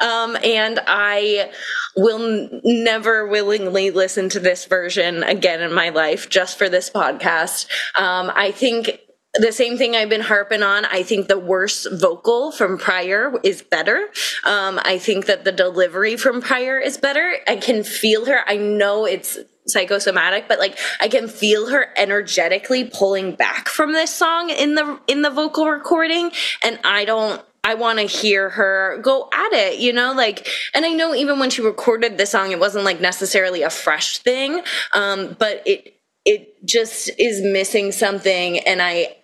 Um, 0.00 0.38
and 0.42 0.80
I 0.86 1.52
will 1.96 2.22
n- 2.22 2.60
never 2.64 3.26
willingly 3.26 3.90
listen 3.90 4.30
to 4.30 4.40
this 4.40 4.64
version 4.64 5.22
again 5.22 5.60
in 5.60 5.74
my 5.74 5.90
life 5.90 6.30
just 6.30 6.56
for 6.56 6.68
this 6.68 6.88
podcast. 6.88 7.66
Um, 7.94 8.32
I 8.34 8.50
think 8.50 9.00
the 9.34 9.52
same 9.52 9.76
thing 9.76 9.96
I've 9.96 10.08
been 10.08 10.20
harping 10.20 10.62
on. 10.62 10.84
I 10.84 11.02
think 11.02 11.26
the 11.26 11.38
worst 11.38 11.88
vocal 11.92 12.52
from 12.52 12.78
prior 12.78 13.34
is 13.42 13.62
better. 13.62 14.08
Um, 14.44 14.80
I 14.82 14.98
think 14.98 15.26
that 15.26 15.44
the 15.44 15.52
delivery 15.52 16.16
from 16.16 16.40
prior 16.40 16.78
is 16.78 16.96
better. 16.96 17.36
I 17.48 17.56
can 17.56 17.82
feel 17.82 18.26
her. 18.26 18.48
I 18.48 18.56
know 18.56 19.04
it's 19.04 19.38
psychosomatic, 19.66 20.46
but 20.48 20.58
like 20.58 20.78
I 21.00 21.08
can 21.08 21.28
feel 21.28 21.68
her 21.68 21.88
energetically 21.96 22.84
pulling 22.84 23.34
back 23.34 23.68
from 23.68 23.92
this 23.92 24.10
song 24.10 24.50
in 24.50 24.74
the 24.74 25.00
in 25.06 25.22
the 25.22 25.30
vocal 25.30 25.68
recording, 25.68 26.30
and 26.62 26.78
I 26.84 27.04
don't. 27.04 27.42
I 27.66 27.76
want 27.76 27.98
to 27.98 28.04
hear 28.04 28.50
her 28.50 28.98
go 29.00 29.30
at 29.32 29.52
it, 29.54 29.78
you 29.78 29.94
know, 29.94 30.12
like, 30.12 30.46
and 30.74 30.84
I 30.84 30.90
know 30.90 31.14
even 31.14 31.38
when 31.38 31.48
she 31.48 31.62
recorded 31.62 32.18
the 32.18 32.26
song, 32.26 32.50
it 32.50 32.60
wasn't 32.60 32.84
like 32.84 33.00
necessarily 33.00 33.62
a 33.62 33.70
fresh 33.70 34.18
thing, 34.18 34.60
um, 34.92 35.34
but 35.38 35.62
it 35.64 35.94
it 36.26 36.66
just 36.66 37.10
is 37.18 37.40
missing 37.40 37.90
something, 37.90 38.58
and 38.58 38.82
I 38.82 39.16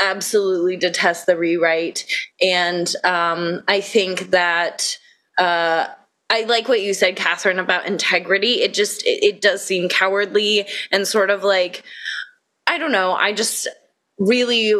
absolutely 0.00 0.76
detest 0.76 1.26
the 1.26 1.36
rewrite 1.36 2.04
and 2.42 2.94
um, 3.04 3.62
i 3.68 3.80
think 3.80 4.30
that 4.30 4.98
uh, 5.38 5.86
i 6.30 6.42
like 6.44 6.68
what 6.68 6.80
you 6.82 6.94
said 6.94 7.16
Kathryn 7.16 7.58
about 7.60 7.86
integrity 7.86 8.62
it 8.62 8.74
just 8.74 9.02
it, 9.04 9.22
it 9.24 9.40
does 9.40 9.64
seem 9.64 9.88
cowardly 9.88 10.66
and 10.90 11.06
sort 11.06 11.30
of 11.30 11.42
like 11.44 11.84
i 12.66 12.78
don't 12.78 12.92
know 12.92 13.12
i 13.12 13.32
just 13.32 13.68
really 14.18 14.74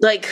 like 0.00 0.28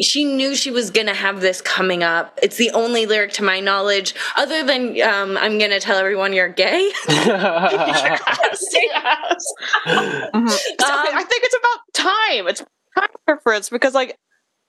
she 0.00 0.24
knew 0.24 0.54
she 0.54 0.70
was 0.70 0.90
going 0.90 1.06
to 1.06 1.14
have 1.14 1.40
this 1.40 1.60
coming 1.60 2.02
up 2.02 2.38
it's 2.42 2.56
the 2.56 2.70
only 2.70 3.04
lyric 3.04 3.32
to 3.32 3.42
my 3.44 3.60
knowledge 3.60 4.14
other 4.36 4.64
than 4.64 5.00
um, 5.02 5.36
i'm 5.36 5.58
going 5.58 5.70
to 5.70 5.80
tell 5.80 5.98
everyone 5.98 6.32
you're 6.32 6.48
gay 6.48 6.90
yes. 8.82 9.44
Mhm. 9.86 10.48
So 10.48 10.86
I 10.86 11.08
Um, 11.10 11.16
I 11.18 11.24
think 11.24 11.44
it's 11.44 11.56
about 11.56 11.80
time. 11.92 12.48
It's 12.48 12.60
time 12.60 13.08
for 13.12 13.18
preference 13.26 13.70
because, 13.70 13.94
like, 13.94 14.16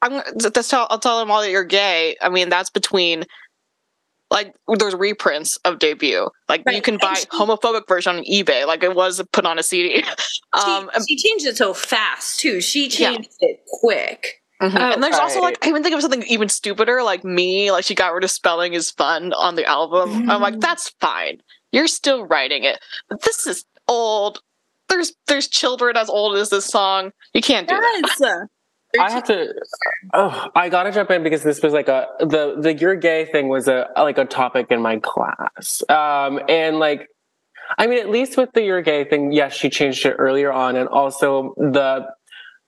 I'm 0.03 0.21
that's 0.35 0.67
tell, 0.69 0.87
I'll 0.89 0.99
tell 0.99 1.19
them 1.19 1.31
all 1.31 1.41
that 1.41 1.51
you're 1.51 1.63
gay. 1.63 2.15
I 2.21 2.29
mean, 2.29 2.49
that's 2.49 2.69
between 2.69 3.23
like 4.31 4.53
there's 4.79 4.95
reprints 4.95 5.57
of 5.63 5.79
debut. 5.79 6.27
Like 6.49 6.63
you 6.69 6.81
can 6.81 6.97
buy 6.97 7.13
she- 7.15 7.25
homophobic 7.27 7.87
version 7.87 8.17
on 8.17 8.23
eBay. 8.25 8.65
Like 8.67 8.83
it 8.83 8.95
was 8.95 9.21
put 9.31 9.45
on 9.45 9.59
a 9.59 9.63
CD. 9.63 10.03
Um, 10.53 10.91
she, 11.07 11.17
she 11.17 11.27
changed 11.29 11.47
it 11.47 11.57
so 11.57 11.73
fast 11.73 12.39
too 12.39 12.61
she 12.61 12.87
Yeah. 12.87 13.13
changed 13.13 13.31
it 13.39 13.61
quick 13.81 14.39
Mhm. 14.61 14.79
Oh, 14.79 14.91
and 14.93 15.01
there's 15.03 15.17
also 15.17 15.41
like 15.41 15.57
I 15.65 15.69
even 15.69 15.81
think 15.83 15.95
of 15.95 16.01
something 16.01 16.23
even 16.27 16.47
stupider, 16.47 17.01
like 17.03 17.23
me, 17.25 17.71
like 17.71 17.83
she 17.83 17.95
got 17.95 18.13
rid 18.13 18.23
of 18.23 18.29
spelling 18.31 18.73
is 18.73 18.91
fun 18.91 19.33
on 19.33 19.55
the 19.55 19.65
album. 19.65 20.29
I'm 20.29 20.41
like, 20.41 20.59
that's 20.59 20.89
fine. 21.01 21.41
You're 21.71 21.87
still 21.87 22.25
writing 22.27 22.63
it. 22.63 22.79
But 23.09 23.23
this 23.23 23.45
is 23.47 23.65
old. 23.87 24.41
There's 24.89 25.13
there's 25.27 25.47
children 25.47 25.97
as 25.97 26.09
old 26.09 26.37
as 26.37 26.49
this 26.49 26.65
song. 26.65 27.11
You 27.33 27.41
can't 27.41 27.67
do 27.67 27.75
that. 27.75 28.47
I 28.99 29.11
have 29.11 29.23
to. 29.25 29.53
Oh, 30.13 30.49
I 30.55 30.69
gotta 30.69 30.91
jump 30.91 31.09
in 31.11 31.23
because 31.23 31.43
this 31.43 31.61
was 31.61 31.73
like 31.73 31.87
a 31.87 32.07
the 32.19 32.55
the 32.59 32.73
you're 32.73 32.95
gay 32.95 33.25
thing 33.25 33.47
was 33.47 33.67
a 33.67 33.89
like 33.97 34.17
a 34.17 34.25
topic 34.25 34.67
in 34.69 34.81
my 34.81 34.99
class, 34.99 35.81
um, 35.89 36.39
and 36.47 36.77
like, 36.79 37.07
I 37.77 37.87
mean, 37.87 37.99
at 37.99 38.09
least 38.09 38.37
with 38.37 38.51
the 38.53 38.61
you're 38.61 38.81
gay 38.81 39.03
thing, 39.03 39.31
yes, 39.31 39.53
she 39.53 39.69
changed 39.69 40.05
it 40.05 40.15
earlier 40.19 40.51
on, 40.51 40.75
and 40.75 40.87
also 40.89 41.55
the 41.57 42.07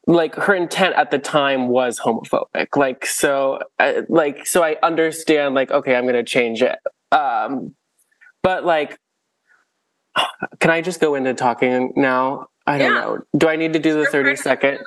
like 0.08 0.36
her 0.36 0.56
intent 0.56 0.96
at 0.96 1.12
the 1.12 1.20
time 1.20 1.68
was 1.68 2.00
homophobic. 2.00 2.76
Like 2.76 3.06
so, 3.06 3.60
uh, 3.80 4.02
like 4.10 4.48
so, 4.48 4.64
I 4.64 4.78
understand. 4.82 5.54
Like, 5.54 5.70
okay, 5.72 5.96
I'm 5.96 6.06
gonna 6.08 6.24
change 6.24 6.64
it, 6.64 6.78
um, 7.12 7.76
but 8.42 8.66
like, 8.66 8.98
can 10.60 10.72
I 10.72 10.82
just 10.82 11.00
go 11.00 11.14
into 11.16 11.36
talking 11.36 11.94
now? 11.96 12.48
I 12.66 12.80
don't 12.80 12.94
Yeah. 12.94 13.00
know. 13.00 13.20
Do 13.38 13.48
I 13.48 13.58
need 13.58 13.74
to 13.74 13.80
do 13.80 13.94
the 13.94 14.08
thirty 14.08 14.36
second? 14.36 14.80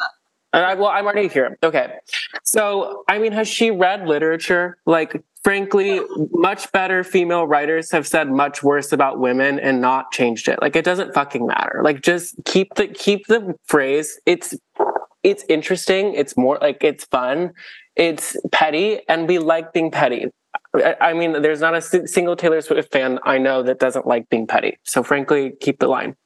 And 0.52 0.64
I, 0.64 0.74
well, 0.74 0.88
I'm 0.88 1.04
already 1.04 1.28
here. 1.28 1.58
Okay. 1.62 1.94
So, 2.42 3.04
I 3.08 3.18
mean, 3.18 3.32
has 3.32 3.48
she 3.48 3.70
read 3.70 4.06
literature? 4.06 4.78
Like, 4.86 5.22
frankly, 5.44 6.00
much 6.30 6.72
better 6.72 7.04
female 7.04 7.46
writers 7.46 7.90
have 7.90 8.06
said 8.06 8.30
much 8.30 8.62
worse 8.62 8.92
about 8.92 9.18
women 9.18 9.58
and 9.60 9.80
not 9.80 10.10
changed 10.10 10.48
it. 10.48 10.60
Like, 10.62 10.74
it 10.74 10.84
doesn't 10.84 11.12
fucking 11.12 11.46
matter. 11.46 11.82
Like, 11.84 12.00
just 12.00 12.36
keep 12.46 12.74
the 12.74 12.88
keep 12.88 13.26
the 13.26 13.54
phrase. 13.66 14.18
It's 14.24 14.54
it's 15.22 15.44
interesting. 15.48 16.14
It's 16.14 16.36
more 16.36 16.58
like 16.62 16.82
it's 16.82 17.04
fun. 17.04 17.52
It's 17.96 18.36
petty, 18.52 19.00
and 19.08 19.28
we 19.28 19.38
like 19.38 19.72
being 19.72 19.90
petty. 19.90 20.26
I, 20.74 20.96
I 21.00 21.12
mean, 21.12 21.42
there's 21.42 21.60
not 21.60 21.74
a 21.74 21.82
single 21.82 22.36
Taylor 22.36 22.60
Swift 22.60 22.90
fan 22.92 23.18
I 23.24 23.38
know 23.38 23.62
that 23.64 23.80
doesn't 23.80 24.06
like 24.06 24.28
being 24.30 24.46
petty. 24.46 24.78
So, 24.84 25.02
frankly, 25.02 25.52
keep 25.60 25.80
the 25.80 25.88
line. 25.88 26.16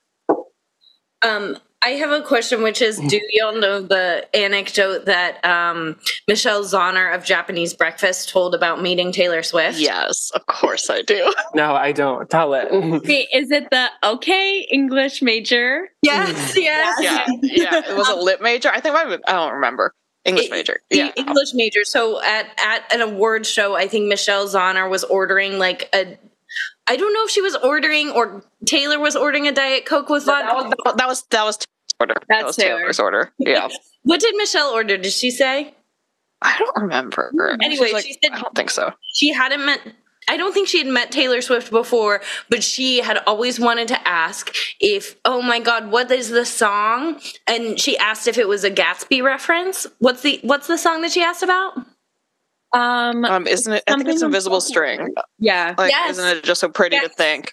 Um, 1.22 1.56
I 1.84 1.90
have 1.90 2.10
a 2.10 2.22
question, 2.22 2.62
which 2.62 2.80
is: 2.80 2.98
Do 2.98 3.04
mm-hmm. 3.04 3.16
y'all 3.30 3.60
know 3.60 3.80
the 3.80 4.28
anecdote 4.34 5.06
that 5.06 5.44
um, 5.44 5.96
Michelle 6.28 6.62
Zauner 6.62 7.14
of 7.14 7.24
Japanese 7.24 7.74
Breakfast 7.74 8.28
told 8.28 8.54
about 8.54 8.80
meeting 8.80 9.10
Taylor 9.10 9.42
Swift? 9.42 9.78
Yes, 9.78 10.30
of 10.34 10.46
course 10.46 10.88
I 10.90 11.02
do. 11.02 11.32
No, 11.54 11.74
I 11.74 11.92
don't. 11.92 12.30
Tell 12.30 12.54
it. 12.54 12.68
Okay, 13.02 13.28
is 13.32 13.50
it 13.50 13.68
the 13.70 13.88
okay 14.02 14.66
English 14.70 15.22
major? 15.22 15.88
Yes, 16.02 16.52
mm. 16.52 16.62
yes. 16.62 16.98
Yeah, 17.00 17.26
yeah. 17.42 17.90
It 17.90 17.96
was 17.96 18.09
a 18.09 18.12
um, 18.12 18.20
lit 18.20 18.40
major. 18.40 18.70
I 18.70 18.80
think 18.80 18.94
I, 18.94 19.18
I 19.26 19.32
don't 19.32 19.54
remember 19.54 19.94
English 20.24 20.50
major. 20.50 20.80
The 20.90 20.96
Yeah, 20.96 21.12
English 21.16 21.52
major. 21.52 21.84
So 21.84 22.22
at 22.22 22.46
at 22.59 22.92
an 22.92 23.00
award 23.00 23.44
show, 23.44 23.74
I 23.74 23.88
think 23.88 24.09
Michelle 24.09 24.46
Zauner 24.46 24.88
was 24.88 25.04
ordering 25.04 25.59
like 25.59 25.88
a. 25.94 26.16
I 26.86 26.96
don't 26.96 27.12
know 27.12 27.24
if 27.24 27.30
she 27.30 27.40
was 27.40 27.56
ordering 27.56 28.10
or 28.10 28.42
Taylor 28.66 28.98
was 28.98 29.16
ordering 29.16 29.46
a 29.46 29.52
diet 29.52 29.84
coke 29.84 30.09
with 30.09 30.24
vodka. 30.24 30.46
that 30.46 30.56
was 30.86 30.96
that 30.96 31.06
was 31.06 31.22
that 31.30 31.44
was 31.44 31.59
Taylor's 32.06 32.10
order. 32.10 32.14
that 32.14 32.26
That's 32.28 32.44
was 32.44 32.56
Taylor. 32.56 32.78
Taylor's 32.80 33.00
order. 33.00 33.32
Yeah, 33.38 33.68
what 34.02 34.20
did 34.20 34.34
Michelle 34.36 34.70
order? 34.70 34.96
Did 34.96 35.12
she 35.12 35.30
say 35.30 35.74
I 36.44 36.58
don't 36.58 36.76
remember. 36.82 37.32
Anyway, 37.62 37.86
She's 37.86 37.92
like, 37.92 38.04
she 38.04 38.12
said- 38.22 38.32
I 38.32 38.40
don't 38.40 38.54
think 38.54 38.70
so. 38.70 38.92
she 39.12 39.32
hadn't 39.32 39.64
met? 39.64 39.80
I 40.28 40.36
don't 40.36 40.52
think 40.52 40.68
she 40.68 40.78
had 40.78 40.86
met 40.86 41.10
Taylor 41.10 41.40
Swift 41.40 41.70
before, 41.70 42.20
but 42.48 42.62
she 42.62 42.98
had 42.98 43.18
always 43.26 43.58
wanted 43.58 43.88
to 43.88 44.08
ask 44.08 44.54
if, 44.80 45.16
oh 45.24 45.42
my 45.42 45.58
God, 45.58 45.90
what 45.90 46.10
is 46.12 46.30
the 46.30 46.44
song? 46.46 47.20
And 47.48 47.78
she 47.78 47.98
asked 47.98 48.28
if 48.28 48.38
it 48.38 48.46
was 48.48 48.62
a 48.64 48.70
Gatsby 48.70 49.22
reference. 49.22 49.86
What's 49.98 50.22
the 50.22 50.38
What's 50.42 50.68
the 50.68 50.78
song 50.78 51.02
that 51.02 51.10
she 51.12 51.22
asked 51.22 51.42
about? 51.42 51.74
Um, 52.72 53.24
Um, 53.24 53.46
isn't 53.46 53.72
it? 53.72 53.82
I 53.86 53.92
think 53.96 54.08
it's 54.08 54.20
Something 54.20 54.26
Invisible 54.34 54.56
about- 54.58 54.62
String. 54.66 55.14
yeah. 55.38 55.74
Like, 55.76 55.90
Yes. 55.90 56.12
isn't 56.12 56.38
it 56.38 56.44
just 56.44 56.60
so 56.60 56.68
pretty 56.68 56.98
to 57.00 57.08
think? 57.08 57.52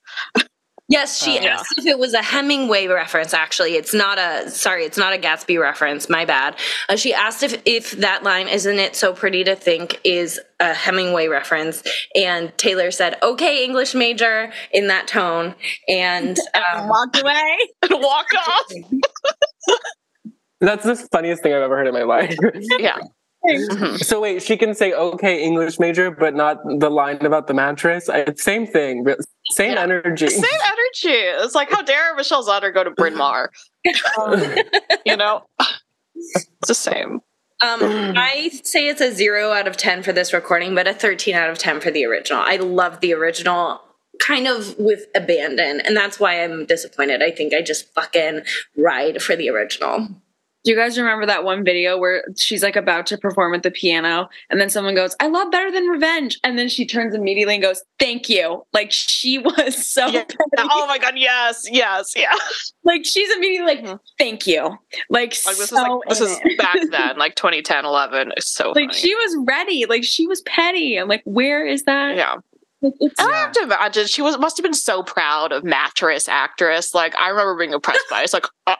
Yes, 0.89 1.21
she 1.23 1.35
yeah. 1.35 1.59
asked 1.59 1.77
if 1.77 1.85
it 1.85 1.99
was 1.99 2.15
a 2.15 2.21
Hemingway 2.21 2.87
reference. 2.87 3.31
Actually, 3.33 3.75
it's 3.75 3.93
not 3.93 4.17
a. 4.17 4.49
Sorry, 4.49 4.85
it's 4.85 4.97
not 4.97 5.13
a 5.13 5.17
Gatsby 5.19 5.61
reference. 5.61 6.09
My 6.09 6.25
bad. 6.25 6.55
Uh, 6.89 6.95
she 6.95 7.13
asked 7.13 7.43
if 7.43 7.61
if 7.65 7.91
that 7.91 8.23
line 8.23 8.47
"Isn't 8.47 8.79
it 8.79 8.95
so 8.95 9.13
pretty 9.13 9.43
to 9.43 9.55
think" 9.55 10.01
is 10.03 10.39
a 10.59 10.73
Hemingway 10.73 11.27
reference, 11.27 11.83
and 12.15 12.51
Taylor 12.57 12.89
said, 12.89 13.17
"Okay, 13.21 13.63
English 13.63 13.93
major" 13.93 14.51
in 14.71 14.87
that 14.87 15.07
tone, 15.07 15.53
and 15.87 16.37
um, 16.75 16.87
Walked 16.89 17.21
away. 17.21 17.57
Walk 17.91 18.27
off. 18.35 18.65
That's 20.61 20.83
the 20.83 20.95
funniest 21.11 21.43
thing 21.43 21.53
I've 21.53 21.61
ever 21.61 21.77
heard 21.77 21.87
in 21.87 21.93
my 21.93 22.03
life. 22.03 22.35
yeah. 22.79 22.97
Mhm. 23.47 24.03
so 24.03 24.19
wait, 24.19 24.41
she 24.43 24.57
can 24.57 24.75
say 24.75 24.91
okay 24.91 25.41
English 25.41 25.79
major, 25.79 26.11
but 26.11 26.35
not 26.35 26.57
the 26.79 26.89
line 26.89 27.25
about 27.25 27.47
the 27.47 27.53
mattress. 27.53 28.09
I, 28.09 28.33
same 28.35 28.67
thing, 28.67 29.05
but 29.05 29.19
same 29.51 29.73
Yeah. 29.73 29.83
energy. 29.83 30.27
Same 30.27 30.43
energy. 30.43 31.17
It's 31.43 31.55
like, 31.55 31.69
how 31.71 31.81
dare 31.81 32.15
Michelle 32.15 32.45
Zauner 32.45 32.73
go 32.73 32.83
to 32.83 32.91
Bryn 32.91 33.15
Mawr? 33.17 33.51
You 35.05 35.17
know? 35.17 35.45
It's 36.15 36.67
the 36.67 36.73
same. 36.75 37.21
Um, 37.61 37.79
I 38.15 38.49
say 38.63 38.87
it's 38.87 39.01
a 39.01 39.11
zero 39.13 39.51
out 39.51 39.67
of 39.67 39.75
10 39.75 40.03
for 40.03 40.13
this 40.13 40.31
recording, 40.33 40.75
but 40.75 40.87
a 40.87 40.93
13 40.93 41.35
out 41.35 41.49
of 41.49 41.57
10 41.57 41.81
for 41.81 41.91
the 41.91 42.05
original. 42.05 42.41
I 42.45 42.55
love 42.57 43.01
the 43.01 43.13
original 43.13 43.81
kind 44.19 44.47
of 44.47 44.77
with 44.77 45.05
abandon, 45.15 45.81
and 45.81 45.95
that's 45.95 46.19
why 46.19 46.41
I'm 46.43 46.65
disappointed. 46.65 47.21
I 47.23 47.31
think 47.31 47.53
I 47.53 47.61
just 47.61 47.93
fucking 47.93 48.41
ride 48.77 49.21
for 49.21 49.35
the 49.35 49.49
original. 49.49 50.07
Do 50.65 50.71
you 50.71 50.77
guys 50.77 50.97
remember 50.97 51.25
that 51.25 51.43
one 51.45 51.63
video 51.63 51.97
where 51.97 52.23
she's 52.37 52.61
like 52.63 52.75
about 52.75 53.05
to 53.07 53.17
perform 53.17 53.53
at 53.53 53.63
the 53.63 53.71
piano 53.71 54.27
and 54.49 54.59
then 54.59 54.69
someone 54.69 54.93
goes, 54.93 55.15
I 55.21 55.27
love 55.27 55.51
better 55.51 55.71
than 55.71 55.85
revenge. 55.87 56.37
And 56.43 56.59
then 56.59 56.67
she 56.67 56.85
turns 56.85 57.15
immediately 57.15 57.53
and 57.55 57.63
goes, 57.63 57.81
Thank 57.97 58.27
you. 58.29 58.63
Like 58.73 58.91
she 58.91 59.37
was 59.39 59.89
so 59.89 60.07
Yeah. 60.07 60.25
Oh 60.57 60.85
my 60.87 60.97
god, 60.97 61.13
yes, 61.17 61.65
yes, 61.71 62.13
yeah. 62.15 62.33
like 62.83 63.05
she's 63.05 63.33
immediately 63.37 63.75
like, 63.75 63.99
Thank 64.17 64.47
you. 64.47 64.77
Like, 65.09 65.35
Like 65.45 65.55
this 65.57 65.69
so 65.69 65.77
is 65.77 65.79
like 65.79 66.09
this 66.09 66.21
is 66.21 66.57
back 66.57 66.77
then, 66.91 67.17
like 67.17 67.35
2010, 67.35 67.85
11. 67.85 68.33
It's 68.35 68.49
so 68.53 68.71
like 68.71 68.89
funny. 68.89 68.93
she 68.93 69.15
was 69.15 69.37
ready. 69.47 69.85
Like 69.85 70.03
she 70.03 70.27
was 70.27 70.41
petty. 70.41 70.97
I'm 70.97 71.07
like, 71.07 71.21
where 71.25 71.65
is 71.65 71.83
that? 71.83 72.15
yeah. 72.17 72.35
Like, 72.81 72.93
it's 72.99 73.19
And 73.19 73.29
I 73.31 73.37
have 73.37 73.51
to 73.53 73.63
imagine 73.63 74.07
she 74.07 74.21
was 74.21 74.37
must 74.37 74.55
have 74.57 74.63
been 74.63 74.73
so 74.73 75.03
proud 75.03 75.51
of 75.51 75.63
mattress 75.63 76.27
actress. 76.29 76.93
Like 76.93 77.15
I 77.15 77.29
remember 77.29 77.57
being 77.57 77.73
impressed 77.73 78.03
by 78.09 78.21
it. 78.21 78.23
It's 78.25 78.33
like 78.33 78.45
uh, 78.67 78.75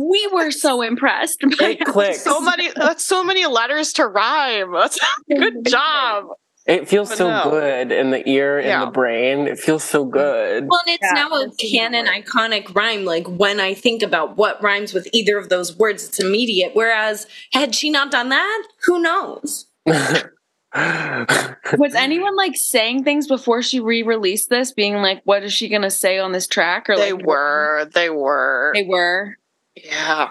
we 0.00 0.28
were 0.32 0.50
so 0.50 0.82
impressed. 0.82 1.40
by 1.58 1.70
It 1.70 1.84
clicks. 1.84 2.22
so 2.22 2.40
many 2.40 2.70
that's 2.74 3.04
so 3.04 3.22
many 3.24 3.46
letters 3.46 3.92
to 3.94 4.06
rhyme. 4.06 4.72
That's 4.72 4.98
good 5.28 5.64
job. 5.66 6.26
It 6.66 6.88
feels 6.88 7.10
But 7.10 7.18
so 7.18 7.28
no. 7.28 7.50
good 7.50 7.92
in 7.92 8.10
the 8.10 8.26
ear, 8.26 8.58
in 8.58 8.66
Yeah. 8.68 8.86
the 8.86 8.90
brain. 8.90 9.46
It 9.46 9.58
feels 9.58 9.84
so 9.84 10.06
good. 10.06 10.66
Well, 10.66 10.80
and 10.86 10.94
it's 10.94 11.02
Yeah, 11.02 11.12
now 11.12 11.28
a 11.32 11.44
it's 11.44 11.56
canon 11.56 12.06
easier. 12.06 12.22
iconic 12.22 12.74
rhyme. 12.74 13.04
Like 13.04 13.26
when 13.26 13.60
I 13.60 13.74
think 13.74 14.02
about 14.02 14.38
what 14.38 14.62
rhymes 14.62 14.94
with 14.94 15.06
either 15.12 15.36
of 15.36 15.50
those 15.50 15.76
words, 15.76 16.08
it's 16.08 16.18
immediate. 16.20 16.70
Whereas 16.74 17.26
had 17.52 17.74
she 17.74 17.90
not 17.90 18.10
done 18.10 18.30
that, 18.30 18.62
who 18.86 18.98
knows? 18.98 19.66
Was 21.78 21.94
anyone 21.94 22.34
like 22.34 22.56
saying 22.56 23.04
things 23.04 23.26
before 23.28 23.62
she 23.62 23.78
re-released 23.80 24.48
this, 24.50 24.72
being 24.72 24.94
like, 24.96 25.20
"What 25.24 25.44
is 25.44 25.52
she 25.52 25.68
gonna 25.68 25.90
say 25.90 26.18
on 26.18 26.32
this 26.32 26.46
track?" 26.48 26.88
Or 26.90 26.96
They 26.96 27.12
like, 27.12 27.24
were. 27.26 27.88
They 27.94 28.10
were. 28.10 28.72
they 28.74 28.84
were. 28.84 29.36
Yeah. 29.76 30.30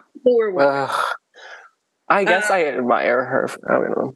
Ugh. 0.59 1.05
I 2.09 2.23
guess 2.23 2.49
Uh, 2.49 2.53
I 2.53 2.65
admire 2.65 3.23
her. 3.23 3.49
I 3.69 3.73
don't 3.73 3.97
know. 3.97 4.13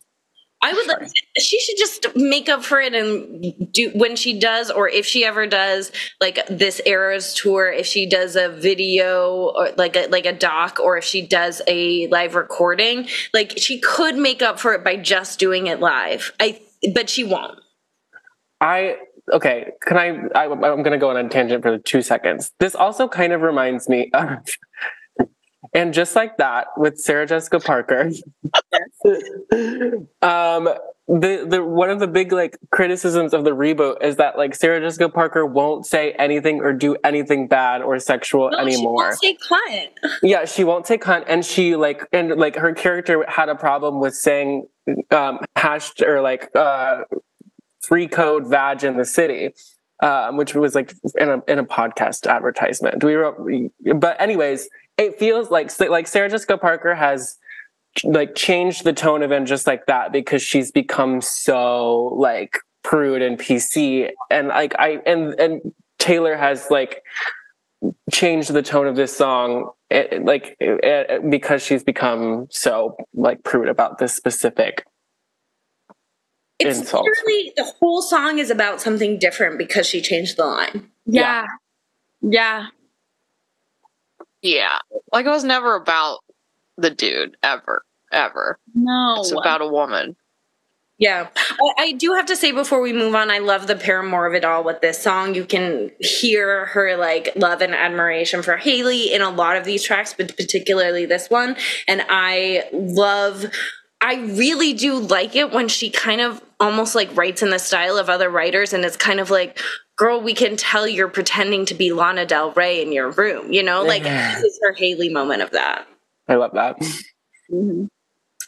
I 0.59 0.73
would 0.73 0.87
like 0.87 1.07
she 1.37 1.59
should 1.59 1.77
just 1.77 2.07
make 2.15 2.49
up 2.49 2.63
for 2.63 2.81
it 2.81 2.95
and 2.95 3.71
do 3.71 3.91
when 3.93 4.15
she 4.15 4.39
does 4.39 4.71
or 4.71 4.89
if 4.89 5.05
she 5.05 5.23
ever 5.23 5.45
does 5.45 5.91
like 6.19 6.39
this 6.47 6.81
era's 6.83 7.35
tour 7.35 7.71
if 7.71 7.85
she 7.85 8.09
does 8.09 8.35
a 8.35 8.49
video 8.49 9.51
or 9.55 9.69
like 9.77 9.95
a 9.95 10.07
like 10.07 10.25
a 10.25 10.33
doc 10.33 10.79
or 10.79 10.97
if 10.97 11.03
she 11.03 11.21
does 11.21 11.61
a 11.67 12.07
live 12.07 12.33
recording 12.33 13.07
like 13.35 13.53
she 13.57 13.79
could 13.79 14.15
make 14.15 14.41
up 14.41 14.59
for 14.59 14.73
it 14.73 14.83
by 14.83 14.95
just 14.95 15.37
doing 15.37 15.67
it 15.67 15.79
live 15.79 16.33
I 16.39 16.59
but 16.91 17.07
she 17.07 17.23
won't 17.23 17.59
I 18.59 18.97
okay. 19.31 19.71
Can 19.81 19.97
I? 19.97 20.07
I 20.35 20.45
I'm 20.45 20.59
going 20.59 20.91
to 20.91 20.97
go 20.97 21.09
on 21.09 21.17
a 21.17 21.29
tangent 21.29 21.61
for 21.63 21.77
two 21.77 22.01
seconds. 22.01 22.51
This 22.59 22.73
also 22.75 23.07
kind 23.07 23.33
of 23.33 23.41
reminds 23.41 23.87
me 23.87 24.09
of, 24.13 24.39
and 25.73 25.93
just 25.93 26.15
like 26.15 26.37
that 26.37 26.67
with 26.77 26.97
Sarah 26.99 27.25
Jessica 27.27 27.59
Parker. 27.59 28.11
um, 30.21 30.69
the 31.09 31.45
the 31.49 31.63
one 31.63 31.89
of 31.89 31.99
the 31.99 32.07
big 32.07 32.31
like 32.33 32.57
criticisms 32.71 33.33
of 33.33 33.45
the 33.45 33.51
reboot 33.51 34.03
is 34.03 34.17
that 34.17 34.37
like 34.37 34.53
Sarah 34.53 34.81
Jessica 34.81 35.07
Parker 35.09 35.45
won't 35.45 35.85
say 35.85 36.11
anything 36.13 36.59
or 36.59 36.73
do 36.73 36.97
anything 37.03 37.47
bad 37.47 37.81
or 37.81 37.97
sexual 37.99 38.49
No, 38.51 38.57
she 38.67 38.73
anymore. 38.75 38.95
won't 38.95 39.15
say 39.19 39.37
cunt. 39.37 39.87
Yeah, 40.21 40.43
she 40.45 40.63
won't 40.65 40.85
take 40.85 41.01
cunt, 41.03 41.23
and 41.27 41.45
she 41.45 41.75
like 41.75 42.05
and 42.11 42.35
like 42.35 42.55
her 42.57 42.73
character 42.73 43.25
had 43.27 43.47
a 43.47 43.55
problem 43.55 43.99
with 44.01 44.15
saying 44.15 44.67
um 45.11 45.39
hashed 45.55 46.01
or 46.01 46.21
like 46.21 46.49
uh 46.55 47.03
free 47.81 48.07
code 48.07 48.45
vag 48.47 48.83
in 48.83 48.97
the 48.97 49.05
city, 49.05 49.53
um, 50.03 50.35
which 50.35 50.53
was 50.55 50.75
like 50.75 50.93
in 51.17 51.29
a 51.29 51.41
in 51.47 51.57
a 51.57 51.63
podcast 51.65 52.27
advertisement. 52.27 53.01
We 53.01 53.15
were, 53.15 53.33
but 53.95 54.19
anyways, 54.19 54.67
it 54.97 55.17
feels 55.19 55.49
like 55.51 55.71
like 55.79 56.07
Sarah 56.07 56.29
Jessica 56.29 56.57
Parker 56.57 56.95
has 56.95 57.37
like 58.03 58.35
changed 58.35 58.83
the 58.83 58.93
tone 58.93 59.23
of 59.23 59.31
it 59.31 59.43
just 59.45 59.65
like 59.67 59.85
that 59.87 60.11
because 60.11 60.41
she's 60.41 60.71
become 60.71 61.21
so 61.21 62.15
like 62.17 62.57
prude 62.83 63.21
and 63.21 63.37
PC, 63.39 64.09
and 64.29 64.47
like 64.49 64.75
I 64.79 65.01
and 65.05 65.33
and 65.39 65.73
Taylor 65.99 66.35
has 66.35 66.69
like 66.69 67.03
changed 68.11 68.53
the 68.53 68.63
tone 68.63 68.87
of 68.87 68.95
this 68.95 69.15
song 69.15 69.69
eh, 69.91 70.19
like 70.23 70.57
eh, 70.59 71.19
because 71.29 71.61
she's 71.61 71.83
become 71.83 72.47
so 72.49 72.95
like 73.13 73.43
prude 73.43 73.67
about 73.67 73.99
this 73.99 74.15
specific 74.15 74.83
It's 76.59 76.79
Insult. 76.79 77.05
literally 77.05 77.53
the 77.55 77.71
whole 77.79 78.01
song 78.01 78.39
is 78.39 78.49
about 78.49 78.81
something 78.81 79.19
different 79.19 79.59
because 79.59 79.85
she 79.87 80.01
changed 80.01 80.37
the 80.37 80.45
line. 80.45 80.89
Yeah. 81.05 81.45
Yeah. 82.21 82.27
Yeah. 82.31 82.67
Like 85.11 85.25
it 85.25 85.29
was 85.29 85.43
never 85.43 85.75
about 85.75 86.19
the 86.77 86.89
dude 86.89 87.37
ever. 87.43 87.83
Ever. 88.11 88.59
No. 88.73 89.15
It's 89.19 89.31
about 89.31 89.61
a 89.61 89.67
woman. 89.67 90.15
Yeah. 90.97 91.27
I, 91.35 91.73
I 91.77 91.91
do 91.91 92.13
have 92.13 92.25
to 92.27 92.35
say 92.35 92.51
before 92.51 92.81
we 92.81 92.91
move 92.91 93.13
on, 93.13 93.29
I 93.29 93.37
love 93.37 93.67
the 93.67 93.75
Paramore 93.75 94.25
of 94.25 94.33
it 94.33 94.43
all 94.43 94.63
with 94.63 94.81
this 94.81 95.01
song. 95.01 95.35
You 95.35 95.45
can 95.45 95.91
hear 95.99 96.65
her 96.67 96.97
like 96.97 97.29
love 97.35 97.61
and 97.61 97.75
admiration 97.75 98.41
for 98.41 98.57
Hayley 98.57 99.13
in 99.13 99.21
a 99.21 99.29
lot 99.29 99.57
of 99.57 99.63
these 99.63 99.83
tracks, 99.83 100.13
but 100.17 100.35
particularly 100.35 101.05
this 101.05 101.29
one. 101.29 101.55
And 101.87 102.03
I 102.09 102.67
love 102.73 103.45
I 103.99 104.15
really 104.15 104.73
do 104.73 104.99
like 104.99 105.35
it 105.35 105.51
when 105.51 105.67
she 105.67 105.89
kind 105.89 106.21
of 106.21 106.41
almost 106.59 106.95
like 106.95 107.15
writes 107.15 107.41
in 107.41 107.49
the 107.49 107.59
style 107.59 107.97
of 107.97 108.09
other 108.09 108.29
writers 108.29 108.73
and 108.73 108.85
it's 108.85 108.97
kind 108.97 109.19
of 109.19 109.29
like 109.29 109.59
girl 109.97 110.21
we 110.21 110.33
can 110.33 110.55
tell 110.55 110.87
you're 110.87 111.09
pretending 111.09 111.65
to 111.65 111.73
be 111.73 111.91
Lana 111.91 112.25
Del 112.25 112.51
Rey 112.51 112.81
in 112.81 112.91
your 112.93 113.11
room 113.11 113.51
you 113.51 113.61
know 113.63 113.83
like 113.83 114.03
this 114.03 114.43
is 114.43 114.59
her 114.63 114.73
Hayley 114.73 115.09
moment 115.09 115.41
of 115.41 115.51
that 115.51 115.85
i 116.27 116.35
love 116.35 116.53
that 116.53 116.77
Mhm. 117.51 117.89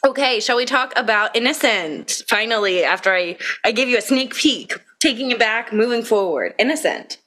Okay, 0.04 0.40
shall 0.40 0.56
we 0.56 0.64
talk 0.64 0.94
about 0.96 1.36
Innocent? 1.36 2.22
Finally, 2.26 2.84
after 2.84 3.12
I 3.12 3.36
I 3.64 3.72
gave 3.72 3.88
you 3.88 3.98
a 3.98 4.00
sneak 4.00 4.34
peek, 4.34 4.72
taking 4.98 5.30
it 5.30 5.38
back, 5.38 5.72
moving 5.74 6.02
forward. 6.02 6.54
Innocent. 6.58 7.18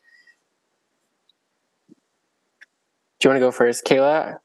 do 3.19 3.27
you 3.27 3.29
want 3.29 3.37
to 3.37 3.45
go 3.45 3.51
first 3.51 3.85
Kaela 3.85 4.39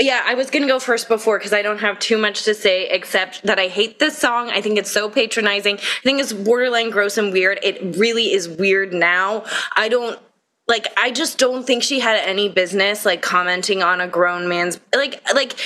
Yeah, 0.00 0.22
I 0.24 0.34
was 0.34 0.48
gonna 0.50 0.68
go 0.68 0.78
first 0.78 1.08
before 1.08 1.38
because 1.38 1.52
I 1.52 1.62
don't 1.62 1.78
have 1.78 1.98
too 1.98 2.18
much 2.18 2.44
to 2.44 2.54
say 2.54 2.88
except 2.88 3.42
that 3.42 3.58
I 3.58 3.66
hate 3.66 3.98
this 3.98 4.16
song. 4.16 4.48
I 4.48 4.60
think 4.60 4.78
it's 4.78 4.90
so 4.90 5.10
patronizing. 5.10 5.76
I 5.76 6.02
think 6.04 6.20
it's 6.20 6.32
borderline 6.32 6.90
gross 6.90 7.18
and 7.18 7.32
weird. 7.32 7.58
It 7.64 7.96
really 7.96 8.32
is 8.32 8.48
weird 8.48 8.92
now. 8.92 9.44
I 9.74 9.88
don't 9.88 10.20
like 10.68 10.86
I 10.96 11.10
just 11.10 11.38
don't 11.38 11.66
think 11.66 11.82
she 11.82 11.98
had 11.98 12.20
any 12.20 12.48
business 12.48 13.04
like 13.04 13.22
commenting 13.22 13.82
on 13.82 14.00
a 14.00 14.06
grown 14.06 14.48
man's 14.48 14.78
like 14.94 15.20
like 15.34 15.56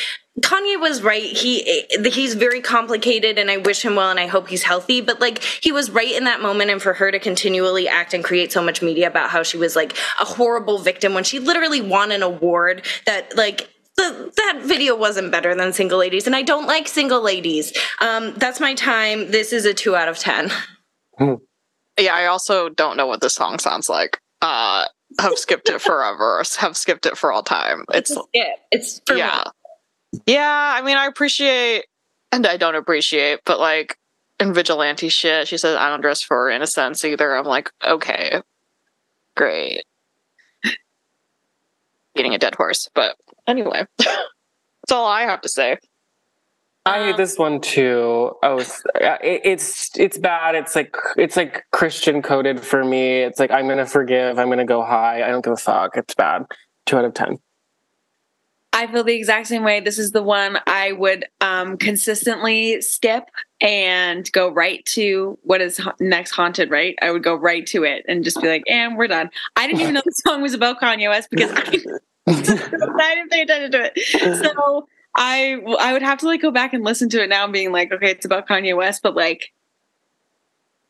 Kanye 0.40 0.80
was 0.80 1.02
right. 1.02 1.22
He 1.22 1.86
eh, 1.90 2.08
he's 2.08 2.32
very 2.32 2.62
complicated 2.62 3.38
and 3.38 3.50
I 3.50 3.58
wish 3.58 3.84
him 3.84 3.96
well 3.96 4.10
and 4.10 4.18
I 4.18 4.28
hope 4.28 4.48
he's 4.48 4.62
healthy, 4.62 5.02
but 5.02 5.20
like 5.20 5.42
he 5.42 5.72
was 5.72 5.90
right 5.90 6.10
in 6.10 6.24
that 6.24 6.40
moment 6.40 6.70
and 6.70 6.80
for 6.80 6.94
her 6.94 7.12
to 7.12 7.18
continually 7.18 7.86
act 7.86 8.14
and 8.14 8.24
create 8.24 8.50
so 8.50 8.62
much 8.62 8.80
media 8.80 9.08
about 9.08 9.28
how 9.28 9.42
she 9.42 9.58
was 9.58 9.76
like 9.76 9.92
a 10.18 10.24
horrible 10.24 10.78
victim 10.78 11.12
when 11.12 11.24
she 11.24 11.38
literally 11.38 11.82
won 11.82 12.10
an 12.12 12.22
award 12.22 12.86
that 13.04 13.36
like 13.36 13.68
the, 13.96 14.32
that 14.36 14.60
video 14.62 14.96
wasn't 14.96 15.30
better 15.30 15.54
than 15.54 15.72
single 15.72 15.98
ladies 15.98 16.26
and 16.26 16.34
i 16.34 16.42
don't 16.42 16.66
like 16.66 16.88
single 16.88 17.22
ladies 17.22 17.72
um, 18.00 18.32
that's 18.34 18.60
my 18.60 18.74
time 18.74 19.30
this 19.30 19.52
is 19.52 19.64
a 19.64 19.74
two 19.74 19.94
out 19.94 20.08
of 20.08 20.18
ten 20.18 20.50
Yeah, 21.98 22.14
I 22.14 22.26
also 22.26 22.68
don't 22.68 22.96
know 22.96 23.06
what 23.06 23.20
this 23.20 23.34
song 23.34 23.58
sounds 23.58 23.88
like. 23.88 24.18
Uh 24.40 24.86
have 25.20 25.36
skipped 25.36 25.68
it 25.68 25.80
forever. 25.80 26.42
have 26.58 26.76
skipped 26.76 27.06
it 27.06 27.16
for 27.16 27.32
all 27.32 27.42
time. 27.42 27.84
It's 27.92 28.10
a 28.10 28.14
skip. 28.14 28.58
it's 28.70 29.00
for 29.06 29.14
yeah. 29.14 29.44
Yeah, 30.26 30.74
I 30.76 30.82
mean 30.82 30.96
I 30.96 31.06
appreciate 31.06 31.84
and 32.30 32.46
I 32.46 32.56
don't 32.56 32.74
appreciate, 32.74 33.40
but 33.44 33.60
like 33.60 33.96
in 34.40 34.54
vigilante 34.54 35.08
shit, 35.08 35.48
she 35.48 35.58
says 35.58 35.76
I 35.76 35.88
don't 35.88 36.00
dress 36.00 36.22
for 36.22 36.48
innocence 36.50 37.04
either. 37.04 37.36
I'm 37.36 37.44
like, 37.44 37.70
okay. 37.86 38.40
Great. 39.36 39.84
Beating 42.14 42.34
a 42.34 42.38
dead 42.38 42.54
horse. 42.54 42.88
But 42.94 43.16
anyway. 43.46 43.86
That's 43.98 44.92
all 44.92 45.06
I 45.06 45.22
have 45.22 45.40
to 45.42 45.48
say. 45.48 45.78
I 46.84 47.04
hate 47.04 47.16
this 47.16 47.38
one 47.38 47.60
too. 47.60 48.32
Oh, 48.42 48.58
it's, 48.58 48.82
it's 49.00 49.96
it's 49.96 50.18
bad. 50.18 50.56
It's 50.56 50.74
like 50.74 50.96
it's 51.16 51.36
like 51.36 51.64
Christian 51.70 52.22
coded 52.22 52.58
for 52.60 52.84
me. 52.84 53.20
It's 53.20 53.38
like 53.38 53.52
I'm 53.52 53.68
gonna 53.68 53.86
forgive. 53.86 54.36
I'm 54.38 54.48
gonna 54.48 54.64
go 54.64 54.82
high. 54.82 55.22
I 55.22 55.28
don't 55.28 55.44
give 55.44 55.52
a 55.52 55.56
fuck. 55.56 55.96
It's 55.96 56.14
bad. 56.16 56.44
Two 56.86 56.96
out 56.96 57.04
of 57.04 57.14
ten. 57.14 57.38
I 58.74 58.86
feel 58.86 59.04
the 59.04 59.14
exact 59.14 59.48
same 59.48 59.64
way. 59.64 59.80
This 59.80 59.98
is 59.98 60.12
the 60.12 60.22
one 60.22 60.58
I 60.66 60.92
would 60.92 61.26
um, 61.42 61.76
consistently 61.76 62.80
skip 62.80 63.24
and 63.60 64.30
go 64.32 64.50
right 64.50 64.84
to 64.86 65.38
what 65.42 65.60
is 65.60 65.76
ha- 65.76 65.94
next 66.00 66.30
haunted, 66.30 66.70
right? 66.70 66.96
I 67.02 67.10
would 67.10 67.22
go 67.22 67.34
right 67.34 67.66
to 67.66 67.84
it 67.84 68.04
and 68.08 68.24
just 68.24 68.40
be 68.40 68.48
like, 68.48 68.62
and 68.68 68.96
we're 68.96 69.08
done. 69.08 69.30
I 69.56 69.66
didn't 69.66 69.82
even 69.82 69.94
know 69.94 70.02
the 70.04 70.12
song 70.26 70.40
was 70.40 70.54
about 70.54 70.80
Kanye 70.80 71.10
West 71.10 71.28
because 71.30 71.50
I, 71.52 71.60
I 72.28 73.14
didn't 73.14 73.30
pay 73.30 73.42
attention 73.42 73.72
to 73.72 73.90
it. 73.94 74.44
So 74.44 74.88
I 75.14 75.60
I 75.78 75.92
would 75.92 76.02
have 76.02 76.18
to 76.18 76.26
like 76.26 76.40
go 76.40 76.50
back 76.50 76.72
and 76.72 76.82
listen 76.82 77.08
to 77.10 77.22
it 77.22 77.28
now, 77.28 77.44
and 77.44 77.52
being 77.52 77.72
like, 77.72 77.92
okay, 77.92 78.10
it's 78.10 78.24
about 78.24 78.48
Kanye 78.48 78.74
West, 78.74 79.02
but 79.02 79.14
like 79.14 79.52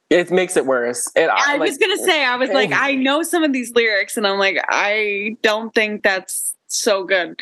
It 0.09 0.31
makes 0.31 0.57
it 0.57 0.67
worse. 0.67 1.11
It, 1.17 1.29
I 1.29 1.57
like, 1.57 1.69
was 1.69 1.79
gonna 1.79 1.99
say, 1.99 2.25
I 2.25 2.37
was 2.37 2.51
like, 2.51 2.71
I 2.75 2.95
know 2.95 3.23
some 3.25 3.43
of 3.43 3.53
these 3.53 3.73
lyrics, 3.75 4.17
and 4.17 4.27
I'm 4.27 4.39
like, 4.39 4.65
I 4.69 5.37
don't 5.43 5.75
think 5.75 6.05
that's 6.05 6.55
so 6.73 7.05
good. 7.05 7.41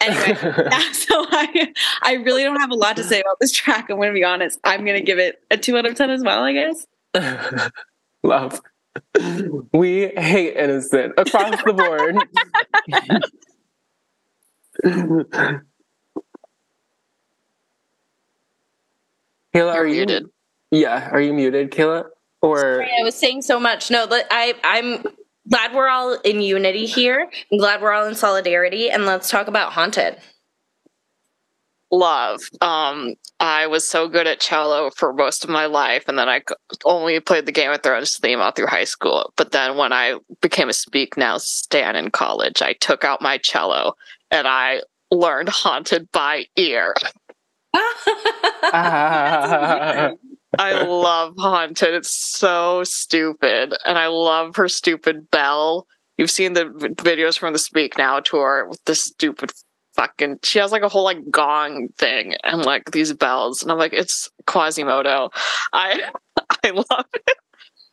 Anyway, 0.00 0.38
yeah, 0.70 0.92
so 0.92 1.26
I 1.30 1.72
I 2.02 2.14
really 2.14 2.42
don't 2.42 2.60
have 2.60 2.70
a 2.70 2.76
lot 2.76 2.96
to 2.96 3.04
say 3.04 3.20
about 3.20 3.38
this 3.40 3.52
track. 3.52 3.88
I'm 3.88 3.98
gonna 3.98 4.12
be 4.12 4.24
honest. 4.24 4.58
I'm 4.64 4.84
gonna 4.84 5.00
give 5.00 5.18
it 5.18 5.42
a 5.50 5.56
two 5.56 5.76
out 5.78 5.86
of 5.86 5.94
ten 5.94 6.10
as 6.10 6.22
well. 6.22 6.42
I 6.42 6.52
guess. 6.52 6.86
love. 8.22 8.60
We 9.72 10.08
hate 10.08 10.56
innocent 10.56 11.14
across 11.16 11.62
the 11.64 11.72
board. 11.72 12.18
Kaela, 19.54 19.74
are 19.74 19.86
You're 19.86 19.86
you 19.86 20.06
muted. 20.06 20.26
Yeah, 20.70 21.08
are 21.10 21.20
you 21.20 21.32
muted, 21.32 21.70
Kaela? 21.70 22.06
Or 22.40 22.58
Sorry, 22.58 22.90
I 23.00 23.04
was 23.04 23.14
saying 23.14 23.42
so 23.42 23.60
much. 23.60 23.90
No, 23.90 24.06
I, 24.10 24.54
I'm 24.64 25.04
glad 25.48 25.74
we're 25.74 25.88
all 25.88 26.14
in 26.20 26.40
unity 26.40 26.86
here. 26.86 27.28
I'm 27.50 27.58
glad 27.58 27.82
we're 27.82 27.92
all 27.92 28.06
in 28.06 28.14
solidarity, 28.14 28.90
and 28.90 29.06
let's 29.06 29.30
talk 29.30 29.48
about 29.48 29.72
Haunted. 29.72 30.18
Love. 31.90 32.40
Um, 32.62 33.14
I 33.38 33.66
was 33.66 33.86
so 33.86 34.08
good 34.08 34.26
at 34.26 34.40
cello 34.40 34.90
for 34.96 35.12
most 35.12 35.44
of 35.44 35.50
my 35.50 35.66
life, 35.66 36.04
and 36.08 36.18
then 36.18 36.28
I 36.28 36.40
only 36.86 37.20
played 37.20 37.44
the 37.44 37.52
Game 37.52 37.70
of 37.70 37.82
Thrones 37.82 38.16
theme 38.16 38.40
all 38.40 38.50
through 38.50 38.68
high 38.68 38.84
school. 38.84 39.32
But 39.36 39.52
then 39.52 39.76
when 39.76 39.92
I 39.92 40.18
became 40.40 40.70
a 40.70 40.72
Speak 40.72 41.18
Now 41.18 41.36
Stan 41.36 41.96
in 41.96 42.10
college, 42.10 42.62
I 42.62 42.72
took 42.74 43.04
out 43.04 43.20
my 43.20 43.36
cello 43.36 43.92
and 44.30 44.48
I 44.48 44.80
learned 45.10 45.50
Haunted 45.50 46.10
by 46.12 46.46
ear. 46.56 46.94
I 50.58 50.82
love 50.82 51.34
Haunted. 51.38 51.94
It's 51.94 52.10
so 52.10 52.84
stupid. 52.84 53.74
And 53.86 53.98
I 53.98 54.08
love 54.08 54.56
her 54.56 54.68
stupid 54.68 55.30
bell. 55.30 55.86
You've 56.18 56.30
seen 56.30 56.52
the 56.52 56.66
videos 56.66 57.38
from 57.38 57.52
the 57.52 57.58
Speak 57.58 57.96
Now 57.96 58.20
tour 58.20 58.66
with 58.68 58.84
the 58.84 58.94
stupid 58.94 59.50
fucking. 59.94 60.40
She 60.42 60.58
has 60.58 60.70
like 60.72 60.82
a 60.82 60.88
whole 60.88 61.04
like 61.04 61.30
gong 61.30 61.88
thing 61.96 62.34
and 62.44 62.64
like 62.64 62.90
these 62.92 63.12
bells. 63.14 63.62
And 63.62 63.72
I'm 63.72 63.78
like, 63.78 63.92
it's 63.94 64.30
Quasimodo. 64.46 65.30
I 65.72 66.10
I 66.64 66.70
love 66.70 67.06
it. 67.14 67.30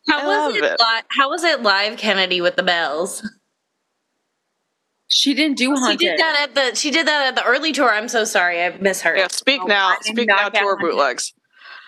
How 0.09 0.19
I 0.19 0.25
was 0.27 0.37
love 0.37 0.55
it? 0.55 0.63
it. 0.65 0.79
Li- 0.79 1.01
how 1.09 1.29
was 1.29 1.43
it 1.43 1.61
live, 1.61 1.97
Kennedy, 1.97 2.41
with 2.41 2.55
the 2.55 2.63
bells? 2.63 3.27
She 5.07 5.33
didn't 5.33 5.57
do 5.57 5.73
haunted. 5.75 6.01
She 6.01 6.07
did 6.07 6.19
that 6.19 6.39
at 6.49 6.55
the. 6.55 6.75
She 6.75 6.91
did 6.91 7.07
that 7.07 7.27
at 7.27 7.35
the 7.35 7.43
early 7.43 7.71
tour. 7.71 7.89
I'm 7.91 8.07
so 8.07 8.25
sorry, 8.25 8.61
I 8.63 8.77
misheard. 8.77 9.17
Yeah, 9.17 9.27
Speak 9.29 9.61
Oh, 9.63 9.67
Now. 9.67 9.89
I 9.89 9.97
Speak 10.01 10.27
Now 10.27 10.49
tour 10.49 10.75
Haunted. 10.77 10.79
bootlegs. 10.91 11.33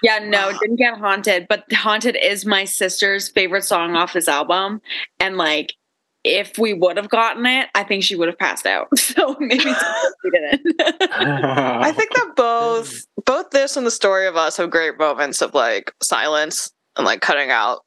Yeah, 0.03 0.19
no, 0.19 0.51
didn't 0.59 0.77
get 0.77 0.97
haunted, 0.97 1.47
but 1.47 1.71
haunted 1.71 2.15
is 2.15 2.45
my 2.45 2.65
sister's 2.65 3.29
favorite 3.29 3.63
song 3.63 3.95
off 3.95 4.13
his 4.13 4.27
album, 4.27 4.81
and 5.19 5.37
like. 5.37 5.73
If 6.23 6.59
we 6.59 6.71
would 6.75 6.97
have 6.97 7.09
gotten 7.09 7.47
it, 7.47 7.69
I 7.73 7.83
think 7.83 8.03
she 8.03 8.15
would 8.15 8.27
have 8.27 8.37
passed 8.37 8.67
out. 8.67 8.89
So 8.95 9.35
maybe 9.39 9.65
we 9.65 10.29
didn't. 10.31 10.79
I 10.79 11.91
think 11.93 12.13
that 12.13 12.33
both 12.35 13.07
both 13.25 13.49
this 13.49 13.75
and 13.75 13.87
the 13.87 13.91
story 13.91 14.27
of 14.27 14.35
us 14.35 14.57
have 14.57 14.69
great 14.69 14.99
moments 14.99 15.41
of 15.41 15.55
like 15.55 15.91
silence 15.99 16.71
and 16.95 17.07
like 17.07 17.21
cutting 17.21 17.49
out 17.49 17.79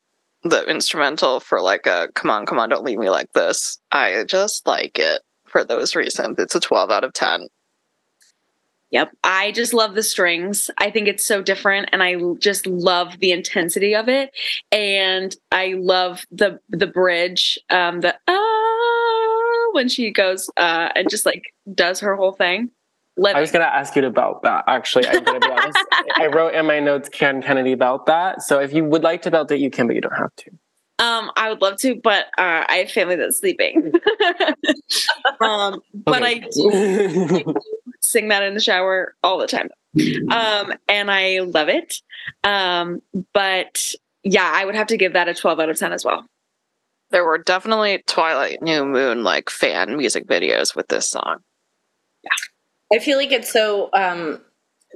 the 0.43 0.69
instrumental 0.69 1.39
for 1.39 1.61
like 1.61 1.87
a 1.87 2.09
come 2.15 2.31
on, 2.31 2.45
come 2.45 2.59
on, 2.59 2.69
don't 2.69 2.85
leave 2.85 2.99
me 2.99 3.09
like 3.09 3.33
this. 3.35 3.79
I 3.93 4.25
just 4.25 4.67
like 4.67 4.99
it 4.99 5.23
for 5.47 5.65
those 5.65 5.95
reasons. 5.95 6.37
It's 6.39 6.55
a 6.55 6.61
12 6.61 6.91
out 6.91 7.05
of 7.05 7.13
10. 7.13 7.47
Yep. 8.95 9.11
I 9.25 9.51
just 9.51 9.75
love 9.75 9.97
the 9.97 10.05
strings. 10.05 10.71
I 10.79 10.89
think 10.89 11.09
it's 11.09 11.25
so 11.25 11.43
different 11.43 11.89
and 11.91 12.01
I 12.01 12.15
just 12.39 12.65
love 12.65 13.19
the 13.19 13.33
intensity 13.33 13.93
of 13.93 14.09
it. 14.09 14.31
And 14.71 15.35
I 15.51 15.75
love 15.77 16.25
the 16.31 16.61
the 16.69 16.87
bridge, 16.87 17.59
um, 17.71 18.03
the 18.03 18.15
ah 18.29 19.73
when 19.73 19.89
she 19.89 20.13
goes 20.13 20.49
uh 20.57 20.91
and 20.95 21.11
just 21.11 21.27
like 21.27 21.43
does 21.75 21.99
her 22.01 22.15
whole 22.15 22.33
thing. 22.33 22.71
Living. 23.17 23.37
I 23.37 23.41
was 23.41 23.51
gonna 23.51 23.65
ask 23.65 23.97
you 23.97 24.07
about 24.07 24.43
that. 24.45 24.63
Actually, 24.69 25.09
I'm 25.09 25.25
gonna 25.25 25.41
be 25.41 25.51
honest. 25.51 25.79
I 26.17 26.29
wrote 26.29 26.55
in 26.55 26.65
my 26.65 26.79
notes 26.79 27.09
"Can 27.09 27.43
Kennedy 27.43 27.73
about 27.73 28.07
that?" 28.07 28.43
So 28.43 28.61
if 28.61 28.73
you 28.73 28.85
would 28.85 29.03
like 29.03 29.23
to 29.23 29.31
belt 29.33 29.51
it, 29.51 29.59
you 29.59 29.71
can, 29.71 29.89
but 29.89 29.97
you 29.97 30.03
don't 30.03 30.17
have 30.17 30.35
to. 30.37 30.51
um, 31.01 31.33
I 31.37 31.49
would 31.49 31.61
love 31.61 31.79
to, 31.79 31.97
but 31.97 32.27
uh, 32.39 32.63
I 32.69 32.77
have 32.77 32.93
family 32.93 33.17
that's 33.17 33.39
sleeping. 33.41 33.93
um, 35.41 35.81
but 35.95 36.23
I 36.23 36.39
do 36.53 37.45
sing 38.11 38.29
that 38.29 38.43
in 38.43 38.55
the 38.55 38.61
shower 38.61 39.15
all 39.23 39.39
the 39.39 39.47
time. 39.47 39.69
Um, 40.31 40.73
and 40.89 41.11
I 41.11 41.41
love 41.41 41.69
it. 41.69 42.03
Um, 42.43 43.01
but 43.33 43.95
yeah, 44.25 44.51
I 44.53 44.65
would 44.65 44.75
have 44.75 44.89
to 44.89 44.97
give 44.97 45.13
that 45.13 45.29
a 45.29 45.35
12 45.35 45.61
out 45.61 45.69
of 45.69 45.79
10 45.79 45.93
as 45.93 46.05
well. 46.05 46.27
There 47.11 47.25
were 47.25 47.39
definitely 47.39 48.03
Twilight 48.07 48.61
New 48.61 48.85
Moon 48.85 49.23
like 49.23 49.51
fan 49.51 49.97
music 49.97 50.27
videos 50.27 50.75
with 50.75 50.89
this 50.89 51.09
song. 51.09 51.39
Yeah. 52.25 52.97
I 52.97 52.99
feel 52.99 53.19
like 53.19 53.31
it's 53.31 53.53
so 53.53 53.91
um, 53.93 54.41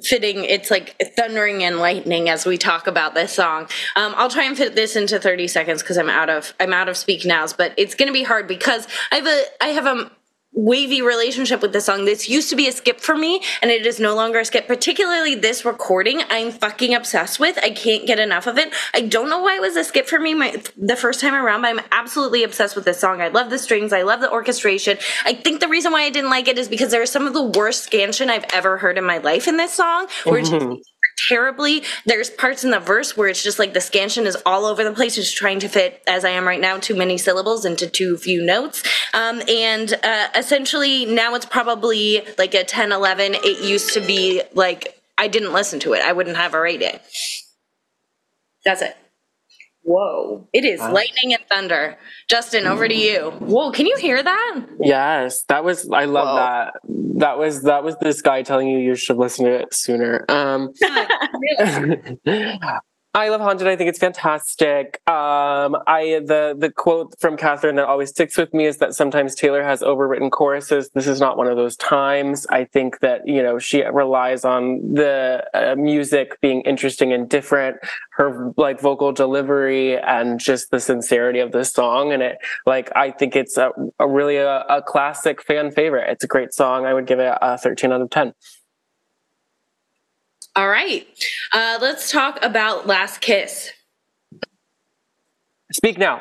fitting. 0.03 0.45
It's 0.45 0.71
like 0.71 0.97
thundering 1.17 1.63
and 1.63 1.79
lightning 1.79 2.29
as 2.29 2.47
we 2.47 2.59
talk 2.59 2.87
about 2.87 3.15
this 3.15 3.33
song. 3.33 3.65
Um, 3.97 4.15
I'll 4.17 4.31
try 4.31 4.45
and 4.45 4.57
fit 4.57 4.75
this 4.75 4.97
into 4.97 5.19
30 5.19 5.49
seconds 5.49 5.83
because 5.83 5.99
I'm 5.99 6.11
out 6.11 6.31
of 6.31 6.55
I'm 6.59 6.73
out 6.73 6.89
of 6.89 6.97
speak 6.97 7.25
nows, 7.25 7.53
but 7.53 7.73
it's 7.77 7.95
going 7.95 8.09
to 8.09 8.13
be 8.13 8.23
hard 8.23 8.49
because 8.49 8.87
I 9.13 9.17
have 9.17 9.27
a 9.27 9.45
I 9.63 9.69
have 9.69 9.87
a 9.87 10.11
wavy 10.53 11.03
relationship 11.03 11.62
with 11.62 11.73
the 11.73 11.81
song. 11.81 12.05
This 12.05 12.29
used 12.29 12.51
to 12.51 12.57
be 12.57 12.69
a 12.69 12.73
skip 12.73 13.01
for 13.01 13.16
me, 13.16 13.43
and 13.62 13.70
it 13.70 13.87
is 13.87 14.01
no 14.01 14.15
longer 14.15 14.41
a 14.41 14.45
skip. 14.45 14.66
Particularly 14.66 15.35
this 15.35 15.65
recording, 15.65 16.23
I'm 16.31 16.51
fucking 16.51 16.95
obsessed 16.95 17.39
with. 17.39 17.59
I 17.62 17.70
can't 17.70 18.07
get 18.07 18.19
enough 18.19 18.47
of 18.47 18.59
it. 18.59 18.73
I 18.95 19.03
don't 19.03 19.31
know 19.31 19.41
why 19.41 19.57
it 19.57 19.61
was 19.61 19.77
a 19.77 19.85
skip 19.85 20.09
for 20.09 20.19
me 20.19 20.35
my, 20.35 20.61
the 20.77 20.97
first 20.97 21.20
time 21.20 21.35
around, 21.35 21.62
but 21.62 21.69
I'm 21.69 21.81
absolutely 21.93 22.43
obsessed 22.43 22.75
with 22.75 22.85
this 22.85 22.99
song. 22.99 23.20
I 23.20 23.29
love 23.29 23.51
the 23.51 23.59
strings. 23.59 23.93
I 23.93 24.03
love 24.03 24.20
the 24.20 24.31
orchestration. 24.31 24.99
I 25.25 25.35
think 25.35 25.61
the 25.61 25.69
reason 25.69 25.93
why 25.93 26.03
I 26.03 26.11
didn't 26.11 26.31
like 26.31 26.49
it 26.49 26.59
is 26.59 26.69
because 26.69 26.91
there 26.91 27.03
is 27.03 27.11
some 27.11 27.27
of 27.27 27.35
the 27.35 27.45
worst 27.45 27.85
scansion 27.85 28.31
I've 28.31 28.47
ever 28.53 28.79
heard 28.79 28.99
in 28.99 29.05
my 29.05 29.19
life 29.19 29.49
in 29.49 29.57
this 29.57 29.73
song, 29.73 30.09
just 30.25 30.53
terribly. 31.28 31.82
There's 32.07 32.31
parts 32.31 32.65
in 32.65 32.70
the 32.70 32.81
verse 32.81 33.16
where 33.16 33.28
it's 33.28 33.43
just 33.43 33.59
like 33.59 33.73
the 33.73 33.81
scansion 33.81 34.27
is 34.27 34.36
all 34.47 34.65
over 34.65 34.85
the 34.85 34.93
place, 34.93 35.15
just 35.15 35.36
trying 35.36 35.61
to 35.61 35.69
fit, 35.69 36.03
as 36.07 36.24
I 36.24 36.31
am 36.31 36.47
right 36.47 36.61
now, 36.61 36.78
too 36.78 36.95
many 36.95 37.19
syllables 37.19 37.65
into 37.65 37.89
too 37.89 38.16
few 38.16 38.45
notes. 38.45 38.82
Um, 39.15 39.43
and 39.49 39.93
uh, 40.03 40.28
essentially, 40.36 41.07
now 41.07 41.35
it's 41.35 41.47
probably 41.47 42.23
like 42.36 42.55
a 42.55 42.65
10, 42.65 42.93
11. 42.93 43.35
It 43.35 43.65
used 43.65 43.95
to 43.95 44.01
be 44.01 44.43
like, 44.55 45.01
I 45.16 45.28
didn't 45.28 45.53
listen 45.53 45.81
to 45.81 45.95
it. 45.95 46.03
I 46.03 46.12
wouldn't 46.12 46.36
have 46.36 46.55
a 46.55 46.61
rating. 46.61 46.99
That's 48.65 48.82
it. 48.82 48.97
Whoa. 49.89 50.47
It 50.52 50.66
is 50.66 50.81
Wow. 50.81 50.93
lightning 50.93 51.32
and 51.32 51.43
thunder. 51.51 51.97
Justin, 52.28 52.66
over 52.66 52.86
to 52.86 52.94
you. 52.94 53.31
Whoa, 53.40 53.73
can 53.73 53.86
you 53.86 53.97
hear 53.97 54.23
that? 54.23 54.60
Yes, 54.81 55.44
that 55.44 55.65
was. 55.65 55.89
I 55.90 56.05
love 56.05 56.28
Whoa. 56.28 56.36
that. 56.36 56.74
That 57.20 57.39
was 57.39 57.62
that 57.62 57.82
was 57.82 57.97
this 58.02 58.20
guy 58.20 58.43
telling 58.43 58.69
you 58.69 58.78
you 58.78 58.94
should 58.94 59.16
listen 59.16 59.47
to 59.47 59.60
it 59.62 59.73
sooner. 59.73 60.27
Um, 60.28 60.74
I 63.15 63.31
love 63.31 63.41
Haunted. 63.41 63.67
I 63.67 63.75
think 63.75 63.89
it's 63.89 63.99
fantastic. 63.99 65.01
Um, 65.09 65.77
I 65.87 66.21
the 66.25 66.55
the 66.57 66.71
quote 66.71 67.19
from 67.19 67.39
Kathryn 67.39 67.77
that 67.77 67.87
always 67.87 68.11
sticks 68.11 68.37
with 68.37 68.53
me 68.53 68.67
is 68.67 68.77
that 68.79 68.95
sometimes 68.95 69.35
Taylor 69.35 69.63
has 69.63 69.81
overwritten 69.81 70.31
choruses. 70.31 70.91
This 70.91 71.07
is 71.07 71.19
not 71.19 71.39
one 71.39 71.47
of 71.47 71.57
those 71.57 71.75
times. 71.77 72.47
I 72.51 72.65
think 72.65 73.01
that 73.01 73.27
you 73.27 73.43
know 73.43 73.59
she 73.59 73.83
relies 73.83 74.45
on 74.45 74.95
the 74.95 75.43
uh, 75.55 75.75
music 75.75 76.39
being 76.43 76.61
interesting 76.63 77.13
and 77.15 77.29
different, 77.31 77.79
her 78.13 78.53
like 78.59 78.79
vocal 78.79 79.13
delivery, 79.13 79.99
and 79.99 80.39
just 80.39 80.71
the 80.71 80.79
sincerity 80.79 81.41
of 81.41 81.51
the 81.51 81.65
song. 81.65 82.13
And 82.13 82.23
it 82.23 82.37
like 82.67 82.91
I 82.95 83.11
think 83.11 83.35
it's 83.37 83.57
a, 83.57 83.71
a 83.99 84.07
really 84.07 84.37
a, 84.37 84.61
a 84.69 84.83
classic 84.83 85.43
fan 85.43 85.71
favorite. 85.71 86.11
It's 86.11 86.25
a 86.25 86.29
great 86.29 86.53
song. 86.53 86.85
I 86.85 86.93
would 86.93 87.07
give 87.07 87.21
it 87.21 87.37
a 87.41 87.57
13 87.57 87.91
out 87.91 88.03
of 88.03 88.11
10. 88.11 88.35
All 90.59 90.69
right. 90.69 91.07
Uh, 91.53 91.79
let's 91.81 92.11
talk 92.11 92.41
about 92.43 92.85
Last 92.85 93.21
Kiss. 93.21 93.71
Speak 95.71 95.99
now. 95.99 96.21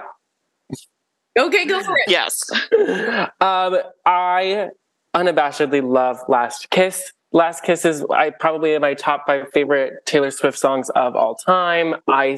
Okay, 1.40 1.66
go 1.66 1.82
for 1.82 1.98
it. 1.98 2.04
Yes. 2.08 2.40
um, 3.42 3.80
I 4.06 4.70
unabashedly 5.16 5.82
love 5.82 6.20
Last 6.28 6.70
Kiss. 6.70 7.14
Last 7.32 7.64
Kiss 7.64 7.84
is 7.84 8.06
I 8.12 8.30
probably 8.30 8.78
my 8.78 8.94
top 8.94 9.26
five 9.26 9.48
favorite 9.56 10.06
Taylor 10.06 10.30
Swift 10.30 10.60
songs 10.60 10.92
of 10.92 11.16
all 11.16 11.34
time. 11.34 11.96
I 12.08 12.38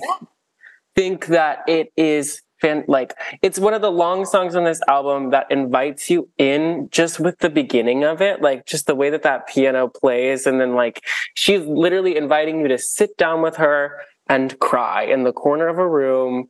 think 0.96 1.26
that 1.26 1.66
it 1.68 1.92
is 1.98 2.42
fan 2.62 2.84
like 2.88 3.14
it's 3.42 3.60
one 3.60 3.74
of 3.74 3.82
the 3.82 3.92
long 3.92 4.26
songs 4.26 4.56
on 4.56 4.64
this 4.64 4.82
album 4.88 5.32
that 5.32 5.50
invites 5.50 6.10
you 6.10 6.30
in 6.38 6.88
just 6.92 7.20
with 7.20 7.40
the 7.40 7.50
beginning 7.50 8.04
of 8.04 8.22
it 8.22 8.42
like 8.42 8.66
just 8.66 8.88
the 8.88 8.96
way 8.96 9.10
that 9.10 9.24
that 9.24 9.48
piano 9.48 9.88
plays. 9.88 10.46
And 10.46 10.60
then 10.60 10.76
like 10.76 11.04
she's 11.34 11.66
literally 11.66 12.18
inviting 12.18 12.62
you 12.62 12.68
to 12.68 12.78
sit 12.78 13.18
down 13.18 13.42
with 13.42 13.56
her 13.58 14.02
and 14.28 14.58
cry 14.60 15.04
in 15.04 15.24
the 15.24 15.34
corner 15.34 15.68
of 15.68 15.78
a 15.78 15.88
room 15.88 16.50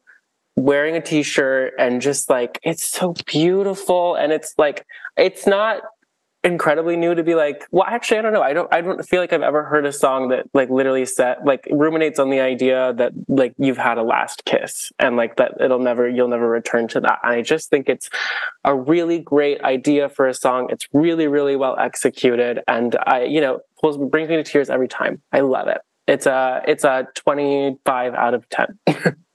wearing 0.55 0.95
a 0.95 1.01
t-shirt 1.01 1.73
and 1.79 2.01
just 2.01 2.29
like 2.29 2.59
it's 2.63 2.85
so 2.85 3.13
beautiful. 3.25 4.15
And 4.15 4.31
it's 4.31 4.53
like 4.57 4.85
it's 5.17 5.47
not 5.47 5.81
incredibly 6.43 6.95
new 6.95 7.13
to 7.13 7.21
be 7.21 7.35
like 7.35 7.67
well 7.71 7.83
actually 7.85 8.17
i 8.17 8.21
don't 8.21 8.31
know. 8.31 8.41
I 8.41 8.53
don't 8.53 8.73
i 8.73 8.79
don't 8.79 9.05
feel 9.05 9.19
like 9.19 9.33
i've 9.33 9.41
ever 9.41 9.63
heard 9.63 9.85
a 9.85 9.91
song 9.91 10.29
that 10.29 10.45
like 10.53 10.69
literally 10.69 11.05
set 11.05 11.43
like 11.45 11.67
ruminates 11.69 12.17
on 12.17 12.29
the 12.29 12.39
idea 12.39 12.93
that 12.93 13.11
like 13.27 13.53
you've 13.57 13.77
had 13.77 13.97
a 13.97 14.03
last 14.03 14.45
kiss 14.45 14.91
and 14.99 15.17
like 15.17 15.35
that 15.35 15.55
it'll 15.59 15.79
never 15.79 16.07
you'll 16.07 16.29
never 16.29 16.49
return 16.49 16.87
to 16.89 17.01
that. 17.01 17.19
And 17.23 17.33
i 17.33 17.41
just 17.41 17.69
think 17.69 17.89
it's 17.89 18.09
a 18.63 18.73
really 18.73 19.19
great 19.19 19.61
idea 19.61 20.07
for 20.07 20.27
a 20.27 20.33
song. 20.33 20.67
It's 20.69 20.87
really 20.93 21.27
really 21.27 21.57
well 21.57 21.77
executed 21.77 22.61
and 22.69 22.95
i 23.05 23.23
you 23.23 23.41
know 23.41 23.59
pulls 23.81 23.97
brings 23.97 24.29
me 24.29 24.37
to 24.37 24.43
tears 24.43 24.69
every 24.69 24.87
time. 24.87 25.21
I 25.33 25.41
love 25.41 25.67
it. 25.67 25.81
It's 26.07 26.25
a 26.25 26.61
it's 26.65 26.85
a 26.85 27.07
25 27.15 28.13
out 28.13 28.33
of 28.33 28.47
10 28.49 28.79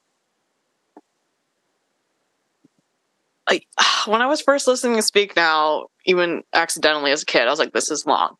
like 3.48 3.66
when 4.06 4.22
I 4.22 4.26
was 4.26 4.40
first 4.40 4.66
listening 4.66 4.96
to 4.96 5.02
Speak 5.02 5.36
Now, 5.36 5.86
even 6.06 6.42
accidentally 6.52 7.12
as 7.12 7.22
a 7.22 7.26
kid, 7.26 7.42
I 7.42 7.50
was 7.50 7.58
like, 7.58 7.72
this 7.72 7.90
is 7.90 8.06
long. 8.06 8.36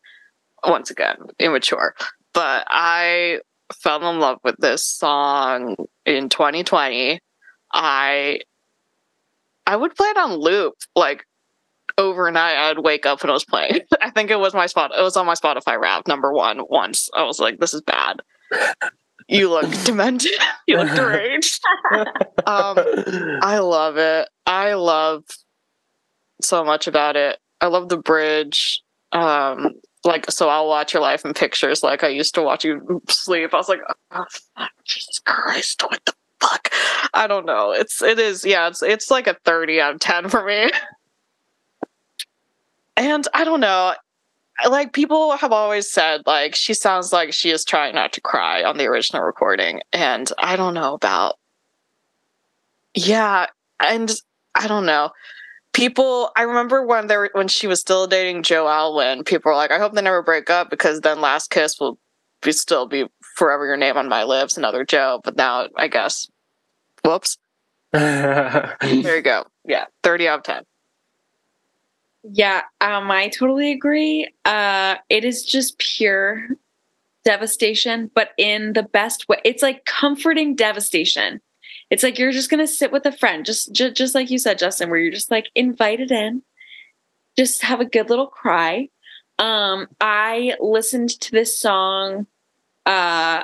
Once 0.65 0.89
again, 0.89 1.17
immature. 1.39 1.93
But 2.33 2.65
I 2.69 3.39
fell 3.73 4.07
in 4.09 4.19
love 4.19 4.39
with 4.43 4.55
this 4.57 4.85
song 4.85 5.75
in 6.05 6.29
2020. 6.29 7.19
I 7.73 8.39
I 9.67 9.75
would 9.75 9.95
play 9.95 10.07
it 10.09 10.17
on 10.17 10.39
loop 10.39 10.75
like 10.95 11.25
overnight. 11.97 12.55
I'd 12.55 12.79
wake 12.79 13.05
up 13.05 13.21
and 13.21 13.29
it 13.29 13.33
was 13.33 13.45
playing. 13.45 13.81
I 14.01 14.09
think 14.11 14.31
it 14.31 14.39
was 14.39 14.53
my 14.53 14.65
spot. 14.65 14.91
It 14.97 15.01
was 15.01 15.17
on 15.17 15.25
my 15.25 15.33
Spotify 15.33 15.79
rap 15.79 16.07
number 16.07 16.31
one 16.31 16.61
once. 16.69 17.09
I 17.15 17.23
was 17.23 17.39
like, 17.39 17.59
this 17.59 17.73
is 17.73 17.81
bad. 17.81 18.21
You 19.27 19.49
look 19.49 19.71
demented. 19.85 20.31
you 20.67 20.77
look 20.77 20.89
deranged. 20.95 21.59
um, 22.45 22.77
I 23.41 23.59
love 23.59 23.97
it. 23.97 24.29
I 24.45 24.73
love 24.73 25.23
so 26.41 26.63
much 26.63 26.87
about 26.87 27.15
it. 27.15 27.39
I 27.61 27.67
love 27.67 27.89
the 27.89 27.97
bridge. 27.97 28.81
Um, 29.11 29.73
like 30.03 30.29
so 30.29 30.49
I'll 30.49 30.67
watch 30.67 30.93
your 30.93 31.01
life 31.01 31.25
in 31.25 31.33
pictures 31.33 31.81
like 31.81 32.03
I 32.03 32.09
used 32.09 32.35
to 32.35 32.43
watch 32.43 32.63
you 32.63 33.01
sleep. 33.09 33.53
I 33.53 33.57
was 33.57 33.69
like, 33.69 33.81
oh 34.11 34.25
fuck, 34.55 34.71
Jesus 34.83 35.19
Christ, 35.19 35.81
what 35.83 35.99
the 36.05 36.13
fuck? 36.39 36.69
I 37.13 37.25
don't 37.27 37.45
know. 37.45 37.71
It's 37.71 38.01
it 38.01 38.19
is, 38.19 38.45
yeah, 38.45 38.67
it's 38.67 38.83
it's 38.83 39.09
like 39.09 39.27
a 39.27 39.35
30 39.45 39.81
out 39.81 39.95
of 39.95 39.99
10 39.99 40.29
for 40.29 40.45
me. 40.45 40.69
and 42.97 43.27
I 43.33 43.43
don't 43.43 43.61
know. 43.61 43.95
Like 44.69 44.93
people 44.93 45.35
have 45.35 45.51
always 45.51 45.89
said, 45.91 46.21
like 46.25 46.55
she 46.55 46.73
sounds 46.73 47.11
like 47.11 47.33
she 47.33 47.51
is 47.51 47.65
trying 47.65 47.95
not 47.95 48.13
to 48.13 48.21
cry 48.21 48.63
on 48.63 48.77
the 48.77 48.85
original 48.85 49.23
recording, 49.23 49.81
and 49.91 50.31
I 50.39 50.55
don't 50.55 50.73
know 50.73 50.93
about. 50.93 51.35
Yeah, 52.93 53.47
and 53.85 54.11
I 54.55 54.67
don't 54.67 54.85
know. 54.85 55.11
People, 55.73 56.31
I 56.37 56.43
remember 56.43 56.85
when 56.85 57.07
they 57.07 57.17
were, 57.17 57.29
when 57.33 57.49
she 57.49 57.67
was 57.67 57.81
still 57.81 58.07
dating 58.07 58.43
Joe 58.43 58.69
Alwyn. 58.69 59.25
People 59.25 59.51
were 59.51 59.57
like, 59.57 59.71
"I 59.71 59.77
hope 59.77 59.93
they 59.93 60.01
never 60.01 60.23
break 60.23 60.49
up 60.49 60.69
because 60.69 61.01
then 61.01 61.19
Last 61.19 61.49
Kiss 61.49 61.77
will 61.77 61.99
be 62.41 62.53
still 62.53 62.87
be 62.87 63.05
forever 63.35 63.65
your 63.65 63.75
name 63.75 63.97
on 63.97 64.07
my 64.07 64.23
lips." 64.23 64.55
Another 64.57 64.85
Joe, 64.85 65.19
but 65.25 65.35
now 65.35 65.67
I 65.75 65.89
guess, 65.89 66.29
whoops. 67.03 67.37
there 67.91 68.77
you 68.81 69.21
go. 69.21 69.45
Yeah, 69.65 69.85
thirty 70.01 70.29
out 70.29 70.39
of 70.39 70.43
ten. 70.43 70.63
Yeah, 72.27 72.61
um, 72.81 73.11
I 73.11 73.27
totally 73.29 73.71
agree. 73.71 74.29
Uh, 74.45 74.95
it 75.09 75.23
is 75.25 75.43
just 75.45 75.77
pure 75.77 76.47
devastation, 77.25 78.11
but 78.15 78.31
in 78.37 78.73
the 78.73 78.83
best 78.83 79.29
way. 79.29 79.39
It's 79.45 79.63
like 79.63 79.85
comforting 79.85 80.55
devastation. 80.55 81.41
It's 81.91 82.03
like 82.03 82.19
you're 82.19 82.31
just 82.31 82.49
gonna 82.49 82.67
sit 82.67 82.91
with 82.91 83.05
a 83.05 83.11
friend, 83.11 83.45
just 83.45 83.73
just, 83.73 83.95
just 83.95 84.15
like 84.15 84.31
you 84.31 84.39
said, 84.39 84.59
Justin, 84.59 84.89
where 84.89 84.99
you're 84.99 85.11
just 85.13 85.31
like 85.31 85.49
invited 85.55 86.11
in, 86.11 86.43
just 87.37 87.63
have 87.63 87.81
a 87.81 87.85
good 87.85 88.09
little 88.09 88.27
cry. 88.27 88.89
Um, 89.39 89.87
I 90.01 90.55
listened 90.59 91.09
to 91.21 91.31
this 91.31 91.59
song 91.59 92.27
uh, 92.85 93.43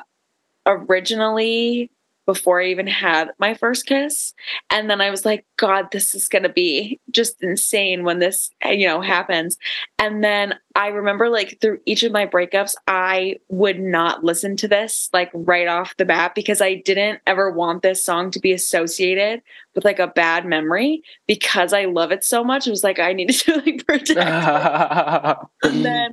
originally 0.66 1.91
before 2.26 2.61
I 2.61 2.68
even 2.68 2.88
had 2.88 3.30
my 3.39 3.53
first 3.53 3.85
kiss. 3.85 4.34
And 4.69 4.89
then 4.89 5.02
I 5.02 5.10
was 5.10 5.26
like, 5.26 5.45
God, 5.57 5.88
this 5.91 6.14
is 6.14 6.30
going 6.30 6.43
to 6.43 6.49
be 6.49 6.99
just 7.11 7.41
insane 7.41 8.03
when 8.03 8.19
this, 8.19 8.52
you 8.64 8.88
know, 8.88 9.02
happens. 9.02 9.57
And 9.98 10.23
then 10.23 10.56
I 10.76 10.88
remember 10.88 11.30
like 11.30 11.57
through 11.61 11.80
each 11.85 12.03
of 12.03 12.11
my 12.11 12.26
breakups, 12.26 12.76
I 12.88 13.38
would 13.49 13.80
not 13.80 14.23
listen 14.23 14.56
to 14.57 14.68
this 14.68 15.10
like 15.14 15.31
right 15.34 15.68
off 15.68 15.98
the 15.98 16.06
bat 16.06 16.34
because 16.35 16.61
I 16.61 16.76
didn't 16.76 17.22
ever 17.27 17.52
want 17.52 17.81
this 17.81 18.03
song 18.03 18.31
to 18.31 18.39
be 18.39 18.52
associated 18.52 19.41
with 19.76 19.85
like 19.85 19.99
a 19.99 20.07
bad 20.07 20.45
memory 20.45 21.02
because 21.27 21.73
I 21.73 21.85
love 21.85 22.11
it 22.11 22.23
so 22.23 22.43
much. 22.43 22.68
It 22.68 22.72
was 22.72 22.84
like, 22.84 22.99
I 22.99 23.14
needed 23.14 23.35
to 23.39 23.56
like 23.57 23.85
protect. 23.88 24.10
it. 24.11 25.38
and 25.64 25.85
then 25.85 26.11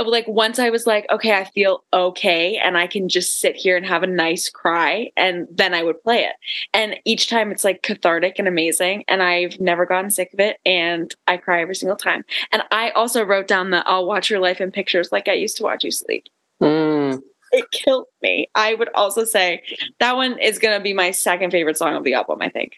like 0.00 0.26
once 0.26 0.58
I 0.58 0.70
was 0.70 0.86
like, 0.86 1.06
okay, 1.10 1.32
I 1.34 1.44
feel 1.44 1.84
okay 1.92 2.56
and 2.56 2.78
I 2.78 2.86
can 2.86 3.08
just 3.08 3.40
sit 3.40 3.56
here 3.56 3.76
and 3.76 3.84
have 3.84 4.02
a 4.02 4.06
nice 4.06 4.48
cry 4.48 5.10
and 5.16 5.46
then 5.50 5.74
I 5.74 5.82
would 5.82 6.02
play 6.02 6.24
it. 6.24 6.34
And 6.72 6.96
each 7.04 7.28
time 7.28 7.52
it's 7.52 7.64
like 7.64 7.82
cathartic 7.82 8.36
and 8.38 8.48
amazing 8.48 9.04
and 9.08 9.22
I've 9.22 9.60
never 9.60 9.84
gotten 9.84 10.10
sick 10.10 10.32
of 10.32 10.40
it 10.40 10.58
and 10.64 11.14
I 11.26 11.36
cry 11.36 11.60
every 11.60 11.74
single 11.74 11.96
time. 11.96 12.24
And 12.50 12.62
I 12.70 12.90
also 12.90 13.24
wrote 13.24 13.48
down 13.48 13.70
that 13.70 13.86
I'll 13.86 14.06
watch 14.06 14.30
your 14.30 14.40
life 14.40 14.60
in 14.60 14.72
pictures 14.72 15.12
like 15.12 15.28
I 15.28 15.34
used 15.34 15.56
to 15.58 15.62
watch 15.62 15.84
you 15.84 15.90
sleep. 15.90 16.24
Mm. 16.62 17.20
It 17.52 17.70
killed 17.70 18.06
me. 18.22 18.48
I 18.54 18.74
would 18.74 18.88
also 18.94 19.24
say 19.24 19.62
that 20.00 20.16
one 20.16 20.38
is 20.38 20.58
going 20.58 20.78
to 20.78 20.82
be 20.82 20.94
my 20.94 21.10
second 21.10 21.50
favorite 21.50 21.76
song 21.76 21.94
of 21.94 22.04
the 22.04 22.14
album, 22.14 22.40
I 22.40 22.48
think. 22.48 22.76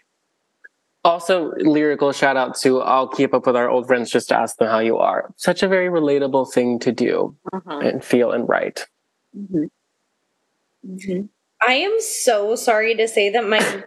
Also, 1.05 1.53
lyrical 1.59 2.13
shout 2.13 2.37
out 2.37 2.57
to 2.57 2.81
I'll 2.81 3.09
keep 3.09 3.35
up 3.35 3.47
with 3.47 3.57
our 3.57 3.69
old 3.69 3.87
friends 3.87 4.11
just 4.11 4.29
to 4.31 4.39
ask 4.39 4.57
them 4.57 4.69
how 4.69 4.79
you 4.79 4.97
are. 4.97 5.31
Such 5.37 5.63
a 5.63 5.69
very 5.69 5.89
relatable 5.89 6.51
thing 6.51 6.79
to 6.81 6.93
do 6.93 7.37
Uh-huh. 7.53 7.79
and 7.81 8.03
feel 8.03 8.33
and 8.33 8.49
write. 8.49 8.87
Mhm. 9.37 9.69
Mhm. 10.87 11.29
I 11.67 11.75
am 11.75 12.01
so 12.01 12.57
sorry 12.57 12.95
to 12.97 13.09
say 13.09 13.31
that 13.31 13.47
my 13.47 13.85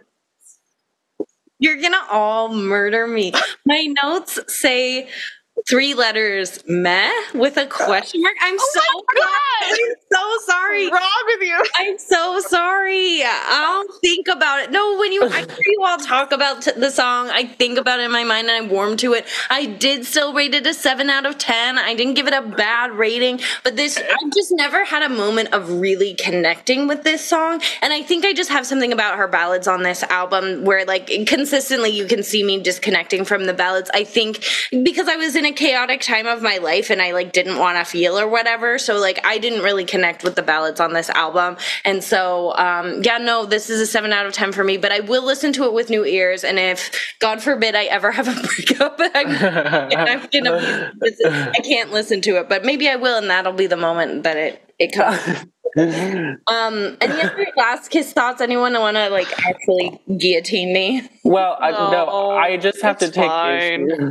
you're 1.58 1.80
gonna 1.80 2.02
all 2.10 2.52
murder 2.54 3.06
me. 3.06 3.32
My 3.66 3.86
notes 4.02 4.38
say 4.48 5.08
three 5.68 5.92
letters 5.92 6.64
meh 6.66 7.10
with 7.34 7.56
a 7.56 7.66
question 7.66 8.22
mark. 8.22 8.34
I'm 8.40 8.56
oh 8.58 8.70
so 8.72 9.00
God! 9.14 9.38
I'm 9.70 9.94
so 10.10 10.52
sorry. 10.52 10.88
What's 10.88 11.02
wrong 11.02 11.24
with 11.26 11.48
you? 11.48 11.64
I'm 11.76 11.98
so 11.98 12.40
sorry. 12.40 13.22
I'll 13.24 13.84
think 14.00 14.28
about 14.28 14.60
it. 14.60 14.70
No, 14.70 14.96
when 14.98 15.12
you, 15.12 15.24
I 15.24 15.40
hear 15.40 15.58
you 15.66 15.84
all 15.84 15.98
talk 15.98 16.32
about 16.32 16.62
t- 16.62 16.72
the 16.72 16.90
song, 16.90 17.28
I 17.28 17.44
think 17.44 17.78
about 17.78 18.00
it 18.00 18.04
in 18.04 18.12
my 18.12 18.24
mind 18.24 18.48
and 18.48 18.64
I 18.64 18.72
warm 18.72 18.96
to 18.98 19.12
it. 19.12 19.26
I 19.50 19.66
did 19.66 20.06
still 20.06 20.32
rate 20.32 20.54
it 20.54 20.66
a 20.66 20.72
seven 20.72 21.10
out 21.10 21.26
of 21.26 21.36
10. 21.36 21.78
I 21.78 21.94
didn't 21.94 22.14
give 22.14 22.26
it 22.26 22.34
a 22.34 22.42
bad 22.42 22.92
rating, 22.92 23.40
but 23.62 23.76
this, 23.76 23.98
I've 23.98 24.32
just 24.32 24.52
never 24.52 24.84
had 24.84 25.02
a 25.02 25.08
moment 25.08 25.52
of 25.52 25.70
really 25.80 26.14
connecting 26.14 26.88
with 26.88 27.02
this 27.02 27.24
song. 27.24 27.60
And 27.82 27.92
I 27.92 28.02
think 28.02 28.24
I 28.24 28.32
just 28.32 28.50
have 28.50 28.66
something 28.66 28.92
about 28.92 29.18
her 29.18 29.28
ballads 29.28 29.68
on 29.68 29.82
this 29.82 30.02
album 30.04 30.64
where, 30.64 30.84
like, 30.86 31.08
consistently 31.26 31.90
you 31.90 32.06
can 32.06 32.22
see 32.22 32.42
me 32.42 32.60
disconnecting 32.60 33.24
from 33.24 33.44
the 33.44 33.52
ballads. 33.52 33.90
I 33.92 34.04
think 34.04 34.44
because 34.70 35.08
I 35.08 35.16
was 35.16 35.36
in 35.36 35.44
a 35.44 35.52
chaotic 35.58 36.00
time 36.00 36.28
of 36.28 36.40
my 36.40 36.58
life 36.58 36.88
and 36.88 37.02
I, 37.02 37.12
like, 37.12 37.32
didn't 37.32 37.58
want 37.58 37.78
to 37.78 37.84
feel 37.84 38.16
or 38.16 38.28
whatever. 38.28 38.78
So, 38.78 38.96
like, 38.98 39.18
I 39.26 39.38
didn't 39.38 39.64
really 39.64 39.84
connect 39.84 40.22
with 40.22 40.36
the 40.36 40.42
ballads 40.42 40.78
on 40.78 40.92
this 40.92 41.10
album. 41.10 41.56
And 41.84 42.02
so, 42.04 42.54
um, 42.54 43.02
yeah, 43.02 43.18
no, 43.18 43.44
this 43.44 43.68
is 43.68 43.80
a 43.80 43.86
seven 43.86 44.12
out 44.12 44.24
of 44.24 44.32
10 44.32 44.52
for 44.52 44.62
me, 44.62 44.76
but 44.76 44.92
I 44.92 45.00
will 45.00 45.24
listen 45.24 45.52
to 45.54 45.64
it 45.64 45.72
with 45.72 45.90
new 45.90 46.04
ears. 46.04 46.44
And 46.44 46.60
if, 46.60 46.92
God 47.18 47.42
forbid, 47.42 47.74
I 47.74 47.86
ever 47.86 48.12
have 48.18 48.28
a 48.28 48.40
breakup, 48.40 49.00
I'm, 49.14 49.26
I'm 49.98 50.28
gonna 50.32 50.92
I 51.26 51.60
can't 51.64 51.90
listen 51.90 52.20
to 52.22 52.38
it, 52.38 52.48
but 52.48 52.64
maybe 52.64 52.88
I 52.88 52.94
will, 52.94 53.18
and 53.18 53.28
that'll 53.28 53.52
be 53.52 53.66
the 53.66 53.76
moment 53.76 54.22
that 54.22 54.36
it, 54.36 54.67
it 54.78 54.92
comes. 54.92 55.46
Um, 55.76 56.96
any 57.02 57.20
other 57.22 57.46
last 57.56 57.90
kiss 57.90 58.12
thoughts? 58.12 58.40
Anyone 58.40 58.72
want 58.72 58.96
to 58.96 59.10
like 59.10 59.28
actually 59.46 60.00
guillotine 60.16 60.72
me? 60.72 61.08
well, 61.24 61.56
I, 61.60 61.70
no, 61.70 61.90
No, 61.90 62.30
I 62.30 62.56
just 62.56 62.80
have 62.80 62.96
to 62.98 63.10
take 63.10 63.26
fine. 63.26 63.88
issue. 63.88 64.10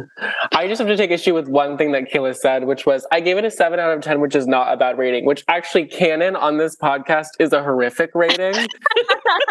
I 0.53 0.68
just 0.68 0.77
have 0.80 0.88
to 0.88 0.95
take 0.95 1.10
issue 1.10 1.34
with 1.34 1.48
one 1.49 1.76
thing 1.77 1.91
that 1.94 2.11
Kaela 2.11 2.35
said, 2.35 2.65
which 2.65 2.85
was 2.85 3.07
I 3.11 3.19
gave 3.22 3.38
it 3.38 3.44
a 3.44 3.49
seven 3.52 3.80
out 3.80 3.91
of 3.91 4.02
ten, 4.02 4.22
which 4.22 4.35
is 4.35 4.45
not 4.48 4.72
a 4.72 4.77
bad 4.77 4.99
rating. 4.99 5.26
Which 5.26 5.44
actually, 5.48 5.88
canon 5.88 6.35
on 6.35 6.57
this 6.57 6.76
podcast 6.77 7.30
is 7.39 7.52
a 7.52 7.64
horrific 7.64 8.11
rating. 8.14 8.53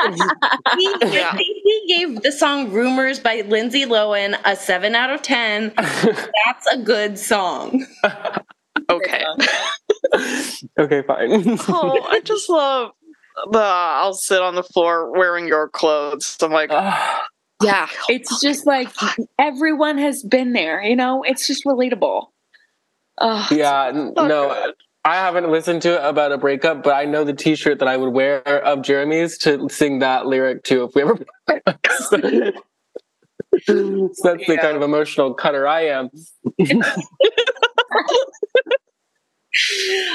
We, 0.06 0.94
Yeah. 1.02 1.30
I 1.32 1.36
think 1.36 1.64
we 1.64 1.84
gave 1.88 2.22
the 2.22 2.32
song 2.32 2.70
"Rumors" 2.70 3.18
by 3.18 3.42
Lindsay 3.46 3.84
Lohan 3.84 4.38
a 4.44 4.54
seven 4.56 4.94
out 4.94 5.10
of 5.10 5.22
ten. 5.22 5.72
That's 5.76 6.66
a 6.72 6.78
good 6.78 7.18
song. 7.18 7.84
Okay. 8.88 9.24
okay, 10.78 11.02
fine. 11.02 11.58
oh, 11.68 12.06
I 12.08 12.20
just 12.20 12.48
love 12.48 12.92
the 13.50 13.58
I'll 13.58 14.14
sit 14.14 14.40
on 14.40 14.54
the 14.54 14.62
floor 14.62 15.12
wearing 15.12 15.46
your 15.46 15.68
clothes. 15.68 16.36
I'm 16.40 16.52
like, 16.52 16.70
Ah, 16.72 17.26
Yeah, 17.62 17.88
it's 18.08 18.40
just 18.40 18.66
like 18.66 18.88
everyone 19.38 19.98
has 19.98 20.22
been 20.22 20.52
there, 20.52 20.82
you 20.82 20.96
know? 20.96 21.22
It's 21.22 21.46
just 21.46 21.64
relatable. 21.64 22.26
Oh, 23.18 23.48
Yeah, 23.50 23.92
so 23.92 24.26
no, 24.26 24.48
good. 24.48 24.74
I 25.04 25.16
haven't 25.16 25.50
listened 25.50 25.82
to 25.82 25.94
it 25.94 26.00
about 26.04 26.32
a 26.32 26.38
breakup, 26.38 26.82
but 26.82 26.94
I 26.94 27.04
know 27.04 27.22
the 27.24 27.32
T-shirt 27.32 27.78
that 27.78 27.88
I 27.88 27.96
would 27.96 28.12
wear 28.12 28.40
of 28.64 28.82
Jeremy's 28.82 29.38
to 29.38 29.68
sing 29.68 30.00
that 30.00 30.26
lyric 30.26 30.64
to 30.64 30.84
if 30.84 30.94
we 30.94 31.02
ever. 31.02 31.16
so 32.08 32.16
that's 33.68 34.46
the 34.46 34.58
kind 34.60 34.76
of 34.76 34.82
emotional 34.82 35.32
cutter 35.34 35.68
I 35.68 35.82
am. 35.86 36.10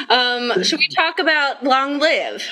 Um, 0.10 0.64
should 0.64 0.80
we 0.80 0.88
talk 0.90 1.20
about 1.20 1.64
Long 1.64 2.00
Live? 2.00 2.48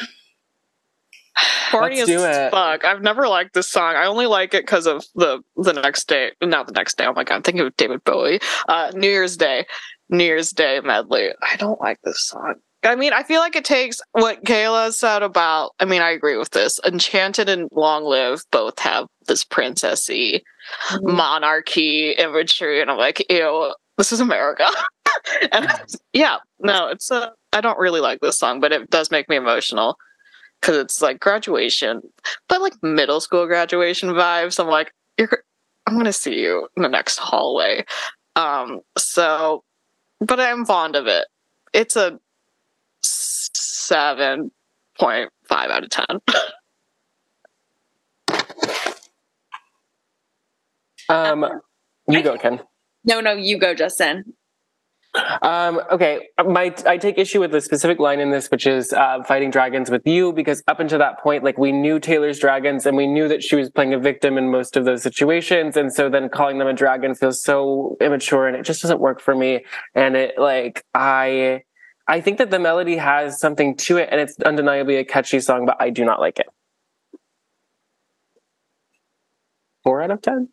Corny 1.72 2.00
Let's 2.00 2.10
as 2.10 2.18
do 2.18 2.26
it. 2.26 2.52
fuck. 2.52 2.84
I've 2.84 3.02
never 3.02 3.28
liked 3.28 3.54
this 3.54 3.70
song. 3.70 3.96
I 3.96 4.06
only 4.06 4.26
like 4.26 4.54
it 4.54 4.64
because 4.66 4.88
of 4.88 5.06
the 5.16 5.42
the 5.56 5.74
next 5.74 6.08
day. 6.08 6.32
Not 6.42 6.68
the 6.68 6.74
next 6.74 6.98
day. 6.98 7.06
Oh 7.06 7.14
my 7.14 7.24
god, 7.24 7.36
I'm 7.36 7.44
thinking 7.44 7.66
of 7.66 7.76
David 7.78 8.04
Bowie. 8.04 8.40
Uh, 8.68 8.92
New 8.94 9.08
Year's 9.08 9.38
Day, 9.38 9.66
New 10.10 10.24
Year's 10.24 10.52
Day 10.52 10.82
medley. 10.84 11.30
I 11.42 11.56
don't 11.58 11.80
like 11.80 12.00
this 12.04 12.20
song. 12.22 12.56
I 12.84 12.96
mean, 12.96 13.12
I 13.12 13.24
feel 13.24 13.42
like 13.42 13.56
it 13.58 13.66
takes 13.66 14.00
what 14.14 14.44
Kaela 14.46 14.94
said 14.94 15.22
about. 15.22 15.72
I 15.80 15.86
mean, 15.86 16.02
I 16.02 16.12
agree 16.12 16.38
with 16.38 16.52
this. 16.52 16.80
Enchanted 16.86 17.50
and 17.50 17.70
Long 17.74 18.06
Live 18.06 18.44
both 18.52 18.80
have 18.80 19.08
this 19.28 19.44
princessy 19.44 20.42
monarchy 21.02 22.12
imagery, 22.12 22.82
and 22.82 22.90
I'm 22.90 22.98
like, 22.98 23.26
ew, 23.30 23.74
this 23.98 24.12
is 24.12 24.20
America. 24.22 24.68
and 25.52 25.68
yeah, 26.14 26.38
no, 26.60 26.88
it's 26.90 27.12
a. 27.12 27.34
I 27.52 27.62
don't 27.62 27.80
really 27.80 28.00
like 28.00 28.20
this 28.22 28.38
song, 28.38 28.60
but 28.60 28.72
it 28.72 28.90
does 28.90 29.12
make 29.12 29.28
me 29.30 29.36
emotional 29.36 29.98
because 30.62 30.78
it's 30.78 31.02
like 31.02 31.20
graduation, 31.20 32.02
but 32.48 32.62
like 32.62 32.74
middle 32.84 33.20
school 33.22 33.48
graduation 33.48 34.10
vibes. 34.10 34.60
I'm 34.60 34.68
like, 34.68 34.92
you're, 35.18 35.44
I'm 35.88 35.98
gonna 35.98 36.14
see 36.14 36.40
you 36.40 36.68
in 36.76 36.84
the 36.84 36.90
next 36.90 37.18
hallway. 37.18 37.86
Um, 38.36 38.82
so, 38.98 39.64
but 40.20 40.40
I'm 40.40 40.66
fond 40.66 40.96
of 40.96 41.08
it. 41.08 41.26
It's 41.74 41.96
a 41.96 42.20
seven 43.04 44.52
point 45.00 45.30
five 45.48 45.70
out 45.72 45.84
of 45.84 45.90
ten. 45.90 46.06
Um, 51.10 51.44
you 52.08 52.22
go, 52.22 52.38
Ken. 52.38 52.62
no, 53.04 53.20
no, 53.20 53.34
you 53.34 53.58
go, 53.60 53.74
Justin. 53.74 54.34
Um, 55.42 55.82
okay, 55.92 56.30
my 56.46 56.74
I 56.86 56.98
take 56.98 57.18
issue 57.18 57.40
with 57.40 57.52
the 57.52 57.62
specific 57.62 58.00
line 58.00 58.20
in 58.20 58.32
this, 58.32 58.50
which 58.52 58.68
is 58.68 58.94
uh, 58.94 59.24
fighting 59.24 59.50
dragons 59.50 59.90
with 59.90 60.06
you, 60.06 60.34
because 60.34 60.64
up 60.68 60.80
until 60.80 61.00
that 61.00 61.20
point, 61.20 61.44
like 61.44 61.58
we 61.58 61.72
knew 61.72 62.00
Taylor's 62.00 62.40
dragons, 62.40 62.86
and 62.86 62.96
we 62.96 63.08
knew 63.08 63.28
that 63.28 63.44
she 63.44 63.56
was 63.56 63.70
playing 63.70 63.94
a 63.94 64.00
victim 64.00 64.38
in 64.38 64.50
most 64.50 64.78
of 64.78 64.86
those 64.86 65.02
situations, 65.02 65.78
and 65.78 65.94
so 65.94 66.10
then 66.10 66.30
calling 66.30 66.58
them 66.58 66.68
a 66.68 66.74
dragon 66.74 67.16
feels 67.16 67.44
so 67.44 67.98
immature, 68.02 68.48
and 68.48 68.56
it 68.56 68.64
just 68.64 68.82
doesn't 68.82 69.00
work 69.00 69.20
for 69.20 69.36
me. 69.36 69.66
And 69.96 70.16
it 70.16 70.38
like 70.38 70.86
I, 70.94 71.64
I 72.08 72.22
think 72.22 72.38
that 72.38 72.52
the 72.52 72.60
melody 72.60 72.98
has 72.98 73.40
something 73.40 73.76
to 73.78 73.98
it, 73.98 74.10
and 74.12 74.20
it's 74.22 74.40
undeniably 74.40 74.98
a 74.98 75.06
catchy 75.06 75.40
song, 75.40 75.66
but 75.66 75.78
I 75.80 75.90
do 75.90 76.06
not 76.06 76.20
like 76.20 76.40
it. 76.40 76.48
Four 79.84 80.02
out 80.02 80.12
of 80.12 80.22
ten. 80.22 80.50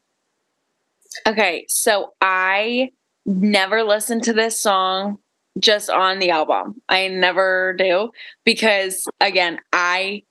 Okay, 1.27 1.65
so 1.69 2.13
I 2.21 2.91
never 3.27 3.83
listened 3.83 4.23
to 4.25 4.33
this 4.33 4.59
song 4.59 5.19
just 5.59 5.91
on 5.91 6.19
the 6.19 6.31
album. 6.31 6.81
I 6.89 7.09
never 7.09 7.75
do 7.79 8.11
because 8.45 9.07
again, 9.21 9.59
I 9.73 10.23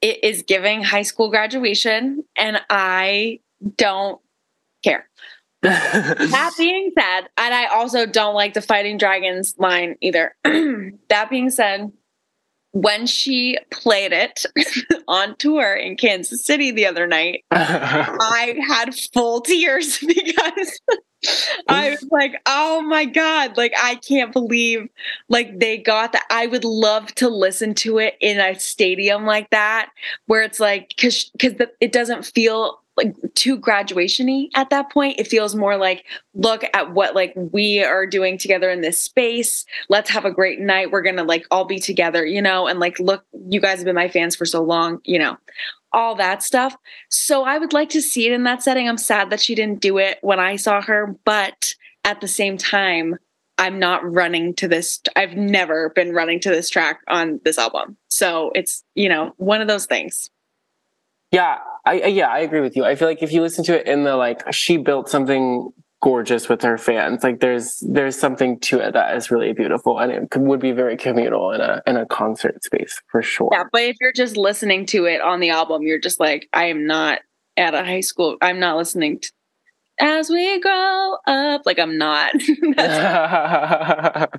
it 0.00 0.22
is 0.22 0.42
giving 0.42 0.82
high 0.82 1.02
school 1.02 1.28
graduation 1.30 2.24
and 2.36 2.60
I 2.70 3.40
don't 3.76 4.20
care. 4.84 5.08
That 5.60 6.54
being 6.56 6.92
said, 6.96 7.28
and 7.36 7.52
I 7.52 7.66
also 7.66 8.06
don't 8.06 8.34
like 8.34 8.54
the 8.54 8.62
fighting 8.62 8.96
dragons 8.96 9.54
line 9.58 9.96
either. 10.00 10.36
that 10.44 11.30
being 11.30 11.50
said, 11.50 11.90
when 12.70 13.06
she 13.06 13.58
played 13.72 14.12
it 14.12 14.46
on 15.08 15.34
tour 15.36 15.74
in 15.74 15.96
Kansas 15.96 16.44
City 16.44 16.70
the 16.70 16.86
other 16.86 17.08
night, 17.08 17.44
I 17.50 18.56
had 18.68 18.94
full 18.94 19.40
tears 19.40 19.98
because 19.98 20.80
I 21.68 21.90
was 21.90 22.06
like, 22.10 22.40
oh 22.46 22.82
my 22.82 23.04
God, 23.04 23.56
like 23.56 23.72
I 23.80 23.96
can't 23.96 24.32
believe 24.32 24.88
like 25.28 25.58
they 25.58 25.78
got 25.78 26.12
that. 26.12 26.24
I 26.30 26.46
would 26.46 26.64
love 26.64 27.14
to 27.16 27.28
listen 27.28 27.74
to 27.76 27.98
it 27.98 28.16
in 28.20 28.38
a 28.38 28.58
stadium 28.58 29.24
like 29.24 29.50
that, 29.50 29.90
where 30.26 30.42
it's 30.42 30.60
like 30.60 30.88
because 30.88 31.30
because 31.30 31.54
it 31.80 31.92
doesn't 31.92 32.24
feel 32.24 32.80
like 32.96 33.14
too 33.34 33.56
graduation-y 33.56 34.48
at 34.54 34.70
that 34.70 34.90
point. 34.90 35.20
It 35.20 35.28
feels 35.28 35.54
more 35.54 35.76
like 35.76 36.04
look 36.34 36.64
at 36.74 36.92
what 36.92 37.14
like 37.14 37.32
we 37.36 37.82
are 37.82 38.06
doing 38.06 38.38
together 38.38 38.70
in 38.70 38.80
this 38.80 39.00
space. 39.00 39.64
Let's 39.88 40.10
have 40.10 40.24
a 40.24 40.32
great 40.32 40.60
night. 40.60 40.90
We're 40.90 41.02
gonna 41.02 41.24
like 41.24 41.46
all 41.50 41.64
be 41.64 41.78
together, 41.78 42.24
you 42.24 42.42
know, 42.42 42.66
and 42.66 42.80
like 42.80 42.98
look, 42.98 43.24
you 43.48 43.60
guys 43.60 43.78
have 43.78 43.84
been 43.84 43.94
my 43.94 44.08
fans 44.08 44.36
for 44.36 44.46
so 44.46 44.62
long, 44.62 45.00
you 45.04 45.18
know 45.18 45.36
all 45.92 46.14
that 46.16 46.42
stuff. 46.42 46.76
So 47.10 47.44
I 47.44 47.58
would 47.58 47.72
like 47.72 47.90
to 47.90 48.02
see 48.02 48.26
it 48.26 48.32
in 48.32 48.44
that 48.44 48.62
setting. 48.62 48.88
I'm 48.88 48.98
sad 48.98 49.30
that 49.30 49.40
she 49.40 49.54
didn't 49.54 49.80
do 49.80 49.98
it 49.98 50.18
when 50.22 50.40
I 50.40 50.56
saw 50.56 50.82
her, 50.82 51.16
but 51.24 51.74
at 52.04 52.20
the 52.20 52.28
same 52.28 52.56
time, 52.56 53.16
I'm 53.58 53.78
not 53.78 54.08
running 54.08 54.54
to 54.54 54.68
this. 54.68 55.00
I've 55.16 55.34
never 55.34 55.90
been 55.90 56.12
running 56.12 56.40
to 56.40 56.50
this 56.50 56.70
track 56.70 57.00
on 57.08 57.40
this 57.44 57.58
album. 57.58 57.96
So 58.08 58.52
it's, 58.54 58.84
you 58.94 59.08
know, 59.08 59.32
one 59.36 59.60
of 59.60 59.68
those 59.68 59.86
things. 59.86 60.30
Yeah, 61.32 61.58
I 61.84 62.04
yeah, 62.04 62.28
I 62.28 62.38
agree 62.38 62.60
with 62.60 62.76
you. 62.76 62.84
I 62.84 62.94
feel 62.94 63.08
like 63.08 63.22
if 63.22 63.32
you 63.32 63.42
listen 63.42 63.64
to 63.64 63.78
it 63.78 63.86
in 63.86 64.04
the 64.04 64.16
like 64.16 64.50
she 64.52 64.78
built 64.78 65.10
something 65.10 65.70
gorgeous 66.00 66.48
with 66.48 66.62
her 66.62 66.78
fans, 66.78 67.22
like 67.22 67.40
there's 67.40 67.82
there's 67.88 68.18
something 68.18 68.58
to 68.60 68.78
it 68.78 68.92
that 68.92 69.16
is 69.16 69.30
really 69.30 69.52
beautiful 69.52 69.98
and 69.98 70.12
it 70.12 70.30
could, 70.30 70.42
would 70.42 70.60
be 70.60 70.72
very 70.72 70.96
communal 70.96 71.52
in 71.52 71.60
a 71.60 71.82
in 71.86 71.96
a 71.96 72.06
concert 72.06 72.62
space 72.64 73.00
for 73.10 73.22
sure. 73.22 73.50
Yeah. 73.52 73.64
But 73.72 73.82
if 73.82 73.96
you're 74.00 74.12
just 74.12 74.36
listening 74.36 74.86
to 74.86 75.06
it 75.06 75.20
on 75.20 75.40
the 75.40 75.50
album, 75.50 75.82
you're 75.82 76.00
just 76.00 76.20
like, 76.20 76.48
I 76.52 76.66
am 76.66 76.86
not 76.86 77.20
at 77.56 77.74
a 77.74 77.84
high 77.84 78.00
school. 78.00 78.36
I'm 78.40 78.60
not 78.60 78.76
listening 78.76 79.20
to 79.20 79.32
as 80.00 80.30
we 80.30 80.60
grow 80.60 81.16
up. 81.26 81.62
Like 81.66 81.78
I'm 81.78 81.98
not. 81.98 82.32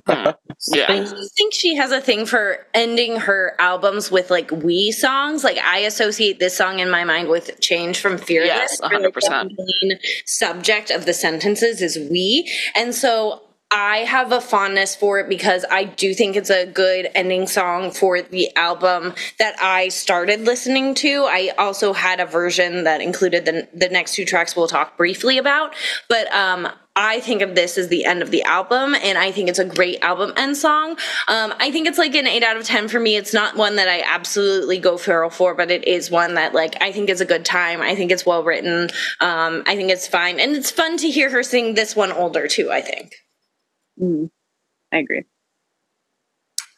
Hmm. 0.06 0.30
I 0.74 0.76
Yeah, 0.76 1.04
do 1.04 1.28
think 1.36 1.54
she 1.54 1.74
has 1.76 1.90
a 1.90 2.00
thing 2.00 2.26
for 2.26 2.66
ending 2.74 3.16
her 3.16 3.54
albums 3.58 4.10
with 4.10 4.30
like 4.30 4.50
we 4.50 4.92
songs. 4.92 5.42
Like 5.42 5.58
I 5.58 5.78
associate 5.80 6.38
this 6.38 6.56
song 6.56 6.80
in 6.80 6.90
my 6.90 7.04
mind 7.04 7.28
with 7.28 7.60
"Change" 7.60 7.98
from 7.98 8.18
Fearless. 8.18 8.48
Yes, 8.48 8.80
where, 8.80 9.00
like, 9.00 9.12
100%. 9.14 9.56
The 9.56 9.74
main 9.82 9.98
subject 10.26 10.90
of 10.90 11.06
the 11.06 11.14
sentences 11.14 11.80
is 11.80 11.98
"we," 12.10 12.50
and 12.74 12.94
so 12.94 13.42
I 13.70 13.98
have 13.98 14.32
a 14.32 14.40
fondness 14.40 14.96
for 14.96 15.20
it 15.20 15.28
because 15.28 15.64
I 15.70 15.84
do 15.84 16.12
think 16.12 16.34
it's 16.34 16.50
a 16.50 16.66
good 16.66 17.08
ending 17.14 17.46
song 17.46 17.92
for 17.92 18.20
the 18.20 18.54
album 18.56 19.14
that 19.38 19.54
I 19.62 19.90
started 19.90 20.40
listening 20.40 20.94
to. 20.96 21.24
I 21.28 21.52
also 21.56 21.92
had 21.92 22.18
a 22.18 22.26
version 22.26 22.84
that 22.84 23.00
included 23.00 23.44
the 23.44 23.68
the 23.72 23.88
next 23.88 24.14
two 24.14 24.24
tracks 24.24 24.56
we'll 24.56 24.66
talk 24.66 24.96
briefly 24.96 25.38
about, 25.38 25.74
but 26.08 26.32
um 26.34 26.68
I 26.96 27.20
think 27.20 27.40
of 27.40 27.54
this 27.54 27.78
as 27.78 27.86
the 27.88 28.04
end 28.04 28.20
of 28.20 28.32
the 28.32 28.42
album, 28.42 28.96
and 28.96 29.16
I 29.16 29.30
think 29.30 29.48
it's 29.48 29.60
a 29.60 29.64
great 29.64 30.02
album 30.02 30.32
end 30.36 30.56
song. 30.56 30.98
Um, 31.28 31.54
I 31.58 31.70
think 31.70 31.86
it's 31.86 31.98
like 31.98 32.16
an 32.16 32.26
eight 32.26 32.42
out 32.42 32.56
of 32.56 32.64
ten 32.64 32.88
for 32.88 32.98
me. 32.98 33.16
It's 33.16 33.32
not 33.32 33.56
one 33.56 33.76
that 33.76 33.88
I 33.88 34.02
absolutely 34.04 34.78
go 34.78 34.98
feral 34.98 35.30
for, 35.30 35.54
but 35.54 35.70
it 35.70 35.86
is 35.86 36.10
one 36.10 36.34
that 36.34 36.52
like 36.52 36.76
I 36.82 36.90
think 36.90 37.08
is 37.08 37.20
a 37.20 37.24
good 37.24 37.44
time. 37.44 37.80
I 37.80 37.94
think 37.94 38.10
it's 38.10 38.26
well 38.26 38.42
written. 38.42 38.90
Um, 39.20 39.62
I 39.66 39.76
think 39.76 39.90
it's 39.90 40.08
fine, 40.08 40.40
and 40.40 40.56
it's 40.56 40.72
fun 40.72 40.96
to 40.98 41.08
hear 41.08 41.30
her 41.30 41.44
sing 41.44 41.74
this 41.74 41.94
one 41.94 42.10
older 42.10 42.48
too. 42.48 42.72
I 42.72 42.80
think. 42.80 43.14
Mm, 44.00 44.30
I 44.92 44.98
agree. 44.98 45.24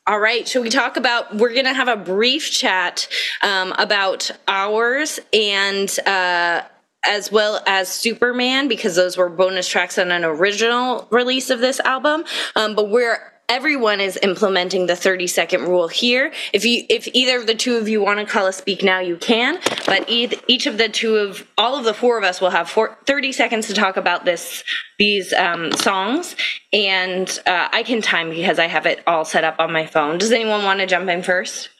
All 0.07 0.19
right, 0.19 0.49
should 0.49 0.62
we 0.62 0.70
talk 0.70 0.97
about? 0.97 1.36
We're 1.36 1.53
going 1.53 1.65
to 1.66 1.74
have 1.74 1.89
a 1.89 1.97
brief 1.97 2.51
chat 2.51 3.09
um, 3.40 3.73
about 3.78 4.32
ours 4.49 5.20
and 5.32 5.89
uh, 6.07 6.62
as 7.07 7.31
well 7.31 7.62
as 7.66 7.89
Superman 7.89 8.66
because 8.66 8.97
those 8.97 9.16
were 9.16 9.28
bonus 9.28 9.69
tracks 9.69 9.99
on 9.99 10.11
an 10.11 10.24
original 10.24 11.07
release 11.11 11.51
of 11.51 11.61
this 11.61 11.78
album. 11.81 12.24
Um, 12.57 12.74
but 12.74 12.90
we're 12.90 13.32
everyone 13.48 14.01
is 14.01 14.19
implementing 14.23 14.86
the 14.86 14.97
30 14.97 15.27
second 15.27 15.62
rule 15.62 15.89
here. 15.89 16.32
If 16.52 16.64
you 16.64 16.85
if 16.89 17.09
either 17.12 17.39
of 17.39 17.47
the 17.47 17.55
two 17.55 17.77
of 17.77 17.89
you 17.89 18.02
want 18.02 18.19
to 18.20 18.27
call 18.27 18.47
a 18.47 18.52
speak 18.52 18.82
now, 18.82 19.01
you 19.01 19.16
can. 19.16 19.59
But 19.86 20.09
each, 20.09 20.35
each 20.48 20.66
of 20.66 20.78
the 20.78 20.89
two 20.89 21.16
of 21.16 21.47
all 21.59 21.77
of 21.77 21.85
the 21.85 21.94
four 21.94 22.19
of 22.19 22.24
us 22.24 22.40
will 22.40 22.51
have 22.51 22.70
four, 22.70 22.97
30 23.06 23.32
seconds 23.32 23.66
to 23.69 23.74
talk 23.74 23.97
about 23.97 24.24
this 24.24 24.64
these 24.98 25.32
um, 25.32 25.73
songs, 25.73 26.36
and 26.73 27.28
uh, 27.47 27.69
I 27.73 27.82
can 27.82 28.02
time 28.02 28.31
because 28.31 28.59
I 28.59 28.66
have 28.69 28.86
it 28.86 29.02
all 29.06 29.24
set 29.24 29.44
up 29.44 29.56
on 29.59 29.73
my 29.73 29.86
phone. 29.86 30.19
Does 30.19 30.32
anyone 30.32 30.64
want 30.64 30.81
to 30.81 30.86
jump 30.86 31.09
in 31.09 31.23
first? 31.23 31.70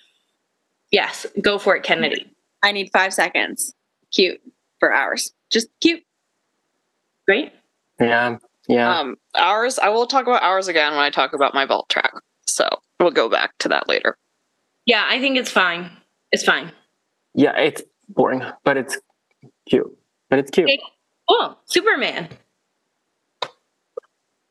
Yes, 0.91 1.27
go 1.41 1.59
for 1.59 1.77
it, 1.77 1.83
Kennedy. 1.85 2.27
I 2.63 2.73
need 2.73 2.91
five 2.93 3.15
seconds. 3.15 3.75
Cute 4.13 4.41
for 4.79 4.93
hours. 4.93 5.33
Just 5.51 5.69
cute. 5.81 6.03
Great. 7.27 7.53
yeah, 8.01 8.39
yeah. 8.73 8.99
um, 8.99 9.17
ours. 9.35 9.79
I 9.79 9.89
will 9.91 10.07
talk 10.07 10.27
about 10.27 10.43
ours 10.43 10.69
again 10.69 10.93
when 10.93 11.03
I 11.03 11.11
talk 11.11 11.33
about 11.33 11.55
my 11.55 11.67
vault 11.67 11.89
track. 11.89 12.13
So 12.47 12.69
we'll 13.01 13.11
go 13.11 13.29
back 13.29 13.57
to 13.59 13.69
that 13.69 13.89
later. 13.89 14.17
Yeah, 14.87 15.07
I 15.09 15.21
think 15.21 15.37
it's 15.37 15.51
fine. 15.51 15.91
It's 16.33 16.45
fine. 16.45 16.73
yeah, 17.35 17.57
it's 17.59 17.83
boring, 18.09 18.43
but 18.65 18.77
it's 18.77 18.99
cute. 19.69 19.97
but 20.29 20.39
it's 20.39 20.51
cute. 20.51 20.69
Okay, 20.69 20.81
cool. 21.29 21.59
Superman. 21.67 22.29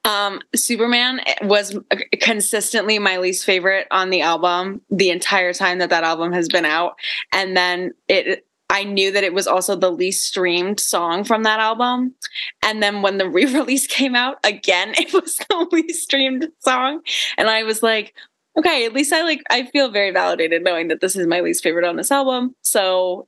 Um, 0.03 0.41
Superman 0.56 1.22
was 1.43 1.77
consistently 2.22 2.98
my 2.98 3.18
least 3.18 3.45
favorite 3.45 3.88
on 3.91 4.10
the 4.10 4.22
album 4.22 4.81
the 4.89 5.11
entire 5.11 5.53
time 5.53 5.77
that 5.77 5.91
that 5.91 6.03
album 6.03 6.34
has 6.34 6.48
been 6.48 6.65
out, 6.65 6.95
and 7.31 7.56
then 7.56 7.91
it. 8.07 8.45
I 8.72 8.84
knew 8.85 9.11
that 9.11 9.23
it 9.23 9.34
was 9.34 9.45
also 9.45 9.76
the 9.76 9.91
least 9.91 10.23
streamed 10.23 10.80
song 10.80 11.23
from 11.23 11.43
that 11.43 11.60
album, 11.60 12.15
and 12.64 12.81
then 12.81 13.02
when 13.02 13.18
the 13.18 13.30
re-release 13.38 13.85
came 13.85 14.15
out, 14.15 14.38
again 14.43 14.93
it 14.98 15.14
was 15.14 15.35
the 15.35 15.68
least 15.72 16.03
streamed 16.03 16.48
song, 16.60 17.02
and 17.38 17.49
I 17.49 17.64
was 17.64 17.84
like, 17.84 18.15
okay, 18.57 18.85
at 18.85 18.93
least 18.93 19.14
I 19.14 19.23
like 19.23 19.43
I 19.49 19.65
feel 19.65 19.91
very 19.91 20.11
validated 20.11 20.64
knowing 20.64 20.88
that 20.88 21.02
this 21.02 21.15
is 21.15 21.27
my 21.27 21.41
least 21.41 21.64
favorite 21.64 21.85
on 21.85 21.98
this 21.98 22.11
album. 22.11 22.56
So 22.64 23.27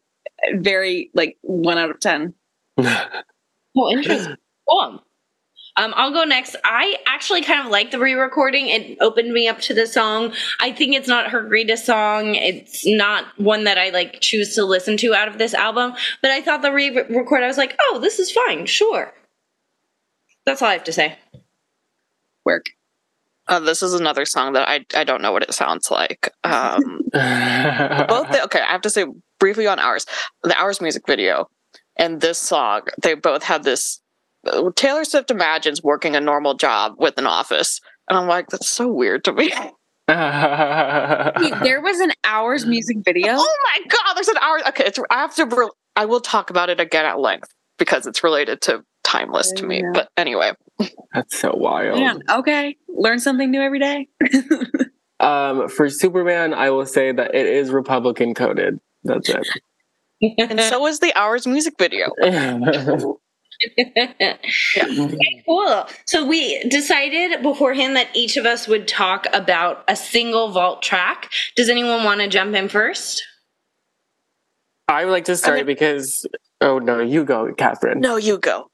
very 0.55 1.11
like 1.13 1.37
one 1.41 1.77
out 1.77 1.91
of 1.91 1.99
ten. 1.99 2.33
Oh, 3.75 3.89
interesting. 3.89 4.35
Cool. 4.69 5.03
Um, 5.75 5.93
I'll 5.95 6.11
go 6.11 6.23
next. 6.23 6.55
I 6.63 6.97
actually 7.07 7.41
kind 7.41 7.65
of 7.65 7.71
like 7.71 7.91
the 7.91 7.99
re-recording. 7.99 8.67
It 8.67 8.97
opened 9.01 9.33
me 9.33 9.47
up 9.47 9.59
to 9.61 9.73
the 9.73 9.87
song. 9.87 10.33
I 10.59 10.71
think 10.71 10.95
it's 10.95 11.07
not 11.07 11.31
her 11.31 11.41
greatest 11.43 11.85
song. 11.85 12.35
It's 12.35 12.85
not 12.85 13.25
one 13.39 13.63
that 13.63 13.77
I 13.77 13.89
like 13.89 14.19
choose 14.21 14.53
to 14.55 14.65
listen 14.65 14.97
to 14.97 15.15
out 15.15 15.27
of 15.27 15.39
this 15.39 15.53
album. 15.53 15.93
But 16.21 16.31
I 16.31 16.41
thought 16.41 16.61
the 16.61 16.71
re-record. 16.71 17.43
I 17.43 17.47
was 17.47 17.57
like, 17.57 17.75
oh, 17.81 17.99
this 17.99 18.19
is 18.19 18.31
fine. 18.31 18.65
Sure. 18.67 19.13
That's 20.45 20.61
all 20.61 20.69
I 20.69 20.73
have 20.73 20.83
to 20.83 20.93
say. 20.93 21.17
Work. 22.45 22.65
Uh, 23.47 23.59
this 23.59 23.83
is 23.83 23.93
another 23.93 24.25
song 24.25 24.53
that 24.53 24.69
I 24.69 24.85
I 24.95 25.03
don't 25.03 25.21
know 25.21 25.31
what 25.31 25.43
it 25.43 25.53
sounds 25.53 25.91
like. 25.91 26.29
Um, 26.43 27.01
both 27.11 28.31
the, 28.31 28.41
okay, 28.45 28.61
I 28.61 28.71
have 28.71 28.81
to 28.81 28.89
say 28.89 29.05
briefly 29.39 29.67
on 29.67 29.79
ours, 29.79 30.05
the 30.43 30.57
ours 30.57 30.79
music 30.79 31.03
video 31.05 31.49
and 31.95 32.21
this 32.21 32.39
song, 32.39 32.81
they 33.01 33.13
both 33.13 33.43
have 33.43 33.63
this. 33.63 33.99
Taylor 34.75 35.05
Swift 35.05 35.31
imagines 35.31 35.81
working 35.83 36.15
a 36.15 36.21
normal 36.21 36.55
job 36.55 36.95
with 36.97 37.17
an 37.17 37.27
office, 37.27 37.79
and 38.09 38.17
I'm 38.17 38.27
like, 38.27 38.47
that's 38.47 38.69
so 38.69 38.87
weird 38.87 39.23
to 39.25 39.33
me. 39.33 39.51
Wait, 40.09 41.53
there 41.63 41.81
was 41.81 41.99
an 42.01 42.11
Ours 42.25 42.65
music 42.65 42.97
video. 43.05 43.35
Oh 43.37 43.57
my 43.63 43.79
god, 43.87 44.13
there's 44.15 44.27
an 44.27 44.37
hour. 44.41 44.59
Okay, 44.69 44.85
it's, 44.85 44.99
I 45.09 45.15
have 45.21 45.35
to. 45.35 45.45
Re- 45.45 45.69
I 45.95 46.05
will 46.05 46.21
talk 46.21 46.49
about 46.49 46.69
it 46.69 46.79
again 46.79 47.05
at 47.05 47.19
length 47.19 47.49
because 47.77 48.05
it's 48.05 48.23
related 48.23 48.61
to 48.63 48.83
timeless 49.03 49.51
to 49.53 49.65
me. 49.65 49.77
Yeah. 49.77 49.91
But 49.93 50.09
anyway, 50.17 50.51
That's 51.13 51.39
so 51.39 51.53
wild. 51.55 51.99
Man, 51.99 52.21
okay, 52.29 52.75
learn 52.89 53.19
something 53.19 53.49
new 53.49 53.61
every 53.61 53.79
day. 53.79 54.07
Um, 55.19 55.69
for 55.69 55.89
Superman, 55.89 56.53
I 56.53 56.69
will 56.71 56.85
say 56.85 57.13
that 57.13 57.33
it 57.33 57.45
is 57.45 57.69
Republican 57.71 58.33
coded. 58.33 58.79
That's 59.05 59.29
it. 59.29 59.47
and 60.37 60.59
so 60.59 60.85
is 60.85 60.99
the 60.99 61.17
Ours 61.17 61.47
music 61.47 61.75
video. 61.79 62.11
Okay, 64.77 65.43
cool. 65.47 65.85
So 66.05 66.25
we 66.25 66.59
decided 66.69 67.41
beforehand 67.41 67.95
that 67.95 68.07
each 68.13 68.37
of 68.37 68.45
us 68.45 68.67
would 68.67 68.87
talk 68.87 69.27
about 69.33 69.83
a 69.87 69.95
single 69.95 70.51
vault 70.51 70.81
track. 70.81 71.31
Does 71.55 71.69
anyone 71.69 72.03
want 72.03 72.21
to 72.21 72.27
jump 72.27 72.55
in 72.55 72.69
first? 72.69 73.23
I 74.87 75.05
would 75.05 75.11
like 75.11 75.25
to 75.25 75.35
start 75.37 75.57
Okay. 75.59 75.63
because. 75.63 76.25
Oh 76.61 76.79
no, 76.79 76.99
you 76.99 77.23
go, 77.25 77.53
Kathryn. 77.57 77.97
No, 77.97 78.15
you 78.17 78.37
go. 78.37 78.67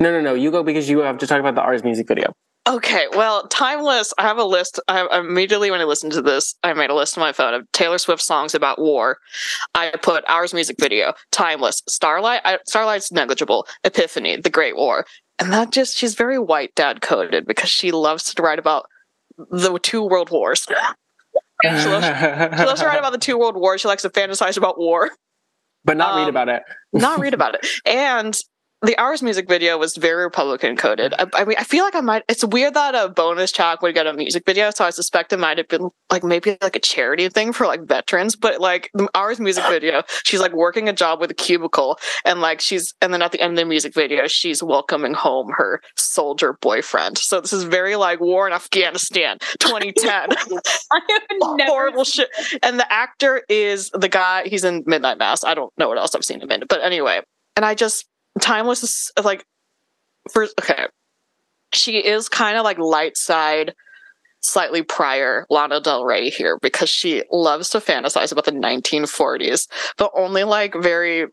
no, 0.00 0.12
no, 0.12 0.20
no. 0.20 0.34
You 0.34 0.50
go 0.50 0.62
because 0.62 0.88
you 0.88 1.00
have 1.00 1.18
to 1.18 1.26
talk 1.26 1.40
about 1.40 1.54
the 1.54 1.62
Ours 1.62 1.82
music 1.82 2.06
video. 2.08 2.32
Okay, 2.68 3.06
well, 3.16 3.48
timeless. 3.48 4.12
I 4.18 4.22
have 4.22 4.36
a 4.36 4.44
list. 4.44 4.78
I 4.88 5.06
immediately 5.18 5.70
when 5.70 5.80
I 5.80 5.84
listened 5.84 6.12
to 6.12 6.22
this, 6.22 6.54
I 6.62 6.74
made 6.74 6.90
a 6.90 6.94
list 6.94 7.16
on 7.16 7.22
my 7.22 7.32
phone 7.32 7.54
of 7.54 7.70
Taylor 7.72 7.96
Swift 7.96 8.20
songs 8.22 8.54
about 8.54 8.78
war. 8.78 9.16
I 9.74 9.92
put 10.02 10.22
Ours 10.28 10.52
music 10.52 10.76
video, 10.78 11.14
timeless, 11.32 11.82
Starlight. 11.88 12.42
I, 12.44 12.58
Starlight's 12.66 13.10
negligible. 13.10 13.66
Epiphany, 13.84 14.36
The 14.36 14.50
Great 14.50 14.76
War, 14.76 15.06
and 15.38 15.50
that 15.52 15.70
just 15.70 15.96
she's 15.96 16.14
very 16.14 16.38
white 16.38 16.74
dad 16.74 17.00
coded 17.00 17.46
because 17.46 17.70
she 17.70 17.90
loves 17.90 18.34
to 18.34 18.42
write 18.42 18.58
about 18.58 18.84
the 19.50 19.78
two 19.78 20.02
world 20.04 20.30
wars. 20.30 20.66
She 21.60 21.68
loves, 21.88 22.06
she 22.06 22.64
loves 22.64 22.80
to 22.82 22.86
write 22.86 22.98
about 23.00 23.10
the 23.10 23.18
two 23.18 23.36
world 23.36 23.56
wars. 23.56 23.80
She 23.80 23.88
likes 23.88 24.02
to 24.02 24.10
fantasize 24.10 24.56
about 24.56 24.78
war, 24.78 25.10
but 25.84 25.96
not 25.96 26.14
read 26.14 26.22
Um, 26.24 26.28
about 26.28 26.48
it. 26.48 26.62
not 26.92 27.18
read 27.18 27.34
about 27.34 27.56
it. 27.56 27.66
And 27.84 28.38
the 28.82 28.96
Ours 28.96 29.22
music 29.22 29.48
video 29.48 29.76
was 29.76 29.96
very 29.96 30.22
Republican 30.22 30.76
coded. 30.76 31.12
I, 31.18 31.26
I 31.34 31.44
mean, 31.44 31.56
I 31.58 31.64
feel 31.64 31.82
like 31.82 31.96
I 31.96 32.00
might. 32.00 32.22
It's 32.28 32.44
weird 32.44 32.74
that 32.74 32.94
a 32.94 33.08
bonus 33.08 33.50
track 33.50 33.82
would 33.82 33.94
get 33.94 34.06
a 34.06 34.12
music 34.12 34.44
video, 34.46 34.70
so 34.70 34.84
I 34.84 34.90
suspect 34.90 35.32
it 35.32 35.38
might 35.38 35.58
have 35.58 35.66
been 35.66 35.90
like 36.10 36.22
maybe 36.22 36.56
like 36.62 36.76
a 36.76 36.80
charity 36.80 37.28
thing 37.28 37.52
for 37.52 37.66
like 37.66 37.82
veterans. 37.88 38.36
But 38.36 38.60
like 38.60 38.90
the 38.94 39.08
Ours 39.16 39.40
music 39.40 39.64
video, 39.68 40.04
she's 40.24 40.38
like 40.38 40.52
working 40.52 40.88
a 40.88 40.92
job 40.92 41.20
with 41.20 41.30
a 41.30 41.34
cubicle, 41.34 41.98
and 42.24 42.40
like 42.40 42.60
she's, 42.60 42.94
and 43.02 43.12
then 43.12 43.20
at 43.20 43.32
the 43.32 43.40
end 43.40 43.54
of 43.54 43.56
the 43.56 43.64
music 43.64 43.94
video, 43.94 44.28
she's 44.28 44.62
welcoming 44.62 45.12
home 45.12 45.50
her 45.56 45.80
soldier 45.96 46.56
boyfriend. 46.60 47.18
So 47.18 47.40
this 47.40 47.52
is 47.52 47.64
very 47.64 47.96
like 47.96 48.20
war 48.20 48.46
in 48.46 48.52
Afghanistan, 48.52 49.38
2010 49.58 50.08
I 50.90 51.00
have 51.08 51.22
never 51.56 51.70
horrible 51.70 52.04
shit. 52.04 52.28
And 52.62 52.78
the 52.78 52.92
actor 52.92 53.42
is 53.48 53.90
the 53.90 54.08
guy. 54.08 54.44
He's 54.46 54.62
in 54.62 54.84
Midnight 54.86 55.18
Mass. 55.18 55.42
I 55.42 55.54
don't 55.54 55.72
know 55.78 55.88
what 55.88 55.98
else 55.98 56.14
I've 56.14 56.24
seen 56.24 56.40
him 56.40 56.50
in, 56.52 56.62
but 56.68 56.80
anyway. 56.80 57.22
And 57.56 57.64
I 57.64 57.74
just 57.74 58.06
timeless 58.40 58.82
is 58.82 59.12
like 59.22 59.44
for 60.30 60.46
okay. 60.60 60.86
She 61.72 61.98
is 61.98 62.28
kind 62.28 62.56
of 62.56 62.64
like 62.64 62.78
light 62.78 63.16
side, 63.16 63.74
slightly 64.40 64.82
prior 64.82 65.46
Lana 65.50 65.80
Del 65.80 66.04
Rey 66.04 66.30
here 66.30 66.58
because 66.60 66.88
she 66.88 67.22
loves 67.30 67.70
to 67.70 67.78
fantasize 67.78 68.32
about 68.32 68.46
the 68.46 68.52
1940s, 68.52 69.68
but 69.98 70.10
only 70.16 70.44
like 70.44 70.74
very 70.74 71.26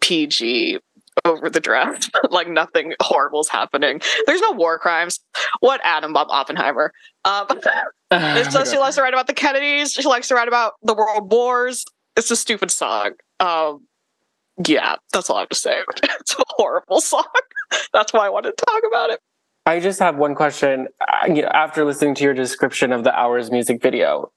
PG 0.00 0.78
over 1.24 1.48
the 1.50 1.60
draft. 1.60 2.10
like 2.30 2.48
nothing 2.48 2.94
horrible's 3.00 3.48
happening. 3.48 4.00
There's 4.26 4.40
no 4.40 4.52
war 4.52 4.78
crimes. 4.78 5.20
What 5.60 5.80
Adam 5.84 6.12
Bob 6.12 6.28
Oppenheimer? 6.30 6.92
Um, 7.24 7.46
it's 8.10 8.52
just 8.52 8.72
she 8.72 8.78
likes 8.78 8.96
to 8.96 9.02
write 9.02 9.14
about 9.14 9.26
the 9.26 9.34
Kennedys. 9.34 9.92
She 9.92 10.06
likes 10.06 10.28
to 10.28 10.34
write 10.34 10.48
about 10.48 10.74
the 10.82 10.94
world 10.94 11.30
wars. 11.30 11.84
It's 12.16 12.30
a 12.30 12.36
stupid 12.36 12.70
song. 12.70 13.12
Um, 13.40 13.86
yeah, 14.66 14.96
that's 15.12 15.30
all 15.30 15.36
I 15.36 15.40
have 15.40 15.48
to 15.50 15.56
say. 15.56 15.78
It's 16.20 16.34
a 16.38 16.42
horrible 16.48 17.00
song. 17.00 17.24
That's 17.92 18.12
why 18.12 18.26
I 18.26 18.28
wanted 18.30 18.56
to 18.56 18.64
talk 18.64 18.82
about 18.88 19.10
it. 19.10 19.20
I 19.66 19.80
just 19.80 19.98
have 19.98 20.16
one 20.16 20.34
question. 20.34 20.88
Uh, 21.00 21.26
you 21.32 21.42
know, 21.42 21.48
after 21.48 21.84
listening 21.84 22.14
to 22.16 22.24
your 22.24 22.34
description 22.34 22.92
of 22.92 23.04
the 23.04 23.12
Ours 23.14 23.50
music 23.50 23.82
video, 23.82 24.30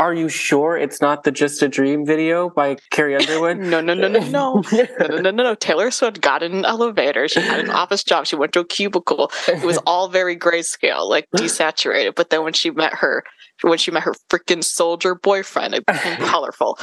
are 0.00 0.14
you 0.14 0.28
sure 0.28 0.76
it's 0.76 1.00
not 1.00 1.24
the 1.24 1.32
Just 1.32 1.60
a 1.62 1.68
Dream 1.68 2.06
video 2.06 2.50
by 2.50 2.76
Carrie 2.90 3.16
Underwood? 3.16 3.58
No, 3.72 3.80
no, 3.80 3.94
no, 3.94 4.08
no, 4.08 4.20
no. 4.20 4.62
No, 4.72 4.84
no, 5.00 5.16
no, 5.16 5.30
no, 5.30 5.42
no. 5.42 5.54
Taylor 5.54 5.90
Swift 5.90 6.20
got 6.20 6.42
in 6.42 6.52
an 6.54 6.64
elevator. 6.64 7.26
She 7.28 7.40
had 7.40 7.60
an 7.60 7.70
office 7.70 8.04
job. 8.04 8.26
She 8.26 8.36
went 8.36 8.52
to 8.52 8.60
a 8.60 8.64
cubicle. 8.66 9.30
It 9.48 9.64
was 9.64 9.78
all 9.86 10.08
very 10.08 10.36
grayscale, 10.36 11.08
like 11.08 11.26
desaturated. 11.36 12.14
But 12.14 12.30
then 12.30 12.44
when 12.44 12.52
she 12.52 12.70
met 12.70 12.94
her, 12.94 13.24
when 13.62 13.78
she 13.78 13.90
met 13.90 14.04
her 14.04 14.14
freaking 14.30 14.62
soldier 14.62 15.14
boyfriend, 15.14 15.74
it 15.74 15.84
became 15.86 16.18
colorful. 16.18 16.78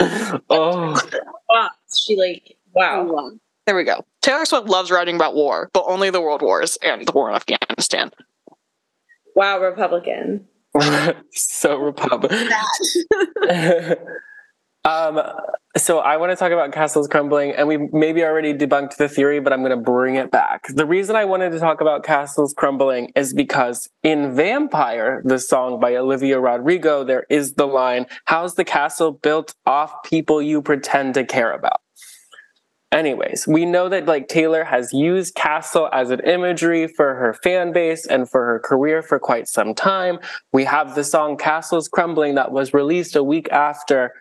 oh, 0.00 1.00
Wow. 1.48 1.68
She 1.96 2.16
like 2.16 2.56
wow. 2.74 3.30
There 3.66 3.76
we 3.76 3.84
go. 3.84 4.04
Taylor 4.22 4.46
Swift 4.46 4.66
loves 4.68 4.90
writing 4.90 5.16
about 5.16 5.34
war, 5.34 5.68
but 5.74 5.84
only 5.86 6.10
the 6.10 6.20
world 6.20 6.40
wars 6.40 6.78
and 6.82 7.06
the 7.06 7.12
war 7.12 7.28
in 7.28 7.36
Afghanistan. 7.36 8.10
Wow, 9.34 9.60
Republican. 9.60 10.46
so 11.32 11.76
Republican. 11.76 12.48
um, 14.88 15.20
so 15.76 15.98
I 15.98 16.16
want 16.16 16.32
to 16.32 16.36
talk 16.36 16.50
about 16.50 16.72
Castles 16.72 17.08
Crumbling, 17.08 17.52
and 17.52 17.68
we 17.68 17.76
maybe 17.76 18.24
already 18.24 18.54
debunked 18.54 18.96
the 18.96 19.08
theory, 19.08 19.38
but 19.38 19.52
I'm 19.52 19.60
going 19.60 19.70
to 19.70 19.76
bring 19.76 20.16
it 20.16 20.30
back. 20.30 20.66
The 20.68 20.86
reason 20.86 21.14
I 21.14 21.26
wanted 21.26 21.52
to 21.52 21.58
talk 21.58 21.80
about 21.80 22.04
Castles 22.04 22.54
Crumbling 22.56 23.12
is 23.14 23.34
because 23.34 23.88
in 24.02 24.34
Vampire, 24.34 25.20
the 25.24 25.38
song 25.38 25.78
by 25.78 25.94
Olivia 25.96 26.40
Rodrigo, 26.40 27.04
there 27.04 27.26
is 27.28 27.54
the 27.54 27.66
line, 27.66 28.06
"How's 28.24 28.54
the 28.54 28.64
castle 28.64 29.12
built 29.12 29.54
off 29.66 30.02
people 30.04 30.40
you 30.40 30.62
pretend 30.62 31.14
to 31.14 31.24
care 31.24 31.52
about?" 31.52 31.80
Anyways, 32.90 33.46
we 33.46 33.66
know 33.66 33.90
that 33.90 34.06
like 34.06 34.28
Taylor 34.28 34.64
has 34.64 34.94
used 34.94 35.34
castle 35.34 35.90
as 35.92 36.10
an 36.10 36.20
imagery 36.20 36.86
for 36.86 37.16
her 37.16 37.34
fan 37.34 37.70
base 37.70 38.06
and 38.06 38.28
for 38.28 38.46
her 38.46 38.58
career 38.58 39.02
for 39.02 39.18
quite 39.18 39.46
some 39.46 39.74
time. 39.74 40.18
We 40.54 40.64
have 40.64 40.94
the 40.94 41.04
song 41.04 41.36
Castles 41.36 41.86
Crumbling 41.88 42.36
that 42.36 42.50
was 42.50 42.72
released 42.72 43.14
a 43.14 43.22
week 43.22 43.50
after 43.52 44.14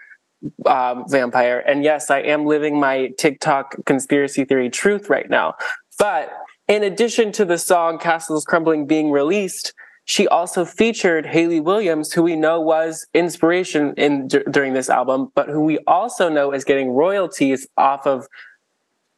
um, 0.65 1.05
Vampire. 1.07 1.59
And 1.59 1.83
yes, 1.83 2.09
I 2.09 2.19
am 2.19 2.45
living 2.45 2.79
my 2.79 3.09
TikTok 3.17 3.75
conspiracy 3.85 4.45
theory 4.45 4.69
truth 4.69 5.09
right 5.09 5.29
now. 5.29 5.55
But 5.99 6.31
in 6.67 6.83
addition 6.83 7.31
to 7.33 7.45
the 7.45 7.57
song 7.57 7.97
Castles 7.97 8.45
Crumbling 8.45 8.85
being 8.87 9.11
released, 9.11 9.73
she 10.05 10.25
also 10.27 10.63
featured 10.63 11.25
Hayley 11.25 11.59
Williams, 11.59 12.13
who 12.13 12.23
we 12.23 12.37
know 12.37 12.61
was 12.61 13.05
inspiration 13.13 13.93
in 13.97 14.29
d- 14.29 14.39
during 14.49 14.73
this 14.73 14.89
album, 14.89 15.31
but 15.35 15.49
who 15.49 15.61
we 15.61 15.79
also 15.85 16.29
know 16.29 16.53
is 16.53 16.63
getting 16.63 16.91
royalties 16.91 17.67
off 17.75 18.07
of 18.07 18.27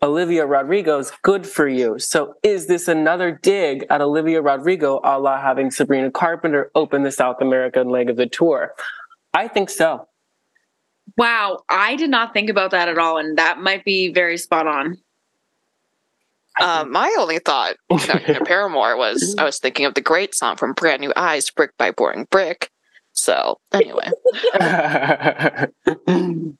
Olivia 0.02 0.48
Rodrigo's 0.48 1.12
Good 1.22 1.46
For 1.46 1.68
You. 1.68 2.00
So 2.00 2.34
is 2.42 2.66
this 2.66 2.88
another 2.88 3.32
dig 3.32 3.86
at 3.92 4.02
Olivia 4.02 4.42
Rodrigo, 4.42 5.00
a 5.04 5.20
la 5.20 5.40
having 5.40 5.70
Sabrina 5.70 6.10
Carpenter 6.10 6.72
open 6.74 7.04
the 7.04 7.12
South 7.12 7.38
American 7.40 7.90
leg 7.90 8.10
of 8.10 8.16
the 8.16 8.26
tour? 8.26 8.74
I 9.32 9.48
think 9.48 9.70
so. 9.70 10.09
Wow, 11.18 11.64
I 11.70 11.96
did 11.96 12.10
not 12.10 12.34
think 12.34 12.50
about 12.50 12.72
that 12.72 12.88
at 12.88 12.98
all, 12.98 13.18
and 13.18 13.38
that 13.38 13.60
might 13.60 13.86
be 13.86 14.12
very 14.12 14.38
spot 14.38 14.68
on. 14.68 14.98
Um, 16.60 16.92
my 16.92 17.16
only 17.20 17.40
thought, 17.40 17.76
you 17.90 18.08
know, 18.08 18.20
in 18.28 18.36
Paramore 18.46 18.98
was 18.98 19.36
I 19.38 19.46
was 19.46 19.60
thinking 19.60 19.86
of 19.86 19.94
the 19.94 20.02
great 20.02 20.36
song 20.36 20.58
from 20.58 20.74
Brand 20.74 21.02
New 21.02 21.14
Eyes, 21.16 21.50
"Brick 21.50 21.72
by 21.78 21.92
Boring 21.92 22.28
Brick." 22.30 22.70
So 23.14 23.60
anyway, 23.74 24.10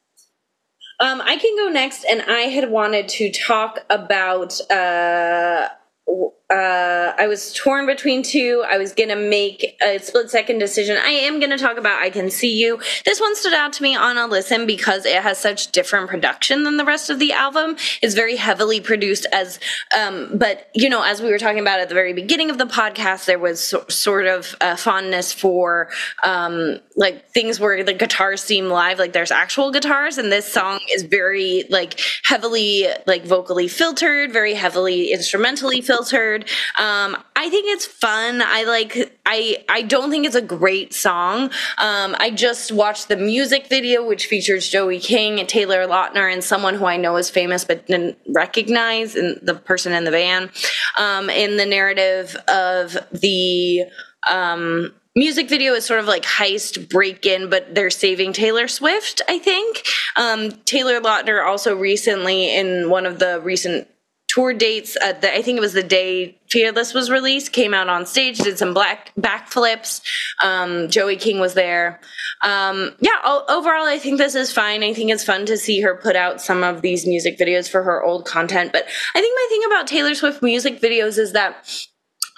Um, 1.02 1.22
I 1.22 1.38
can 1.38 1.56
go 1.56 1.70
next, 1.70 2.04
and 2.04 2.22
I 2.24 2.42
had 2.42 2.70
wanted 2.70 3.08
to 3.10 3.32
talk 3.32 3.86
about. 3.90 4.60
Uh, 4.70 5.70
w- 6.06 6.32
uh, 6.50 7.14
I 7.18 7.28
was 7.28 7.54
torn 7.54 7.86
between 7.86 8.24
two. 8.24 8.66
I 8.68 8.80
was 8.80 8.94
gonna 8.94 9.16
make 9.16 9.78
a 9.84 10.00
split 10.00 10.32
second 10.32 10.58
decision. 10.58 10.98
I 10.98 11.10
am 11.12 11.40
gonna 11.40 11.60
talk 11.60 11.78
about 11.78 12.02
"I 12.02 12.10
Can 12.10 12.32
See 12.32 12.54
You." 12.54 12.80
This 13.06 13.22
one 13.22 13.36
stood 13.36 13.54
out 13.54 13.72
to 13.74 13.84
me 13.84 13.96
on 13.96 14.18
a 14.18 14.26
listen 14.26 14.66
because 14.66 15.06
it 15.06 15.22
has 15.22 15.38
such 15.38 15.72
different 15.72 16.10
production 16.10 16.64
than 16.64 16.78
the 16.78 16.86
rest 16.86 17.12
of 17.12 17.20
the 17.20 17.34
album. 17.34 17.78
It's 18.02 18.16
very 18.16 18.36
heavily 18.36 18.82
produced 18.82 19.28
as, 19.32 19.60
um, 19.96 20.32
but 20.34 20.70
you 20.74 20.90
know, 20.90 21.04
as 21.04 21.22
we 21.22 21.30
were 21.30 21.38
talking 21.38 21.60
about 21.60 21.82
at 21.82 21.90
the 21.90 21.94
very 21.96 22.14
beginning 22.14 22.50
of 22.50 22.58
the 22.58 22.66
podcast, 22.66 23.26
there 23.26 23.38
was 23.38 23.64
so, 23.64 23.86
sort 23.88 24.26
of 24.26 24.56
a 24.60 24.76
fondness 24.76 25.32
for 25.32 25.90
um, 26.24 26.80
like 26.96 27.30
things 27.30 27.60
where 27.60 27.84
the 27.84 27.94
guitars 27.94 28.42
seem 28.42 28.70
live, 28.70 28.98
like 28.98 29.14
there's 29.14 29.32
actual 29.32 29.72
guitars, 29.72 30.18
and 30.18 30.32
this 30.32 30.52
song 30.52 30.80
is 30.92 31.04
very 31.04 31.66
like 31.70 32.00
heavily 32.24 32.88
like 33.06 33.24
vocally 33.24 33.68
filtered, 33.68 34.34
very 34.34 34.56
heavily 34.56 35.12
instrumentally 35.12 35.82
filtered. 35.82 36.39
Um, 36.78 37.18
I 37.36 37.50
think 37.50 37.66
it's 37.68 37.86
fun. 37.86 38.42
I 38.42 38.64
like. 38.64 39.18
I 39.26 39.64
I 39.70 39.82
don't 39.82 40.10
think 40.10 40.26
it's 40.26 40.36
a 40.36 40.42
great 40.42 40.94
song. 40.94 41.52
Um, 41.78 42.16
I 42.20 42.32
just 42.32 42.72
watched 42.72 43.08
the 43.08 43.18
music 43.18 43.68
video, 43.68 44.06
which 44.06 44.26
features 44.26 44.68
Joey 44.68 45.00
King, 45.00 45.40
and 45.40 45.48
Taylor 45.48 45.88
Lautner, 45.88 46.32
and 46.32 46.44
someone 46.44 46.76
who 46.76 46.86
I 46.86 46.98
know 46.98 47.16
is 47.18 47.30
famous 47.30 47.64
but 47.66 47.88
didn't 47.88 48.18
recognize, 48.28 49.16
and 49.16 49.40
the 49.42 49.56
person 49.56 49.94
in 49.94 50.04
the 50.04 50.12
van, 50.12 50.50
um, 50.98 51.30
in 51.30 51.58
the 51.58 51.66
narrative 51.66 52.36
of 52.48 52.98
the 53.12 53.84
um 54.30 54.94
music 55.16 55.50
video 55.50 55.74
is 55.74 55.86
sort 55.86 56.00
of 56.00 56.06
like 56.06 56.24
heist 56.24 56.90
break 56.90 57.26
in 57.26 57.50
but 57.50 57.74
they're 57.74 57.90
saving 57.90 58.32
taylor 58.32 58.68
swift 58.68 59.22
i 59.28 59.40
think 59.40 59.84
um 60.16 60.52
taylor 60.66 61.00
lautner 61.02 61.46
also 61.46 61.76
recently 61.76 62.56
in 62.56 62.90
one 62.90 63.06
of 63.06 63.20
the 63.20 63.42
recent 63.42 63.88
tour 64.30 64.54
dates 64.54 64.96
uh, 65.04 65.14
the, 65.14 65.36
i 65.36 65.42
think 65.42 65.58
it 65.58 65.62
was 65.62 65.74
the 65.74 65.84
day 65.84 66.38
fearless 66.50 66.94
was 66.94 67.10
released 67.12 67.52
came 67.52 67.74
out 67.74 67.90
on 67.90 68.06
stage 68.06 68.38
did 68.38 68.58
some 68.58 68.74
black 68.74 69.12
backflips. 69.20 70.02
Um, 70.44 70.90
joey 70.90 71.16
king 71.16 71.40
was 71.40 71.54
there. 71.54 72.00
Um, 72.42 72.96
yeah 73.02 73.20
o- 73.24 73.46
overall 73.50 73.86
i 73.86 74.00
think 74.00 74.18
this 74.18 74.36
is 74.36 74.52
fine. 74.52 74.84
I 74.84 74.94
think 74.94 75.12
it's 75.12 75.24
fun 75.24 75.46
to 75.48 75.58
see 75.58 75.82
her 75.82 75.96
put 75.96 76.16
out 76.16 76.42
some 76.42 76.64
of 76.64 76.82
these 76.82 77.06
music 77.06 77.38
videos 77.38 77.70
for 77.70 77.84
her 77.84 78.04
old 78.04 78.26
content. 78.26 78.72
But 78.72 78.86
i 79.16 79.22
think 79.22 79.36
my 79.36 79.48
thing 79.50 79.64
about 79.66 79.88
taylor 79.88 80.16
swift 80.16 80.42
music 80.42 80.80
videos 80.80 81.18
is 81.18 81.34
that 81.34 81.88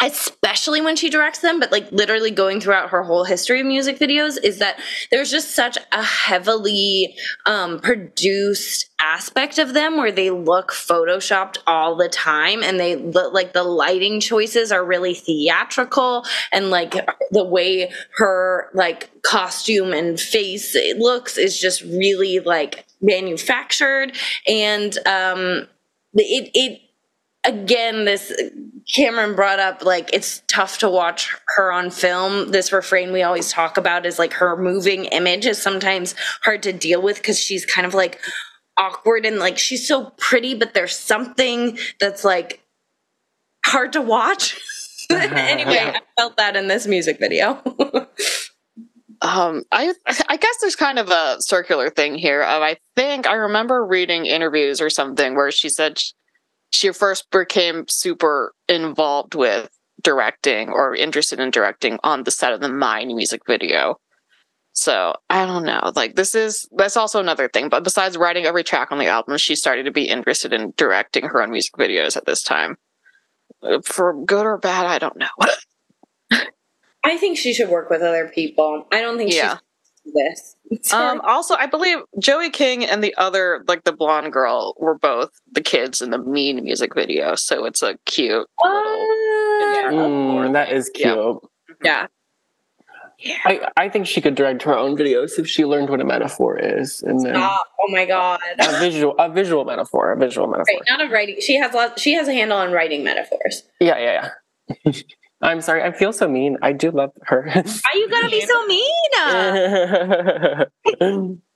especially 0.01 0.81
when 0.81 0.95
she 0.95 1.09
directs 1.09 1.39
them, 1.39 1.59
but 1.59 1.71
like 1.71 1.91
literally 1.91 2.31
going 2.31 2.59
throughout 2.59 2.89
her 2.89 3.03
whole 3.03 3.23
history 3.23 3.61
of 3.61 3.67
music 3.67 3.99
videos, 3.99 4.37
is 4.43 4.59
that 4.59 4.79
there's 5.11 5.29
just 5.31 5.51
such 5.51 5.77
a 5.91 6.03
heavily 6.03 7.15
um, 7.45 7.79
produced 7.79 8.89
aspect 8.99 9.57
of 9.57 9.73
them 9.73 9.97
where 9.97 10.11
they 10.11 10.29
look 10.29 10.71
photoshopped 10.71 11.57
all 11.65 11.95
the 11.95 12.09
time 12.09 12.63
and 12.63 12.79
they 12.79 12.95
look 12.95 13.33
like 13.33 13.53
the 13.53 13.63
lighting 13.63 14.19
choices 14.19 14.71
are 14.71 14.85
really 14.85 15.13
theatrical 15.13 16.23
and 16.51 16.69
like 16.69 16.93
the 17.31 17.43
way 17.43 17.91
her 18.17 18.69
like 18.73 19.09
costume 19.23 19.91
and 19.91 20.19
face 20.19 20.75
it 20.75 20.97
looks 20.97 21.37
is 21.37 21.59
just 21.59 21.81
really 21.81 22.39
like 22.39 22.85
manufactured 23.01 24.15
and 24.47 24.99
um 25.07 25.67
it 26.13 26.51
it 26.53 26.81
again 27.43 28.05
this 28.05 28.31
cameron 28.93 29.35
brought 29.35 29.59
up 29.59 29.83
like 29.83 30.09
it's 30.13 30.43
tough 30.47 30.77
to 30.79 30.89
watch 30.89 31.33
her 31.55 31.71
on 31.71 31.89
film 31.89 32.51
this 32.51 32.71
refrain 32.71 33.11
we 33.11 33.23
always 33.23 33.51
talk 33.51 33.77
about 33.77 34.05
is 34.05 34.19
like 34.19 34.33
her 34.33 34.57
moving 34.57 35.05
image 35.05 35.45
is 35.45 35.61
sometimes 35.61 36.13
hard 36.43 36.61
to 36.63 36.73
deal 36.73 37.01
with 37.01 37.17
because 37.17 37.39
she's 37.39 37.65
kind 37.65 37.87
of 37.87 37.93
like 37.93 38.19
awkward 38.77 39.25
and 39.25 39.37
like 39.39 39.57
she's 39.57 39.87
so 39.87 40.11
pretty 40.17 40.53
but 40.53 40.73
there's 40.73 40.95
something 40.97 41.77
that's 41.99 42.23
like 42.23 42.61
hard 43.65 43.93
to 43.93 44.01
watch 44.01 44.59
anyway 45.09 45.73
Yeah. 45.73 45.97
i 45.97 46.21
felt 46.21 46.37
that 46.37 46.55
in 46.55 46.67
this 46.67 46.87
music 46.87 47.19
video 47.19 47.61
um, 49.21 49.63
I 49.71 49.93
I 50.27 50.37
guess 50.37 50.57
there's 50.61 50.75
kind 50.75 50.97
of 50.97 51.09
a 51.09 51.37
circular 51.41 51.91
thing 51.91 52.15
here. 52.15 52.41
Of 52.41 52.63
I 52.63 52.77
think 52.95 53.27
I 53.27 53.33
remember 53.35 53.85
reading 53.85 54.25
interviews 54.25 54.81
or 54.81 54.89
something 54.89 55.35
where 55.35 55.51
she 55.51 55.69
said 55.69 55.99
sh- 55.99 56.13
she 56.71 56.91
first 56.91 57.29
became 57.31 57.87
super 57.87 58.53
involved 58.67 59.35
with 59.35 59.69
directing 60.01 60.69
or 60.69 60.95
interested 60.95 61.39
in 61.39 61.51
directing 61.51 61.99
on 62.03 62.23
the 62.23 62.31
set 62.31 62.53
of 62.53 62.59
the 62.61 62.69
Mine 62.69 63.15
music 63.15 63.41
video. 63.45 63.99
So 64.73 65.13
I 65.29 65.45
don't 65.45 65.65
know. 65.65 65.91
Like 65.95 66.15
this 66.15 66.33
is 66.33 66.67
that's 66.71 66.97
also 66.97 67.19
another 67.19 67.49
thing. 67.49 67.69
But 67.69 67.83
besides 67.83 68.17
writing 68.17 68.45
every 68.45 68.63
track 68.63 68.91
on 68.91 68.97
the 68.99 69.07
album, 69.07 69.37
she 69.37 69.55
started 69.55 69.83
to 69.83 69.91
be 69.91 70.07
interested 70.07 70.53
in 70.53 70.73
directing 70.77 71.25
her 71.25 71.41
own 71.41 71.51
music 71.51 71.73
videos 71.73 72.15
at 72.17 72.25
this 72.25 72.41
time. 72.41 72.77
For 73.83 74.13
good 74.25 74.45
or 74.45 74.57
bad, 74.57 74.85
I 74.85 74.97
don't 74.97 75.17
know. 75.17 75.27
i 77.03 77.17
think 77.17 77.37
she 77.37 77.53
should 77.53 77.69
work 77.69 77.89
with 77.89 78.01
other 78.01 78.29
people 78.33 78.85
i 78.91 79.01
don't 79.01 79.17
think 79.17 79.33
Yeah. 79.33 79.57
she's 80.03 80.13
this 80.13 80.55
Um, 80.93 81.21
also, 81.21 81.55
I 81.55 81.65
believe 81.65 81.99
Joey 82.19 82.49
King 82.49 82.85
and 82.85 83.03
the 83.03 83.13
other, 83.15 83.63
like 83.67 83.83
the 83.83 83.91
blonde 83.91 84.31
girl, 84.31 84.73
were 84.77 84.97
both 84.97 85.29
the 85.51 85.61
kids 85.61 86.01
in 86.01 86.11
the 86.11 86.17
Mean 86.17 86.63
music 86.63 86.95
video. 86.95 87.35
So 87.35 87.65
it's 87.65 87.81
a 87.81 87.97
cute 88.05 88.47
little. 88.63 89.07
Mm, 89.91 90.53
that 90.53 90.71
is 90.71 90.89
cute. 90.89 91.39
Yeah. 91.83 92.07
Yeah. 93.19 93.37
I, 93.45 93.67
I 93.77 93.89
think 93.89 94.07
she 94.07 94.19
could 94.19 94.35
direct 94.35 94.63
her 94.63 94.75
own 94.75 94.97
videos 94.97 95.37
if 95.37 95.47
she 95.47 95.65
learned 95.65 95.89
what 95.89 96.01
a 96.01 96.05
metaphor 96.05 96.57
is, 96.57 97.03
and 97.03 97.23
then 97.23 97.35
Stop. 97.35 97.67
oh 97.79 97.91
my 97.91 98.05
god 98.05 98.39
a 98.57 98.79
visual 98.79 99.15
a 99.19 99.29
visual 99.29 99.63
metaphor, 99.63 100.11
a 100.11 100.17
visual 100.17 100.47
metaphor. 100.47 100.73
Right, 100.73 100.81
not 100.89 101.01
a 101.05 101.09
writing. 101.09 101.35
She 101.39 101.55
has 101.57 101.73
lots. 101.73 102.01
She 102.01 102.13
has 102.13 102.27
a 102.27 102.33
handle 102.33 102.57
on 102.57 102.71
writing 102.71 103.03
metaphors. 103.03 103.63
Yeah, 103.79 103.99
yeah, 103.99 104.31
yeah. 104.85 104.91
I'm 105.41 105.61
sorry, 105.61 105.83
I 105.83 105.91
feel 105.91 106.13
so 106.13 106.27
mean. 106.27 106.57
I 106.61 106.73
do 106.73 106.91
love 106.91 107.11
her. 107.23 107.47
Are 107.49 107.97
you 107.97 108.09
gonna 108.09 108.29
be 108.29 108.41
so 108.41 108.65
mean? 108.67 108.87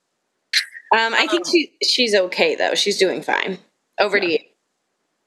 Um, 0.95 1.13
I 1.13 1.27
think 1.27 1.47
she 1.47 1.73
she's 1.83 2.15
okay 2.15 2.55
though. 2.55 2.75
She's 2.75 2.97
doing 2.97 3.21
fine. 3.21 3.57
Over 3.99 4.19
to 4.19 4.31
you. 4.31 4.39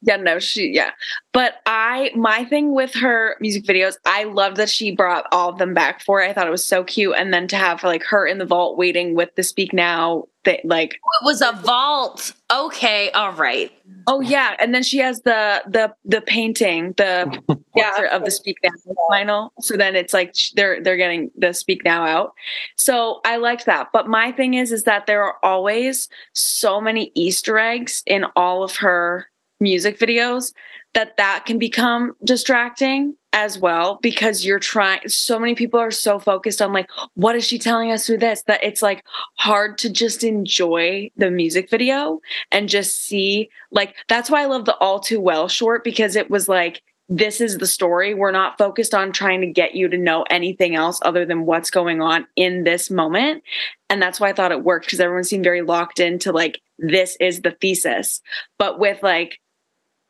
Yeah, 0.02 0.16
no, 0.16 0.39
she 0.39 0.68
yeah. 0.68 0.93
But 1.32 1.55
I 1.66 2.10
my 2.14 2.44
thing 2.44 2.72
with 2.74 2.94
her 2.94 3.36
music 3.40 3.64
videos, 3.64 3.97
I 4.06 4.24
loved 4.24 4.56
that 4.59 4.70
she 4.70 4.94
brought 4.94 5.26
all 5.32 5.51
of 5.51 5.59
them 5.59 5.74
back 5.74 6.01
for 6.01 6.22
it. 6.22 6.30
I 6.30 6.32
thought 6.32 6.47
it 6.47 6.52
was 6.52 6.64
so 6.64 6.85
cute. 6.85 7.14
And 7.18 7.35
then 7.35 7.48
to 7.48 7.56
have 7.56 7.82
like 7.82 8.05
her 8.05 8.26
in 8.26 8.39
the 8.39 8.47
vault 8.47 8.78
waiting 8.78 9.14
with 9.14 9.35
the 9.35 9.43
speak 9.43 9.72
now 9.72 10.24
that 10.49 10.65
like 10.65 10.99
oh, 11.05 11.19
It 11.23 11.25
was 11.27 11.43
a 11.43 11.53
vault. 11.65 12.33
Okay, 12.51 13.11
all 13.12 13.33
right. 13.33 13.70
oh 14.07 14.20
yeah. 14.20 14.57
And 14.59 14.75
then 14.75 14.83
she 14.83 14.99
has 14.99 15.20
the 15.23 15.62
the 15.66 15.95
the 16.05 16.20
painting, 16.23 16.95
the 16.97 17.31
Yeah. 17.77 17.91
portrait 17.93 18.12
of 18.12 18.25
the 18.25 18.31
speak 18.31 18.57
now 18.65 18.70
final. 19.11 19.53
So 19.61 19.77
then 19.77 19.95
it's 19.95 20.15
like 20.15 20.35
they're 20.57 20.83
they're 20.83 20.97
getting 20.97 21.31
the 21.37 21.53
speak 21.53 21.85
now 21.85 22.05
out. 22.05 22.33
So 22.77 23.20
I 23.25 23.37
liked 23.37 23.66
that. 23.66 23.89
But 23.93 24.09
my 24.09 24.33
thing 24.33 24.55
is 24.55 24.73
is 24.73 24.85
that 24.85 25.07
there 25.07 25.23
are 25.23 25.37
always 25.43 26.09
so 26.33 26.81
many 26.81 27.12
Easter 27.15 27.59
eggs 27.59 28.03
in 28.07 28.25
all 28.35 28.62
of 28.65 28.77
her 28.77 29.27
music 29.61 29.99
videos 29.99 30.55
that 30.95 31.16
that 31.19 31.45
can 31.45 31.59
become 31.59 32.15
distracting 32.25 33.15
as 33.32 33.59
well 33.59 33.98
because 34.00 34.44
you're 34.44 34.59
trying 34.59 35.06
so 35.06 35.38
many 35.38 35.55
people 35.55 35.78
are 35.78 35.90
so 35.90 36.18
focused 36.18 36.62
on 36.62 36.72
like 36.72 36.88
what 37.14 37.36
is 37.36 37.46
she 37.46 37.59
telling 37.59 37.92
us 37.92 38.06
through 38.06 38.16
this 38.16 38.42
that 38.46 38.62
it's 38.64 38.80
like 38.80 39.05
hard 39.34 39.76
to 39.76 39.90
just 39.90 40.24
enjoy 40.24 41.10
the 41.16 41.30
music 41.30 41.68
video 41.68 42.20
and 42.50 42.68
just 42.68 43.05
see 43.05 43.50
like 43.70 43.94
that's 44.09 44.30
why 44.30 44.42
I 44.42 44.46
love 44.46 44.64
the 44.64 44.76
all 44.76 44.98
too 44.98 45.20
well 45.20 45.46
short 45.46 45.84
because 45.84 46.16
it 46.16 46.30
was 46.30 46.48
like 46.48 46.82
this 47.09 47.40
is 47.40 47.56
the 47.56 47.66
story. 47.66 48.12
We're 48.12 48.32
not 48.32 48.59
focused 48.59 48.94
on 48.94 49.12
trying 49.12 49.40
to 49.40 49.46
get 49.46 49.74
you 49.74 49.88
to 49.88 49.96
know 49.96 50.24
anything 50.28 50.74
else 50.74 51.00
other 51.02 51.24
than 51.24 51.46
what's 51.46 51.70
going 51.70 52.02
on 52.02 52.26
in 52.36 52.64
this 52.64 52.90
moment. 52.90 53.42
And 53.88 54.02
that's 54.02 54.20
why 54.20 54.28
I 54.28 54.34
thought 54.34 54.52
it 54.52 54.62
worked 54.62 54.86
because 54.86 55.00
everyone 55.00 55.24
seemed 55.24 55.44
very 55.44 55.62
locked 55.62 56.00
into 56.00 56.32
like 56.32 56.60
this 56.78 57.16
is 57.18 57.40
the 57.40 57.52
thesis. 57.52 58.20
But 58.59 58.78
with 58.78 59.02
like 59.02 59.40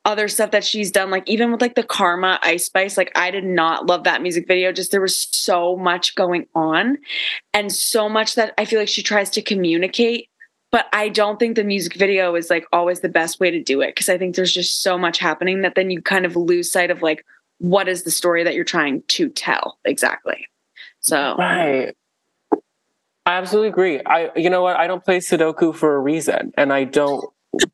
other 0.09 0.26
stuff 0.26 0.52
that 0.52 0.64
she's 0.64 0.90
done, 0.90 1.10
like 1.10 1.28
even 1.28 1.52
with 1.52 1.60
like 1.60 1.74
the 1.74 1.82
Karma 1.82 2.39
Ice 2.43 2.64
Spice, 2.64 2.97
like 2.97 3.12
I 3.14 3.30
did 3.30 3.44
not 3.44 3.86
love 3.86 4.05
that 4.05 4.22
music 4.22 4.48
video. 4.48 4.72
Just 4.72 4.90
there 4.90 5.02
was 5.02 5.28
so 5.30 5.76
much 5.76 6.14
going 6.14 6.47
on 6.55 6.97
and 7.52 7.70
so 7.70 8.09
much 8.09 8.35
that 8.35 8.55
I 8.56 8.64
feel 8.64 8.80
like 8.80 8.89
she 8.89 9.02
tries 9.02 9.28
to 9.30 9.43
communicate. 9.43 10.30
But 10.72 10.86
I 10.94 11.10
don't 11.10 11.39
think 11.39 11.56
the 11.56 11.64
music 11.64 11.94
video 11.94 12.35
is 12.35 12.48
like 12.48 12.64
always 12.72 13.01
the 13.01 13.10
best 13.10 13.39
way 13.39 13.51
to 13.51 13.62
do 13.62 13.82
it 13.82 13.89
because 13.89 14.09
I 14.09 14.16
think 14.16 14.35
there's 14.35 14.52
just 14.52 14.82
so 14.82 14.97
much 14.97 15.18
happening 15.18 15.60
that 15.60 15.74
then 15.74 15.90
you 15.90 16.01
kind 16.01 16.24
of 16.24 16.36
lose 16.36 16.72
sight 16.72 16.90
of 16.90 17.02
like 17.02 17.24
what 17.59 17.86
is 17.86 18.05
the 18.05 18.10
story 18.10 18.44
that 18.44 18.55
you're 18.55 18.64
trying 18.64 19.02
to 19.09 19.28
tell 19.28 19.78
exactly. 19.85 20.47
So 21.01 21.36
Right. 21.39 21.94
I 23.26 23.32
absolutely 23.32 23.68
agree. 23.68 24.01
I 24.06 24.30
you 24.36 24.48
know 24.48 24.62
what? 24.62 24.76
I 24.76 24.86
don't 24.86 25.05
play 25.05 25.18
Sudoku 25.18 25.74
for 25.74 25.97
a 25.97 26.01
reason, 26.01 26.52
and 26.56 26.72
I 26.72 26.85
don't 26.85 27.22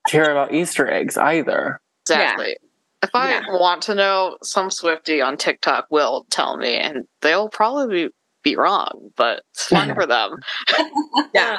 care 0.09 0.33
about 0.33 0.53
Easter 0.53 0.91
eggs 0.91 1.17
either. 1.17 1.81
Exactly. 2.05 2.57
If 3.03 3.11
I 3.15 3.31
Yeah. 3.31 3.43
want 3.49 3.83
to 3.83 3.95
know, 3.95 4.39
some 4.43 4.71
Swifty 4.71 5.21
on 5.21 5.37
TikTok 5.37 5.87
will 5.91 6.27
tell 6.31 6.57
me, 6.57 6.77
and 6.77 7.07
they'll 7.21 7.49
probably 7.49 8.11
be 8.43 8.57
wrong, 8.57 9.11
but 9.17 9.43
it's 9.53 9.69
fun 9.69 9.95
for 9.95 10.07
them. 10.07 10.37
Yeah. 11.35 11.59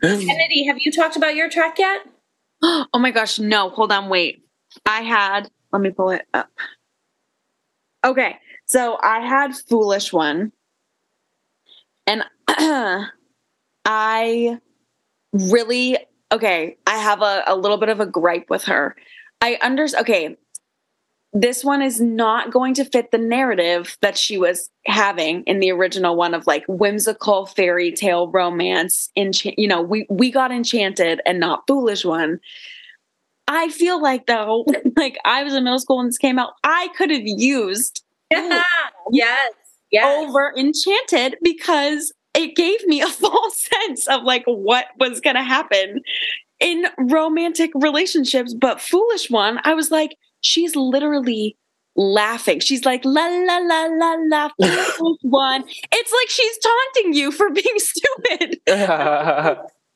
Kennedy, 0.00 0.64
have 0.66 0.78
you 0.80 0.92
talked 0.92 1.16
about 1.16 1.34
your 1.34 1.48
track 1.50 1.78
yet? 1.78 2.06
oh 2.62 2.86
my 2.98 3.10
gosh, 3.10 3.38
no, 3.38 3.68
hold 3.70 3.92
on, 3.92 4.08
wait. 4.08 4.44
I 4.86 5.02
had, 5.02 5.50
let 5.72 5.82
me 5.82 5.90
pull 5.90 6.10
it 6.10 6.26
up. 6.34 6.48
Okay, 8.04 8.38
so 8.66 8.98
I 9.02 9.20
had 9.20 9.54
Foolish 9.54 10.12
One. 10.12 10.52
And 12.06 12.24
I 13.84 14.58
really, 15.32 15.98
okay, 16.32 16.76
I 16.86 16.96
have 16.96 17.22
a, 17.22 17.44
a 17.46 17.56
little 17.56 17.76
bit 17.76 17.90
of 17.90 18.00
a 18.00 18.06
gripe 18.06 18.50
with 18.50 18.64
her. 18.64 18.96
I 19.40 19.58
understand, 19.62 20.02
okay, 20.02 20.36
this 21.32 21.64
one 21.64 21.80
is 21.80 22.00
not 22.00 22.50
going 22.50 22.74
to 22.74 22.84
fit 22.84 23.10
the 23.10 23.18
narrative 23.18 23.96
that 24.02 24.18
she 24.18 24.36
was 24.36 24.70
having 24.86 25.42
in 25.44 25.60
the 25.60 25.70
original 25.72 26.16
one 26.16 26.34
of 26.34 26.46
like 26.46 26.64
whimsical 26.68 27.46
fairy 27.46 27.90
tale 27.92 28.28
romance 28.30 29.10
encha- 29.16 29.54
you 29.56 29.66
know 29.66 29.80
we 29.80 30.06
we 30.10 30.30
got 30.30 30.52
enchanted 30.52 31.20
and 31.24 31.40
not 31.40 31.62
foolish 31.66 32.04
one 32.04 32.38
i 33.48 33.68
feel 33.70 34.02
like 34.02 34.26
though 34.26 34.66
like 34.96 35.16
i 35.24 35.42
was 35.42 35.54
in 35.54 35.64
middle 35.64 35.78
school 35.78 35.98
when 35.98 36.06
this 36.06 36.18
came 36.18 36.38
out 36.38 36.52
i 36.64 36.88
could 36.96 37.10
have 37.10 37.22
used 37.24 38.04
yes. 38.30 39.52
Yes. 39.90 40.26
over 40.26 40.54
enchanted 40.56 41.36
because 41.42 42.12
it 42.34 42.56
gave 42.56 42.86
me 42.86 43.00
a 43.00 43.08
false 43.22 43.68
sense 43.80 44.08
of 44.08 44.22
like 44.22 44.44
what 44.46 44.86
was 44.98 45.20
going 45.20 45.36
to 45.36 45.42
happen 45.42 46.00
in 46.60 46.86
romantic 46.98 47.70
relationships 47.74 48.54
but 48.54 48.80
foolish 48.80 49.30
one 49.30 49.58
i 49.64 49.74
was 49.74 49.90
like 49.90 50.16
she's 50.42 50.76
literally 50.76 51.56
laughing. 51.96 52.60
She's 52.60 52.84
like 52.84 53.04
la 53.04 53.26
la 53.26 53.58
la 53.58 53.86
la 53.90 54.16
la 54.18 54.48
foolish 54.60 55.18
one. 55.22 55.64
It's 55.92 56.12
like 56.12 56.28
she's 56.28 56.58
taunting 56.58 57.14
you 57.14 57.32
for 57.32 57.50
being 57.50 57.64
stupid. 57.78 58.60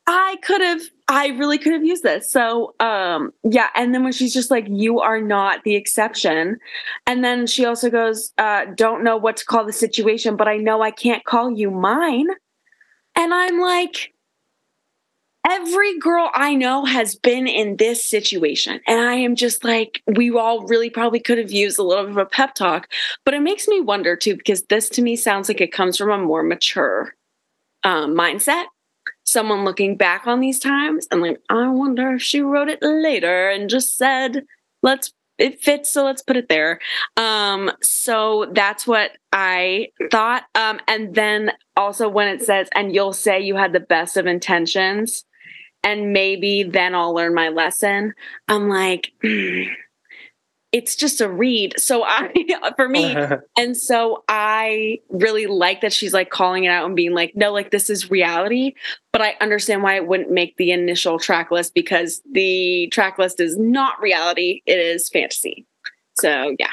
I 0.08 0.36
could 0.42 0.60
have, 0.60 0.82
I 1.08 1.28
really 1.28 1.58
could 1.58 1.72
have 1.72 1.84
used 1.84 2.02
this. 2.02 2.30
So, 2.30 2.74
um, 2.80 3.32
yeah. 3.44 3.68
And 3.76 3.94
then 3.94 4.02
when 4.02 4.12
she's 4.12 4.34
just 4.34 4.50
like, 4.50 4.66
you 4.68 5.00
are 5.00 5.20
not 5.20 5.62
the 5.62 5.76
exception. 5.76 6.58
And 7.06 7.22
then 7.22 7.46
she 7.46 7.64
also 7.64 7.90
goes, 7.90 8.32
uh, 8.38 8.64
don't 8.74 9.04
know 9.04 9.16
what 9.16 9.36
to 9.36 9.44
call 9.44 9.64
the 9.64 9.72
situation, 9.72 10.36
but 10.36 10.48
I 10.48 10.56
know 10.56 10.82
I 10.82 10.90
can't 10.90 11.24
call 11.24 11.50
you 11.50 11.70
mine. 11.70 12.26
And 13.14 13.32
I'm 13.32 13.60
like, 13.60 14.14
every 15.48 15.96
girl 16.00 16.28
I 16.34 16.56
know 16.56 16.84
has 16.84 17.14
been 17.14 17.46
in 17.46 17.76
this 17.76 18.04
situation. 18.04 18.80
And 18.88 19.00
I 19.00 19.14
am 19.14 19.36
just 19.36 19.62
like, 19.62 20.02
we 20.16 20.36
all 20.36 20.66
really 20.66 20.90
probably 20.90 21.20
could 21.20 21.38
have 21.38 21.52
used 21.52 21.78
a 21.78 21.84
little 21.84 22.04
bit 22.04 22.12
of 22.12 22.18
a 22.18 22.26
pep 22.26 22.54
talk. 22.54 22.88
But 23.24 23.34
it 23.34 23.42
makes 23.42 23.68
me 23.68 23.80
wonder 23.80 24.16
too, 24.16 24.36
because 24.36 24.64
this 24.64 24.88
to 24.90 25.02
me 25.02 25.14
sounds 25.14 25.48
like 25.48 25.60
it 25.60 25.72
comes 25.72 25.96
from 25.96 26.10
a 26.10 26.18
more 26.18 26.42
mature 26.42 27.14
um, 27.84 28.16
mindset 28.16 28.64
someone 29.26 29.64
looking 29.64 29.96
back 29.96 30.26
on 30.26 30.40
these 30.40 30.58
times 30.58 31.06
and 31.10 31.20
like 31.20 31.40
i 31.50 31.68
wonder 31.68 32.14
if 32.14 32.22
she 32.22 32.40
wrote 32.40 32.68
it 32.68 32.78
later 32.82 33.50
and 33.50 33.68
just 33.68 33.96
said 33.96 34.44
let's 34.82 35.12
it 35.38 35.60
fits 35.60 35.92
so 35.92 36.04
let's 36.04 36.22
put 36.22 36.36
it 36.36 36.48
there. 36.48 36.80
Um 37.16 37.70
so 37.82 38.50
that's 38.54 38.86
what 38.86 39.10
i 39.32 39.88
thought. 40.10 40.44
Um 40.54 40.80
and 40.88 41.14
then 41.14 41.52
also 41.76 42.08
when 42.08 42.28
it 42.28 42.42
says 42.42 42.68
and 42.74 42.94
you'll 42.94 43.12
say 43.12 43.40
you 43.40 43.56
had 43.56 43.72
the 43.72 43.80
best 43.80 44.16
of 44.16 44.26
intentions 44.26 45.24
and 45.84 46.12
maybe 46.12 46.62
then 46.62 46.94
i'll 46.94 47.14
learn 47.14 47.34
my 47.34 47.48
lesson 47.50 48.14
i'm 48.48 48.68
like 48.68 49.12
it's 50.72 50.96
just 50.96 51.20
a 51.20 51.28
read 51.28 51.74
so 51.78 52.02
i 52.04 52.32
for 52.76 52.88
me 52.88 53.16
and 53.56 53.76
so 53.76 54.24
I 54.28 55.00
really 55.08 55.46
like 55.46 55.80
that 55.80 55.92
she's 55.92 56.12
like 56.12 56.30
calling 56.30 56.64
it 56.64 56.68
out 56.68 56.86
and 56.86 56.96
being 56.96 57.12
like, 57.12 57.34
no, 57.34 57.52
like 57.52 57.70
this 57.70 57.90
is 57.90 58.10
reality. 58.10 58.74
But 59.12 59.22
I 59.22 59.36
understand 59.40 59.82
why 59.82 59.96
it 59.96 60.06
wouldn't 60.06 60.30
make 60.30 60.56
the 60.56 60.72
initial 60.72 61.18
track 61.18 61.50
list 61.50 61.74
because 61.74 62.22
the 62.32 62.88
track 62.88 63.18
list 63.18 63.40
is 63.40 63.56
not 63.56 64.00
reality, 64.00 64.62
it 64.66 64.78
is 64.78 65.08
fantasy. 65.08 65.66
So 66.18 66.54
yeah. 66.58 66.70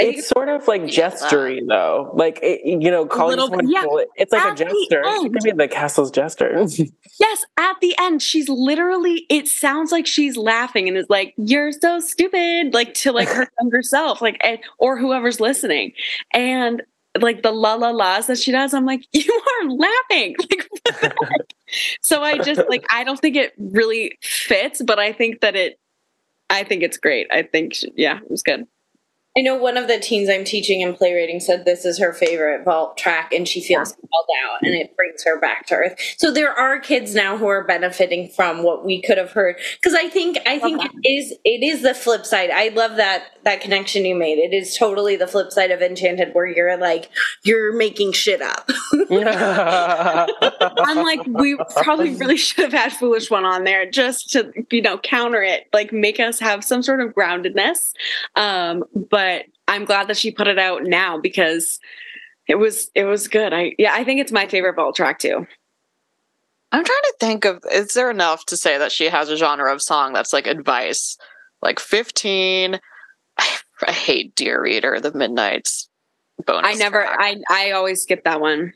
It's 0.00 0.28
sort 0.28 0.48
of 0.48 0.66
like 0.68 0.82
gestury, 0.82 1.60
though. 1.66 2.10
Like 2.14 2.38
it, 2.42 2.60
you 2.64 2.90
know, 2.90 3.06
calling 3.06 3.30
Little- 3.36 3.48
someone 3.48 3.70
yeah, 3.70 3.82
cool, 3.84 4.04
it's 4.16 4.32
like 4.32 4.44
a 4.44 4.48
at 4.48 4.56
jester. 4.56 5.04
She 5.22 5.28
could 5.30 5.42
be 5.42 5.50
the 5.52 5.68
castle's 5.68 6.10
jester. 6.10 6.64
Yes, 7.20 7.44
at 7.58 7.76
the 7.82 7.94
end, 8.00 8.22
she's 8.22 8.48
literally, 8.48 9.26
it 9.28 9.46
sounds 9.46 9.92
like 9.92 10.06
she's 10.06 10.38
laughing 10.38 10.88
and 10.88 10.96
is 10.96 11.04
like, 11.10 11.34
You're 11.36 11.70
so 11.70 12.00
stupid, 12.00 12.72
like 12.72 12.94
to 12.94 13.12
like 13.12 13.28
her 13.28 13.46
younger 13.60 13.82
self, 13.82 14.22
like, 14.22 14.38
and, 14.42 14.58
or 14.78 14.96
whoever's 14.96 15.38
listening. 15.38 15.92
And 16.32 16.82
like 17.20 17.42
the 17.42 17.50
la 17.52 17.74
la 17.74 17.90
la's 17.90 18.26
that 18.28 18.38
she 18.38 18.52
does, 18.52 18.72
I'm 18.72 18.86
like, 18.86 19.04
You 19.12 19.42
are 19.62 19.68
laughing. 19.68 20.34
Like, 20.38 20.66
what 20.70 20.84
the 20.84 20.92
heck? 21.26 21.54
so 22.00 22.22
I 22.22 22.38
just 22.38 22.62
like, 22.70 22.86
I 22.90 23.04
don't 23.04 23.20
think 23.20 23.36
it 23.36 23.52
really 23.58 24.16
fits, 24.22 24.80
but 24.82 24.98
I 24.98 25.12
think 25.12 25.40
that 25.42 25.56
it, 25.56 25.78
I 26.48 26.64
think 26.64 26.82
it's 26.82 26.96
great. 26.96 27.26
I 27.30 27.42
think, 27.42 27.74
she- 27.74 27.92
yeah, 27.96 28.16
it 28.18 28.30
was 28.30 28.42
good. 28.42 28.66
I 29.36 29.42
know 29.42 29.56
one 29.56 29.76
of 29.76 29.86
the 29.86 29.98
teens 30.00 30.28
I'm 30.28 30.44
teaching 30.44 30.80
in 30.80 30.92
playwriting 30.94 31.38
said 31.38 31.64
this 31.64 31.84
is 31.84 32.00
her 32.00 32.12
favorite 32.12 32.64
vault 32.64 32.98
track 32.98 33.32
and 33.32 33.46
she 33.46 33.60
feels 33.60 33.92
called 33.92 34.26
out 34.44 34.58
and 34.62 34.74
it 34.74 34.96
brings 34.96 35.22
her 35.22 35.38
back 35.38 35.66
to 35.66 35.76
earth. 35.76 36.14
So 36.18 36.32
there 36.32 36.52
are 36.52 36.80
kids 36.80 37.14
now 37.14 37.36
who 37.36 37.46
are 37.46 37.62
benefiting 37.62 38.28
from 38.28 38.64
what 38.64 38.84
we 38.84 39.00
could 39.00 39.18
have 39.18 39.30
heard 39.30 39.56
because 39.80 39.94
I 39.94 40.08
think 40.08 40.38
I 40.46 40.58
think 40.58 40.82
it 40.84 41.08
is 41.08 41.32
it 41.44 41.62
is 41.62 41.82
the 41.82 41.94
flip 41.94 42.26
side. 42.26 42.50
I 42.50 42.68
love 42.68 42.96
that 42.96 43.22
that 43.44 43.60
connection 43.60 44.04
you 44.04 44.16
made. 44.16 44.38
It 44.38 44.52
is 44.52 44.76
totally 44.76 45.14
the 45.14 45.28
flip 45.28 45.52
side 45.52 45.70
of 45.70 45.80
Enchanted 45.80 46.34
where 46.34 46.46
you're 46.46 46.76
like 46.76 47.08
you're 47.44 47.72
making 47.72 48.12
shit 48.12 48.42
up. 48.42 48.68
I'm 49.12 50.96
like, 51.04 51.20
we 51.26 51.56
probably 51.82 52.14
really 52.16 52.36
should 52.36 52.64
have 52.64 52.72
had 52.72 52.92
Foolish 52.92 53.30
One 53.30 53.44
on 53.44 53.62
there 53.62 53.88
just 53.88 54.30
to, 54.30 54.52
you 54.70 54.82
know, 54.82 54.98
counter 54.98 55.42
it, 55.42 55.68
like 55.72 55.92
make 55.92 56.18
us 56.18 56.40
have 56.40 56.64
some 56.64 56.82
sort 56.82 57.00
of 57.00 57.14
groundedness. 57.14 57.92
Um, 58.34 58.84
but 59.08 59.19
I'm 59.68 59.84
glad 59.84 60.08
that 60.08 60.16
she 60.16 60.30
put 60.30 60.48
it 60.48 60.58
out 60.58 60.82
now 60.84 61.18
because 61.18 61.78
it 62.48 62.56
was 62.56 62.90
it 62.94 63.04
was 63.04 63.28
good. 63.28 63.52
I 63.52 63.72
yeah, 63.78 63.92
I 63.94 64.04
think 64.04 64.20
it's 64.20 64.32
my 64.32 64.46
favorite 64.46 64.76
vault 64.76 64.96
track 64.96 65.18
too. 65.18 65.46
I'm 66.72 66.84
trying 66.84 67.02
to 67.02 67.14
think 67.20 67.44
of 67.44 67.62
is 67.72 67.94
there 67.94 68.10
enough 68.10 68.44
to 68.46 68.56
say 68.56 68.78
that 68.78 68.92
she 68.92 69.06
has 69.06 69.28
a 69.28 69.36
genre 69.36 69.72
of 69.72 69.82
song 69.82 70.12
that's 70.12 70.32
like 70.32 70.46
advice? 70.46 71.16
Like 71.62 71.78
15. 71.80 72.80
I, 73.38 73.58
I 73.86 73.92
hate 73.92 74.34
Dear 74.34 74.62
Reader, 74.62 75.00
the 75.00 75.12
Midnights 75.12 75.88
bonus. 76.46 76.70
I 76.70 76.74
never 76.74 77.02
track. 77.02 77.16
I 77.20 77.36
I 77.50 77.70
always 77.72 78.02
skip 78.02 78.24
that 78.24 78.40
one. 78.40 78.72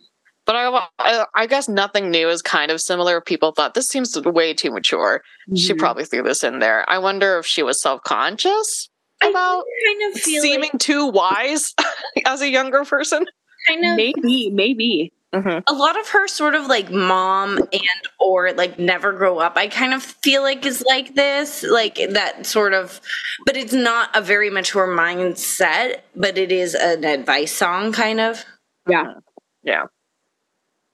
But 0.46 0.56
I, 0.56 0.86
I, 0.98 1.24
I 1.34 1.46
guess 1.46 1.70
nothing 1.70 2.10
new 2.10 2.28
is 2.28 2.42
kind 2.42 2.70
of 2.70 2.78
similar. 2.78 3.22
People 3.22 3.52
thought 3.52 3.72
this 3.72 3.88
seems 3.88 4.14
way 4.20 4.52
too 4.52 4.70
mature. 4.70 5.22
She 5.56 5.72
Mhm. 5.72 5.78
probably 5.78 6.04
threw 6.04 6.22
this 6.22 6.44
in 6.44 6.58
there. 6.58 6.84
I 6.88 6.98
wonder 6.98 7.38
if 7.38 7.46
she 7.46 7.62
was 7.62 7.80
self 7.80 8.02
conscious 8.02 8.90
about 9.30 9.64
kind 9.86 10.12
of 10.14 10.20
feel 10.20 10.42
seeming 10.42 10.70
like, 10.72 10.80
too 10.80 11.06
wise 11.08 11.74
as 12.26 12.40
a 12.40 12.48
younger 12.48 12.84
person. 12.84 13.24
kind 13.68 13.84
of 13.84 13.96
maybe, 13.96 14.50
maybe. 14.50 15.12
Mm-hmm. 15.34 15.58
a 15.66 15.76
lot 15.76 15.98
of 15.98 16.08
her 16.10 16.28
sort 16.28 16.54
of 16.54 16.66
like 16.68 16.92
mom 16.92 17.58
and 17.58 18.02
or 18.20 18.52
like 18.52 18.78
never 18.78 19.12
grow 19.12 19.40
up 19.40 19.56
i 19.56 19.66
kind 19.66 19.92
of 19.92 20.00
feel 20.00 20.42
like 20.42 20.64
is 20.64 20.84
like 20.86 21.16
this 21.16 21.64
like 21.64 21.96
that 22.10 22.46
sort 22.46 22.72
of 22.72 23.00
but 23.44 23.56
it's 23.56 23.72
not 23.72 24.10
a 24.14 24.20
very 24.20 24.48
mature 24.48 24.86
mindset 24.86 26.02
but 26.14 26.38
it 26.38 26.52
is 26.52 26.76
an 26.76 27.02
advice 27.02 27.50
song 27.50 27.90
kind 27.90 28.20
of 28.20 28.44
Yeah. 28.88 29.14
Yeah. 29.64 29.86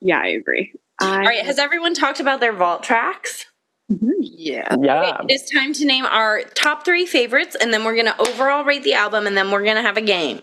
Yeah, 0.01 0.21
I 0.21 0.29
agree. 0.29 0.73
I, 0.99 1.11
all 1.19 1.19
right 1.19 1.45
has 1.45 1.59
everyone 1.59 1.93
talked 1.93 2.21
about 2.21 2.41
their 2.41 2.55
vault 2.55 2.83
tracks 2.83 3.45
Yeah. 3.91 4.77
yeah. 4.81 5.21
it 5.29 5.33
is 5.33 5.51
time 5.51 5.73
to 5.75 5.85
name 5.85 6.07
our 6.07 6.43
top 6.55 6.85
three 6.85 7.07
favorites 7.07 7.57
and 7.61 7.75
then 7.75 7.85
we're 7.85 7.97
gonna 7.97 8.15
overall 8.19 8.65
rate 8.65 8.85
the 8.85 8.95
album 8.95 9.27
and 9.27 9.37
then 9.37 9.51
we're 9.51 9.65
gonna 9.65 9.83
have 9.83 9.97
a 9.97 10.03
game 10.03 10.41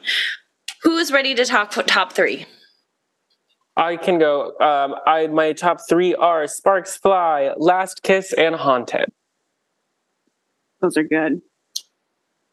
who 0.84 0.98
is 0.98 1.11
ready 1.11 1.34
to 1.34 1.45
talk 1.45 1.72
top 1.88 2.11
three 2.14 2.45
I 3.78 3.95
can 3.95 4.18
go. 4.18 4.57
Um, 4.60 4.95
I 5.06 5.28
my 5.28 5.53
top 5.53 5.78
three 5.88 6.15
are 6.15 6.48
Sparks 6.48 6.98
Fly, 6.98 7.53
Last 7.57 8.02
Kiss, 8.02 8.34
and 8.34 8.56
Haunted. 8.56 9.11
those 10.82 10.98
are 10.98 11.03
good. 11.03 11.41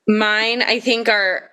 Mine, 0.07 0.61
I 0.61 0.81
think, 0.81 1.09
are 1.09 1.51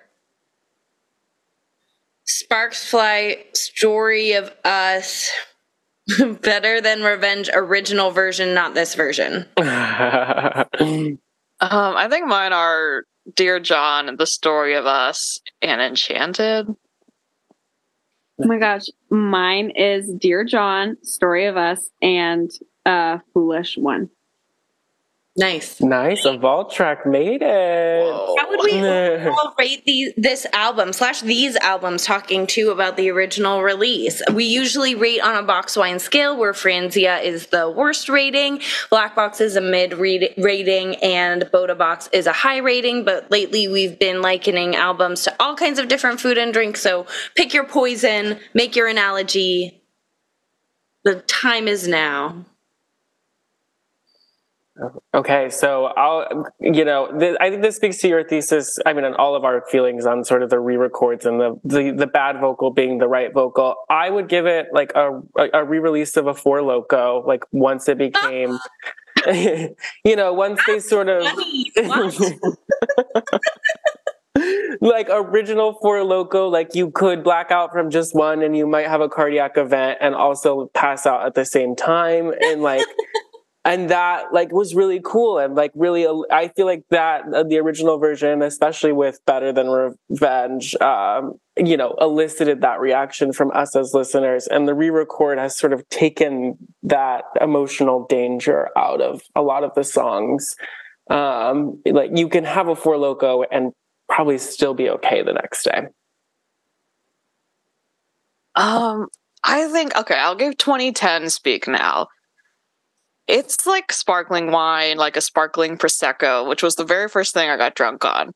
Sparks 2.24 2.86
Fly, 2.86 3.44
Story 3.54 4.32
of 4.32 4.54
Us, 4.62 5.30
Better 6.42 6.80
Than 6.80 7.02
Revenge, 7.02 7.50
original 7.54 8.10
version, 8.10 8.54
not 8.54 8.74
this 8.74 8.94
version. 8.94 9.46
Um, 11.62 11.94
I 11.96 12.08
think 12.08 12.26
mine 12.26 12.52
are 12.52 13.04
Dear 13.36 13.60
John, 13.60 14.16
The 14.16 14.26
Story 14.26 14.74
of 14.74 14.84
Us, 14.84 15.40
and 15.62 15.80
Enchanted. 15.80 16.66
Oh 16.68 18.46
my 18.46 18.58
gosh. 18.58 18.86
Mine 19.10 19.70
is 19.70 20.12
Dear 20.18 20.42
John, 20.44 20.96
Story 21.04 21.46
of 21.46 21.56
Us, 21.56 21.88
and 22.02 22.50
uh 22.84 23.18
Foolish 23.32 23.78
One. 23.78 24.10
Nice. 25.34 25.80
Nice. 25.80 26.26
A 26.26 26.36
vault 26.36 26.72
track 26.72 27.06
made 27.06 27.40
it. 27.40 28.04
Whoa. 28.04 28.36
How 28.38 28.50
would 28.50 28.60
we 28.64 28.78
all 29.30 29.54
rate 29.58 29.82
these 29.86 30.12
this 30.14 30.44
album 30.52 30.92
slash 30.92 31.22
these 31.22 31.56
albums 31.56 32.04
talking 32.04 32.46
to 32.48 32.70
about 32.70 32.98
the 32.98 33.10
original 33.10 33.62
release? 33.62 34.20
We 34.34 34.44
usually 34.44 34.94
rate 34.94 35.22
on 35.22 35.42
a 35.42 35.42
box 35.42 35.74
wine 35.74 36.00
scale 36.00 36.36
where 36.36 36.52
Franzia 36.52 37.22
is 37.22 37.46
the 37.46 37.70
worst 37.70 38.10
rating, 38.10 38.60
Black 38.90 39.16
Box 39.16 39.40
is 39.40 39.56
a 39.56 39.62
mid 39.62 39.94
read- 39.94 40.34
rating, 40.36 40.96
and 40.96 41.50
Bota 41.50 41.74
Box 41.74 42.10
is 42.12 42.26
a 42.26 42.32
high 42.32 42.58
rating. 42.58 43.04
But 43.04 43.30
lately 43.30 43.68
we've 43.68 43.98
been 43.98 44.20
likening 44.20 44.76
albums 44.76 45.22
to 45.24 45.34
all 45.40 45.56
kinds 45.56 45.78
of 45.78 45.88
different 45.88 46.20
food 46.20 46.36
and 46.36 46.52
drink. 46.52 46.76
So 46.76 47.06
pick 47.36 47.54
your 47.54 47.64
poison, 47.64 48.38
make 48.52 48.76
your 48.76 48.86
analogy. 48.86 49.82
The 51.04 51.22
time 51.22 51.68
is 51.68 51.88
now. 51.88 52.44
Okay, 55.14 55.50
so 55.50 55.86
I'll, 55.86 56.46
you 56.60 56.84
know, 56.84 57.18
th- 57.18 57.36
I 57.40 57.50
think 57.50 57.62
this 57.62 57.76
speaks 57.76 57.98
to 57.98 58.08
your 58.08 58.24
thesis. 58.24 58.78
I 58.86 58.92
mean, 58.92 59.04
on 59.04 59.14
all 59.14 59.34
of 59.34 59.44
our 59.44 59.62
feelings 59.68 60.06
on 60.06 60.24
sort 60.24 60.42
of 60.42 60.50
the 60.50 60.58
re-records 60.58 61.26
and 61.26 61.40
the 61.40 61.60
the, 61.64 61.90
the 61.90 62.06
bad 62.06 62.40
vocal 62.40 62.70
being 62.70 62.98
the 62.98 63.08
right 63.08 63.32
vocal. 63.32 63.74
I 63.90 64.10
would 64.10 64.28
give 64.28 64.46
it 64.46 64.68
like 64.72 64.92
a 64.94 65.20
a 65.52 65.64
re-release 65.64 66.16
of 66.16 66.26
a 66.26 66.34
Four 66.34 66.62
Loco, 66.62 67.22
like 67.26 67.44
once 67.52 67.88
it 67.88 67.98
became, 67.98 68.58
you 69.26 70.16
know, 70.16 70.32
once 70.32 70.60
they 70.66 70.80
sort 70.80 71.08
of 71.08 71.22
like 74.80 75.08
original 75.10 75.78
Four 75.80 76.04
Loco, 76.04 76.48
like 76.48 76.74
you 76.74 76.90
could 76.90 77.22
black 77.22 77.50
out 77.50 77.72
from 77.72 77.90
just 77.90 78.14
one, 78.14 78.42
and 78.42 78.56
you 78.56 78.66
might 78.66 78.86
have 78.86 79.00
a 79.00 79.08
cardiac 79.08 79.56
event 79.56 79.98
and 80.00 80.14
also 80.14 80.66
pass 80.74 81.06
out 81.06 81.26
at 81.26 81.34
the 81.34 81.44
same 81.44 81.76
time, 81.76 82.32
and 82.42 82.62
like. 82.62 82.84
And 83.64 83.90
that 83.90 84.32
like 84.32 84.52
was 84.52 84.74
really 84.74 85.00
cool 85.04 85.38
and 85.38 85.54
like 85.54 85.70
really 85.74 86.06
i 86.30 86.48
feel 86.48 86.66
like 86.66 86.84
that 86.90 87.22
uh, 87.32 87.42
the 87.44 87.58
original 87.58 87.98
version 87.98 88.42
especially 88.42 88.92
with 88.92 89.20
better 89.24 89.52
than 89.52 89.68
revenge 89.68 90.74
um 90.76 91.34
you 91.56 91.76
know 91.76 91.94
elicited 92.00 92.62
that 92.62 92.80
reaction 92.80 93.32
from 93.32 93.50
us 93.52 93.76
as 93.76 93.92
listeners. 93.94 94.46
And 94.46 94.66
the 94.66 94.74
re-record 94.74 95.38
has 95.38 95.58
sort 95.58 95.72
of 95.72 95.86
taken 95.88 96.56
that 96.82 97.24
emotional 97.40 98.06
danger 98.08 98.68
out 98.76 99.00
of 99.00 99.22
a 99.34 99.42
lot 99.42 99.64
of 99.64 99.74
the 99.74 99.84
songs. 99.84 100.56
Um 101.10 101.82
like 101.86 102.10
you 102.14 102.28
can 102.28 102.44
have 102.44 102.68
a 102.68 102.76
four 102.76 102.96
loco 102.96 103.42
and 103.42 103.72
probably 104.08 104.38
still 104.38 104.74
be 104.74 104.88
okay 104.90 105.22
the 105.22 105.32
next 105.32 105.64
day. 105.64 105.88
Um, 108.54 109.08
I 109.44 109.68
think 109.68 109.96
okay, 109.96 110.14
I'll 110.14 110.36
give 110.36 110.56
2010 110.56 111.30
speak 111.30 111.66
now. 111.68 112.08
It's 113.32 113.66
like 113.66 113.90
sparkling 113.92 114.50
wine, 114.50 114.98
like 114.98 115.16
a 115.16 115.22
sparkling 115.22 115.78
prosecco, 115.78 116.46
which 116.46 116.62
was 116.62 116.76
the 116.76 116.84
very 116.84 117.08
first 117.08 117.32
thing 117.32 117.48
I 117.48 117.56
got 117.56 117.74
drunk 117.74 118.04
on. 118.04 118.32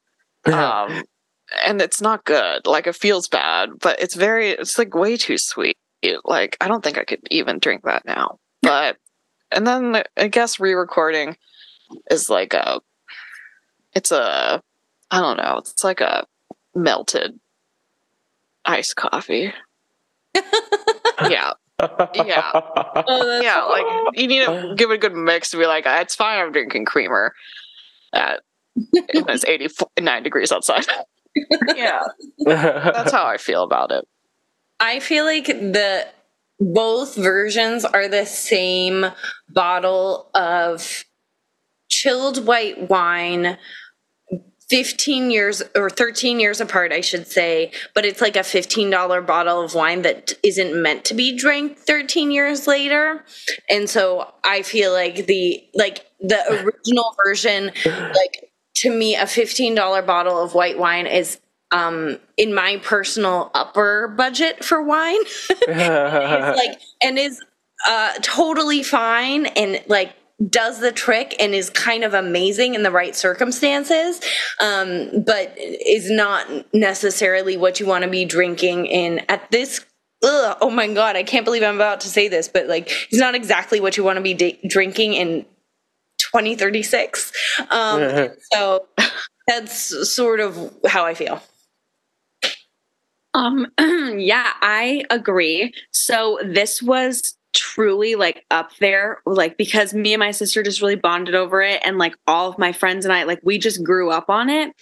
Um, 0.46 1.02
and 1.66 1.82
it's 1.82 2.00
not 2.00 2.24
good. 2.24 2.66
Like 2.66 2.86
it 2.86 2.96
feels 2.96 3.28
bad, 3.28 3.70
but 3.78 4.00
it's 4.00 4.14
very, 4.14 4.50
it's 4.50 4.78
like 4.78 4.94
way 4.94 5.18
too 5.18 5.36
sweet. 5.36 5.76
Like 6.24 6.56
I 6.62 6.68
don't 6.68 6.82
think 6.82 6.96
I 6.96 7.04
could 7.04 7.20
even 7.30 7.58
drink 7.58 7.82
that 7.84 8.06
now. 8.06 8.38
But 8.62 8.96
and 9.52 9.66
then 9.66 10.02
I 10.16 10.28
guess 10.28 10.58
re-recording 10.58 11.36
is 12.10 12.30
like 12.30 12.54
a, 12.54 12.80
it's 13.94 14.12
a, 14.12 14.62
I 15.10 15.20
don't 15.20 15.36
know, 15.36 15.58
it's 15.58 15.84
like 15.84 16.00
a 16.00 16.26
melted 16.74 17.38
iced 18.64 18.96
coffee. 18.96 19.52
yeah, 21.28 21.52
Yeah. 21.80 22.52
Oh, 23.08 23.24
that's 23.26 23.44
yeah. 23.44 23.62
Like 23.64 23.84
you 24.14 24.26
need 24.26 24.46
to 24.46 24.74
give 24.76 24.90
it 24.90 24.94
a 24.94 24.98
good 24.98 25.14
mix 25.14 25.50
to 25.50 25.58
be 25.58 25.66
like, 25.66 25.84
"Ah, 25.86 26.00
it's 26.00 26.14
fine. 26.14 26.38
I'm 26.38 26.50
drinking 26.50 26.86
creamer 26.86 27.34
at 28.12 28.40
when 28.74 29.28
it's 29.28 29.44
89 29.98 30.22
degrees 30.22 30.50
outside. 30.50 30.86
yeah, 31.76 32.00
that's 32.46 33.12
how 33.12 33.26
I 33.26 33.36
feel 33.36 33.62
about 33.62 33.92
it. 33.92 34.04
I 34.80 35.00
feel 35.00 35.24
like 35.24 35.46
the 35.46 36.06
both 36.58 37.14
versions 37.16 37.84
are 37.84 38.08
the 38.08 38.24
same 38.24 39.06
bottle 39.48 40.30
of 40.34 41.04
chilled 41.88 42.46
white 42.46 42.88
wine 42.88 43.58
15 44.68 45.30
years 45.30 45.62
or 45.74 45.88
13 45.88 46.40
years 46.40 46.60
apart 46.60 46.92
I 46.92 47.00
should 47.00 47.26
say 47.26 47.70
but 47.94 48.04
it's 48.04 48.20
like 48.20 48.36
a 48.36 48.40
$15 48.40 49.26
bottle 49.26 49.60
of 49.62 49.74
wine 49.74 50.02
that 50.02 50.32
isn't 50.42 50.80
meant 50.80 51.04
to 51.06 51.14
be 51.14 51.36
drank 51.36 51.78
13 51.78 52.30
years 52.30 52.66
later. 52.66 53.24
And 53.68 53.88
so 53.88 54.32
I 54.44 54.62
feel 54.62 54.92
like 54.92 55.26
the 55.26 55.64
like 55.74 56.06
the 56.20 56.40
original 56.64 57.14
version 57.24 57.72
like 57.84 58.50
to 58.76 58.90
me 58.90 59.14
a 59.16 59.24
$15 59.24 60.06
bottle 60.06 60.42
of 60.42 60.54
white 60.54 60.78
wine 60.78 61.06
is 61.06 61.40
um 61.72 62.18
in 62.36 62.54
my 62.54 62.78
personal 62.78 63.50
upper 63.54 64.08
budget 64.08 64.64
for 64.64 64.82
wine. 64.82 65.20
Like 65.68 66.80
and 67.02 67.18
is 67.18 67.42
uh 67.86 68.14
totally 68.22 68.82
fine. 68.82 69.46
And 69.46 69.82
like 69.88 70.14
does 70.50 70.80
the 70.80 70.92
trick 70.92 71.34
and 71.40 71.54
is 71.54 71.70
kind 71.70 72.04
of 72.04 72.12
amazing 72.12 72.74
in 72.74 72.82
the 72.82 72.90
right 72.90 73.16
circumstances 73.16 74.20
um 74.60 75.22
but 75.24 75.54
is 75.56 76.10
not 76.10 76.46
necessarily 76.74 77.56
what 77.56 77.80
you 77.80 77.86
want 77.86 78.04
to 78.04 78.10
be 78.10 78.24
drinking 78.24 78.84
in 78.86 79.22
at 79.30 79.50
this 79.50 79.84
ugh, 80.22 80.58
oh 80.60 80.68
my 80.68 80.92
god 80.92 81.16
i 81.16 81.22
can't 81.22 81.46
believe 81.46 81.62
i'm 81.62 81.76
about 81.76 82.00
to 82.00 82.08
say 82.08 82.28
this 82.28 82.48
but 82.48 82.66
like 82.66 82.90
it's 83.10 83.18
not 83.18 83.34
exactly 83.34 83.80
what 83.80 83.96
you 83.96 84.04
want 84.04 84.16
to 84.16 84.22
be 84.22 84.34
da- 84.34 84.60
drinking 84.66 85.14
in 85.14 85.46
2036 86.18 87.32
um 87.70 88.28
so 88.52 88.86
that's 89.48 90.12
sort 90.14 90.40
of 90.40 90.74
how 90.86 91.06
i 91.06 91.14
feel 91.14 91.40
Um, 93.34 93.66
yeah, 93.78 94.50
I 94.62 95.04
agree. 95.10 95.74
So 95.92 96.38
this 96.42 96.82
was 96.82 97.35
truly 97.76 98.14
like 98.14 98.46
up 98.50 98.70
there, 98.80 99.18
like 99.26 99.58
because 99.58 99.92
me 99.92 100.14
and 100.14 100.20
my 100.20 100.30
sister 100.30 100.62
just 100.62 100.80
really 100.80 100.96
bonded 100.96 101.34
over 101.34 101.60
it, 101.60 101.82
and 101.84 101.98
like 101.98 102.16
all 102.26 102.48
of 102.48 102.58
my 102.58 102.72
friends 102.72 103.04
and 103.04 103.12
I, 103.12 103.24
like 103.24 103.40
we 103.42 103.58
just 103.58 103.84
grew 103.84 104.10
up 104.10 104.30
on 104.30 104.48
it. 104.48 104.74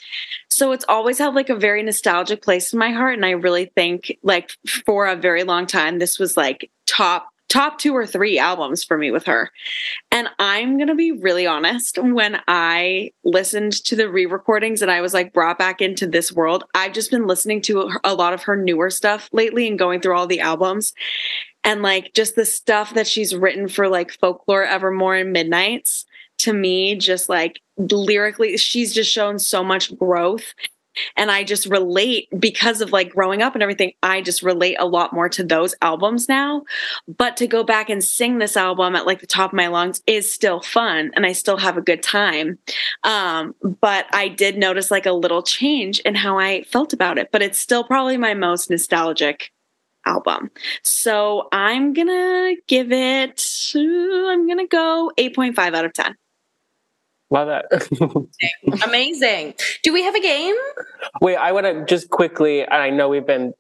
So 0.49 0.71
it's 0.71 0.85
always 0.89 1.19
had 1.19 1.35
like 1.35 1.49
a 1.49 1.57
very 1.57 1.83
nostalgic 1.83 2.41
place 2.41 2.73
in 2.73 2.79
my 2.79 2.91
heart, 2.91 3.15
and 3.15 3.27
I 3.27 3.31
really 3.31 3.73
think 3.75 4.17
like 4.23 4.53
for 4.87 5.07
a 5.07 5.17
very 5.17 5.43
long 5.43 5.67
time, 5.67 5.99
this 5.99 6.21
was 6.21 6.37
like 6.37 6.71
top 6.87 7.29
top 7.49 7.79
two 7.79 7.95
or 7.95 8.07
three 8.07 8.39
albums 8.39 8.83
for 8.83 8.97
me 8.97 9.11
with 9.11 9.27
her. 9.27 9.51
And 10.11 10.29
I'm 10.39 10.77
going 10.77 10.89
to 10.89 10.95
be 10.95 11.13
really 11.13 11.47
honest. 11.47 11.99
When 11.99 12.41
I 12.49 13.13
listened 13.23 13.73
to 13.85 13.97
the 13.97 14.09
re 14.09 14.27
recordings 14.27 14.83
and 14.83 14.91
I 14.91 15.01
was 15.01 15.15
like 15.15 15.33
brought 15.33 15.59
back 15.59 15.81
into 15.81 16.07
this 16.07 16.33
world, 16.33 16.65
I've 16.75 16.93
just 16.93 17.11
been 17.11 17.27
listening 17.27 17.61
to 17.63 17.91
a 18.03 18.15
lot 18.15 18.33
of 18.33 18.45
her 18.45 18.57
newer 18.57 18.91
stuff 18.91 19.29
lately 19.33 19.69
and 19.69 19.79
going 19.79 20.01
through 20.01 20.17
all 20.17 20.27
the 20.27 20.41
albums. 20.41 20.95
And 21.65 21.83
like 21.83 22.13
just 22.15 22.37
the 22.37 22.45
stuff 22.45 22.95
that 22.95 23.07
she's 23.07 23.35
written 23.35 23.69
for 23.69 23.89
like 23.89 24.13
Folklore, 24.13 24.65
Evermore, 24.65 25.17
and 25.17 25.33
Midnights 25.33 26.05
to 26.39 26.53
me, 26.53 26.95
just 26.97 27.29
like 27.29 27.61
lyrically, 27.77 28.57
she's 28.57 28.93
just 28.93 29.11
shown 29.11 29.39
so 29.39 29.65
much 29.65 29.97
growth. 29.97 30.55
And 31.17 31.29
I 31.31 31.43
just 31.43 31.67
relate 31.67 32.29
because 32.39 32.81
of 32.81 32.93
like 32.93 33.11
growing 33.11 33.43
up 33.43 33.55
and 33.55 33.63
everything. 33.63 33.95
I 34.03 34.21
just 34.21 34.43
relate 34.43 34.77
a 34.79 34.87
lot 34.87 35.13
more 35.13 35.29
to 35.31 35.43
those 35.43 35.75
albums 35.83 36.29
now. 36.29 36.63
But 37.09 37.37
to 37.39 37.49
go 37.49 37.65
back 37.65 37.91
and 37.91 38.03
sing 38.03 38.39
this 38.39 38.57
album 38.57 38.95
at 38.95 39.07
like 39.07 39.21
the 39.21 39.27
top 39.27 39.51
of 39.51 39.57
my 39.57 39.67
lungs 39.67 40.03
is 40.07 40.31
still 40.31 40.61
fun 40.61 41.11
and 41.17 41.27
I 41.27 41.33
still 41.33 41.57
have 41.57 41.77
a 41.77 41.83
good 41.83 42.03
time. 42.03 42.59
Um, 43.03 43.57
but 43.81 44.07
I 44.13 44.29
did 44.29 44.57
notice 44.57 44.93
like 44.93 45.07
a 45.07 45.13
little 45.13 45.43
change 45.43 45.99
in 46.01 46.15
how 46.15 46.39
I 46.39 46.63
felt 46.63 46.93
about 46.93 47.19
it. 47.19 47.31
But 47.33 47.43
it's 47.43 47.59
still 47.59 47.83
probably 47.83 48.17
my 48.17 48.35
most 48.35 48.71
nostalgic 48.71 49.51
album. 50.07 50.51
So 50.83 51.49
I'm 51.53 51.93
gonna 51.93 52.55
give 52.67 52.93
it, 52.93 53.43
I'm 53.75 54.47
gonna 54.47 54.67
go 54.67 55.13
8.5 55.19 55.75
out 55.75 55.85
of 55.85 55.93
10. 55.93 56.17
Love 57.31 57.49
that. 57.49 58.85
amazing 58.87 59.55
do 59.83 59.93
we 59.93 60.03
have 60.03 60.15
a 60.15 60.21
game 60.21 60.55
Wait, 61.21 61.37
I 61.37 61.53
want 61.53 61.67
to 61.67 61.85
just 61.85 62.11
quickly, 62.11 62.63
and 62.63 62.75
I 62.75 62.91
know 62.91 63.09
we've 63.09 63.27
been 63.27 63.55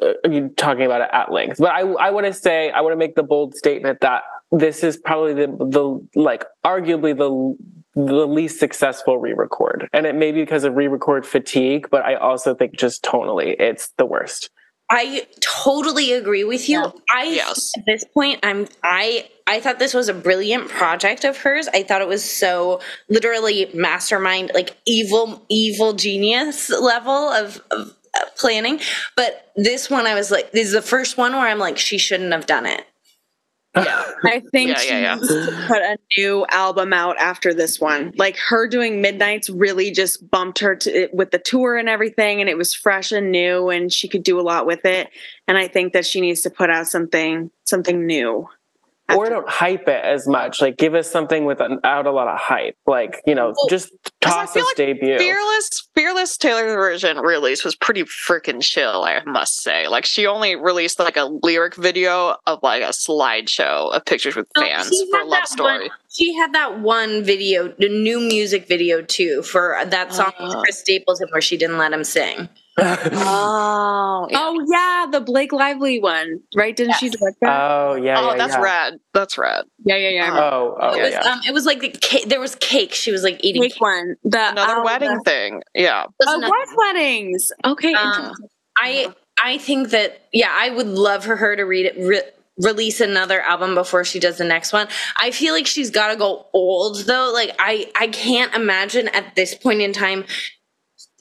uh, 0.00 0.12
talking 0.56 0.84
about 0.84 1.00
it 1.02 1.08
at 1.12 1.32
length, 1.32 1.58
but 1.58 1.70
I, 1.70 1.80
I 1.80 2.10
want 2.10 2.26
to 2.26 2.32
say, 2.32 2.70
I 2.70 2.80
want 2.80 2.92
to 2.92 2.96
make 2.96 3.14
the 3.14 3.22
bold 3.22 3.54
statement 3.56 4.00
that 4.00 4.22
this 4.52 4.82
is 4.82 4.96
probably 4.96 5.34
the, 5.34 5.46
the 5.46 6.20
like, 6.20 6.44
arguably 6.64 7.16
the 7.16 7.56
the 7.96 8.26
least 8.26 8.60
successful 8.60 9.18
re-record, 9.18 9.88
and 9.92 10.06
it 10.06 10.14
may 10.14 10.30
be 10.30 10.40
because 10.40 10.62
of 10.62 10.76
re-record 10.76 11.26
fatigue, 11.26 11.88
but 11.90 12.04
I 12.04 12.14
also 12.14 12.54
think 12.54 12.76
just 12.76 13.02
tonally, 13.02 13.56
it's 13.58 13.88
the 13.98 14.06
worst. 14.06 14.50
I 14.90 15.26
totally 15.40 16.12
agree 16.12 16.44
with 16.44 16.68
you. 16.68 16.80
Yeah. 16.80 16.90
I 17.08 17.24
Yes. 17.24 17.72
at 17.78 17.86
this 17.86 18.04
point 18.04 18.40
I'm 18.42 18.66
I 18.82 19.28
I 19.46 19.60
thought 19.60 19.78
this 19.78 19.94
was 19.94 20.08
a 20.08 20.14
brilliant 20.14 20.68
project 20.68 21.24
of 21.24 21.36
hers. 21.38 21.68
I 21.68 21.82
thought 21.84 22.02
it 22.02 22.08
was 22.08 22.28
so 22.28 22.80
literally 23.08 23.70
mastermind 23.72 24.50
like 24.52 24.76
evil 24.86 25.44
evil 25.48 25.92
genius 25.92 26.70
level 26.70 27.12
of, 27.30 27.62
of 27.70 27.94
planning. 28.36 28.80
But 29.16 29.52
this 29.56 29.88
one 29.88 30.06
I 30.06 30.14
was 30.14 30.30
like 30.30 30.50
this 30.52 30.66
is 30.66 30.72
the 30.72 30.82
first 30.82 31.16
one 31.16 31.32
where 31.32 31.46
I'm 31.46 31.58
like 31.58 31.78
she 31.78 31.96
shouldn't 31.98 32.32
have 32.32 32.46
done 32.46 32.66
it. 32.66 32.84
I 34.24 34.42
think 34.52 34.70
Yeah, 34.70 34.74
she 34.74 34.88
yeah, 34.88 34.98
yeah. 35.00 35.14
needs 35.14 35.28
to 35.28 35.64
put 35.68 35.78
a 35.78 35.96
new 36.18 36.44
album 36.50 36.92
out 36.92 37.16
after 37.18 37.54
this 37.54 37.80
one. 37.80 38.12
Like 38.16 38.36
her 38.48 38.66
doing 38.66 39.00
Midnights 39.00 39.48
really 39.48 39.92
just 39.92 40.28
bumped 40.30 40.58
her 40.58 40.74
to 40.76 41.08
with 41.12 41.30
the 41.30 41.38
tour 41.38 41.76
and 41.76 41.88
everything, 41.88 42.40
and 42.40 42.50
it 42.50 42.58
was 42.58 42.74
fresh 42.74 43.12
and 43.12 43.30
new, 43.30 43.70
and 43.70 43.92
she 43.92 44.08
could 44.08 44.24
do 44.24 44.40
a 44.40 44.42
lot 44.42 44.66
with 44.66 44.84
it. 44.84 45.08
And 45.46 45.56
I 45.56 45.68
think 45.68 45.92
that 45.92 46.04
she 46.04 46.20
needs 46.20 46.40
to 46.42 46.50
put 46.50 46.68
out 46.70 46.88
something 46.88 47.50
something 47.64 48.06
new. 48.06 48.48
Or 49.16 49.24
after- 49.26 49.34
don't 49.36 49.48
hype 49.48 49.88
it 49.88 50.04
as 50.04 50.26
much. 50.28 50.60
Like 50.60 50.76
give 50.76 50.94
us 50.94 51.10
something 51.10 51.44
without 51.44 52.06
a 52.06 52.10
lot 52.10 52.28
of 52.28 52.38
hype. 52.38 52.76
Like 52.86 53.20
you 53.26 53.34
know, 53.34 53.46
Well, 53.56 53.68
just 53.68 53.90
I 54.04 54.10
toss 54.20 54.52
feel 54.52 54.62
us 54.62 54.68
like 54.68 54.76
debut. 54.76 55.18
Fearless, 55.18 55.88
Fearless 55.94 56.36
Taylor's 56.36 56.72
version 56.74 57.18
release 57.18 57.64
was 57.64 57.74
pretty 57.74 58.04
freaking 58.04 58.62
chill, 58.62 59.04
I 59.04 59.20
must 59.24 59.62
say. 59.62 59.88
Like 59.88 60.04
she 60.06 60.26
only 60.26 60.56
released 60.56 60.98
like 60.98 61.16
a 61.16 61.24
lyric 61.42 61.74
video 61.74 62.36
of 62.46 62.60
like 62.62 62.82
a 62.82 62.88
slideshow 62.88 63.94
of 63.94 64.04
pictures 64.04 64.36
with 64.36 64.46
fans 64.58 64.88
she 64.88 65.10
for 65.10 65.24
love 65.24 65.46
story. 65.46 65.80
one- 65.88 65.90
she 66.12 66.34
had 66.34 66.52
that 66.54 66.80
one 66.80 67.22
video, 67.22 67.68
the 67.78 67.88
new 67.88 68.18
music 68.18 68.66
video 68.66 69.00
too, 69.00 69.42
for 69.42 69.78
that 69.86 70.12
song 70.12 70.32
with 70.40 70.54
Oh. 70.56 70.60
Chris 70.62 70.80
Stapleton 70.80 71.28
where 71.30 71.40
she 71.40 71.56
didn't 71.56 71.78
let 71.78 71.92
him 71.92 72.02
sing. 72.02 72.48
Oh, 72.78 74.28
yeah. 74.30 74.38
Oh 74.40 74.64
yeah, 74.70 75.06
the 75.10 75.20
Blake 75.20 75.52
Lively 75.52 76.00
one, 76.00 76.40
right? 76.56 76.74
Didn't 76.74 76.94
she 76.94 77.08
direct 77.10 77.38
that? 77.40 77.60
oh 77.60 77.94
yeah. 77.94 78.18
oh, 78.20 78.30
yeah, 78.30 78.36
that's 78.36 78.54
yeah. 78.54 78.60
rad. 78.60 78.94
That's 79.12 79.36
rad. 79.38 79.64
yeah, 79.84 79.96
yeah, 79.96 80.08
yeah. 80.10 80.24
I 80.24 80.28
remember. 80.28 80.42
Oh, 80.42 80.76
oh 80.80 80.94
it 80.94 80.96
yeah, 80.98 81.02
was 81.04 81.12
yeah. 81.12 81.32
um, 81.32 81.40
it 81.48 81.52
was 81.52 81.66
like 81.66 81.80
the 81.80 81.88
cake. 81.90 82.28
There 82.28 82.40
was 82.40 82.54
cake. 82.56 82.94
She 82.94 83.12
was 83.12 83.22
like 83.22 83.42
eating 83.44 83.62
Cake 83.62 83.72
cake. 83.72 83.80
one. 83.80 84.16
The 84.24 84.50
Another 84.50 84.74
oh, 84.78 84.84
wedding 84.84 85.14
the- 85.16 85.22
thing. 85.24 85.62
Yeah. 85.74 86.04
It 86.04 86.10
Oh, 86.26 86.36
nothing. 86.36 86.48
was 86.48 86.68
weddings. 86.76 87.52
Okay. 87.64 87.94
Um. 87.94 88.32
I 88.78 89.12
I 89.42 89.58
think 89.58 89.90
that 89.90 90.28
yeah, 90.32 90.50
I 90.52 90.70
would 90.70 90.86
love 90.86 91.24
for 91.24 91.36
her 91.36 91.56
to 91.56 91.62
read 91.64 91.86
it. 91.86 91.96
Re- 91.98 92.22
release 92.62 93.00
another 93.00 93.40
album 93.40 93.74
before 93.74 94.04
she 94.04 94.18
does 94.20 94.36
the 94.36 94.44
next 94.44 94.70
one. 94.72 94.86
I 95.16 95.30
feel 95.30 95.54
like 95.54 95.66
she's 95.66 95.88
got 95.90 96.08
to 96.08 96.16
go 96.16 96.46
old 96.52 97.04
though. 97.06 97.30
Like 97.32 97.54
I 97.58 97.90
I 97.98 98.08
can't 98.08 98.54
imagine 98.54 99.08
at 99.08 99.34
this 99.34 99.54
point 99.54 99.80
in 99.80 99.92
time 99.94 100.24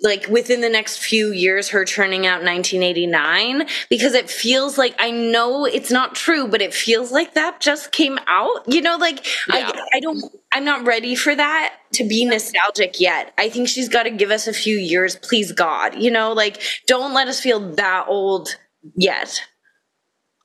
like 0.02 0.28
within 0.28 0.62
the 0.62 0.70
next 0.70 1.00
few 1.00 1.32
years 1.32 1.70
her 1.70 1.86
turning 1.86 2.26
out 2.26 2.44
1989 2.44 3.68
because 3.90 4.14
it 4.14 4.30
feels 4.30 4.78
like 4.78 4.96
I 5.00 5.12
know 5.12 5.66
it's 5.66 5.92
not 5.92 6.16
true 6.16 6.48
but 6.48 6.62
it 6.62 6.74
feels 6.74 7.12
like 7.12 7.34
that 7.34 7.60
just 7.60 7.92
came 7.92 8.20
out. 8.28 8.64
You 8.68 8.82
know 8.82 8.98
like 8.98 9.26
Yeah. 9.48 9.72
I 9.74 9.98
I 9.98 10.00
don't 10.00 10.24
I'm 10.52 10.66
not 10.66 10.86
ready 10.86 11.16
for 11.16 11.36
that 11.36 11.76
to 11.94 12.08
be 12.08 12.26
nostalgic 12.26 13.00
yet. 13.00 13.34
I 13.38 13.50
think 13.50 13.68
she's 13.68 13.90
got 13.90 14.04
to 14.04 14.12
give 14.12 14.32
us 14.32 14.48
a 14.48 14.54
few 14.54 14.78
years 14.78 15.16
please 15.18 15.52
God. 15.52 15.96
You 15.96 16.12
know 16.12 16.34
like 16.34 16.62
don't 16.88 17.14
let 17.14 17.28
us 17.28 17.40
feel 17.40 17.60
that 17.76 18.06
old 18.08 18.58
yet. 18.96 19.42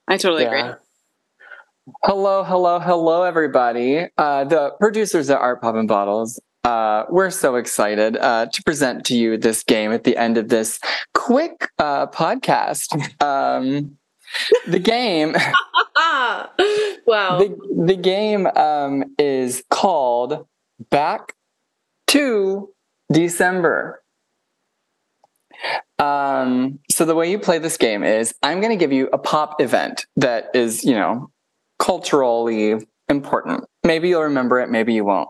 I 0.07 0.17
totally 0.17 0.45
agree. 0.45 0.63
Hello, 2.03 2.43
hello, 2.43 2.79
hello, 2.79 3.23
everybody. 3.23 4.07
Uh, 4.17 4.43
the 4.43 4.71
producers 4.79 5.29
at 5.29 5.37
Art 5.37 5.61
Pop 5.61 5.75
and 5.75 5.87
Bottles. 5.87 6.41
Uh, 6.65 7.05
we're 7.09 7.29
so 7.29 7.57
excited 7.57 8.17
uh, 8.17 8.47
to 8.47 8.63
present 8.63 9.05
to 9.05 9.15
you 9.15 9.37
this 9.37 9.63
game 9.63 9.91
at 9.91 10.03
the 10.03 10.17
end 10.17 10.35
of 10.35 10.49
this 10.49 10.79
quick 11.13 11.69
uh, 11.77 12.07
podcast. 12.07 12.91
Um, 13.21 13.97
the 14.65 14.79
game, 14.79 15.33
wow. 15.95 16.49
the, 17.37 17.55
the 17.85 17.95
game 17.95 18.47
um, 18.47 19.03
is 19.19 19.63
called 19.69 20.47
Back 20.89 21.33
to 22.07 22.73
December. 23.11 24.01
Um, 25.99 26.79
so 26.89 27.05
the 27.05 27.13
way 27.13 27.29
you 27.29 27.37
play 27.37 27.59
this 27.59 27.77
game 27.77 28.03
is 28.03 28.33
I'm 28.41 28.59
going 28.59 28.71
to 28.71 28.75
give 28.75 28.91
you 28.91 29.07
a 29.13 29.19
pop 29.19 29.61
event 29.61 30.07
that 30.15 30.49
is, 30.55 30.83
you 30.83 30.95
know, 30.95 31.29
culturally 31.77 32.83
important. 33.07 33.65
Maybe 33.83 34.09
you'll 34.09 34.23
remember 34.23 34.59
it, 34.59 34.71
maybe 34.71 34.95
you 34.95 35.05
won't. 35.05 35.29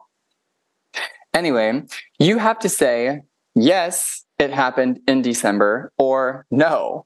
Anyway, 1.36 1.84
you 2.18 2.38
have 2.38 2.58
to 2.60 2.70
say, 2.70 3.22
yes, 3.54 4.24
it 4.40 4.52
happened 4.52 5.02
in 5.08 5.22
December, 5.22 5.92
or 5.98 6.46
no, 6.50 7.06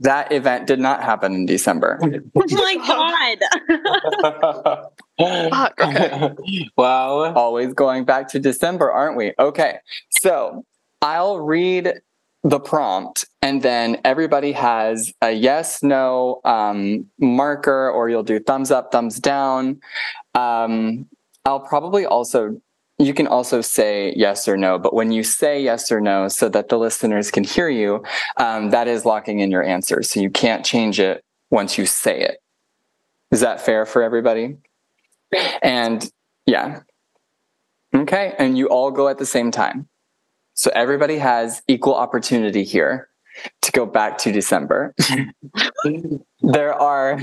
that 0.00 0.32
event 0.32 0.66
did 0.66 0.80
not 0.80 1.02
happen 1.02 1.34
in 1.34 1.46
December. 1.46 2.00
Oh 2.02 2.08
my 2.34 3.36
god. 5.18 5.50
Fuck, 5.50 5.80
okay. 5.80 6.34
well, 6.78 7.36
always 7.36 7.74
going 7.74 8.04
back 8.04 8.28
to 8.28 8.38
December, 8.38 8.90
aren't 8.90 9.18
we? 9.18 9.34
Okay. 9.38 9.76
So 10.22 10.64
I'll 11.02 11.38
read 11.38 12.00
the 12.42 12.58
prompt 12.58 13.26
and 13.42 13.60
then 13.60 13.98
everybody 14.04 14.52
has 14.52 15.12
a 15.20 15.32
yes, 15.32 15.82
no 15.82 16.40
um, 16.44 17.06
marker, 17.18 17.90
or 17.90 18.08
you'll 18.08 18.22
do 18.22 18.40
thumbs 18.40 18.70
up, 18.70 18.92
thumbs 18.92 19.20
down. 19.20 19.80
Um, 20.34 21.06
I'll 21.44 21.60
probably 21.60 22.06
also, 22.06 22.60
you 23.00 23.14
can 23.14 23.26
also 23.26 23.62
say 23.62 24.12
yes 24.14 24.46
or 24.46 24.56
no, 24.56 24.78
but 24.78 24.92
when 24.92 25.10
you 25.10 25.22
say 25.22 25.62
yes 25.62 25.90
or 25.90 26.00
no, 26.00 26.28
so 26.28 26.48
that 26.50 26.68
the 26.68 26.78
listeners 26.78 27.30
can 27.30 27.44
hear 27.44 27.68
you, 27.68 28.04
um, 28.36 28.70
that 28.70 28.88
is 28.88 29.06
locking 29.06 29.40
in 29.40 29.50
your 29.50 29.64
answer. 29.64 30.02
So 30.02 30.20
you 30.20 30.28
can't 30.28 30.64
change 30.64 31.00
it 31.00 31.24
once 31.50 31.78
you 31.78 31.86
say 31.86 32.20
it. 32.20 32.42
Is 33.30 33.40
that 33.40 33.60
fair 33.60 33.86
for 33.86 34.02
everybody? 34.02 34.56
And 35.62 36.10
yeah. 36.44 36.80
Okay. 37.94 38.34
And 38.38 38.58
you 38.58 38.68
all 38.68 38.90
go 38.90 39.08
at 39.08 39.18
the 39.18 39.26
same 39.26 39.50
time. 39.50 39.88
So 40.54 40.70
everybody 40.74 41.16
has 41.18 41.62
equal 41.68 41.94
opportunity 41.94 42.64
here 42.64 43.08
to 43.62 43.72
go 43.72 43.86
back 43.86 44.18
to 44.18 44.32
December. 44.32 44.94
there 46.42 46.74
are 46.74 47.18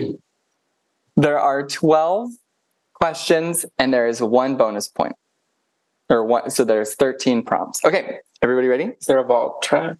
there 1.15 1.39
are 1.39 1.67
12 1.67 2.29
questions 2.93 3.65
and 3.77 3.93
there 3.93 4.07
is 4.07 4.21
one 4.21 4.55
bonus 4.55 4.87
point. 4.87 5.15
Or 6.09 6.23
one 6.23 6.49
so 6.49 6.63
there's 6.63 6.95
13 6.95 7.43
prompts. 7.43 7.83
Okay. 7.83 8.19
Everybody 8.41 8.67
ready? 8.67 8.93
Is 8.99 9.07
there 9.07 9.17
a 9.17 9.23
vault 9.23 9.61
track? 9.61 9.97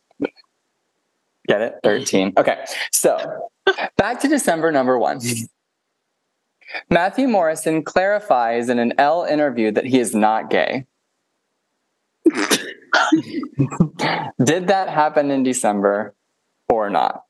Get 1.48 1.62
it? 1.62 1.76
13. 1.84 2.34
Okay. 2.38 2.64
So 2.92 3.50
back 3.98 4.20
to 4.22 4.28
December 4.28 4.72
number 4.72 4.98
one. 4.98 5.20
Matthew 6.90 7.28
Morrison 7.28 7.84
clarifies 7.84 8.70
in 8.70 8.80
an 8.80 8.94
Elle 8.98 9.24
interview 9.24 9.72
that 9.72 9.86
he 9.86 10.00
is 10.00 10.14
not 10.14 10.50
gay. 10.50 10.86
Did 14.44 14.68
that 14.68 14.90
happen 14.90 15.32
in 15.32 15.44
December 15.44 16.14
or 16.70 16.90
not? 16.90 17.24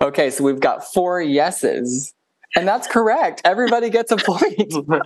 Okay, 0.00 0.30
so 0.30 0.44
we've 0.44 0.60
got 0.60 0.84
four 0.84 1.20
yeses. 1.20 2.14
And 2.56 2.66
that's 2.66 2.86
correct. 2.86 3.42
Everybody 3.44 3.90
gets 3.90 4.10
a 4.10 4.16
point. 4.16 4.72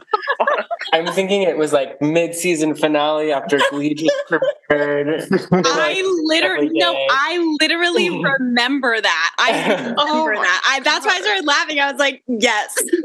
I'm 0.93 1.07
thinking 1.13 1.43
it 1.43 1.57
was 1.57 1.73
like 1.73 2.01
mid-season 2.01 2.75
finale 2.75 3.33
after 3.33 3.59
Glee 3.71 3.95
just 3.95 4.15
prepared. 4.29 5.27
I 5.53 6.03
literally 6.25 6.71
no. 6.73 6.95
I 7.11 7.57
literally 7.61 8.11
remember 8.23 9.01
that. 9.01 9.35
I 9.39 9.75
remember 9.75 9.95
Oh 9.99 10.31
that. 10.35 10.63
I, 10.67 10.81
that's 10.81 11.05
why 11.05 11.17
I 11.17 11.21
started 11.21 11.45
laughing. 11.47 11.81
I 11.81 11.91
was 11.91 11.99
like, 11.99 12.23
yes. 12.27 12.77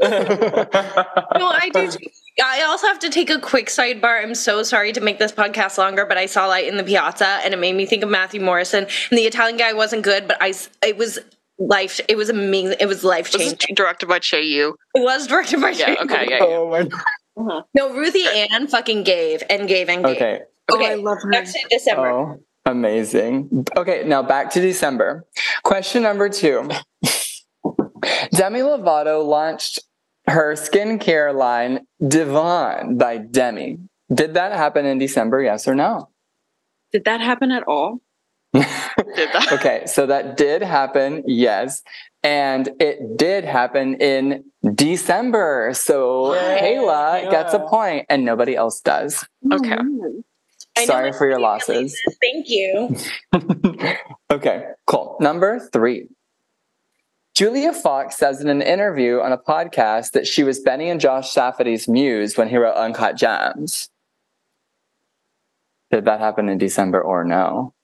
No, 1.38 1.46
I 1.48 1.70
do. 1.72 1.90
too. 1.90 1.98
I 2.42 2.62
also 2.62 2.86
have 2.86 3.00
to 3.00 3.10
take 3.10 3.30
a 3.30 3.40
quick 3.40 3.66
sidebar. 3.66 4.22
I'm 4.22 4.34
so 4.34 4.62
sorry 4.62 4.92
to 4.92 5.00
make 5.00 5.18
this 5.18 5.32
podcast 5.32 5.76
longer, 5.76 6.06
but 6.06 6.16
I 6.16 6.26
saw 6.26 6.46
Light 6.46 6.68
in 6.68 6.76
the 6.76 6.84
Piazza, 6.84 7.26
and 7.44 7.52
it 7.52 7.56
made 7.58 7.74
me 7.74 7.84
think 7.84 8.04
of 8.04 8.08
Matthew 8.10 8.40
Morrison. 8.40 8.84
And 8.84 9.18
the 9.18 9.22
Italian 9.22 9.56
guy 9.56 9.72
wasn't 9.72 10.02
good, 10.04 10.28
but 10.28 10.36
I 10.40 10.54
it 10.84 10.96
was 10.96 11.18
life. 11.58 12.00
It 12.08 12.16
was 12.16 12.28
amazing. 12.30 12.76
It 12.80 12.86
was 12.86 13.04
life 13.04 13.30
changing. 13.30 13.74
directed 13.74 14.06
by 14.08 14.18
Che 14.20 14.42
Yu. 14.42 14.76
It 14.94 15.00
was 15.02 15.26
directed 15.26 15.60
by 15.60 15.70
Yeah, 15.70 15.86
Shane 15.86 15.96
okay, 16.02 16.26
yeah, 16.30 16.36
yeah. 16.38 16.44
oh 16.44 16.70
my 16.70 16.82
god. 16.84 17.00
Uh-huh. 17.36 17.62
No, 17.74 17.90
Ruthie 17.94 18.26
Ann 18.50 18.66
fucking 18.66 19.04
gave 19.04 19.42
and 19.48 19.68
gave 19.68 19.88
and 19.88 20.04
gave. 20.04 20.16
Okay. 20.16 20.40
Oh, 20.70 20.74
Okay, 20.76 20.90
I 20.92 20.94
love 20.96 21.18
her. 21.22 21.30
back 21.30 21.44
to 21.46 21.58
December. 21.70 22.08
Oh, 22.10 22.40
amazing. 22.66 23.64
Okay, 23.76 24.02
now 24.06 24.22
back 24.22 24.50
to 24.50 24.60
December. 24.60 25.24
Question 25.62 26.02
number 26.02 26.28
two. 26.28 26.68
Demi 28.32 28.60
Lovato 28.60 29.24
launched 29.26 29.78
her 30.26 30.54
skincare 30.54 31.34
line 31.34 31.86
Divine 32.06 32.96
by 32.98 33.18
Demi. 33.18 33.78
Did 34.12 34.34
that 34.34 34.52
happen 34.52 34.84
in 34.86 34.98
December, 34.98 35.42
yes 35.42 35.66
or 35.68 35.74
no? 35.74 36.10
Did 36.92 37.04
that 37.04 37.20
happen 37.20 37.50
at 37.50 37.62
all? 37.64 38.00
Did 38.52 38.64
that? 39.32 39.48
Okay, 39.52 39.84
so 39.86 40.06
that 40.06 40.36
did 40.36 40.62
happen, 40.62 41.22
yes. 41.26 41.82
And 42.22 42.68
it 42.80 43.16
did 43.16 43.44
happen 43.44 43.94
in 43.96 44.44
December. 44.74 45.70
So 45.74 46.34
Yay, 46.34 46.76
Kaela 46.76 47.30
gets 47.30 47.54
a 47.54 47.60
point 47.60 48.06
and 48.08 48.24
nobody 48.24 48.56
else 48.56 48.80
does. 48.80 49.26
Oh, 49.50 49.56
okay. 49.56 49.76
Oh, 49.78 50.22
I 50.76 50.84
Sorry 50.86 51.12
for 51.12 51.28
your 51.28 51.40
losses. 51.40 51.98
Thank 52.20 52.48
you. 52.48 52.96
okay, 54.30 54.64
cool. 54.86 55.16
Number 55.20 55.58
three. 55.72 56.08
Julia 57.34 57.72
Fox 57.72 58.16
says 58.16 58.40
in 58.40 58.48
an 58.48 58.62
interview 58.62 59.20
on 59.20 59.32
a 59.32 59.38
podcast 59.38 60.12
that 60.12 60.26
she 60.26 60.42
was 60.42 60.60
Benny 60.60 60.90
and 60.90 61.00
Josh 61.00 61.32
Safdie's 61.32 61.86
muse 61.86 62.36
when 62.36 62.48
he 62.48 62.56
wrote 62.56 62.74
Uncut 62.74 63.16
Gems. 63.16 63.90
Did 65.90 66.04
that 66.04 66.20
happen 66.20 66.48
in 66.48 66.58
December 66.58 67.00
or 67.00 67.24
no? 67.24 67.74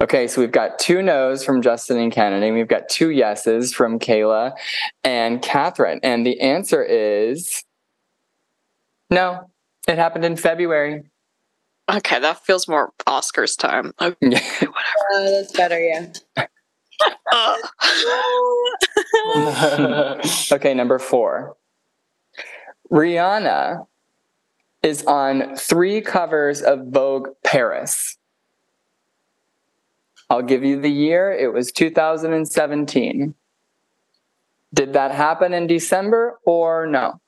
Okay, 0.00 0.26
so 0.26 0.40
we've 0.40 0.52
got 0.52 0.78
two 0.78 1.02
no's 1.02 1.44
from 1.44 1.62
Justin 1.62 1.98
and 1.98 2.12
Kennedy. 2.12 2.50
We've 2.50 2.68
got 2.68 2.88
two 2.88 3.10
yeses 3.10 3.72
from 3.74 3.98
Kaela 3.98 4.52
and 5.04 5.42
Kathryn. 5.42 6.00
And 6.02 6.26
the 6.26 6.40
answer 6.40 6.82
is 6.82 7.64
no. 9.10 9.50
It 9.88 9.98
happened 9.98 10.24
in 10.24 10.36
February. 10.36 11.02
Okay, 11.90 12.20
that 12.20 12.44
feels 12.44 12.68
more 12.68 12.92
Oscars 13.06 13.58
time. 13.58 13.92
Okay. 14.00 14.66
Uh, 15.14 15.30
that's 15.30 15.52
better, 15.52 15.78
yeah. 15.78 16.06
okay, 20.52 20.74
number 20.74 20.98
four. 20.98 21.56
Rihanna 22.90 23.86
is 24.82 25.04
on 25.06 25.56
three 25.56 26.00
covers 26.00 26.62
of 26.62 26.86
Vogue 26.88 27.28
Paris. 27.44 28.16
I'll 30.32 30.40
give 30.40 30.64
you 30.64 30.80
the 30.80 30.90
year. 30.90 31.30
It 31.30 31.52
was 31.52 31.70
2017. 31.72 33.34
Did 34.72 34.92
that 34.94 35.10
happen 35.10 35.52
in 35.52 35.66
December 35.66 36.38
or 36.46 36.86
no? 36.86 37.20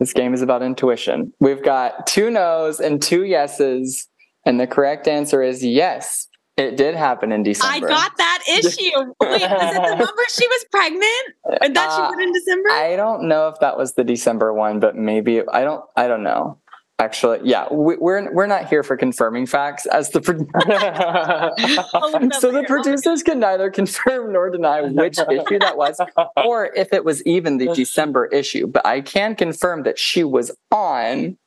This 0.00 0.12
game 0.12 0.34
is 0.34 0.42
about 0.42 0.64
intuition. 0.64 1.32
We've 1.38 1.62
got 1.62 2.08
two 2.08 2.30
no's 2.30 2.80
and 2.80 3.00
two 3.00 3.22
yeses, 3.22 4.08
and 4.44 4.58
the 4.58 4.66
correct 4.66 5.06
answer 5.06 5.40
is 5.40 5.64
yes. 5.64 6.27
It 6.58 6.76
did 6.76 6.96
happen 6.96 7.30
in 7.30 7.44
December. 7.44 7.86
I 7.86 7.88
got 7.88 8.16
that 8.18 8.42
issue. 8.48 8.90
Wait, 8.96 9.14
was 9.20 9.40
it 9.40 9.74
the 9.74 9.80
one 9.80 9.98
where 9.98 10.28
she 10.28 10.46
was 10.48 10.64
pregnant 10.72 11.62
and 11.62 11.76
that 11.76 11.94
she 11.94 12.02
Uh, 12.02 12.08
went 12.10 12.22
in 12.22 12.32
December? 12.32 12.70
I 12.72 12.96
don't 12.96 13.28
know 13.28 13.46
if 13.48 13.60
that 13.60 13.78
was 13.78 13.94
the 13.94 14.02
December 14.04 14.52
one, 14.52 14.80
but 14.80 14.96
maybe 14.96 15.42
I 15.48 15.62
don't. 15.62 15.84
I 15.96 16.08
don't 16.08 16.24
know. 16.24 16.58
Actually, 17.00 17.38
yeah, 17.44 17.72
we, 17.72 17.96
we're 17.96 18.32
we're 18.34 18.48
not 18.48 18.68
here 18.68 18.82
for 18.82 18.96
confirming 18.96 19.46
facts 19.46 19.86
as 19.86 20.10
the 20.10 20.20
pro- 20.20 20.34
so 22.40 22.50
the 22.50 22.64
producers 22.66 23.22
can 23.22 23.38
neither 23.38 23.70
confirm 23.70 24.32
nor 24.32 24.50
deny 24.50 24.82
which 24.82 25.18
issue 25.18 25.58
that 25.60 25.76
was, 25.76 26.00
or 26.36 26.66
if 26.74 26.92
it 26.92 27.04
was 27.04 27.22
even 27.24 27.58
the 27.58 27.72
December 27.72 28.26
issue. 28.26 28.66
But 28.66 28.84
I 28.84 29.00
can 29.00 29.36
confirm 29.36 29.84
that 29.84 29.98
she 29.98 30.24
was 30.24 30.50
on 30.72 31.38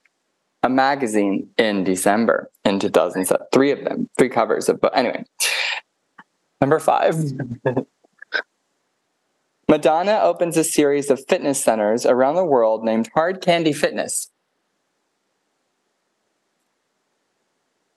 a 0.63 0.69
magazine 0.69 1.49
in 1.57 1.83
December 1.83 2.49
in 2.65 2.79
2007. 2.79 3.47
Three 3.51 3.71
of 3.71 3.83
them, 3.83 4.09
three 4.17 4.29
covers 4.29 4.69
of. 4.69 4.79
But 4.81 4.97
anyway, 4.97 5.25
number 6.59 6.79
five. 6.79 7.15
Madonna 9.67 10.19
opens 10.21 10.57
a 10.57 10.63
series 10.65 11.09
of 11.09 11.25
fitness 11.27 11.63
centers 11.63 12.05
around 12.05 12.35
the 12.35 12.43
world 12.43 12.83
named 12.83 13.09
Hard 13.13 13.41
Candy 13.41 13.71
Fitness. 13.71 14.29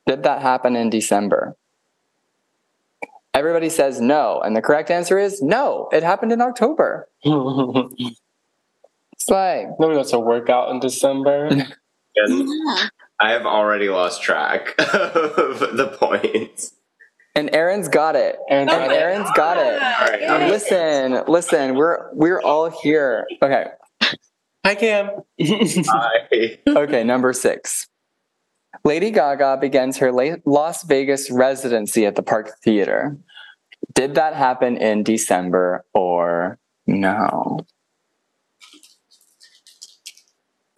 Did 0.07 0.23
that 0.23 0.41
happen 0.43 0.77
in 0.77 0.91
December? 0.91 1.57
Everybody 3.33 3.69
says 3.69 4.01
no, 4.01 4.41
and 4.41 4.55
the 4.55 4.63
correct 4.63 4.91
answer 4.91 5.19
is 5.19 5.43
no. 5.43 5.89
It 5.93 6.05
happened 6.05 6.33
in 6.33 6.41
October. 6.41 7.09
It's 9.17 9.31
like 9.31 9.69
Nobody 9.79 9.97
wants 9.97 10.11
to 10.11 10.19
work 10.19 10.51
out 10.51 10.71
in 10.71 10.81
December. 10.81 11.49
Yeah. 12.17 12.89
I 13.25 13.31
have 13.31 13.47
already 13.47 13.89
lost 13.89 14.23
track 14.23 14.75
of 14.79 15.59
the 15.59 15.97
points. 15.99 16.73
and 17.35 17.55
Aaron's 17.55 17.89
got 17.89 18.17
it. 18.17 18.37
And 18.51 18.69
And 18.69 18.93
Aaron's 18.93 19.31
got 19.35 19.57
it. 19.57 19.81
All 19.83 20.07
right, 20.09 20.21
And 20.23 20.51
listen, 20.51 21.23
listen, 21.27 21.75
we're 21.75 22.13
we're 22.13 22.43
all 22.43 22.69
here. 22.69 23.27
Okay. 23.43 23.65
Hi, 24.67 24.75
Cam. 24.75 25.11
I, 25.41 26.59
Okay, 26.69 27.03
number 27.03 27.33
six. 27.33 27.87
Lady 28.85 29.11
Gaga 29.11 29.57
begins 29.59 29.97
her 29.99 30.13
La- 30.13 30.37
Las 30.45 30.83
Vegas 30.85 31.31
residency 31.31 32.05
at 32.05 32.17
the 32.17 32.23
Park 32.23 32.51
Theater. 32.63 33.17
Did 33.95 34.17
that 34.17 34.35
happen 34.35 34.77
in 34.77 35.03
December 35.03 35.87
or 35.95 36.59
no? 36.87 37.61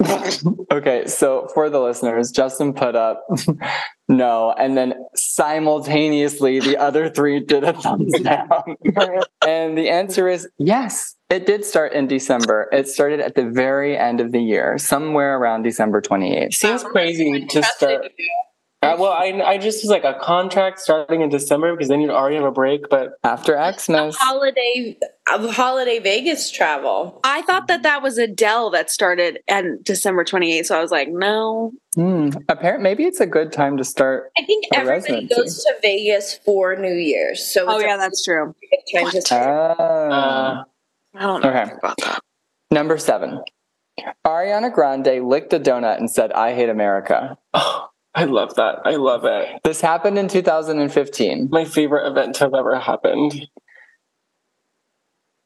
okay, 0.73 1.07
so 1.07 1.49
for 1.55 1.71
the 1.71 1.81
listeners, 1.81 2.31
Justin 2.31 2.73
put 2.73 2.95
up 2.95 3.25
no, 4.09 4.53
and 4.53 4.77
then 4.77 4.95
simultaneously 5.15 6.61
the 6.61 6.77
other 6.77 7.09
three 7.09 7.41
did 7.41 7.65
a 7.65 7.73
thumbs 7.73 8.19
down. 8.23 8.77
and 9.47 9.77
the 9.77 9.89
answer 9.89 10.29
is 10.29 10.49
yes, 10.59 11.15
it 11.31 11.47
did 11.47 11.65
start 11.65 11.93
in 11.93 12.07
December. 12.07 12.69
It 12.73 12.89
started 12.89 13.21
at 13.21 13.35
the 13.35 13.49
very 13.49 13.97
end 13.97 14.21
of 14.21 14.33
the 14.33 14.41
year, 14.41 14.79
somewhere 14.79 15.39
around 15.39 15.63
December 15.63 16.01
28th. 16.01 16.55
Seems 16.55 16.83
crazy 16.85 17.47
to 17.47 17.63
start. 17.63 18.07
Uh, 18.95 18.97
well, 18.99 19.13
I, 19.13 19.27
I 19.45 19.59
just 19.59 19.83
was 19.85 19.91
like 19.91 20.05
a 20.05 20.15
contract 20.21 20.79
starting 20.81 21.21
in 21.21 21.29
December 21.29 21.73
because 21.75 21.89
then 21.89 22.01
you'd 22.01 22.11
already 22.11 22.37
have 22.37 22.45
a 22.45 22.51
break. 22.51 22.89
But 22.89 23.15
After 23.25 23.55
Xmas. 23.79 24.17
Holiday, 24.17 24.99
uh, 25.31 25.49
holiday 25.53 25.99
Vegas 25.99 26.51
travel. 26.51 27.21
I 27.25 27.43
thought 27.43 27.69
that 27.69 27.83
that 27.83 28.03
was 28.03 28.19
Adele 28.19 28.71
that 28.71 28.91
started 28.91 29.39
on 29.51 29.79
December 29.83 30.25
28th. 30.25 30.67
So 30.67 30.79
I 30.79 30.83
was 30.83 30.91
like, 30.91 31.09
no. 31.09 31.73
Hmm. 31.95 32.31
Apparently, 32.49 32.83
maybe 32.83 33.05
it's 33.05 33.21
a 33.21 33.27
good 33.27 33.53
time 33.53 33.77
to 33.79 33.85
start. 33.85 34.31
I 34.39 34.45
think 34.45 34.65
everybody 34.75 34.99
residency. 35.27 35.35
goes 35.35 35.65
to 35.65 35.75
Vegas 35.83 36.35
for 36.45 36.77
New 36.77 36.95
Year's, 36.95 37.43
so 37.45 37.65
Oh, 37.69 37.79
yeah, 37.79 37.97
that's 37.97 38.25
true. 38.25 38.55
good 38.71 38.99
time 39.03 39.11
to 39.13 39.21
start. 39.23 39.77
Oh. 39.79 39.83
uh, 40.13 40.65
I 41.15 41.21
don't 41.23 41.43
know 41.43 41.49
Okay. 41.51 41.73
about 41.79 41.97
that. 42.05 42.21
Number 42.71 42.99
seven. 42.99 43.41
Ariana 44.27 44.71
Grande 44.73 45.27
licked 45.27 45.55
a 45.55 45.59
donut 45.61 45.97
and 45.97 46.11
said, 46.11 46.31
I 46.33 46.53
hate 46.55 46.69
America. 46.69 47.39
oh, 47.55 47.89
I 48.17 48.25
love 48.25 48.55
that. 48.55 48.81
I 48.87 48.97
love 48.97 49.27
it. 49.27 49.61
This 49.63 49.83
happened 49.83 50.19
in 50.19 50.27
2015. 50.27 51.49
My 51.51 51.67
favorite 51.67 52.09
event 52.09 52.37
to 52.37 52.45
have 52.45 52.55
ever 52.55 52.79
happened. 52.81 53.47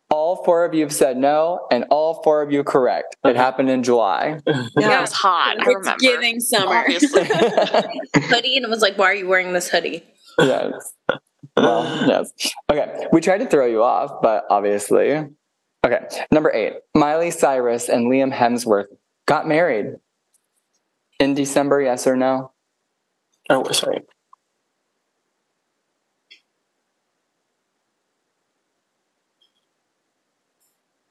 All 0.08 0.44
four 0.44 0.64
of 0.64 0.72
you 0.72 0.82
have 0.82 0.92
said 0.92 1.16
no, 1.16 1.66
and 1.72 1.84
all 1.90 2.22
four 2.22 2.42
of 2.42 2.52
you 2.52 2.62
correct. 2.62 3.16
It 3.24 3.34
happened 3.34 3.70
in 3.70 3.82
July. 3.82 4.40
Yeah, 4.46 4.98
it 4.98 5.00
was 5.00 5.12
hot. 5.12 5.56
I 5.58 5.62
it's 5.62 5.66
remember. 5.66 5.98
giving 5.98 6.40
summer. 6.40 6.76
Obviously. 6.76 7.24
hoodie, 8.14 8.56
and 8.56 8.64
it 8.64 8.70
was 8.70 8.80
like, 8.80 8.96
"Why 8.96 9.06
are 9.06 9.14
you 9.14 9.28
wearing 9.28 9.52
this 9.52 9.68
hoodie?" 9.68 10.04
yes. 10.38 10.72
Well, 11.56 12.06
yes. 12.06 12.32
Okay. 12.70 13.06
We 13.12 13.20
tried 13.20 13.38
to 13.38 13.46
throw 13.46 13.66
you 13.66 13.82
off, 13.82 14.22
but 14.22 14.44
obviously. 14.48 15.26
Okay. 15.84 15.98
Number 16.30 16.52
eight. 16.52 16.74
Miley 16.94 17.30
Cyrus 17.30 17.88
and 17.88 18.06
Liam 18.06 18.32
Hemsworth 18.32 18.86
got 19.26 19.46
married 19.46 19.96
in 21.18 21.34
December, 21.34 21.82
yes 21.82 22.06
or 22.06 22.16
no? 22.16 22.52
Oh, 23.50 23.68
sorry. 23.72 24.02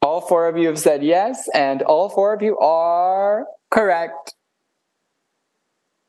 All 0.01 0.21
four 0.21 0.47
of 0.47 0.57
you 0.57 0.67
have 0.67 0.79
said 0.79 1.03
yes, 1.03 1.49
and 1.53 1.81
all 1.81 2.09
four 2.09 2.33
of 2.33 2.41
you 2.41 2.57
are 2.57 3.45
correct. 3.69 4.33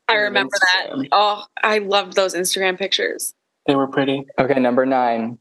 I 0.07 0.15
remember 0.15 0.57
that. 0.61 1.09
Oh, 1.11 1.45
I 1.63 1.79
loved 1.79 2.15
those 2.15 2.35
Instagram 2.35 2.79
pictures. 2.79 3.35
They 3.67 3.75
were 3.75 3.89
pretty. 3.89 4.25
Okay, 4.39 4.59
number 4.61 4.87
nine. 4.87 5.39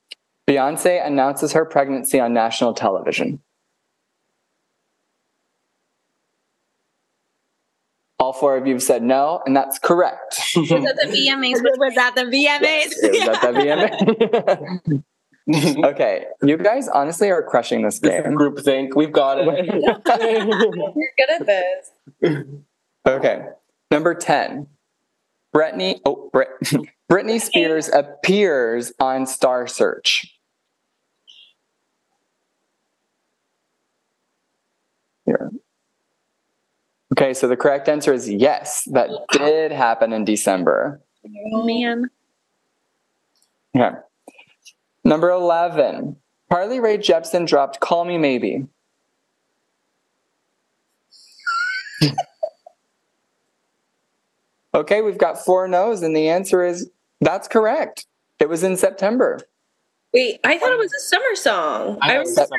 Beyonce 0.49 1.06
announces 1.06 1.53
her 1.53 1.66
pregnancy 1.66 2.20
on 2.20 2.34
national 2.34 2.74
television. 2.74 3.40
All 8.20 8.34
four 8.34 8.58
of 8.58 8.68
you 8.68 8.74
have 8.74 8.84
said 8.84 9.02
no, 9.02 9.41
and 9.46 9.56
that's 9.56 9.80
correct. 9.80 10.41
Was 10.56 10.68
that 10.70 10.98
the 11.02 11.08
VMAs? 11.08 11.62
Was 11.80 11.96
that 11.96 12.16
the 12.16 12.24
VMAs? 12.24 12.91
It 13.02 13.12
was 13.12 13.30
at 13.30 13.41
the 13.41 15.04
VMA. 15.56 15.86
okay, 15.94 16.26
you 16.44 16.58
guys 16.58 16.88
honestly 16.90 17.32
are 17.32 17.41
crushing 17.41 17.82
this 17.82 18.00
This 18.00 18.22
game. 18.24 18.36
group 18.36 18.60
think. 18.60 18.96
We've 18.96 19.12
got 19.12 19.40
it. 19.40 19.46
You're 19.74 21.14
good 21.18 21.30
at 21.40 21.46
this. 21.46 21.91
Okay, 23.08 23.46
number 23.90 24.14
10. 24.14 24.68
Britney, 25.56 26.00
oh, 26.06 26.30
Brit, 26.32 26.50
Britney 27.12 27.41
Spears 27.41 27.90
appears 27.90 28.91
on 29.00 29.26
Star 29.26 29.66
Search. 29.66 30.36
Here. 35.26 35.50
Okay, 37.14 37.34
so 37.34 37.48
the 37.48 37.57
correct 37.57 37.90
answer 37.90 38.14
is 38.14 38.30
yes, 38.30 38.84
that 38.91 39.10
did 39.31 39.72
happen 39.72 40.14
in 40.14 40.26
December. 40.26 41.02
Oh, 41.53 41.65
man. 41.65 42.10
Okay. 43.76 43.95
Number 45.03 45.30
11. 45.31 46.15
Carly 46.52 46.80
Rae 46.80 46.98
Jepsen 46.98 47.48
dropped 47.48 47.80
Call 47.80 48.06
Me 48.06 48.18
Maybe. 48.18 48.68
okay, 54.73 55.02
we've 55.02 55.18
got 55.18 55.44
four 55.44 55.68
no's, 55.68 56.02
and 56.02 56.15
the 56.15 56.30
answer 56.30 56.64
is 56.64 56.90
that's 57.22 57.48
correct. 57.48 58.06
It 58.40 58.49
was 58.49 58.64
in 58.64 58.77
September. 58.77 59.40
Wait, 60.14 60.40
I 60.44 60.57
thought 60.57 60.72
it 60.72 60.80
was 60.80 60.94
a 60.94 60.99
summer 60.99 61.36
song. 61.36 61.99
I 62.02 62.15
I 62.15 62.19
was 62.19 62.30
was. 62.30 62.49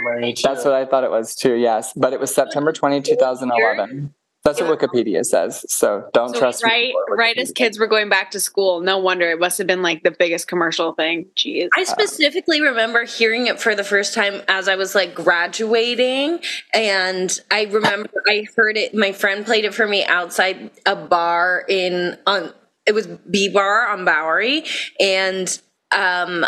That's 0.43 0.65
what 0.65 0.75
I 0.75 0.85
thought 0.85 1.03
it 1.03 1.11
was 1.11 1.35
too, 1.35 1.55
yes. 1.55 1.93
But 1.95 2.13
it 2.13 2.21
was 2.21 2.33
September 2.33 2.73
20, 2.73 3.01
2011. 3.01 4.15
That's 4.43 4.61
what 4.61 4.79
Wikipedia 4.79 5.23
says. 5.25 5.67
So 5.69 6.09
don't 6.15 6.31
So 6.31 6.39
trust 6.39 6.65
me 6.65 6.71
right, 6.71 6.95
right 7.11 7.37
as 7.37 7.53
kids 7.53 7.79
were 7.79 7.87
going 7.87 8.09
back 8.09 8.31
to 8.31 8.41
school. 8.41 8.81
No 8.81 8.97
wonder 8.99 9.31
it 9.31 9.39
must 9.39 9.59
have 9.59 9.67
been 9.67 9.83
like 9.83 10.03
the 10.03 10.11
biggest 10.11 10.49
commercial 10.49 10.93
thing. 10.95 11.27
Jeez. 11.37 11.69
I 11.77 11.85
specifically 11.85 12.63
remember 12.63 13.05
hearing 13.05 13.49
it 13.49 13.61
for 13.61 13.75
the 13.75 13.85
first 13.85 14.15
time 14.15 14.41
as 14.49 14.67
I 14.67 14.77
was 14.77 14.95
like 14.95 15.15
graduating. 15.15 16.41
And 16.73 17.39
I 17.51 17.65
remember 17.65 18.11
I 18.27 18.47
heard 18.57 18.79
it, 18.79 18.95
my 18.95 19.13
friend 19.13 19.45
played 19.45 19.67
it 19.67 19.75
for 19.75 19.87
me 19.87 20.05
outside 20.07 20.71
a 20.87 20.97
bar 20.97 21.63
in, 21.69 22.17
on, 22.27 22.55
it 22.87 22.95
was 22.95 23.07
B 23.07 23.51
Bar 23.51 23.89
on 23.89 24.07
Bowery. 24.07 24.65
And, 24.99 25.61
um, 25.95 26.47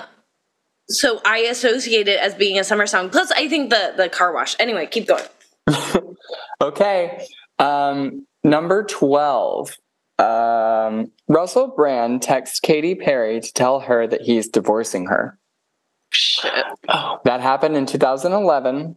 so 0.88 1.20
I 1.26 1.38
associate 1.40 2.08
it 2.08 2.18
as 2.20 2.34
being 2.34 2.58
a 2.58 2.64
summer 2.64 2.86
song. 2.86 3.10
Plus, 3.10 3.30
I 3.32 3.48
think 3.48 3.70
the 3.70 3.94
the 3.96 4.08
car 4.10 4.34
wash. 4.34 4.56
Anyway, 4.58 4.86
keep 4.86 5.06
going. 5.06 5.24
Okay. 6.60 7.26
Um, 7.62 8.26
number 8.42 8.84
12. 8.84 9.76
Um, 10.18 11.10
Russell 11.28 11.68
Brand 11.68 12.22
texts 12.22 12.60
Katy 12.60 12.94
Perry 12.96 13.40
to 13.40 13.52
tell 13.52 13.80
her 13.80 14.06
that 14.06 14.22
he's 14.22 14.48
divorcing 14.48 15.06
her. 15.06 15.38
Shit. 16.10 16.52
Oh, 16.88 17.20
That 17.24 17.40
happened 17.40 17.76
in 17.76 17.86
2011, 17.86 18.96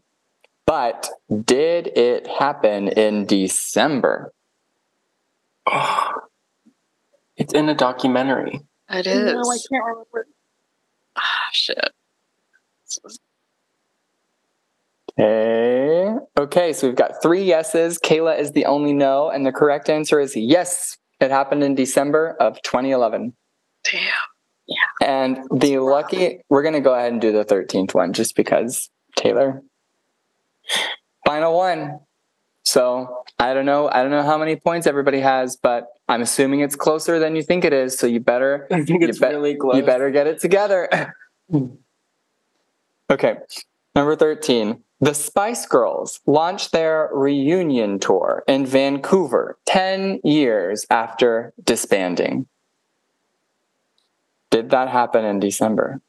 but 0.66 1.10
did 1.46 1.88
it 1.98 2.28
happen 2.28 2.90
in 2.90 3.26
December? 3.26 4.34
Oh, 5.66 6.12
it's 7.38 7.54
in 7.54 7.70
a 7.70 7.76
documentary. 7.76 8.62
It 8.90 9.08
is. 9.08 9.34
No, 9.34 9.40
I 9.42 9.58
can't 9.58 9.84
remember. 9.86 10.28
Ah, 11.16 11.50
shit. 11.54 11.92
Okay. 15.18 16.16
Okay, 16.38 16.74
so 16.74 16.88
we've 16.88 16.96
got 16.96 17.22
three 17.22 17.44
yeses. 17.44 17.98
Kaela 18.00 18.38
is 18.38 18.52
the 18.52 18.66
only 18.66 18.94
no, 18.94 19.30
and 19.30 19.46
the 19.46 19.52
correct 19.52 19.90
answer 19.90 20.20
is 20.20 20.36
yes. 20.36 20.98
It 21.22 21.32
happened 21.32 21.64
in 21.64 21.76
December 21.76 22.36
of 22.40 22.62
2011. 22.64 23.34
Damn. 23.90 24.02
Yeah. 24.68 24.76
And 25.02 25.38
the 25.56 25.78
lucky, 25.80 26.42
we're 26.50 26.64
going 26.64 26.74
to 26.74 26.82
go 26.82 26.94
ahead 26.94 27.12
and 27.14 27.22
do 27.22 27.32
the 27.32 27.46
13th 27.46 27.94
one 27.94 28.12
just 28.14 28.36
because 28.36 28.90
Taylor. 29.16 29.62
Final 31.26 31.56
one. 31.56 32.00
So 32.64 33.24
I 33.40 33.54
don't 33.54 33.66
know. 33.66 33.88
I 33.90 34.02
don't 34.02 34.12
know 34.12 34.24
how 34.24 34.38
many 34.38 34.56
points 34.58 34.88
everybody 34.88 35.20
has, 35.20 35.56
but 35.56 35.88
I'm 36.10 36.22
assuming 36.22 36.60
it's 36.62 36.76
closer 36.76 37.20
than 37.20 37.36
you 37.36 37.44
think 37.44 37.64
it 37.64 37.74
is. 37.74 37.98
So 37.98 38.08
you 38.08 38.20
better, 38.20 38.68
I 38.72 38.84
think 38.84 39.02
You 39.02 39.08
it's 39.08 39.20
bet- 39.20 39.32
really 39.32 39.56
close. 39.56 39.76
you 39.78 39.84
better 39.84 40.10
get 40.12 40.28
it 40.28 40.42
together. 40.42 41.14
okay. 43.10 43.36
Number 43.96 44.16
13. 44.16 44.82
The 45.02 45.14
Spice 45.14 45.66
Girls 45.66 46.22
launched 46.26 46.72
their 46.72 47.10
reunion 47.14 48.00
tour 48.00 48.44
in 48.48 48.66
Vancouver 48.66 49.58
10 49.66 50.22
years 50.24 50.86
after 50.90 51.54
disbanding. 51.64 52.48
Did 54.52 54.70
that 54.70 54.88
happen 54.88 55.26
in 55.26 55.40
December? 55.40 56.02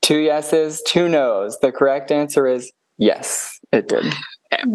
Two 0.00 0.18
yeses, 0.18 0.82
two 0.86 1.08
nos. 1.08 1.58
The 1.60 1.70
correct 1.70 2.10
answer 2.10 2.46
is 2.46 2.72
yes, 2.96 3.60
it 3.70 3.86
did. 3.86 4.12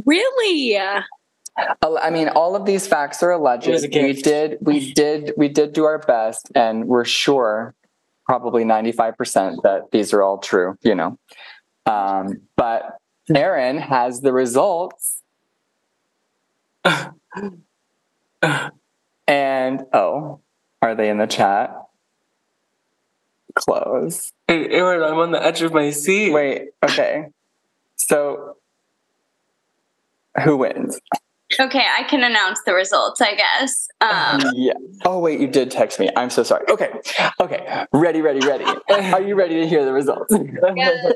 Really? 0.05 0.77
I 0.77 2.09
mean, 2.11 2.29
all 2.29 2.55
of 2.55 2.65
these 2.65 2.87
facts 2.87 3.23
are 3.23 3.31
alleged. 3.31 3.67
It 3.67 3.71
was 3.71 3.83
a 3.83 3.87
We 3.89 4.13
did, 4.13 4.57
we 4.61 4.93
did, 4.93 5.33
we 5.35 5.49
did 5.49 5.73
do 5.73 5.83
our 5.85 5.97
best, 5.97 6.51
and 6.53 6.87
we're 6.87 7.05
sure, 7.05 7.73
probably 8.27 8.63
ninety-five 8.63 9.17
percent, 9.17 9.63
that 9.63 9.91
these 9.91 10.13
are 10.13 10.21
all 10.21 10.37
true. 10.37 10.77
You 10.83 10.95
know, 10.95 11.17
um, 11.85 12.41
but 12.55 12.97
Aaron 13.33 13.77
has 13.77 14.21
the 14.21 14.33
results, 14.33 15.21
and 19.27 19.85
oh, 19.93 20.41
are 20.81 20.95
they 20.95 21.09
in 21.09 21.17
the 21.17 21.27
chat? 21.27 21.73
Close. 23.55 24.33
Hey, 24.47 24.67
Aaron, 24.69 25.01
I'm 25.03 25.17
on 25.17 25.31
the 25.31 25.43
edge 25.43 25.63
of 25.63 25.73
my 25.73 25.89
seat. 25.89 26.31
Wait. 26.31 26.69
Okay. 26.83 27.25
So, 27.95 28.57
who 30.43 30.57
wins? 30.57 30.99
Okay, 31.60 31.84
I 31.98 32.03
can 32.03 32.24
announce 32.24 32.60
the 32.65 32.74
results, 32.74 33.22
I 33.22 33.36
guess. 33.36 33.88
Um, 34.02 34.41
Yeah. 34.56 34.74
Oh 35.06 35.19
wait, 35.19 35.40
you 35.40 35.48
did 35.48 35.72
text 35.72 35.99
me. 35.99 36.10
I'm 36.15 36.30
so 36.30 36.44
sorry. 36.44 36.65
Okay. 36.69 36.90
Okay. 37.40 37.86
Ready, 37.94 38.22
ready, 38.22 38.45
ready. 38.45 38.65
Are 38.90 39.22
you 39.22 39.36
ready 39.36 39.56
to 39.61 39.68
hear 39.68 39.86
the 39.86 39.94
results? 39.94 40.34
Yes, 40.76 41.14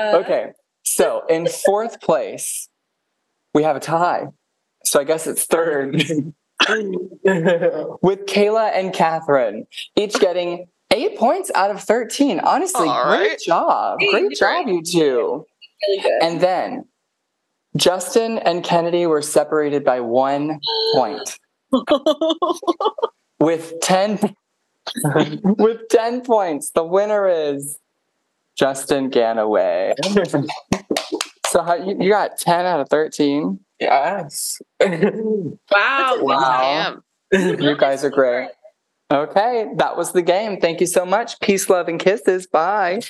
uh, 0.00 0.16
okay. 0.18 0.52
So 0.84 1.22
in 1.28 1.46
fourth 1.46 2.00
place, 2.00 2.68
we 3.54 3.62
have 3.62 3.76
a 3.76 3.80
tie. 3.80 4.26
So 4.84 5.00
I 5.00 5.04
guess 5.04 5.26
it's 5.26 5.44
third 5.46 5.94
with 6.68 8.26
Kaela 8.26 8.70
and 8.74 8.92
Kathryn, 8.92 9.66
each 9.96 10.18
getting 10.20 10.66
eight 10.92 11.16
points 11.18 11.50
out 11.54 11.70
of 11.70 11.82
13. 11.82 12.40
Honestly, 12.40 12.88
All 12.88 13.04
great 13.16 13.28
right. 13.30 13.38
job. 13.46 13.98
Great 14.10 14.32
job, 14.36 14.68
you 14.68 14.82
two. 14.82 15.46
Really 15.88 16.02
good. 16.02 16.22
And 16.22 16.40
then 16.40 16.84
Justin 17.76 18.38
and 18.38 18.64
Kennedy 18.64 19.06
were 19.06 19.22
separated 19.22 19.84
by 19.84 20.00
one 20.00 20.58
point. 20.94 21.38
with 23.40 23.74
10 23.80 24.18
with 25.44 25.88
10 25.88 26.20
points 26.22 26.70
the 26.72 26.84
winner 26.84 27.28
is 27.28 27.78
justin 28.56 29.10
ganaway 29.10 29.92
so 31.46 31.62
how, 31.62 31.74
you, 31.74 31.96
you 32.00 32.10
got 32.10 32.36
10 32.38 32.66
out 32.66 32.80
of 32.80 32.88
13 32.88 33.58
yes. 33.78 34.60
Wow. 34.80 36.18
Wow. 36.20 37.02
You 37.32 37.76
guys 37.76 38.04
are 38.04 38.10
great 38.10 38.50
okay 39.12 39.66
that 39.76 39.96
was 39.96 40.12
the 40.12 40.22
game 40.22 40.60
thank 40.60 40.80
you 40.80 40.86
so 40.86 41.06
much 41.06 41.38
peace 41.40 41.70
love 41.70 41.88
and 41.88 42.00
kisses 42.00 42.46
bye 42.46 43.00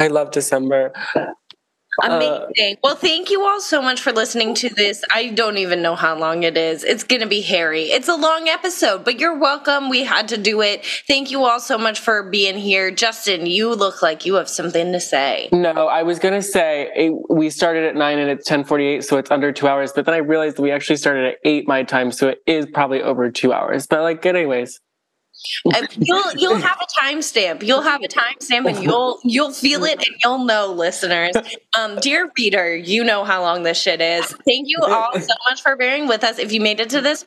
I 0.00 0.08
love 0.08 0.32
December. 0.32 0.92
Amazing. 2.02 2.76
well, 2.82 2.96
thank 2.96 3.30
you 3.30 3.44
all 3.44 3.60
so 3.60 3.80
much 3.82 4.00
for 4.00 4.12
listening 4.12 4.54
to 4.56 4.68
this. 4.68 5.02
I 5.12 5.28
don't 5.28 5.58
even 5.58 5.82
know 5.82 5.94
how 5.94 6.16
long 6.18 6.42
it 6.42 6.56
is. 6.56 6.84
It's 6.84 7.04
going 7.04 7.20
to 7.20 7.28
be 7.28 7.40
hairy. 7.40 7.84
It's 7.84 8.08
a 8.08 8.16
long 8.16 8.48
episode, 8.48 9.04
but 9.04 9.18
you're 9.18 9.38
welcome. 9.38 9.88
We 9.88 10.04
had 10.04 10.28
to 10.28 10.36
do 10.36 10.60
it. 10.62 10.84
Thank 11.06 11.30
you 11.30 11.44
all 11.44 11.60
so 11.60 11.78
much 11.78 12.00
for 12.00 12.22
being 12.30 12.56
here. 12.58 12.90
Justin, 12.90 13.46
you 13.46 13.74
look 13.74 14.02
like 14.02 14.24
you 14.26 14.34
have 14.34 14.48
something 14.48 14.92
to 14.92 15.00
say. 15.00 15.48
No, 15.52 15.88
I 15.88 16.02
was 16.02 16.18
gonna 16.18 16.42
say 16.42 16.90
it, 16.94 17.12
we 17.28 17.50
started 17.50 17.84
at 17.84 17.94
nine 17.96 18.18
and 18.18 18.30
it's 18.30 18.46
ten 18.46 18.64
forty 18.64 18.86
eight, 18.86 19.04
so 19.04 19.16
it's 19.18 19.30
under 19.30 19.52
two 19.52 19.68
hours. 19.68 19.92
But 19.92 20.06
then 20.06 20.14
I 20.14 20.18
realized 20.18 20.58
we 20.58 20.70
actually 20.70 20.96
started 20.96 21.24
at 21.26 21.36
eight 21.44 21.66
my 21.68 21.82
time, 21.82 22.12
so 22.12 22.28
it 22.28 22.38
is 22.46 22.66
probably 22.66 23.02
over 23.02 23.30
two 23.30 23.52
hours. 23.52 23.86
But 23.86 24.02
like, 24.02 24.24
anyways, 24.26 24.76
Uh, 24.76 24.80
you'll 25.98 26.32
you'll 26.36 26.56
have 26.56 26.78
a 26.80 27.02
timestamp. 27.02 27.62
You'll 27.62 27.82
have 27.82 28.02
a 28.02 28.08
timestamp, 28.08 28.68
and 28.68 28.82
you'll 28.82 29.20
you'll 29.24 29.52
feel 29.52 29.84
it, 29.84 29.98
and 29.98 30.16
you'll 30.22 30.44
know, 30.44 30.72
listeners. 30.72 31.34
Um, 31.78 31.96
dear 31.96 32.30
reader, 32.36 32.76
you 32.76 33.04
know 33.04 33.24
how 33.24 33.42
long 33.42 33.62
this 33.62 33.80
shit 33.80 34.00
is. 34.00 34.26
Thank 34.44 34.68
you 34.68 34.78
all 34.82 35.12
so 35.18 35.34
much 35.48 35.62
for 35.62 35.76
bearing 35.76 36.08
with 36.08 36.24
us. 36.24 36.38
If 36.38 36.52
you 36.52 36.60
made 36.60 36.80
it 36.80 36.90
to 36.90 37.00
this 37.00 37.24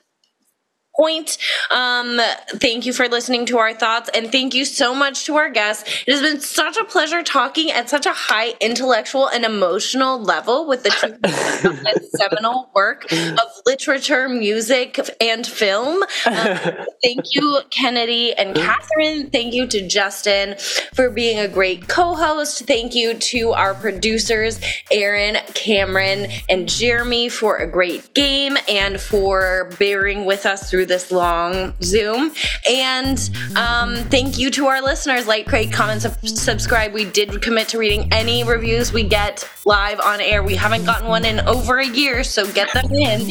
point, 0.96 1.38
um, 1.72 2.20
thank 2.56 2.86
you 2.86 2.94
for 2.94 3.08
listening 3.08 3.46
to 3.48 3.58
our 3.58 3.74
thoughts, 3.74 4.10
and 4.14 4.32
thank 4.32 4.54
you 4.54 4.66
so 4.66 4.94
much 4.94 5.26
to 5.26 5.36
our 5.36 5.50
guests. 5.50 6.04
It 6.08 6.12
has 6.12 6.22
been 6.22 6.40
such 6.40 6.78
a 6.78 6.84
pleasure 6.84 7.24
talking 7.24 7.72
at 7.72 7.90
such 7.90 8.06
a 8.06 8.14
high 8.14 8.54
intellectual 8.62 9.28
and 9.28 9.44
emotional 9.46 10.22
level 10.22 10.68
with 10.68 10.84
the 10.84 10.90
two 10.90 12.08
seminal 12.18 12.70
work 12.76 13.12
of 13.12 13.40
literature, 13.66 14.30
music, 14.30 15.00
and 15.20 15.46
film. 15.46 16.04
Um, 16.04 16.08
thank 17.04 17.34
you, 17.34 17.60
Kennedy 17.70 18.34
and 18.34 18.56
Kathryn. 18.56 19.32
Thank 19.32 19.54
you 19.54 19.68
to 19.68 19.88
Justin 19.88 20.56
for 20.94 21.10
being 21.10 21.40
a 21.40 21.48
great 21.48 21.88
co 21.88 22.14
host. 22.14 22.66
Thank 22.68 22.96
you 22.96 23.16
to 23.16 23.52
our 23.54 23.74
producers, 23.74 24.60
Aaron, 24.92 25.38
Cameron, 25.54 26.28
and 26.50 26.70
Jeremy, 26.70 27.30
for 27.30 27.58
a 27.58 27.68
great 27.68 28.14
game 28.14 28.58
and 28.70 29.00
for 29.00 29.72
bearing 29.80 30.26
with 30.26 30.46
us 30.46 30.70
through 30.70 30.83
this 30.86 31.12
long 31.12 31.74
Zoom. 31.82 32.32
And 32.70 33.30
um, 33.56 33.96
thank 33.96 34.38
you 34.38 34.50
to 34.52 34.68
our 34.68 34.82
listeners. 34.82 35.28
Like, 35.28 35.52
rate, 35.52 35.72
comment, 35.72 36.02
sub- 36.02 36.26
subscribe. 36.26 36.94
We 36.94 37.06
did 37.06 37.42
commit 37.42 37.68
to 37.70 37.78
reading 37.78 38.08
any 38.12 38.44
reviews 38.44 38.94
we 38.94 39.04
get 39.04 39.48
live 39.66 40.00
on 40.00 40.22
air. 40.22 40.44
We 40.44 40.56
haven't 40.56 40.86
gotten 40.86 41.08
one 41.08 41.26
in 41.26 41.40
over 41.42 41.80
a 41.80 41.88
year, 41.88 42.24
so 42.24 42.52
get 42.52 42.72
them 42.74 42.92
in. 42.92 43.22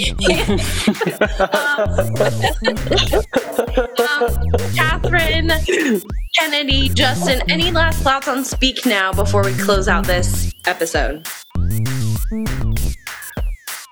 um, 3.99 4.29
Kathryn, 4.75 6.05
Kennedy, 6.39 6.89
Justin, 6.89 7.43
any 7.51 7.71
last 7.71 8.03
thoughts 8.03 8.29
on 8.29 8.45
Speak 8.45 8.87
Now 8.87 9.13
before 9.13 9.45
we 9.45 9.53
close 9.55 9.89
out 9.89 10.07
this 10.07 10.53
episode? 10.67 11.27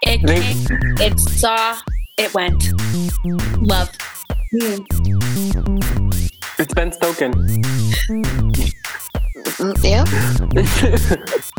It 0.03 0.21
it 1.01 1.21
saw, 1.21 1.79
it 2.21 2.35
went. 2.35 2.73
Love. 3.67 3.91
It's 6.59 6.75
Ben 6.75 6.93
Stoken. 6.93 7.33
Mm, 9.59 9.85
yeah. 9.85 10.05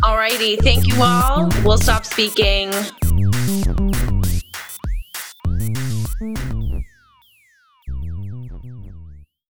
Alrighty. 0.04 0.62
Thank 0.62 0.86
you 0.86 1.02
all. 1.02 1.48
We'll 1.64 1.78
stop 1.78 2.04
speaking. 2.04 2.72